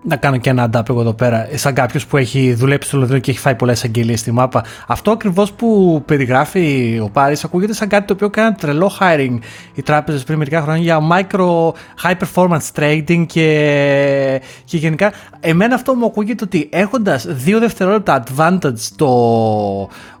Να 0.02 0.16
κάνω 0.16 0.36
και 0.36 0.50
ένα 0.50 0.62
αντάπ 0.62 0.88
εγώ 0.88 1.00
εδώ 1.00 1.12
πέρα, 1.12 1.48
σαν 1.54 1.74
κάποιος 1.74 2.06
που 2.06 2.16
έχει 2.16 2.54
δουλέψει 2.54 2.88
στο 2.88 2.98
Λονδίνο 2.98 3.18
και 3.18 3.30
έχει 3.30 3.40
φάει 3.40 3.54
πολλές 3.54 3.84
αγγελίες 3.84 4.20
στη 4.20 4.32
μάπα. 4.32 4.64
Αυτό 4.86 5.10
ακριβώς 5.10 5.52
που 5.52 6.02
περιγράφει 6.06 6.98
ο 7.02 7.08
Πάρης 7.10 7.44
ακούγεται 7.44 7.72
σαν 7.72 7.88
κάτι 7.88 8.06
το 8.06 8.12
οποίο 8.12 8.30
κάνει 8.30 8.54
τρελό 8.54 8.92
hiring 9.00 9.38
οι 9.74 9.82
τράπεζες 9.82 10.24
πριν 10.24 10.38
μερικά 10.38 10.60
χρόνια 10.60 10.82
για 10.82 10.98
micro 11.12 11.68
high 12.02 12.16
performance 12.24 12.72
trading 12.76 13.24
και, 13.26 14.40
και 14.64 14.76
γενικά. 14.76 15.12
Εμένα 15.40 15.74
αυτό 15.74 15.94
μου 15.94 16.06
ακούγεται 16.06 16.44
ότι 16.44 16.68
έχοντας 16.72 17.26
δύο 17.28 17.58
δευτερόλεπτα 17.58 18.22
advantage 18.22 18.80
το, 18.96 19.10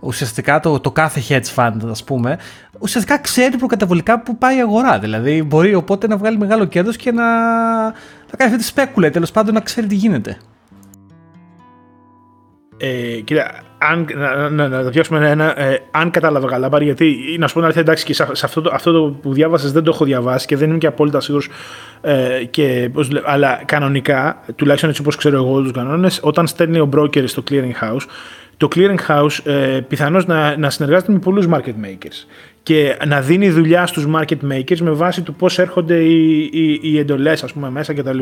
ουσιαστικά 0.00 0.60
το, 0.60 0.80
το 0.80 0.90
κάθε 0.90 1.22
hedge 1.28 1.54
fund, 1.54 1.90
ας 1.90 2.04
πούμε, 2.04 2.38
ουσιαστικά 2.78 3.18
ξέρει 3.18 3.56
προκαταβολικά 3.56 4.20
που 4.20 4.36
πάει 4.36 4.56
η 4.56 4.60
αγορά. 4.60 4.98
Δηλαδή 4.98 5.42
μπορεί 5.42 5.74
οπότε 5.74 6.06
να 6.06 6.16
βγάλει 6.16 6.38
μεγάλο 6.38 6.64
κέρδος 6.64 6.96
και 6.96 7.12
να 7.12 7.24
θα 8.30 8.36
κάνει 8.36 8.50
αυτή 8.50 8.62
τη 8.62 8.68
σπέκουλα, 8.68 9.10
τέλος 9.10 9.30
πάντων 9.30 9.54
να 9.54 9.60
ξέρει 9.60 9.86
τι 9.86 9.94
γίνεται. 9.94 10.36
Ε, 12.76 13.20
κοίτα, 13.24 13.62
αν, 13.78 14.06
να, 14.14 14.48
να, 14.48 14.68
να, 14.68 14.90
πιάσουμε 14.90 15.30
ένα, 15.30 15.60
ε, 15.60 15.82
αν 15.90 16.10
κατάλαβα 16.10 16.48
καλά, 16.48 16.68
πάρει, 16.68 16.84
γιατί 16.84 17.36
να 17.38 17.46
σου 17.46 17.54
πω 17.54 17.60
να 17.60 17.72
εντάξει 17.74 18.04
και 18.04 18.14
σε, 18.14 18.22
αυτό, 18.42 18.60
το, 18.60 18.70
αυτό 18.72 18.92
το 18.92 19.16
που 19.22 19.32
διάβασες 19.32 19.72
δεν 19.72 19.82
το 19.82 19.90
έχω 19.94 20.04
διαβάσει 20.04 20.46
και 20.46 20.56
δεν 20.56 20.68
είμαι 20.68 20.78
και 20.78 20.86
απόλυτα 20.86 21.20
σίγουρος. 21.20 21.48
Ε, 22.00 22.44
και, 22.50 22.90
αλλά 23.24 23.62
κανονικά, 23.64 24.42
τουλάχιστον 24.56 24.90
έτσι 24.90 25.02
όπως 25.02 25.16
ξέρω 25.16 25.36
εγώ 25.36 25.62
τους 25.62 25.72
κανόνες, 25.72 26.20
όταν 26.22 26.46
στέλνει 26.46 26.78
ο 26.78 26.88
broker 26.96 27.28
στο 27.28 27.42
clearing 27.50 27.72
house, 27.80 28.06
το 28.56 28.68
clearing 28.74 28.98
house 29.08 29.38
ε, 29.44 29.80
πιθανώς 29.88 30.26
να, 30.26 30.56
να 30.56 30.70
συνεργάζεται 30.70 31.12
με 31.12 31.18
πολλούς 31.18 31.46
market 31.50 31.74
makers 31.84 32.26
και 32.68 32.96
να 33.06 33.20
δίνει 33.20 33.50
δουλειά 33.50 33.86
στους 33.86 34.06
market 34.14 34.52
makers 34.52 34.78
με 34.78 34.90
βάση 34.90 35.22
του 35.22 35.34
πώς 35.34 35.58
έρχονται 35.58 35.94
οι, 35.94 36.50
οι, 36.52 36.80
οι 36.82 36.98
εντολές 36.98 37.42
ας 37.42 37.52
πούμε 37.52 37.70
μέσα 37.70 37.94
κτλ. 37.94 38.18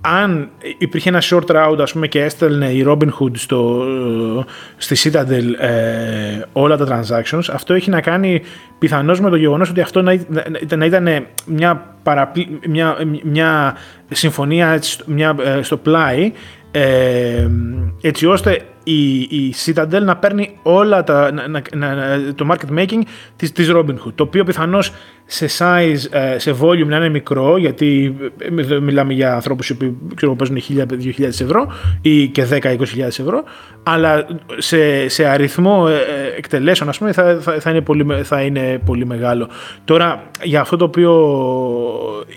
Αν 0.00 0.50
υπήρχε 0.78 1.08
ένα 1.08 1.22
short 1.22 1.46
route 1.46 1.78
ας 1.80 1.92
πούμε 1.92 2.06
και 2.06 2.22
έστελνε 2.22 2.66
η 2.66 2.84
Robinhood 2.88 3.30
στο, 3.32 3.84
στη 4.76 5.10
Citadel 5.12 5.44
ε, 5.58 6.42
όλα 6.52 6.76
τα 6.76 6.86
transactions 6.86 7.44
αυτό 7.52 7.74
έχει 7.74 7.90
να 7.90 8.00
κάνει 8.00 8.42
πιθανώς 8.78 9.20
με 9.20 9.30
το 9.30 9.36
γεγονός 9.36 9.70
ότι 9.70 9.80
αυτό 9.80 10.02
να, 10.02 10.18
να, 10.28 10.76
να 10.76 10.84
ήταν 10.84 11.26
μια, 11.46 11.96
παραπλή, 12.02 12.58
μια, 12.68 12.96
μια 13.22 13.76
συμφωνία 14.10 14.80
μια, 15.06 15.36
ε, 15.44 15.62
στο 15.62 15.76
πλάι 15.76 16.32
ε, 16.70 17.48
έτσι 18.00 18.26
ώστε 18.26 18.62
η, 18.88 19.20
η 19.20 19.54
Citadel 19.64 20.02
να 20.02 20.16
παίρνει 20.16 20.58
όλα 20.62 21.04
τα, 21.04 21.32
να, 21.32 21.62
να, 21.74 22.18
το 22.34 22.46
market 22.50 22.78
making 22.78 23.00
της, 23.36 23.52
της 23.52 23.70
Robinhood, 23.72 24.12
το 24.14 24.22
οποίο 24.22 24.44
πιθανώς 24.44 24.92
σε 25.24 25.46
size, 25.58 26.10
ε, 26.10 26.38
σε 26.38 26.54
volume 26.60 26.86
να 26.86 26.96
είναι 26.96 27.08
μικρό, 27.08 27.56
γιατί 27.56 28.16
ε, 28.38 28.78
μιλάμε 28.80 29.12
για 29.12 29.34
ανθρώπους 29.34 29.74
που 29.74 29.96
ξέρω, 30.14 30.34
παίζουν 30.34 30.86
1.000-2.000 31.18 31.20
ευρώ 31.20 31.72
ή 32.00 32.28
και 32.28 32.46
10-20.000 32.50 32.78
ευρώ, 32.98 33.44
αλλά 33.82 34.26
σε, 34.56 35.08
σε 35.08 35.24
αριθμό 35.24 35.86
ε, 35.88 36.36
εκτελέσεων 36.36 36.88
ας 36.88 36.98
πούμε, 36.98 37.12
θα, 37.12 37.38
θα, 37.40 37.60
θα, 37.60 37.70
είναι 37.70 37.80
πολύ, 37.80 38.22
θα 38.22 38.40
είναι 38.40 38.80
πολύ 38.84 39.06
μεγάλο. 39.06 39.48
Τώρα, 39.84 40.22
για 40.42 40.60
αυτό 40.60 40.76
το 40.76 40.84
οποίο 40.84 41.14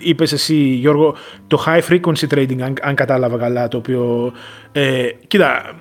είπες 0.00 0.32
εσύ 0.32 0.54
Γιώργο, 0.54 1.14
το 1.46 1.64
high 1.66 1.92
frequency 1.92 2.34
trading, 2.34 2.60
αν, 2.60 2.74
αν 2.82 2.94
κατάλαβα 2.94 3.38
καλά, 3.38 3.68
το 3.68 3.76
οποίο, 3.76 4.32
ε, 4.72 5.06
κοίτα, 5.26 5.74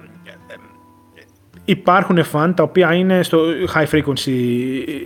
υπάρχουν 1.70 2.24
φαν 2.24 2.54
τα 2.54 2.64
οποία 2.64 2.94
είναι 2.94 3.24
στο 3.24 3.40
high 3.74 3.86
frequency 3.86 4.32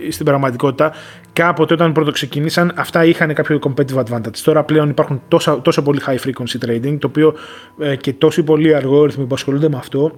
στην 0.08 0.24
πραγματικότητα. 0.24 0.92
Κάποτε 1.32 1.74
όταν 1.74 1.92
πρώτο 1.92 2.10
ξεκίνησαν 2.10 2.72
αυτά 2.76 3.04
είχαν 3.04 3.34
κάποιο 3.34 3.58
competitive 3.62 4.04
advantage. 4.04 4.36
Τώρα 4.44 4.62
πλέον 4.64 4.88
υπάρχουν 4.88 5.22
τόσο, 5.28 5.60
τόσο 5.62 5.82
πολύ 5.82 6.00
high 6.06 6.18
frequency 6.18 6.66
trading 6.66 6.98
το 6.98 7.06
οποίο 7.06 7.34
ε, 7.78 7.96
και 7.96 8.12
τόσοι 8.12 8.42
πολλοί 8.42 8.74
αργόριθμοι 8.74 9.24
που 9.24 9.34
ασχολούνται 9.34 9.68
με 9.68 9.76
αυτό 9.76 10.12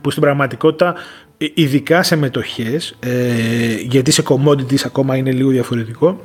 που 0.00 0.10
στην 0.10 0.22
πραγματικότητα 0.22 0.94
ε, 1.38 1.46
ειδικά 1.54 2.02
σε 2.02 2.16
μετοχές 2.16 2.96
ε, 3.00 3.74
γιατί 3.74 4.10
σε 4.10 4.22
commodities 4.28 4.84
ακόμα 4.84 5.16
είναι 5.16 5.32
λίγο 5.32 5.50
διαφορετικό 5.50 6.20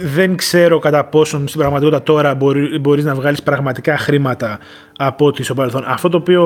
δεν 0.00 0.36
ξέρω 0.36 0.78
κατά 0.78 1.04
πόσον 1.04 1.48
στην 1.48 1.60
πραγματικότητα 1.60 2.02
τώρα 2.02 2.34
μπορεί, 2.34 2.78
μπορείς 2.78 3.04
να 3.04 3.14
βγάλεις 3.14 3.42
πραγματικά 3.42 3.98
χρήματα 3.98 4.58
από 4.98 5.26
ό,τι 5.26 5.42
στο 5.42 5.54
παρελθόν. 5.54 5.84
Αυτό 5.86 6.08
το 6.08 6.16
οποίο 6.16 6.44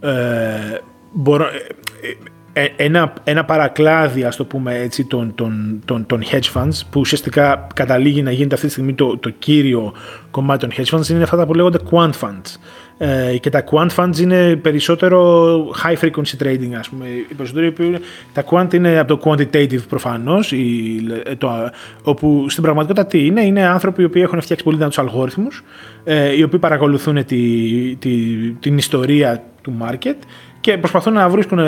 ε, 0.00 0.78
μπορώ, 1.12 1.44
ε, 1.44 2.60
ε, 2.60 2.68
ένα, 2.76 3.12
ένα 3.24 3.44
παρακλάδι, 3.44 4.24
ας 4.24 4.36
το 4.36 4.44
πούμε 4.44 4.78
έτσι, 4.78 5.04
των, 5.04 5.34
των, 5.34 5.82
των, 5.84 6.06
των 6.06 6.22
hedge 6.30 6.52
funds, 6.54 6.80
που 6.90 7.00
ουσιαστικά 7.00 7.66
καταλήγει 7.74 8.22
να 8.22 8.30
γίνεται 8.30 8.54
αυτή 8.54 8.66
τη 8.66 8.72
στιγμή 8.72 8.94
το, 8.94 9.18
το 9.18 9.30
κύριο 9.30 9.92
κομμάτι 10.30 10.66
των 10.66 10.76
hedge 10.76 10.98
funds, 10.98 11.08
είναι 11.08 11.22
αυτά 11.22 11.46
που 11.46 11.54
λέγονται 11.54 11.78
quant 11.90 12.10
funds. 12.20 12.56
Ε, 12.98 13.36
και 13.38 13.50
τα 13.50 13.64
quant 13.70 13.88
funds 13.96 14.18
είναι 14.18 14.56
περισσότερο 14.56 15.56
high 15.84 16.04
frequency 16.04 16.42
trading, 16.42 16.72
ας 16.78 16.88
πούμε. 16.88 17.06
Οι 17.30 17.34
περισσότεροι, 17.34 17.72
τα 18.32 18.44
quant 18.50 18.74
είναι 18.74 18.98
από 18.98 19.16
το 19.16 19.30
quantitative 19.30 19.88
προφανώς, 19.88 20.52
το, 21.38 21.70
όπου 22.02 22.46
στην 22.48 22.62
πραγματικότητα 22.62 23.06
τι 23.06 23.26
είναι, 23.26 23.42
είναι 23.42 23.66
άνθρωποι 23.66 24.02
οι 24.02 24.04
οποίοι 24.04 24.22
έχουν 24.24 24.40
φτιάξει 24.40 24.64
πολύ 24.64 24.76
δυνατούς 24.76 24.98
αλγόριθμους, 24.98 25.64
ε, 26.04 26.36
οι 26.36 26.42
οποίοι 26.42 26.58
παρακολουθούν 26.58 27.24
τη, 27.24 27.96
τη, 27.96 28.10
την 28.60 28.78
ιστορία 28.78 29.42
του 29.68 29.86
market 29.86 30.16
και 30.60 30.78
προσπαθούν 30.78 31.12
να 31.12 31.28
βρίσκουν 31.28 31.58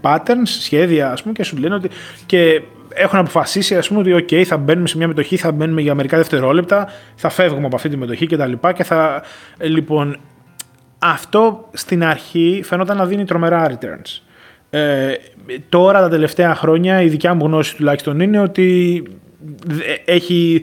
patterns, 0.00 0.44
σχέδια 0.44 1.12
ας 1.12 1.22
πούμε 1.22 1.34
και 1.34 1.44
σου 1.44 1.56
λένε 1.56 1.74
ότι 1.74 1.90
και 2.26 2.62
έχουν 2.94 3.18
αποφασίσει 3.18 3.76
ας 3.76 3.88
πούμε 3.88 4.00
ότι 4.00 4.24
ok 4.30 4.42
θα 4.42 4.56
μπαίνουμε 4.56 4.88
σε 4.88 4.96
μια 4.96 5.08
μετοχή, 5.08 5.36
θα 5.36 5.52
μπαίνουμε 5.52 5.80
για 5.80 5.94
μερικά 5.94 6.16
δευτερόλεπτα, 6.16 6.88
θα 7.14 7.28
φεύγουμε 7.28 7.66
από 7.66 7.76
αυτή 7.76 7.88
τη 7.88 7.96
μετοχή 7.96 8.26
και 8.26 8.36
τα 8.36 8.46
λοιπά 8.46 8.72
και 8.72 8.84
θα 8.84 9.22
λοιπόν 9.58 10.16
αυτό 10.98 11.68
στην 11.72 12.04
αρχή 12.04 12.60
φαινόταν 12.64 12.96
να 12.96 13.06
δίνει 13.06 13.24
τρομερά 13.24 13.70
returns. 13.70 14.20
Ε, 14.70 15.12
τώρα 15.68 16.00
τα 16.00 16.08
τελευταία 16.08 16.54
χρόνια 16.54 17.02
η 17.02 17.08
δικιά 17.08 17.34
μου 17.34 17.46
γνώση 17.46 17.76
τουλάχιστον 17.76 18.20
είναι 18.20 18.38
ότι 18.38 19.02
έχει, 20.04 20.62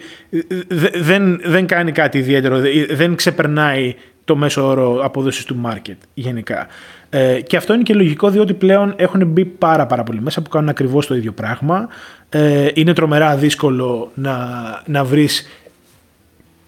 δεν, 0.96 1.42
δεν 1.44 1.66
κάνει 1.66 1.92
κάτι 1.92 2.18
ιδιαίτερο, 2.18 2.62
δεν 2.90 3.16
ξεπερνάει 3.16 3.96
το 4.30 4.36
μέσο 4.36 4.68
όρο 4.68 5.00
απόδοσης 5.04 5.46
του 5.46 5.62
market 5.66 5.98
γενικά. 6.14 6.68
Ε, 7.10 7.42
και 7.42 7.58
αυτό 7.58 7.74
είναι 7.74 7.84
και 7.84 7.94
λογικό 7.94 8.30
διότι 8.30 8.54
πλέον 8.54 8.94
έχουν 8.96 9.26
μπει 9.26 9.46
πάρα, 9.46 9.86
πάρα 9.86 10.04
πολύ 10.04 10.22
μέσα 10.22 10.42
που 10.42 10.50
κάνουν 10.50 10.70
ακριβώς 10.70 11.08
το 11.08 11.16
ίδιο 11.16 11.32
πράγμα. 11.32 11.88
Ε, 12.30 12.68
είναι 12.74 12.94
τρομερά 12.94 13.36
δύσκολο 13.36 14.12
να, 14.14 14.38
να 14.86 15.04
βρεις 15.04 15.48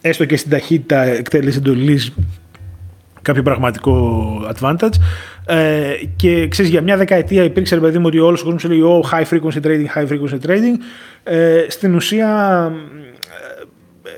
έστω 0.02 0.26
και 0.26 0.38
στην 0.38 0.52
ταχύτητα 0.52 1.02
εκτέλεσης 1.02 1.58
εντολής 1.58 2.14
κάποιο 3.22 3.44
πραγματικό 3.44 4.32
advantage. 4.54 4.94
Ε, 5.46 5.94
και 6.16 6.48
ξέρεις, 6.48 6.72
για 6.72 6.82
μια 6.82 6.98
δεκαετία 6.98 7.44
υπήρξε 7.44 7.76
ρε 7.76 7.82
παιδί 7.82 7.98
μου 7.98 8.06
ότι 8.08 8.20
όλος 8.20 8.42
ο 8.42 8.44
κόσμος 8.44 8.64
λέει 8.64 8.82
oh, 8.84 9.10
high 9.10 9.26
frequency 9.26 9.66
trading, 9.66 9.86
high 9.96 10.08
frequency 10.08 10.48
trading. 10.48 10.76
Ε, 11.24 11.66
στην 11.68 11.96
ουσία 11.96 12.72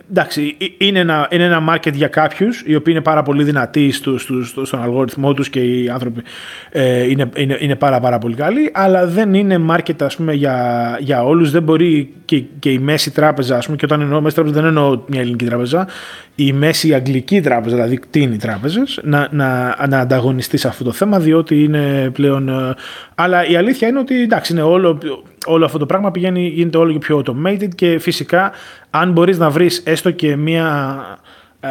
εντάξει, 0.10 0.58
είναι 0.78 1.00
ένα, 1.00 1.28
είναι 1.32 1.44
ένα 1.44 1.64
market 1.70 1.94
για 1.94 2.08
κάποιους, 2.08 2.64
οι 2.66 2.76
οποίοι 2.76 2.94
είναι 2.96 3.04
πάρα 3.04 3.24
πολύ 3.24 3.44
δυνατοί 3.44 3.92
στο, 3.92 4.18
στο, 4.18 4.44
στο, 4.44 4.66
στον 4.66 4.82
αλγόριθμό 4.82 5.34
τους 5.34 5.50
και 5.50 5.60
οι 5.60 5.90
άνθρωποι 5.90 6.22
ε, 6.70 7.10
είναι, 7.10 7.30
είναι, 7.36 7.58
είναι 7.60 7.76
πάρα, 7.76 8.00
πάρα 8.00 8.18
πολύ 8.18 8.36
καλοί, 8.36 8.72
αλλά 8.74 9.08
δεν 9.08 9.34
είναι 9.34 9.66
market 9.70 10.02
ας 10.04 10.16
πούμε, 10.16 10.34
για, 10.34 10.98
για 11.00 11.24
όλους. 11.24 11.52
Δεν 11.52 11.64
μπορεί 11.64 12.14
και, 12.26 12.44
και 12.60 12.70
η 12.70 12.80
μέση 12.80 13.12
τράπεζα, 13.12 13.58
ας 13.58 13.66
πούμε, 13.66 13.78
και 13.78 13.86
όταν 13.86 14.02
εννοώ 14.02 14.22
μέση 14.22 14.36
τράπεζα, 14.36 14.56
δεν 14.56 14.66
εννοώ 14.66 15.04
μια 15.08 15.22
ελληνική 15.22 15.46
τράπεζα, 15.46 15.88
η 16.36 16.54
μέση 16.54 16.94
αγγλική 16.94 17.42
τράπεζα, 17.42 17.76
δηλαδή 17.76 17.98
κτίνη 17.98 18.38
τράπεζες, 18.38 19.00
να, 19.04 19.28
να, 19.32 19.78
να 19.90 20.00
ανταγωνιστεί 20.00 20.58
σε 20.58 20.68
αυτό 20.68 20.84
το 20.84 20.92
θέμα, 20.92 21.20
διότι 21.20 21.64
είναι 21.64 22.10
πλέον. 22.14 22.50
Ε, 22.50 22.76
αλλά 23.16 23.48
η 23.48 23.56
αλήθεια 23.56 23.88
είναι 23.88 24.00
ότι 24.00 24.22
εντάξει, 24.22 24.54
είναι 24.54 24.62
όλο 24.62 24.98
όλο 25.46 25.66
αυτό 25.66 25.78
το 25.78 25.86
πράγμα 25.86 26.12
πηγαίνει, 26.12 26.48
γίνεται 26.48 26.78
όλο 26.78 26.92
και 26.92 26.98
πιο 26.98 27.24
automated 27.26 27.70
και 27.76 28.00
φυσικά 28.00 28.52
αν 28.90 29.12
μπορείς 29.12 29.38
να 29.38 29.50
βρεις 29.50 29.82
έστω 29.86 30.12
και 30.12 30.36
μία... 30.36 31.04
Ε, 31.60 31.70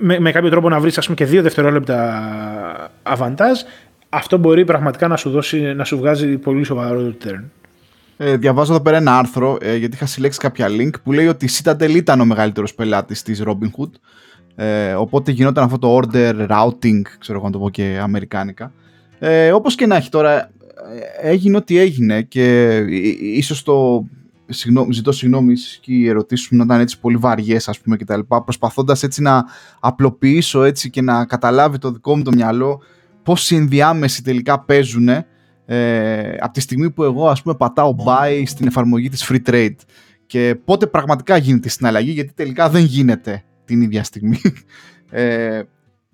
με, 0.00 0.18
με 0.18 0.32
κάποιο 0.32 0.50
τρόπο 0.50 0.68
να 0.68 0.80
βρεις 0.80 0.98
ας 0.98 1.04
πούμε 1.04 1.16
και 1.16 1.24
δύο 1.24 1.42
δευτερόλεπτα 1.42 2.90
αβαντάζ, 3.02 3.60
αυτό 4.08 4.36
μπορεί 4.36 4.64
πραγματικά 4.64 5.08
να 5.08 5.16
σου, 5.16 5.30
δώσει, 5.30 5.60
να 5.60 5.84
σου 5.84 5.98
βγάζει 5.98 6.38
πολύ 6.38 6.64
σοβαρό 6.64 7.12
return. 7.12 7.44
Ε, 8.16 8.36
διαβάζω 8.36 8.72
εδώ 8.72 8.82
πέρα 8.82 8.96
ένα 8.96 9.18
άρθρο, 9.18 9.58
ε, 9.60 9.76
γιατί 9.76 9.96
είχα 9.96 10.06
συλλέξει 10.06 10.38
κάποια 10.38 10.66
link, 10.68 10.90
που 11.02 11.12
λέει 11.12 11.26
ότι 11.26 11.44
η 11.44 11.48
Citadel 11.52 11.94
ήταν 11.94 12.20
ο 12.20 12.24
μεγαλύτερος 12.24 12.74
πελάτης 12.74 13.22
της 13.22 13.42
Robinhood, 13.46 13.90
ε, 14.56 14.92
οπότε 14.92 15.30
γινόταν 15.30 15.64
αυτό 15.64 15.78
το 15.78 16.00
order 16.02 16.46
routing, 16.48 17.02
ξέρω 17.18 17.38
εγώ 17.38 17.46
να 17.46 17.52
το 17.52 17.58
πω 17.58 17.70
και 17.70 17.98
αμερικάνικα. 18.02 18.72
Ε, 19.18 19.52
όπως 19.52 19.74
και 19.74 19.86
να 19.86 19.96
έχει 19.96 20.10
τώρα, 20.10 20.50
έγινε 21.20 21.56
ό,τι 21.56 21.78
έγινε 21.78 22.22
και 22.22 22.76
ίσως 23.20 23.62
το 23.62 24.06
συγγνώμη, 24.48 24.92
ζητώ 24.92 25.12
συγγνώμη 25.12 25.54
και 25.80 25.92
οι 25.92 26.08
ερωτήσεις 26.08 26.48
μου 26.48 26.58
να 26.58 26.64
ήταν 26.64 26.80
έτσι 26.80 27.00
πολύ 27.00 27.16
βαριές 27.16 27.68
ας 27.68 27.80
πούμε 27.80 27.96
και 27.96 28.04
τα 28.04 28.16
λοιπά 28.16 28.42
προσπαθώντας 28.42 29.02
έτσι 29.02 29.22
να 29.22 29.44
απλοποιήσω 29.80 30.62
έτσι 30.62 30.90
και 30.90 31.02
να 31.02 31.24
καταλάβει 31.24 31.78
το 31.78 31.90
δικό 31.90 32.16
μου 32.16 32.22
το 32.22 32.32
μυαλό 32.34 32.82
πώς 33.22 33.50
οι 33.50 33.56
ενδιάμεσοι 33.56 34.22
τελικά 34.22 34.60
παίζουν 34.60 35.08
ε, 35.66 36.36
από 36.40 36.52
τη 36.52 36.60
στιγμή 36.60 36.90
που 36.90 37.02
εγώ 37.02 37.28
ας 37.28 37.42
πούμε 37.42 37.54
πατάω 37.54 37.94
buy 38.06 38.42
στην 38.46 38.66
εφαρμογή 38.66 39.08
της 39.08 39.30
free 39.30 39.50
trade 39.50 39.76
και 40.26 40.58
πότε 40.64 40.86
πραγματικά 40.86 41.36
γίνεται 41.36 41.68
η 41.68 41.70
συναλλαγή 41.70 42.10
γιατί 42.10 42.32
τελικά 42.32 42.68
δεν 42.68 42.84
γίνεται 42.84 43.44
την 43.64 43.82
ίδια 43.82 44.04
στιγμή. 44.04 44.40
Ε, 45.10 45.62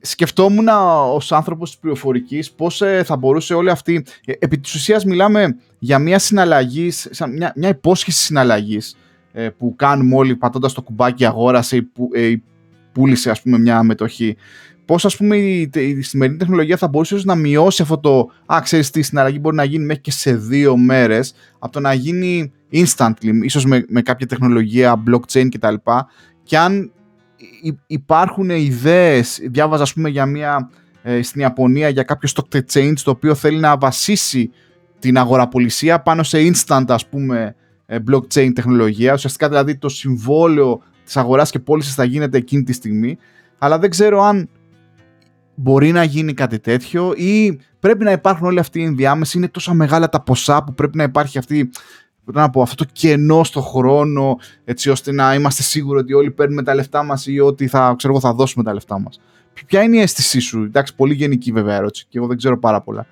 σκεφτόμουν 0.06 0.68
ως 1.14 1.32
άνθρωπος 1.32 1.70
της 1.70 1.78
πληροφορικής 1.78 2.52
πώς 2.52 2.82
ε, 2.82 3.02
θα 3.04 3.16
μπορούσε 3.16 3.54
όλη 3.54 3.70
αυτή... 3.70 4.04
Ε, 4.24 4.32
επί 4.38 4.58
της 4.58 4.74
ουσίας 4.74 5.04
μιλάμε 5.04 5.56
για 5.78 5.98
μια 5.98 6.18
συναλλαγή, 6.18 6.90
μια, 7.30 7.52
μια 7.56 7.68
υπόσχεση 7.68 8.18
συναλλαγής 8.24 8.96
ε, 9.32 9.48
που 9.48 9.74
κάνουμε 9.76 10.16
όλοι 10.16 10.36
πατώντας 10.36 10.72
το 10.72 10.82
κουμπάκι 10.82 11.24
αγόρασε 11.24 11.76
ή, 11.76 11.82
που, 11.82 12.08
πούλησε 12.92 13.30
ας 13.30 13.42
πούμε 13.42 13.58
μια 13.58 13.82
μετοχή. 13.82 14.36
Πώς 14.84 15.04
ας 15.04 15.16
πούμε 15.16 15.36
η, 15.36 15.70
η 15.74 16.02
σημερινή 16.02 16.38
τεχνολογία 16.38 16.76
θα 16.76 16.88
μπορούσε 16.88 17.20
να 17.24 17.34
μειώσει 17.34 17.82
αυτό 17.82 17.98
το 17.98 18.30
«Α, 18.46 18.58
ξέρεις 18.62 18.90
τι, 18.90 18.98
η 18.98 19.02
συναλλαγή 19.02 19.38
μπορεί 19.40 19.56
να 19.56 19.64
γίνει 19.64 19.84
μέχρι 19.84 20.02
και 20.02 20.10
σε 20.10 20.36
δύο 20.36 20.76
μέρες» 20.76 21.34
από 21.58 21.72
το 21.72 21.80
να 21.80 21.92
γίνει 21.92 22.52
instantly, 22.72 23.40
ίσως 23.42 23.64
με, 23.64 23.84
με 23.88 24.02
κάποια 24.02 24.26
τεχνολογία 24.26 25.02
blockchain 25.06 25.48
κτλ. 25.50 25.74
Και 26.42 26.58
αν 26.58 26.92
υπάρχουν 27.86 28.50
ιδέες, 28.50 29.40
διάβαζα 29.50 29.82
ας 29.82 29.92
πούμε 29.92 30.08
για 30.08 30.26
μια, 30.26 30.70
ε, 31.02 31.22
στην 31.22 31.40
Ιαπωνία 31.40 31.88
για 31.88 32.02
κάποιο 32.02 32.28
stock 32.34 32.58
exchange 32.58 32.98
το 33.04 33.10
οποίο 33.10 33.34
θέλει 33.34 33.58
να 33.58 33.76
βασίσει 33.76 34.50
την 34.98 35.18
αγοραπολισία 35.18 36.00
πάνω 36.00 36.22
σε 36.22 36.38
instant 36.38 36.84
ας 36.88 37.08
πούμε 37.08 37.54
ε, 37.86 37.98
blockchain 38.10 38.50
τεχνολογία, 38.54 39.12
ουσιαστικά 39.12 39.48
δηλαδή 39.48 39.76
το 39.76 39.88
συμβόλαιο 39.88 40.82
της 41.04 41.16
αγοράς 41.16 41.50
και 41.50 41.58
πώλησης 41.58 41.94
θα 41.94 42.04
γίνεται 42.04 42.38
εκείνη 42.38 42.62
τη 42.62 42.72
στιγμή, 42.72 43.18
αλλά 43.58 43.78
δεν 43.78 43.90
ξέρω 43.90 44.22
αν 44.22 44.48
μπορεί 45.54 45.92
να 45.92 46.04
γίνει 46.04 46.34
κάτι 46.34 46.58
τέτοιο 46.58 47.12
ή 47.16 47.58
πρέπει 47.80 48.04
να 48.04 48.12
υπάρχουν 48.12 48.46
όλοι 48.46 48.58
αυτοί 48.58 48.80
οι 48.80 48.84
ενδιάμεσοι, 48.84 49.38
είναι 49.38 49.48
τόσα 49.48 49.74
μεγάλα 49.74 50.08
τα 50.08 50.22
ποσά 50.22 50.64
που 50.64 50.74
πρέπει 50.74 50.96
να 50.96 51.02
υπάρχει 51.02 51.38
αυτή 51.38 51.70
να 52.24 52.50
πω, 52.50 52.62
αυτό 52.62 52.84
το 52.84 52.90
κενό 52.92 53.44
στο 53.44 53.60
χρόνο 53.60 54.38
έτσι 54.64 54.90
ώστε 54.90 55.12
να 55.12 55.34
είμαστε 55.34 55.62
σίγουροι 55.62 55.98
ότι 55.98 56.14
όλοι 56.14 56.30
παίρνουμε 56.30 56.62
τα 56.62 56.74
λεφτά 56.74 57.02
μας 57.02 57.26
ή 57.26 57.40
ότι 57.40 57.68
θα, 57.68 57.94
ξέρω, 57.98 58.20
θα 58.20 58.32
δώσουμε 58.32 58.64
τα 58.64 58.72
λεφτά 58.72 59.00
μας. 59.00 59.20
Ποια 59.66 59.82
είναι 59.82 59.96
η 59.96 60.00
αίσθησή 60.00 60.40
σου, 60.40 60.62
εντάξει 60.62 60.94
πολύ 60.94 61.14
γενική 61.14 61.52
βέβαια 61.52 61.76
ερώτηση 61.76 62.06
και 62.08 62.18
εγώ 62.18 62.26
δεν 62.26 62.36
ξέρω 62.36 62.58
πάρα 62.58 62.80
πολλά. 62.80 63.06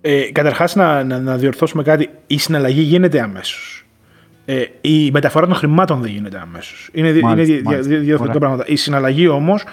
Ε, 0.00 0.32
καταρχάς 0.32 0.74
να, 0.74 1.04
να, 1.04 1.18
να 1.18 1.36
διορθώσουμε 1.36 1.82
κάτι, 1.82 2.10
η 2.26 2.38
συναλλαγή 2.38 2.80
γίνεται 2.80 3.20
αμέσως. 3.20 3.86
Ε, 4.44 4.64
η 4.80 5.10
μεταφορά 5.10 5.46
των 5.46 5.54
χρημάτων 5.54 6.00
δεν 6.00 6.10
γίνεται 6.10 6.38
αμέσως. 6.40 6.88
Είναι, 6.92 7.08
είναι 7.08 7.44
διαφορετικά 7.98 8.38
πράγματα. 8.38 8.64
Η 8.66 8.76
συναλλαγή 8.76 9.28
όμως 9.28 9.64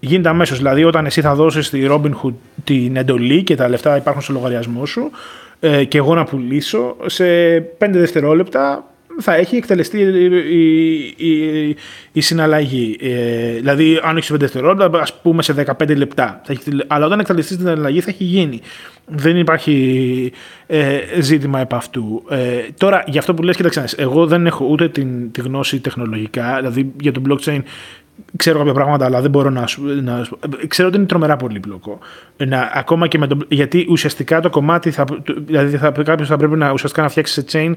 γίνεται 0.00 0.28
αμέσως. 0.28 0.56
Δηλαδή, 0.56 0.84
όταν 0.84 1.06
εσύ 1.06 1.20
θα 1.20 1.34
δώσεις 1.34 1.66
στη 1.66 1.86
Robinhood 1.90 2.34
την 2.64 2.96
εντολή 2.96 3.42
και 3.42 3.54
τα 3.54 3.68
λεφτά 3.68 3.96
υπάρχουν 3.96 4.22
στο 4.22 4.32
λογαριασμό 4.32 4.86
σου, 4.86 5.10
ε, 5.60 5.84
και 5.84 5.98
εγώ 5.98 6.14
να 6.14 6.24
πουλήσω, 6.24 6.96
σε 7.06 7.24
5 7.78 7.98
δευτερόλεπτα 7.98 8.84
θα 9.20 9.34
έχει 9.34 9.56
εκτελεστεί 9.56 9.98
η, 9.98 11.28
η, 11.28 11.76
η 12.12 12.20
συναλλαγή. 12.20 12.96
Ε, 13.00 13.52
δηλαδή, 13.52 14.00
αν 14.02 14.16
έχεις 14.16 14.32
5 14.32 14.36
δευτερόλεπτα, 14.38 15.00
ας 15.00 15.20
πούμε 15.20 15.42
σε 15.42 15.54
15 15.78 15.96
λεπτά. 15.96 16.40
Θα 16.44 16.52
έχει, 16.52 16.62
αλλά 16.86 17.06
όταν 17.06 17.20
εκτελεστείς 17.20 17.56
την 17.56 17.66
συναλλαγή 17.66 18.00
θα 18.00 18.10
έχει 18.10 18.24
γίνει. 18.24 18.60
Δεν 19.06 19.36
υπάρχει 19.36 20.32
ε, 20.66 20.98
ζήτημα 21.20 21.60
επ' 21.60 21.74
αυτού. 21.74 22.22
Ε, 22.30 22.38
τώρα, 22.78 23.04
για 23.06 23.20
αυτό 23.20 23.34
που 23.34 23.42
λες, 23.42 23.56
κοίταξε, 23.56 23.84
εγώ 23.96 24.26
δεν 24.26 24.46
έχω 24.46 24.66
ούτε 24.68 24.88
την, 24.88 25.30
τη 25.30 25.40
γνώση 25.40 25.80
τεχνολογικά, 25.80 26.56
δηλαδή 26.56 26.92
για 27.00 27.12
το 27.12 27.22
blockchain 27.28 27.60
ξέρω 28.36 28.58
κάποια 28.58 28.72
πράγματα, 28.72 29.04
αλλά 29.04 29.20
δεν 29.20 29.30
μπορώ 29.30 29.50
να, 29.50 29.64
να 30.02 30.26
ξέρω 30.66 30.88
ότι 30.88 30.96
είναι 30.96 31.06
τρομερά 31.06 31.36
πολύπλοκο. 31.36 31.98
Να, 32.36 32.70
ακόμα 32.74 33.06
και 33.06 33.18
με 33.18 33.26
το, 33.26 33.38
γιατί 33.48 33.86
ουσιαστικά 33.90 34.40
το 34.40 34.50
κομμάτι, 34.50 34.90
θα, 34.90 35.04
δηλαδή 35.24 35.76
θα, 35.76 35.90
κάποιος 35.90 36.28
θα 36.28 36.36
πρέπει 36.36 36.56
να, 36.56 36.72
ουσιαστικά 36.72 37.02
να 37.02 37.08
φτιάξει 37.08 37.32
σε 37.32 37.44
chain 37.52 37.74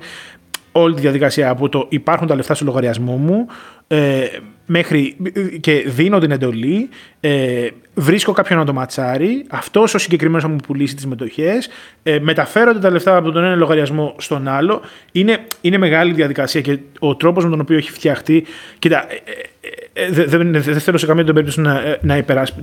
όλη 0.71 0.95
τη 0.95 1.01
διαδικασία 1.01 1.49
από 1.49 1.69
το 1.69 1.85
υπάρχουν 1.89 2.27
τα 2.27 2.35
λεφτά 2.35 2.53
στο 2.53 2.65
λογαριασμό 2.65 3.15
μου 3.15 3.47
ε, 3.87 4.27
μέχρι 4.65 5.15
και 5.59 5.83
δίνω 5.87 6.19
την 6.19 6.31
εντολή, 6.31 6.89
ε, 7.19 7.67
βρίσκω 7.93 8.31
κάποιον 8.31 8.59
να 8.59 8.65
το 8.65 8.73
ματσάρει, 8.73 9.45
αυτός 9.49 9.93
ο 9.93 9.97
συγκεκριμένος 9.97 10.43
θα 10.43 10.49
μου 10.49 10.55
πουλήσει 10.67 10.95
τις 10.95 11.05
μετοχές, 11.05 11.69
ε, 12.03 12.19
μεταφέρονται 12.19 12.79
τα 12.79 12.89
λεφτά 12.89 13.15
από 13.15 13.31
τον 13.31 13.43
ένα 13.43 13.55
λογαριασμό 13.55 14.15
στον 14.17 14.47
άλλο. 14.47 14.81
Είναι, 15.11 15.45
είναι 15.61 15.77
μεγάλη 15.77 16.13
διαδικασία 16.13 16.61
και 16.61 16.79
ο 16.99 17.15
τρόπος 17.15 17.43
με 17.43 17.49
τον 17.49 17.59
οποίο 17.59 17.77
έχει 17.77 17.91
φτιαχτεί. 17.91 18.45
Κοίτα, 18.79 19.11
ε, 19.11 19.13
ε, 19.13 19.67
ε, 19.67 19.69
δεν, 20.09 20.51
δεν 20.51 20.79
θέλω 20.79 20.97
σε 20.97 21.05
καμία 21.05 21.23
περίπτωσης 21.23 21.57
να, 21.63 21.97
να, 22.01 22.17
υπερασ, 22.17 22.55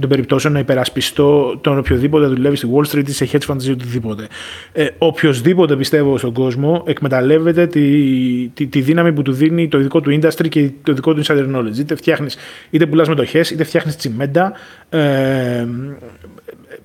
να 0.51 0.59
υπερασπιστώ 0.59 1.59
τον 1.61 1.79
οποιοδήποτε 1.79 2.27
δουλεύει 2.27 2.57
στη 2.57 2.69
Wall 2.75 2.91
Street 2.91 3.09
ή 3.09 3.13
σε 3.13 3.29
hedge 3.33 3.53
funds 3.53 3.63
ή 3.63 3.71
οτιδήποτε. 3.71 4.27
Ε, 4.73 4.87
οποιοδήποτε 4.99 5.77
πιστεύω 5.77 6.19
στον 6.19 6.33
κόσμο 6.33 6.83
εκμεταλλεύεται 6.87 7.67
τη, 7.67 8.49
τη, 8.49 8.67
τη, 8.67 8.81
δύναμη 8.81 9.13
που 9.13 9.23
του 9.23 9.33
δίνει 9.33 9.69
το 9.69 9.79
ειδικό 9.79 10.01
του 10.01 10.19
industry 10.23 10.49
και 10.49 10.71
το 10.83 10.93
ειδικό 10.93 11.15
του 11.15 11.23
insider 11.25 11.57
knowledge. 11.57 11.79
Είτε 11.79 11.95
φτιάχνεις, 11.95 12.37
είτε 12.71 12.87
πουλάς 12.87 13.09
μετοχές, 13.09 13.51
είτε 13.51 13.65
φτιάχνεις 13.65 13.97
τσιμέντα. 13.97 14.53
Ε, 14.89 15.67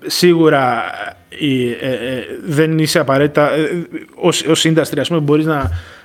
σίγουρα 0.05 0.83
ε, 1.29 1.87
ε, 1.89 2.23
δεν 2.45 2.79
είσαι 2.79 2.99
απαραίτητα. 2.99 3.49
Ω 4.45 4.53
industry, 4.63 4.99
ας 4.99 5.07
πούμε, 5.07 5.19
μπορείς 5.19 5.45
να 5.45 5.59
ε, 5.59 6.04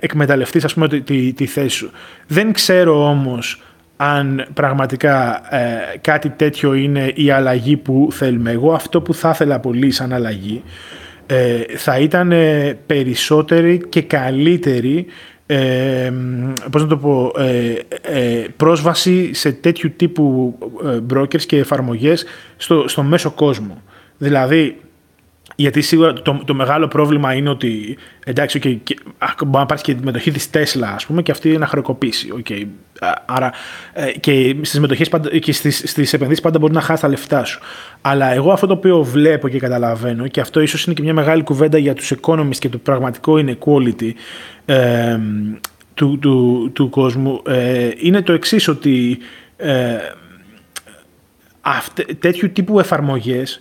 εκμεταλλευτείς 0.00 0.64
ας 0.64 0.74
πούμε 0.74 0.88
τη, 0.88 1.32
τη, 1.32 1.46
θέση 1.46 1.76
σου. 1.76 1.90
Δεν 2.26 2.52
ξέρω 2.52 3.08
όμως 3.08 3.62
αν 3.96 4.46
πραγματικά 4.54 5.42
ε, 5.54 5.98
κάτι 6.00 6.28
τέτοιο 6.28 6.74
είναι 6.74 7.12
η 7.14 7.30
αλλαγή 7.30 7.76
που 7.76 8.08
θέλουμε. 8.12 8.50
Εγώ 8.50 8.72
αυτό 8.72 9.00
που 9.00 9.14
θα 9.14 9.30
ήθελα 9.30 9.60
πολύ 9.60 9.90
σαν 9.90 10.12
αλλαγή 10.12 10.62
ε, 11.26 11.60
θα 11.76 11.98
ήταν 11.98 12.32
περισσότερη 12.86 13.80
και 13.88 14.02
καλύτερη 14.02 15.06
ε, 15.46 16.12
πώς 16.70 16.82
να 16.82 16.88
το 16.88 16.96
πω, 16.96 17.32
πρόσβαση 18.56 19.34
σε 19.34 19.52
τέτοιου 19.52 19.92
τύπου 19.96 20.58
brokers 21.12 21.42
και 21.42 21.58
εφαρμογές 21.58 22.24
στο, 22.56 22.88
στο 22.88 23.02
μέσο 23.02 23.30
κόσμο. 23.30 23.82
Δηλαδή, 24.18 24.76
γιατί 25.54 25.80
σίγουρα 25.80 26.12
το, 26.12 26.42
το 26.44 26.54
μεγάλο 26.54 26.88
πρόβλημα 26.88 27.34
είναι 27.34 27.48
ότι 27.48 27.96
εντάξει, 28.24 28.60
okay, 28.62 28.76
και, 28.82 28.96
μπορεί 29.44 29.56
να 29.56 29.60
υπάρχει 29.60 29.84
και 29.84 29.94
τη 29.94 30.04
μετοχή 30.04 30.30
της 30.30 30.50
Τέσλα, 30.50 30.88
ας 30.88 31.06
πούμε, 31.06 31.22
και 31.22 31.30
αυτή 31.30 31.48
είναι 31.48 31.58
να 31.58 31.66
χρεοκοπήσει. 31.66 32.28
Okay. 32.42 32.64
Άρα 33.26 33.52
ε, 33.92 34.10
και 34.10 34.56
στις 34.62 34.80
μετοχές 34.80 35.10
και 35.40 35.52
στις 35.52 36.12
επενδύσεις 36.12 36.42
πάντα 36.42 36.58
μπορεί 36.58 36.72
να 36.72 36.80
χάσει 36.80 37.02
τα 37.02 37.08
λεφτά 37.08 37.44
σου. 37.44 37.60
Αλλά 38.00 38.32
εγώ 38.32 38.52
αυτό 38.52 38.66
το 38.66 38.72
οποίο 38.72 39.02
βλέπω 39.02 39.48
και 39.48 39.58
καταλαβαίνω, 39.58 40.26
και 40.26 40.40
αυτό 40.40 40.60
ίσως 40.60 40.84
είναι 40.84 40.94
και 40.94 41.02
μια 41.02 41.14
μεγάλη 41.14 41.42
κουβέντα 41.42 41.78
για 41.78 41.94
τους 41.94 42.12
economists 42.20 42.58
και 42.58 42.68
το 42.68 42.78
πραγματικό 42.78 43.34
inequality 43.34 44.10
ε, 44.64 45.18
του, 45.94 46.18
του, 46.18 46.70
του, 46.72 46.88
κόσμου, 46.88 47.42
ε, 47.46 47.90
είναι 47.96 48.22
το 48.22 48.32
εξής 48.32 48.68
ότι 48.68 49.18
ε, 49.56 49.96
αυτε, 51.60 52.04
τέτοιου 52.18 52.52
τύπου 52.52 52.78
εφαρμογές 52.78 53.60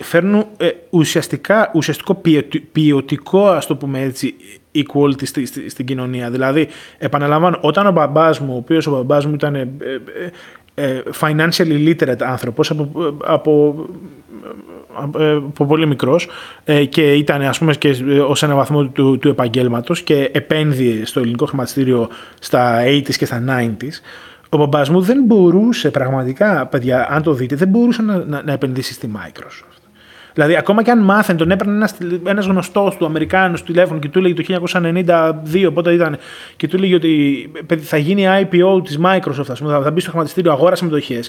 φέρνουν 0.00 0.44
ε, 0.56 0.68
ουσιαστικά, 0.90 1.70
ουσιαστικό 1.74 2.22
ποιοτικό, 2.72 3.46
ας 3.46 3.66
το 3.66 3.76
πούμε 3.76 4.00
έτσι, 4.00 4.34
equality 4.74 5.26
στη, 5.26 5.46
στη, 5.46 5.68
στην 5.68 5.86
κοινωνία. 5.86 6.30
Δηλαδή, 6.30 6.68
επαναλαμβάνω, 6.98 7.58
όταν 7.60 7.86
ο 7.86 7.90
μπαμπάς 7.90 8.40
μου, 8.40 8.54
ο 8.54 8.56
οποίος 8.56 8.86
ο 8.86 8.90
μπαμπάς 8.90 9.26
μου 9.26 9.34
ήταν 9.34 9.54
ε, 9.54 9.68
ε, 10.74 10.86
ε 10.86 11.02
financially 11.20 11.88
literate 11.88 12.22
άνθρωπος 12.22 12.70
από, 12.70 13.16
από, 13.24 13.74
από 14.92 15.66
πολύ 15.66 15.86
μικρός 15.86 16.28
και 16.88 17.12
ήταν 17.12 17.42
ας 17.42 17.58
πούμε 17.58 17.74
και 17.74 17.96
ως 18.28 18.42
ένα 18.42 18.54
βαθμό 18.54 18.84
του, 18.84 19.18
του 19.18 19.28
επαγγέλματος 19.28 20.02
και 20.02 20.30
επένδυε 20.32 21.04
στο 21.04 21.20
ελληνικό 21.20 21.46
χρηματιστήριο 21.46 22.08
στα 22.38 22.84
80s 22.84 23.14
και 23.14 23.24
στα 23.24 23.44
90s 23.48 24.00
ο 24.54 24.56
μπαμπάς 24.56 24.88
μου 24.88 25.00
δεν 25.00 25.22
μπορούσε 25.24 25.90
πραγματικά, 25.90 26.66
παιδιά, 26.66 27.06
αν 27.10 27.22
το 27.22 27.32
δείτε, 27.32 27.56
δεν 27.56 27.68
μπορούσε 27.68 28.02
να, 28.02 28.24
να, 28.24 28.42
να 28.42 28.52
επενδύσει 28.52 28.92
στη 28.92 29.10
Microsoft. 29.14 29.82
Δηλαδή, 30.34 30.56
ακόμα 30.56 30.82
και 30.82 30.90
αν 30.90 30.98
μάθαινε, 30.98 31.38
τον 31.38 31.50
έπαιρνε 31.50 31.74
ένας 31.74 31.94
ένας 32.24 32.46
γνωστός 32.46 32.96
του 32.96 33.04
Αμερικάνου 33.04 33.56
στο 33.56 33.66
τηλέφωνο 33.66 33.98
και 33.98 34.08
του 34.08 34.18
έλεγε 34.18 34.42
το 34.42 34.68
1992, 34.72 35.70
πότε 35.74 35.92
ήταν, 35.92 36.18
και 36.56 36.68
του 36.68 36.76
έλεγε 36.76 36.94
ότι 36.94 37.50
θα 37.80 37.96
γίνει 37.96 38.24
IPO 38.26 38.84
της 38.84 38.98
Microsoft, 39.04 39.48
ας 39.48 39.60
πούμε, 39.60 39.80
θα 39.82 39.90
μπει 39.90 40.00
στο 40.00 40.10
χρηματιστήριο, 40.10 40.52
αγόρασε 40.52 40.84
μετοχέ 40.84 41.20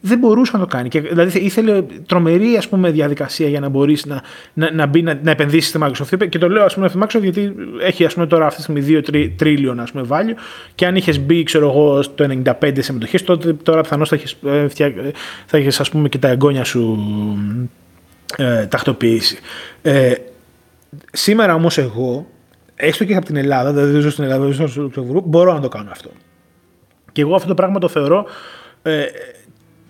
δεν 0.00 0.18
μπορούσε 0.18 0.50
να 0.54 0.58
το 0.58 0.66
κάνει. 0.66 0.88
Και, 0.88 1.00
δηλαδή 1.00 1.38
ήθελε 1.38 1.82
τρομερή 2.06 2.56
ας 2.56 2.68
πούμε, 2.68 2.90
διαδικασία 2.90 3.48
για 3.48 3.60
να 3.60 3.68
μπορείς 3.68 4.06
να, 4.06 4.22
να, 4.54 4.72
να, 4.72 4.86
μπει, 4.86 5.02
να, 5.02 5.18
να 5.22 5.30
επενδύσεις 5.30 5.68
στη 5.68 5.78
Microsoft. 5.82 6.28
Και 6.28 6.38
το 6.38 6.48
λέω 6.48 6.64
ας 6.64 6.74
πούμε, 6.74 6.88
στη 6.88 6.98
Microsoft 7.02 7.22
γιατί 7.22 7.54
έχει 7.80 8.04
ας 8.04 8.14
πούμε, 8.14 8.26
τώρα 8.26 8.46
αυτή 8.46 8.56
τη 8.56 8.62
στιγμή 8.62 9.00
2 9.12 9.32
τρίλιον 9.36 9.84
value 10.08 10.34
και 10.74 10.86
αν 10.86 10.96
είχες 10.96 11.20
μπει 11.20 11.42
ξέρω 11.42 11.68
εγώ, 11.68 12.00
το 12.14 12.42
95 12.60 12.72
σε 12.78 12.92
μετοχέ, 12.92 13.18
τότε 13.18 13.52
τώρα 13.52 13.80
πιθανώς 13.80 14.08
θα 14.08 14.14
έχει 14.14 14.36
ε, 14.46 14.66
θα 15.46 15.56
έχεις, 15.56 15.80
ας 15.80 15.90
πούμε, 15.90 16.08
και 16.08 16.18
τα 16.18 16.28
εγγόνια 16.28 16.64
σου 16.64 16.98
ε, 18.36 18.66
τακτοποιήσει. 18.66 19.38
Ε, 19.82 20.12
σήμερα 21.12 21.54
όμως 21.54 21.78
εγώ, 21.78 22.26
έστω 22.74 23.04
και 23.04 23.14
από 23.14 23.26
την 23.26 23.36
Ελλάδα, 23.36 23.72
δηλαδή 23.72 23.92
δεν 23.92 24.00
ζω 24.00 24.10
στην 24.10 24.24
Ελλάδα, 24.24 24.44
δεν 24.44 24.52
ζω 24.52 24.66
στο 24.66 24.82
Λουξεμβούργο, 24.82 25.22
μπορώ 25.26 25.52
να 25.52 25.60
το 25.60 25.68
κάνω 25.68 25.90
αυτό. 25.90 26.10
Και 27.12 27.20
εγώ 27.20 27.34
αυτό 27.34 27.48
το 27.48 27.54
πράγμα 27.54 27.78
το 27.78 27.88
θεωρώ 27.88 28.26
ε, 28.82 29.04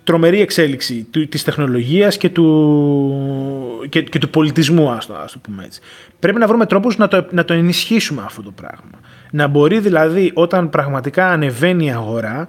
τρομερή 0.09 0.41
εξέλιξη 0.41 1.07
της 1.29 1.45
τεχνολογίας 1.45 2.17
και 2.17 2.29
του, 2.29 3.87
και, 3.89 4.03
και 4.03 4.19
του 4.19 4.31
πολιτισμού, 4.31 4.91
ας 4.91 5.07
το, 5.07 5.15
ας 5.15 5.33
το 5.33 5.39
πούμε 5.39 5.65
έτσι. 5.65 5.81
Πρέπει 6.19 6.39
να 6.39 6.47
βρούμε 6.47 6.67
τρόπους 6.67 6.97
να 6.97 7.09
το, 7.09 7.27
να 7.31 7.45
το 7.45 7.55
ενισχύσουμε 7.55 8.23
αυτό 8.25 8.43
το 8.43 8.51
πράγμα. 8.51 9.01
Να 9.31 9.47
μπορεί 9.47 9.79
δηλαδή 9.79 10.31
όταν 10.35 10.71
πραγματικά 10.71 11.29
ανεβαίνει 11.29 11.85
η 11.85 11.91
αγορά 11.91 12.49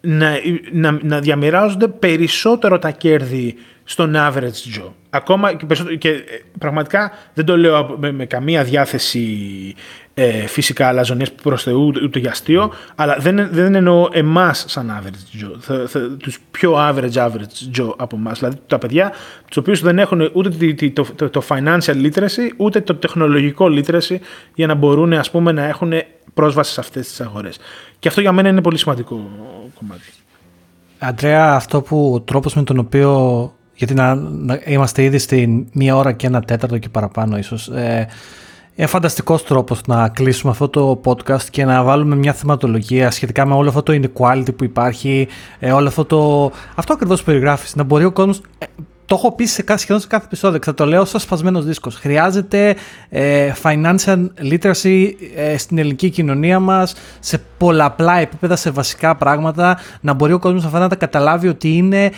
να, 0.00 0.32
να, 0.72 0.98
να 1.02 1.18
διαμοιράζονται 1.20 1.88
περισσότερο 1.88 2.78
τα 2.78 2.90
κέρδη 2.90 3.54
στον 3.84 4.14
average 4.16 4.78
Joe. 4.78 4.90
Ακόμα 5.10 5.54
και, 5.54 5.66
και 5.98 6.08
ε, 6.08 6.22
πραγματικά 6.58 7.12
δεν 7.34 7.44
το 7.44 7.56
λέω 7.56 7.96
με, 8.12 8.26
καμία 8.26 8.64
διάθεση 8.64 9.74
ε, 10.14 10.46
φυσικά 10.46 10.88
αλαζονίες 10.88 11.32
προς 11.32 11.62
Θεού 11.62 11.92
ούτε 12.02 12.18
για 12.18 12.30
αστείο, 12.30 12.72
αλλά 12.94 13.16
δεν, 13.18 13.48
δεν 13.50 13.74
εννοώ 13.74 14.08
εμάς 14.12 14.64
σαν 14.68 15.02
average 15.02 15.44
Joe, 15.44 15.56
θα, 15.58 15.84
θα, 15.88 16.16
τους 16.18 16.38
πιο 16.50 16.74
average 16.76 17.12
average 17.12 17.78
Joe 17.78 17.94
από 17.96 18.16
εμάς, 18.16 18.38
δηλαδή 18.38 18.56
τα 18.66 18.78
παιδιά 18.78 19.12
τους 19.46 19.56
οποίους 19.56 19.80
δεν 19.80 19.98
έχουν 19.98 20.30
ούτε 20.32 20.74
το, 20.90 21.06
το, 21.16 21.30
το, 21.30 21.42
financial 21.48 22.10
literacy 22.10 22.48
ούτε 22.56 22.80
το 22.80 22.94
τεχνολογικό 22.94 23.66
literacy 23.70 24.16
για 24.54 24.66
να 24.66 24.74
μπορούν 24.74 25.12
ας 25.12 25.30
πούμε 25.30 25.52
να 25.52 25.64
έχουν 25.64 25.92
πρόσβαση 26.34 26.72
σε 26.72 26.80
αυτές 26.80 27.08
τις 27.08 27.20
αγορές. 27.20 27.58
Και 27.98 28.08
αυτό 28.08 28.20
για 28.20 28.32
μένα 28.32 28.48
είναι 28.48 28.60
πολύ 28.60 28.78
σημαντικό 28.78 29.30
κομμάτι. 29.78 30.12
Αντρέα, 30.98 31.54
αυτό 31.54 31.82
που 31.82 32.12
ο 32.14 32.20
τρόπος 32.20 32.54
με 32.54 32.62
τον 32.62 32.78
οποίο 32.78 33.52
γιατί 33.74 33.94
να, 33.94 34.14
να 34.14 34.60
είμαστε 34.64 35.02
ήδη 35.02 35.18
στην 35.18 35.66
μία 35.72 35.96
ώρα 35.96 36.12
και 36.12 36.26
ένα 36.26 36.40
τέταρτο 36.40 36.78
και 36.78 36.88
παραπάνω 36.88 37.38
ίσως. 37.38 37.68
Ε, 37.68 38.08
είναι 38.76 38.86
φανταστικός 38.86 39.44
τρόπος 39.44 39.80
να 39.86 40.08
κλείσουμε 40.08 40.52
αυτό 40.52 40.68
το 40.68 41.00
podcast 41.04 41.42
και 41.50 41.64
να 41.64 41.82
βάλουμε 41.82 42.16
μια 42.16 42.32
θεματολογία 42.32 43.10
σχετικά 43.10 43.46
με 43.46 43.54
όλο 43.54 43.68
αυτό 43.68 43.82
το 43.82 43.92
inequality 43.92 44.56
που 44.56 44.64
υπάρχει, 44.64 45.28
ε, 45.58 45.72
όλο 45.72 45.88
αυτό 45.88 46.04
το... 46.04 46.50
Αυτό 46.74 46.92
ακριβώς 46.92 47.18
που 47.18 47.24
περιγράφεις, 47.24 47.74
να 47.74 47.82
μπορεί 47.82 48.04
ο 48.04 48.12
κόσμος... 48.12 48.40
Ε, 48.58 48.66
το 49.06 49.14
έχω 49.14 49.32
πει 49.32 49.44
σε 49.44 49.62
κάθε, 49.62 49.80
σχεδόν 49.80 50.00
σε 50.00 50.06
κάθε 50.06 50.24
επεισόδιο 50.24 50.58
θα 50.64 50.74
το 50.74 50.86
λέω 50.86 51.04
σαν 51.04 51.20
σπασμένο 51.20 51.62
δίσκος. 51.62 51.94
Χρειάζεται 51.94 52.76
ε, 53.08 53.52
financial 53.62 54.26
literacy 54.50 55.10
ε, 55.36 55.56
στην 55.56 55.78
ελληνική 55.78 56.10
κοινωνία 56.10 56.60
μας 56.60 56.94
σε 57.20 57.42
πολλαπλά 57.58 58.18
επίπεδα, 58.18 58.56
σε 58.56 58.70
βασικά 58.70 59.16
πράγματα. 59.16 59.78
Να 60.00 60.12
μπορεί 60.12 60.32
ο 60.32 60.38
κόσμος 60.38 60.64
αυτά 60.64 60.78
να 60.78 60.88
τα 60.88 60.96
καταλάβει 60.96 61.48
ότι 61.48 61.76
είναι 61.76 62.10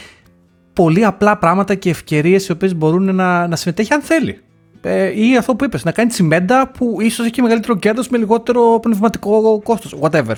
πολύ 0.77 1.05
απλά 1.05 1.39
πράγματα 1.39 1.75
και 1.75 1.91
ευκαιρίες 1.91 2.49
οι 2.49 2.53
οποίες 2.53 2.77
μπορούν 2.77 3.15
να, 3.15 3.47
να 3.47 3.57
συμμετέχει 3.57 3.93
αν 3.93 4.01
θέλει. 4.01 4.41
Ε, 4.83 5.27
ή 5.27 5.37
αυτό 5.37 5.55
που 5.55 5.65
είπες, 5.65 5.85
να 5.85 5.93
κάνει 5.93 6.11
τσιμέντα 6.11 6.71
που 6.79 6.97
ίσως 7.01 7.27
έχει 7.27 7.43
μεγαλύτερο 7.43 7.77
κέρδος 7.77 8.09
με 8.09 8.19
λιγότερο 8.19 8.79
πνευματικό 8.83 9.61
κόστος. 9.65 9.95
Whatever. 10.01 10.35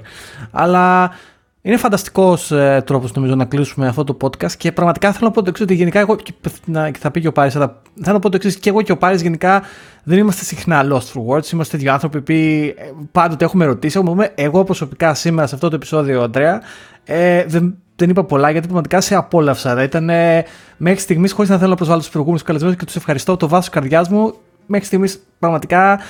Αλλά 0.51 1.11
είναι 1.63 1.77
φανταστικός 1.77 2.51
ε, 2.51 2.83
τρόπος 2.87 3.13
νομίζω 3.13 3.35
να 3.35 3.45
κλείσουμε 3.45 3.87
αυτό 3.87 4.05
το 4.05 4.17
podcast 4.21 4.53
και 4.53 4.73
πραγματικά 4.73 5.13
θέλω 5.13 5.27
να 5.27 5.31
πω 5.31 5.43
το 5.43 5.49
εξής: 5.49 5.65
Ότι 5.65 5.75
γενικά 5.75 6.01
εγώ. 6.01 6.17
Και 6.17 6.33
θα 6.99 7.11
πει 7.11 7.21
και 7.21 7.29
ο 7.29 7.33
Πάρης, 7.33 7.57
αλλά 7.57 7.83
θέλω 8.03 8.15
να 8.15 8.21
πω 8.21 8.29
το 8.29 8.37
εξής: 8.37 8.57
Και 8.57 8.69
εγώ 8.69 8.83
και 8.83 8.93
ο 8.93 8.97
Πάρης 8.97 9.23
γενικά 9.23 9.63
δεν 10.05 10.19
είμαστε 10.19 10.45
συχνά 10.45 10.85
lost 10.93 11.13
for 11.15 11.37
words. 11.37 11.53
Είμαστε 11.53 11.79
δύο 11.79 11.93
άνθρωποι 11.93 12.21
που 12.21 12.33
ε, 12.33 12.75
πάντοτε 13.13 13.45
έχουμε 13.45 13.65
ερωτήσει. 13.65 14.01
Εγώ 14.35 14.65
προσωπικά 14.65 15.15
σήμερα 15.15 15.47
σε 15.47 15.55
αυτό 15.55 15.69
το 15.69 15.75
επεισόδιο, 15.75 16.23
Αντρέα, 16.23 16.63
ε, 17.05 17.45
δεν, 17.45 17.77
δεν 17.99 18.11
είπα 18.11 18.25
πολλά 18.25 18.51
γιατί 18.51 18.67
πραγματικά 18.67 19.01
σε 19.01 19.15
απόλαυσα. 19.15 19.83
Ήταν 19.83 20.11
μέχρι 20.77 21.01
στιγμής, 21.01 21.33
χωρίς 21.33 21.51
να 21.51 21.59
θέλω 21.59 21.71
να 21.71 21.77
προσβάλλω 21.77 22.01
τους 22.01 22.11
προηγούμενους 22.11 22.45
καλεσμένους 22.45 22.79
και 22.79 22.85
τους 22.85 22.97
ευχαριστώ 22.97 23.37
το 23.37 23.49
βάθος 23.49 23.69
καρδιάς 23.69 24.09
μου. 24.09 24.35
Μέχρι 24.67 24.87
στιγμής 24.87 25.23
πραγματικά 25.39 26.01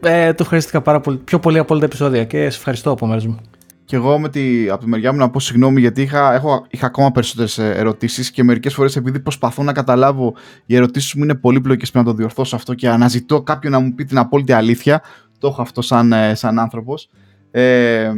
ε, 0.00 0.32
το 0.32 0.42
ευχαριστήκα 0.42 0.80
πάρα 0.80 1.00
πολύ. 1.00 1.16
Πιο 1.16 1.38
πολύ 1.38 1.58
από 1.58 1.68
όλα 1.70 1.80
τα 1.80 1.86
επεισόδια 1.86 2.24
και 2.24 2.38
σε 2.50 2.58
ευχαριστώ 2.58 2.90
από 2.90 3.06
μέρους 3.06 3.26
μου. 3.26 3.40
Και 3.84 3.96
εγώ 3.96 4.18
με 4.18 4.28
τη, 4.28 4.68
από 4.68 4.82
τη 4.82 4.88
μεριά 4.88 5.12
μου 5.12 5.18
να 5.18 5.30
πω 5.30 5.40
συγγνώμη 5.40 5.80
γιατί 5.80 6.02
είχα, 6.02 6.34
έχω, 6.34 6.66
είχα 6.70 6.86
ακόμα 6.86 7.10
περισσότερες 7.10 7.58
ερωτήσεις 7.58 8.30
και 8.30 8.44
μερικές 8.44 8.74
φορές 8.74 8.96
επειδή 8.96 9.20
προσπαθώ 9.20 9.62
να 9.62 9.72
καταλάβω 9.72 10.34
οι 10.66 10.76
ερωτήσεις 10.76 11.14
μου 11.14 11.22
είναι 11.22 11.34
πολύπλοκε 11.34 11.86
πρέπει 11.90 12.06
να 12.06 12.12
το 12.12 12.16
διορθώσω 12.16 12.56
αυτό 12.56 12.74
και 12.74 12.88
αναζητώ 12.88 13.42
κάποιον 13.42 13.72
να 13.72 13.78
μου 13.78 13.94
πει 13.94 14.04
την 14.04 14.18
απόλυτη 14.18 14.52
αλήθεια. 14.52 15.02
Το 15.38 15.48
έχω 15.48 15.62
αυτό 15.62 15.82
σαν, 15.82 16.12
ε, 16.12 16.34
σαν 16.34 16.58
άνθρωπος. 16.58 17.10
Ε, 17.50 18.12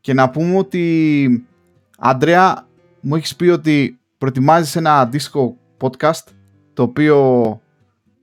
και 0.00 0.14
να 0.14 0.30
πούμε 0.30 0.56
ότι 0.56 1.46
Αντρέα, 2.04 2.66
μου 3.00 3.16
έχεις 3.16 3.36
πει 3.36 3.48
ότι 3.48 4.00
προετοιμάζεις 4.18 4.76
ένα 4.76 5.00
αντίστοιχο 5.00 5.56
podcast 5.80 6.24
το 6.72 6.82
οποίο 6.82 7.60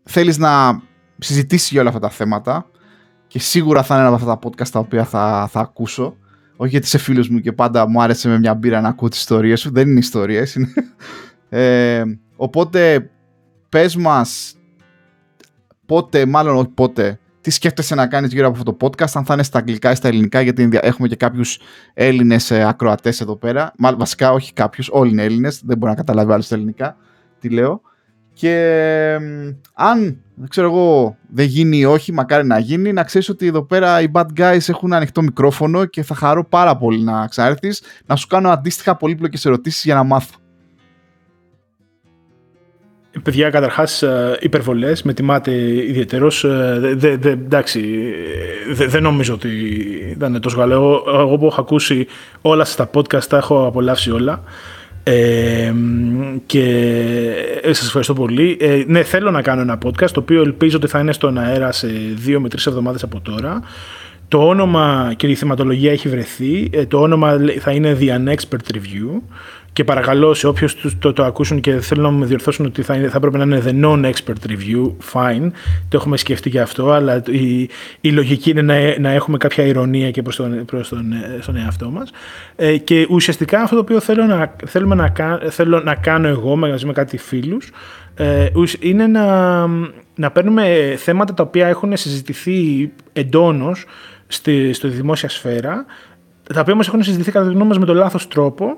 θέλεις 0.03 0.37
να 0.37 0.81
συζητήσεις 1.17 1.71
για 1.71 1.79
όλα 1.79 1.89
αυτά 1.89 2.01
τα 2.01 2.09
θέματα 2.09 2.65
και 3.27 3.39
σίγουρα 3.39 3.83
θα 3.83 3.95
είναι 3.95 4.05
ένα 4.05 4.15
από 4.15 4.25
αυτά 4.25 4.39
τα 4.39 4.49
podcast 4.49 4.67
τα 4.67 4.79
οποία 4.79 5.03
θα, 5.05 5.47
θα 5.51 5.59
ακούσω. 5.59 6.17
Όχι 6.55 6.69
γιατί 6.69 6.85
είσαι 6.85 6.97
φίλος 6.97 7.29
μου 7.29 7.39
και 7.39 7.51
πάντα 7.51 7.87
μου 7.87 8.01
άρεσε 8.01 8.29
με 8.29 8.39
μια 8.39 8.53
μπύρα 8.53 8.81
να 8.81 8.87
ακούω 8.89 9.09
τις 9.09 9.19
ιστορίες 9.19 9.59
σου. 9.59 9.71
Δεν 9.71 9.89
είναι 9.89 9.99
ιστορίες. 9.99 10.55
Είναι... 10.55 10.73
Ε, 11.49 12.03
οπότε 12.35 13.09
πες 13.69 13.95
μας 13.95 14.55
πότε, 15.85 16.25
μάλλον 16.25 16.55
όχι 16.55 16.69
πότε, 16.69 17.19
τι 17.41 17.51
σκέφτεσαι 17.51 17.95
να 17.95 18.07
κάνεις 18.07 18.31
γύρω 18.33 18.47
από 18.47 18.57
αυτό 18.57 18.73
το 18.73 18.87
podcast, 18.87 19.11
αν 19.13 19.25
θα 19.25 19.33
είναι 19.33 19.43
στα 19.43 19.57
αγγλικά 19.57 19.91
ή 19.91 19.95
στα 19.95 20.07
ελληνικά, 20.07 20.41
γιατί 20.41 20.69
έχουμε 20.71 21.07
και 21.07 21.15
κάποιους 21.15 21.59
Έλληνες 21.93 22.51
ε, 22.51 22.67
ακροατές 22.67 23.21
εδώ 23.21 23.35
πέρα. 23.35 23.73
Μάλλον 23.77 23.99
βασικά 23.99 24.31
όχι 24.31 24.53
κάποιους, 24.53 24.89
όλοι 24.91 25.11
είναι 25.11 25.23
Έλληνες, 25.23 25.61
δεν 25.65 25.77
μπορεί 25.77 25.91
να 25.91 25.97
καταλάβει 25.97 26.31
άλλο 26.31 26.41
στα 26.41 26.55
ελληνικά 26.55 26.97
τι 27.39 27.49
λέω. 27.49 27.81
Και 28.33 29.17
αν, 29.73 30.21
δεν 30.35 30.47
ξέρω 30.47 30.67
εγώ, 30.67 31.17
δεν 31.29 31.45
γίνει 31.45 31.77
ή 31.77 31.85
όχι, 31.85 32.13
μακάρι 32.13 32.47
να 32.47 32.59
γίνει, 32.59 32.93
να 32.93 33.03
ξέρεις 33.03 33.29
ότι 33.29 33.47
εδώ 33.47 33.63
πέρα 33.63 34.01
οι 34.01 34.07
bad 34.13 34.25
guys 34.37 34.69
έχουν 34.69 34.93
ανοιχτό 34.93 35.21
μικρόφωνο 35.21 35.85
και 35.85 36.03
θα 36.03 36.15
χαρώ 36.15 36.45
πάρα 36.45 36.77
πολύ 36.77 37.01
να 37.01 37.27
ξανάρθεις, 37.27 37.81
να 38.05 38.15
σου 38.15 38.27
κάνω 38.27 38.49
αντίστοιχα 38.49 38.95
πολύπλοκες 38.95 39.45
ερωτήσεις 39.45 39.83
για 39.83 39.95
να 39.95 40.03
μάθω. 40.03 40.35
Παιδιά, 43.23 43.49
καταρχάς, 43.49 44.01
ε, 44.01 44.37
υπερβολές 44.39 45.03
με 45.03 45.13
τιμάτε 45.13 45.51
ιδιαίτερω. 45.87 46.31
Ε, 46.43 47.07
εντάξει, 47.29 47.81
δεν 48.87 49.03
νομίζω 49.03 49.33
ότι 49.33 49.49
δεν 50.17 50.29
είναι 50.29 50.39
τόσο 50.39 50.57
καλό. 50.57 50.73
Εγώ, 50.73 51.03
εγώ 51.07 51.37
που 51.37 51.45
έχω 51.45 51.61
ακούσει 51.61 52.07
όλα 52.41 52.65
στα 52.65 52.89
podcast 52.93 53.23
τα 53.23 53.37
έχω 53.37 53.65
απολαύσει 53.67 54.11
όλα. 54.11 54.43
Ε, 55.03 55.73
και 56.45 56.85
σας 57.65 57.85
ευχαριστώ 57.85 58.13
πολύ. 58.13 58.57
Ε, 58.59 58.83
ναι, 58.87 59.03
θέλω 59.03 59.31
να 59.31 59.41
κάνω 59.41 59.61
ένα 59.61 59.77
podcast 59.85 60.09
το 60.11 60.19
οποίο 60.19 60.41
ελπίζω 60.41 60.77
ότι 60.77 60.87
θα 60.87 60.99
είναι 60.99 61.11
στον 61.11 61.37
αέρα 61.37 61.71
σε 61.71 61.87
δύο 62.15 62.39
με 62.39 62.49
τρεις 62.49 62.65
εβδομάδες 62.65 63.03
από 63.03 63.19
τώρα. 63.19 63.61
Το 64.27 64.47
όνομα 64.47 65.13
και 65.15 65.27
η 65.27 65.35
θεματολογία 65.35 65.91
έχει 65.91 66.09
βρεθεί. 66.09 66.69
Το 66.87 67.01
όνομα 67.01 67.37
θα 67.59 67.71
είναι 67.71 67.97
The 67.99 68.09
Unexpert 68.09 68.75
Review 68.75 69.21
και 69.79 69.85
παρακαλώ 69.85 70.33
σε 70.33 70.47
όποιους 70.47 70.99
το, 70.99 71.13
το, 71.13 71.23
ακούσουν 71.23 71.59
και 71.59 71.79
θέλουν 71.79 72.03
να 72.03 72.11
με 72.11 72.25
διορθώσουν 72.25 72.65
ότι 72.65 72.81
θα, 72.81 72.95
είναι, 72.95 73.09
θα 73.09 73.19
πρέπει 73.19 73.37
να 73.37 73.43
είναι 73.43 73.61
the 73.65 73.85
non-expert 73.85 74.49
review, 74.49 74.91
fine, 75.13 75.51
το 75.89 75.97
έχουμε 75.97 76.17
σκεφτεί 76.17 76.49
και 76.49 76.59
αυτό, 76.59 76.91
αλλά 76.91 77.21
η, 77.27 77.69
η 78.01 78.11
λογική 78.11 78.49
είναι 78.49 78.61
να, 78.61 78.99
να 78.99 79.11
έχουμε 79.11 79.37
κάποια 79.37 79.65
ηρωνία 79.65 80.11
και 80.11 80.21
προς 80.21 80.35
τον, 80.35 80.65
προς 80.65 80.89
τον, 80.89 81.13
στον 81.39 81.55
εαυτό 81.55 81.89
μας. 81.89 82.11
Ε, 82.55 82.77
και 82.77 83.07
ουσιαστικά 83.09 83.61
αυτό 83.61 83.75
το 83.75 83.81
οποίο 83.81 83.99
θέλω 83.99 84.25
να, 84.25 84.55
θέλουμε 84.65 84.95
να, 84.95 85.39
θέλω 85.49 85.79
να 85.79 85.95
κάνω 85.95 86.27
εγώ 86.27 86.55
μαζί 86.55 86.85
με 86.85 86.93
κάτι 86.93 87.17
φίλους, 87.17 87.71
ε, 88.15 88.47
είναι 88.79 89.07
να, 89.07 89.67
να 90.15 90.31
παίρνουμε 90.31 90.95
θέματα 90.97 91.33
τα 91.33 91.43
οποία 91.43 91.67
έχουν 91.67 91.97
συζητηθεί 91.97 92.91
εντόνως 93.13 93.85
στη, 94.27 94.73
στη 94.73 94.87
δημόσια 94.87 95.29
σφαίρα, 95.29 95.85
τα 96.53 96.59
οποία 96.59 96.73
όμως 96.73 96.87
έχουν 96.87 97.03
συζητηθεί 97.03 97.31
κατά 97.31 97.45
τη 97.45 97.53
γνώμη 97.53 97.67
μας 97.67 97.77
με 97.77 97.85
τον 97.85 97.95
λάθος 97.95 98.27
τρόπο 98.27 98.77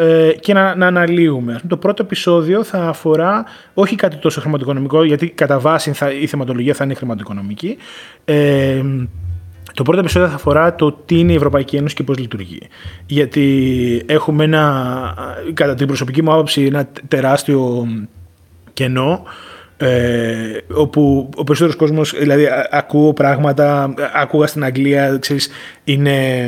ε, 0.00 0.32
και 0.40 0.52
να, 0.52 0.74
να 0.74 0.86
αναλύουμε. 0.86 1.60
Το 1.68 1.76
πρώτο 1.76 2.02
επεισόδιο 2.02 2.64
θα 2.64 2.88
αφορά 2.88 3.44
όχι 3.74 3.96
κάτι 3.96 4.16
τόσο 4.16 4.40
χρηματοοικονομικό, 4.40 5.04
γιατί 5.04 5.30
κατά 5.30 5.58
βάση 5.58 5.92
θα, 5.92 6.12
η 6.12 6.26
θεματολογία 6.26 6.74
θα 6.74 6.84
είναι 6.84 6.94
χρηματοοικονομική. 6.94 7.76
Ε, 8.24 8.82
το 9.74 9.82
πρώτο 9.82 10.00
επεισόδιο 10.00 10.28
θα 10.28 10.34
αφορά 10.34 10.74
το 10.74 10.92
τι 10.92 11.18
είναι 11.18 11.32
η 11.32 11.34
Ευρωπαϊκή 11.34 11.76
Ένωση 11.76 11.94
και 11.94 12.02
πώς 12.02 12.18
λειτουργεί. 12.18 12.60
Γιατί 13.06 14.02
έχουμε 14.06 14.44
ένα, 14.44 15.14
κατά 15.54 15.74
την 15.74 15.86
προσωπική 15.86 16.22
μου 16.22 16.32
άποψη, 16.32 16.62
ένα 16.64 16.88
τεράστιο 17.08 17.86
κενό 18.72 19.22
ε, 19.82 20.58
όπου 20.74 21.28
ο 21.36 21.44
περισσότερος 21.44 21.76
κόσμος, 21.76 22.14
δηλαδή 22.18 22.48
ακούω 22.70 23.12
πράγματα, 23.12 23.94
ακούγα 24.14 24.46
στην 24.46 24.64
Αγγλία, 24.64 25.18
ξέρεις, 25.20 25.48
είναι 25.84 26.44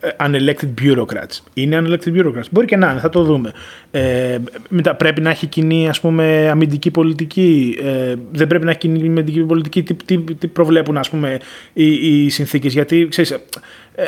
ε, 0.00 0.08
unelected 0.26 0.82
bureaucrats. 0.82 1.38
Είναι 1.54 1.82
unelected 1.82 2.12
bureaucrats. 2.14 2.48
Μπορεί 2.50 2.66
και 2.66 2.76
να 2.76 2.90
είναι, 2.90 3.00
θα 3.00 3.08
το 3.08 3.22
δούμε. 3.22 3.52
Ε, 3.90 4.38
μετά 4.68 4.94
πρέπει 4.94 5.20
να 5.20 5.30
έχει 5.30 5.46
κοινή, 5.46 5.88
ας 5.88 6.00
πούμε, 6.00 6.48
αμυντική 6.50 6.90
πολιτική. 6.90 7.78
Ε, 7.82 8.14
δεν 8.32 8.46
πρέπει 8.46 8.64
να 8.64 8.70
έχει 8.70 8.78
κοινή 8.78 9.08
αμυντική 9.08 9.40
πολιτική. 9.40 9.82
Τι, 9.82 9.94
τι, 9.94 10.34
τι 10.34 10.46
προβλέπουν, 10.46 10.96
ας 10.96 11.10
πούμε, 11.10 11.38
οι, 11.72 12.24
οι 12.24 12.28
συνθήκες. 12.28 12.72
Γιατί, 12.72 13.06
ξέρεις, 13.10 13.30
ε, 13.30 14.04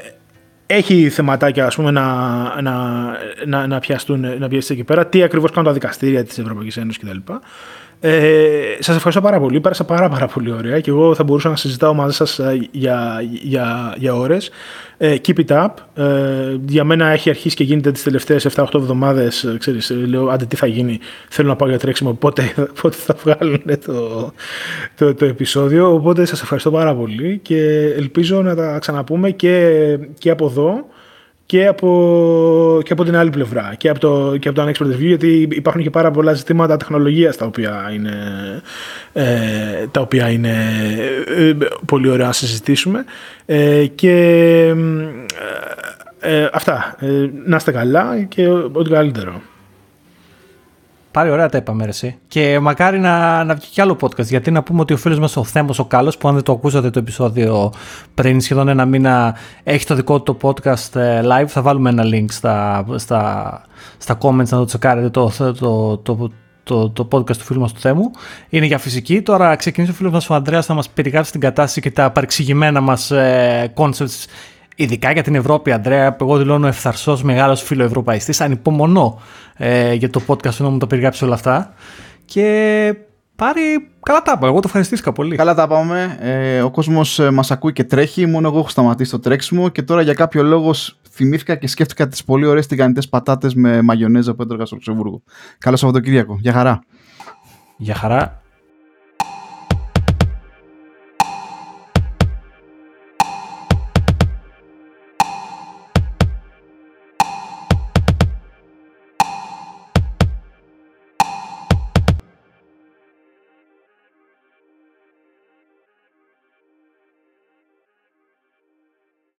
έχει 0.67 1.09
θεματάκια 1.09 1.67
ας 1.67 1.75
πούμε, 1.75 1.91
να, 1.91 2.07
να, 2.63 2.73
να, 3.47 3.67
να 3.67 3.79
πιαστούν 3.79 4.21
να 4.39 4.49
πιαστούν 4.49 4.77
εκεί 4.77 4.85
πέρα. 4.85 5.07
Τι 5.07 5.23
ακριβώς 5.23 5.51
κάνουν 5.51 5.69
τα 5.69 5.73
δικαστήρια 5.73 6.25
της 6.25 6.39
Ευρωπαϊκής 6.39 6.77
Ένωσης 6.77 7.03
κτλ. 7.03 7.33
Ε, 8.03 8.77
σας 8.79 8.97
ευχαριστώ 8.97 9.21
πάρα 9.21 9.41
πολύ. 9.41 9.61
Πέρασα 9.61 9.85
πάρα, 9.85 10.09
πάρα 10.09 10.27
πολύ 10.27 10.53
ωραία 10.53 10.81
και 10.81 10.91
εγώ 10.91 11.15
θα 11.15 11.25
μπορούσα 11.25 11.49
να 11.49 11.57
συζητάω 11.57 11.95
μαζί 11.95 12.17
σας 12.17 12.39
ε, 12.39 12.69
για, 12.71 13.23
για, 13.43 13.95
για 13.99 14.15
ώρες. 14.15 14.51
Ε, 14.97 15.17
keep 15.27 15.47
it 15.47 15.65
up. 15.65 15.69
Ε, 15.95 16.57
για 16.67 16.85
μένα 16.85 17.07
έχει 17.07 17.31
αρχίσει 17.31 17.57
και 17.57 17.65
γίνεται 17.65 17.91
τις 17.91 18.03
τελευταίες 18.03 18.47
7-8 18.55 18.67
εβδομάδες. 18.75 19.45
Ε, 19.45 19.57
ξέρεις, 19.59 19.91
λέω, 19.91 20.29
άντε 20.29 20.45
τι 20.45 20.57
θα 20.57 20.67
γίνει. 20.67 20.99
Θέλω 21.29 21.49
να 21.49 21.57
πάω 21.57 21.69
για 21.69 21.79
τρέξιμο. 21.79 22.13
Πότε, 22.13 22.55
πότε 22.83 22.97
θα 22.97 23.17
βγάλουν 23.23 23.63
το, 23.85 24.33
το, 24.97 25.15
το, 25.15 25.25
επεισόδιο. 25.25 25.93
Οπότε 25.93 26.25
σας 26.25 26.43
ευχαριστώ 26.43 26.71
πάρα 26.71 26.95
πολύ 26.95 27.39
και 27.43 27.93
ελπίζω 27.97 28.43
να 28.43 28.55
τα 28.55 28.79
ξαναπούμε 28.79 29.31
και, 29.31 29.99
και 30.19 30.31
από 30.31 30.47
εδώ 30.47 30.87
και 31.51 31.67
από, 31.67 32.81
και 32.85 32.93
από 32.93 33.05
την 33.05 33.17
άλλη 33.17 33.31
πλευρά 33.31 33.75
και 33.77 33.89
από 33.89 34.01
το, 34.01 34.37
και 34.37 34.49
από 34.49 34.61
το 34.61 34.67
Unexpert 34.67 34.95
View 34.95 34.99
γιατί 34.99 35.49
υπάρχουν 35.51 35.83
και 35.83 35.91
πάρα 35.91 36.11
πολλά 36.11 36.33
ζητήματα 36.33 36.77
τεχνολογίας 36.77 37.37
τα 37.37 37.47
οποία 37.47 37.91
είναι, 37.95 38.13
ε, 39.13 39.87
τα 39.91 40.01
οποία 40.01 40.31
είναι 40.31 40.55
ε, 41.37 41.53
πολύ 41.87 42.09
ωραία 42.09 42.27
να 42.27 42.33
συζητήσουμε 42.33 43.05
ε, 43.47 43.87
και 43.87 44.15
ε, 46.21 46.49
αυτά. 46.53 46.97
να 47.45 47.57
είστε 47.57 47.73
καλά 47.73 48.23
και 48.29 48.49
ό,τι 48.49 48.91
καλύτερο. 48.91 49.41
Πάλι 51.11 51.31
ωραία 51.31 51.49
τα 51.49 51.59
είπαμε 51.59 51.85
εσύ. 51.85 52.19
Και 52.29 52.59
μακάρι 52.59 52.99
να, 52.99 53.45
να 53.45 53.55
βγει 53.55 53.67
κι 53.67 53.81
άλλο 53.81 53.97
podcast. 54.01 54.25
Γιατί 54.25 54.51
να 54.51 54.63
πούμε 54.63 54.81
ότι 54.81 54.93
ο 54.93 54.97
φίλος 54.97 55.19
μας 55.19 55.37
ο 55.37 55.45
Θέμος 55.45 55.79
ο 55.79 55.85
Κάλλο, 55.85 56.13
που 56.19 56.29
αν 56.29 56.35
δεν 56.35 56.43
το 56.43 56.53
ακούσατε 56.53 56.91
το 56.91 56.99
επεισόδιο 56.99 57.73
πριν 58.15 58.41
σχεδόν 58.41 58.69
ένα 58.69 58.85
μήνα, 58.85 59.37
έχει 59.63 59.87
το 59.87 59.95
δικό 59.95 60.21
του 60.21 60.37
το 60.41 60.49
podcast 60.49 61.01
ε, 61.01 61.21
live. 61.25 61.47
Θα 61.47 61.63
βάλουμε 61.63 61.91
ένα 61.91 62.05
link 62.07 62.25
στα, 62.29 62.85
στα, 62.97 63.63
στα 63.99 64.19
comments 64.23 64.49
να 64.49 64.59
το 64.59 64.65
τσεκάρετε 64.65 65.09
το, 65.09 65.33
το, 65.39 65.97
το, 65.99 66.31
το, 66.63 66.91
το 66.91 67.09
podcast 67.13 67.37
του 67.37 67.45
φίλου 67.45 67.61
μας 67.61 67.73
του 67.73 67.81
Θέμου. 67.81 68.11
Είναι 68.49 68.67
για 68.67 68.79
φυσική. 68.79 69.23
Τώρα 69.23 69.57
ξεκινήσει 69.57 69.93
ο 69.93 69.95
φίλος 69.97 70.13
μας 70.13 70.31
ο 70.31 70.35
Ανδρέας 70.35 70.69
να 70.69 70.75
μας 70.75 70.89
περιγράψει 70.89 71.33
την 71.33 71.41
κατάσταση 71.41 71.81
και 71.81 71.91
τα 71.91 72.11
παρεξηγημένα 72.11 72.81
μας 72.81 73.11
ε, 73.11 73.73
concepts 73.77 74.25
ειδικά 74.83 75.13
για 75.13 75.23
την 75.23 75.35
Ευρώπη, 75.35 75.73
Αντρέα, 75.73 76.17
εγώ 76.21 76.37
δηλώνω 76.37 76.67
ευθαρσός 76.67 77.23
μεγάλος 77.23 77.63
φιλοευρωπαϊστής. 77.63 78.41
Ανυπομονώ 78.41 79.21
ε, 79.57 79.93
για 79.93 80.11
το 80.11 80.23
podcast 80.27 80.57
να 80.57 80.69
μου 80.69 80.79
το 80.79 80.87
περιγράψει 80.87 81.25
όλα 81.25 81.35
αυτά. 81.35 81.75
Και 82.25 82.95
πάρει. 83.37 83.61
Καλά 84.03 84.23
τα 84.23 84.33
είπα. 84.37 84.47
Εγώ 84.47 84.57
το 84.57 84.63
ευχαριστήθηκα 84.65 85.13
πολύ. 85.13 85.37
Καλά 85.37 85.55
τα 85.55 85.67
πάμε. 85.67 86.19
Ε, 86.21 86.63
ο 86.63 86.71
κόσμος 86.71 87.19
ε, 87.19 87.31
μας 87.31 87.51
ακούει 87.51 87.73
και 87.73 87.85
τρέχει. 87.85 88.27
Μόνο 88.27 88.49
εγώ 88.49 88.59
έχω 88.59 88.69
σταματήσει 88.69 89.11
το 89.11 89.19
τρέξιμο 89.19 89.69
και 89.69 89.83
τώρα 89.83 90.03
για 90.03 90.15
κάποιο 90.15 90.43
λόγο 90.43 90.75
θυμήθηκα 91.11 91.55
και 91.55 91.67
σκέφτηκα 91.67 92.09
τις 92.09 92.25
πολύ 92.25 92.47
ωραίες 92.47 92.67
τηγανιτές 92.67 93.09
πατάτες 93.09 93.55
με 93.55 93.83
μαγιονέζα 93.83 94.35
που 94.35 94.43
έτρωγα 94.43 94.65
στο 94.65 94.75
Λουξεμβούργο. 94.75 95.23
Καλό 95.59 95.77
Σαββατοκύριακο. 95.77 96.39
Γεια 96.41 96.53
χαρά. 96.53 96.81
Γεια 97.77 97.95
χαρά. 97.95 98.40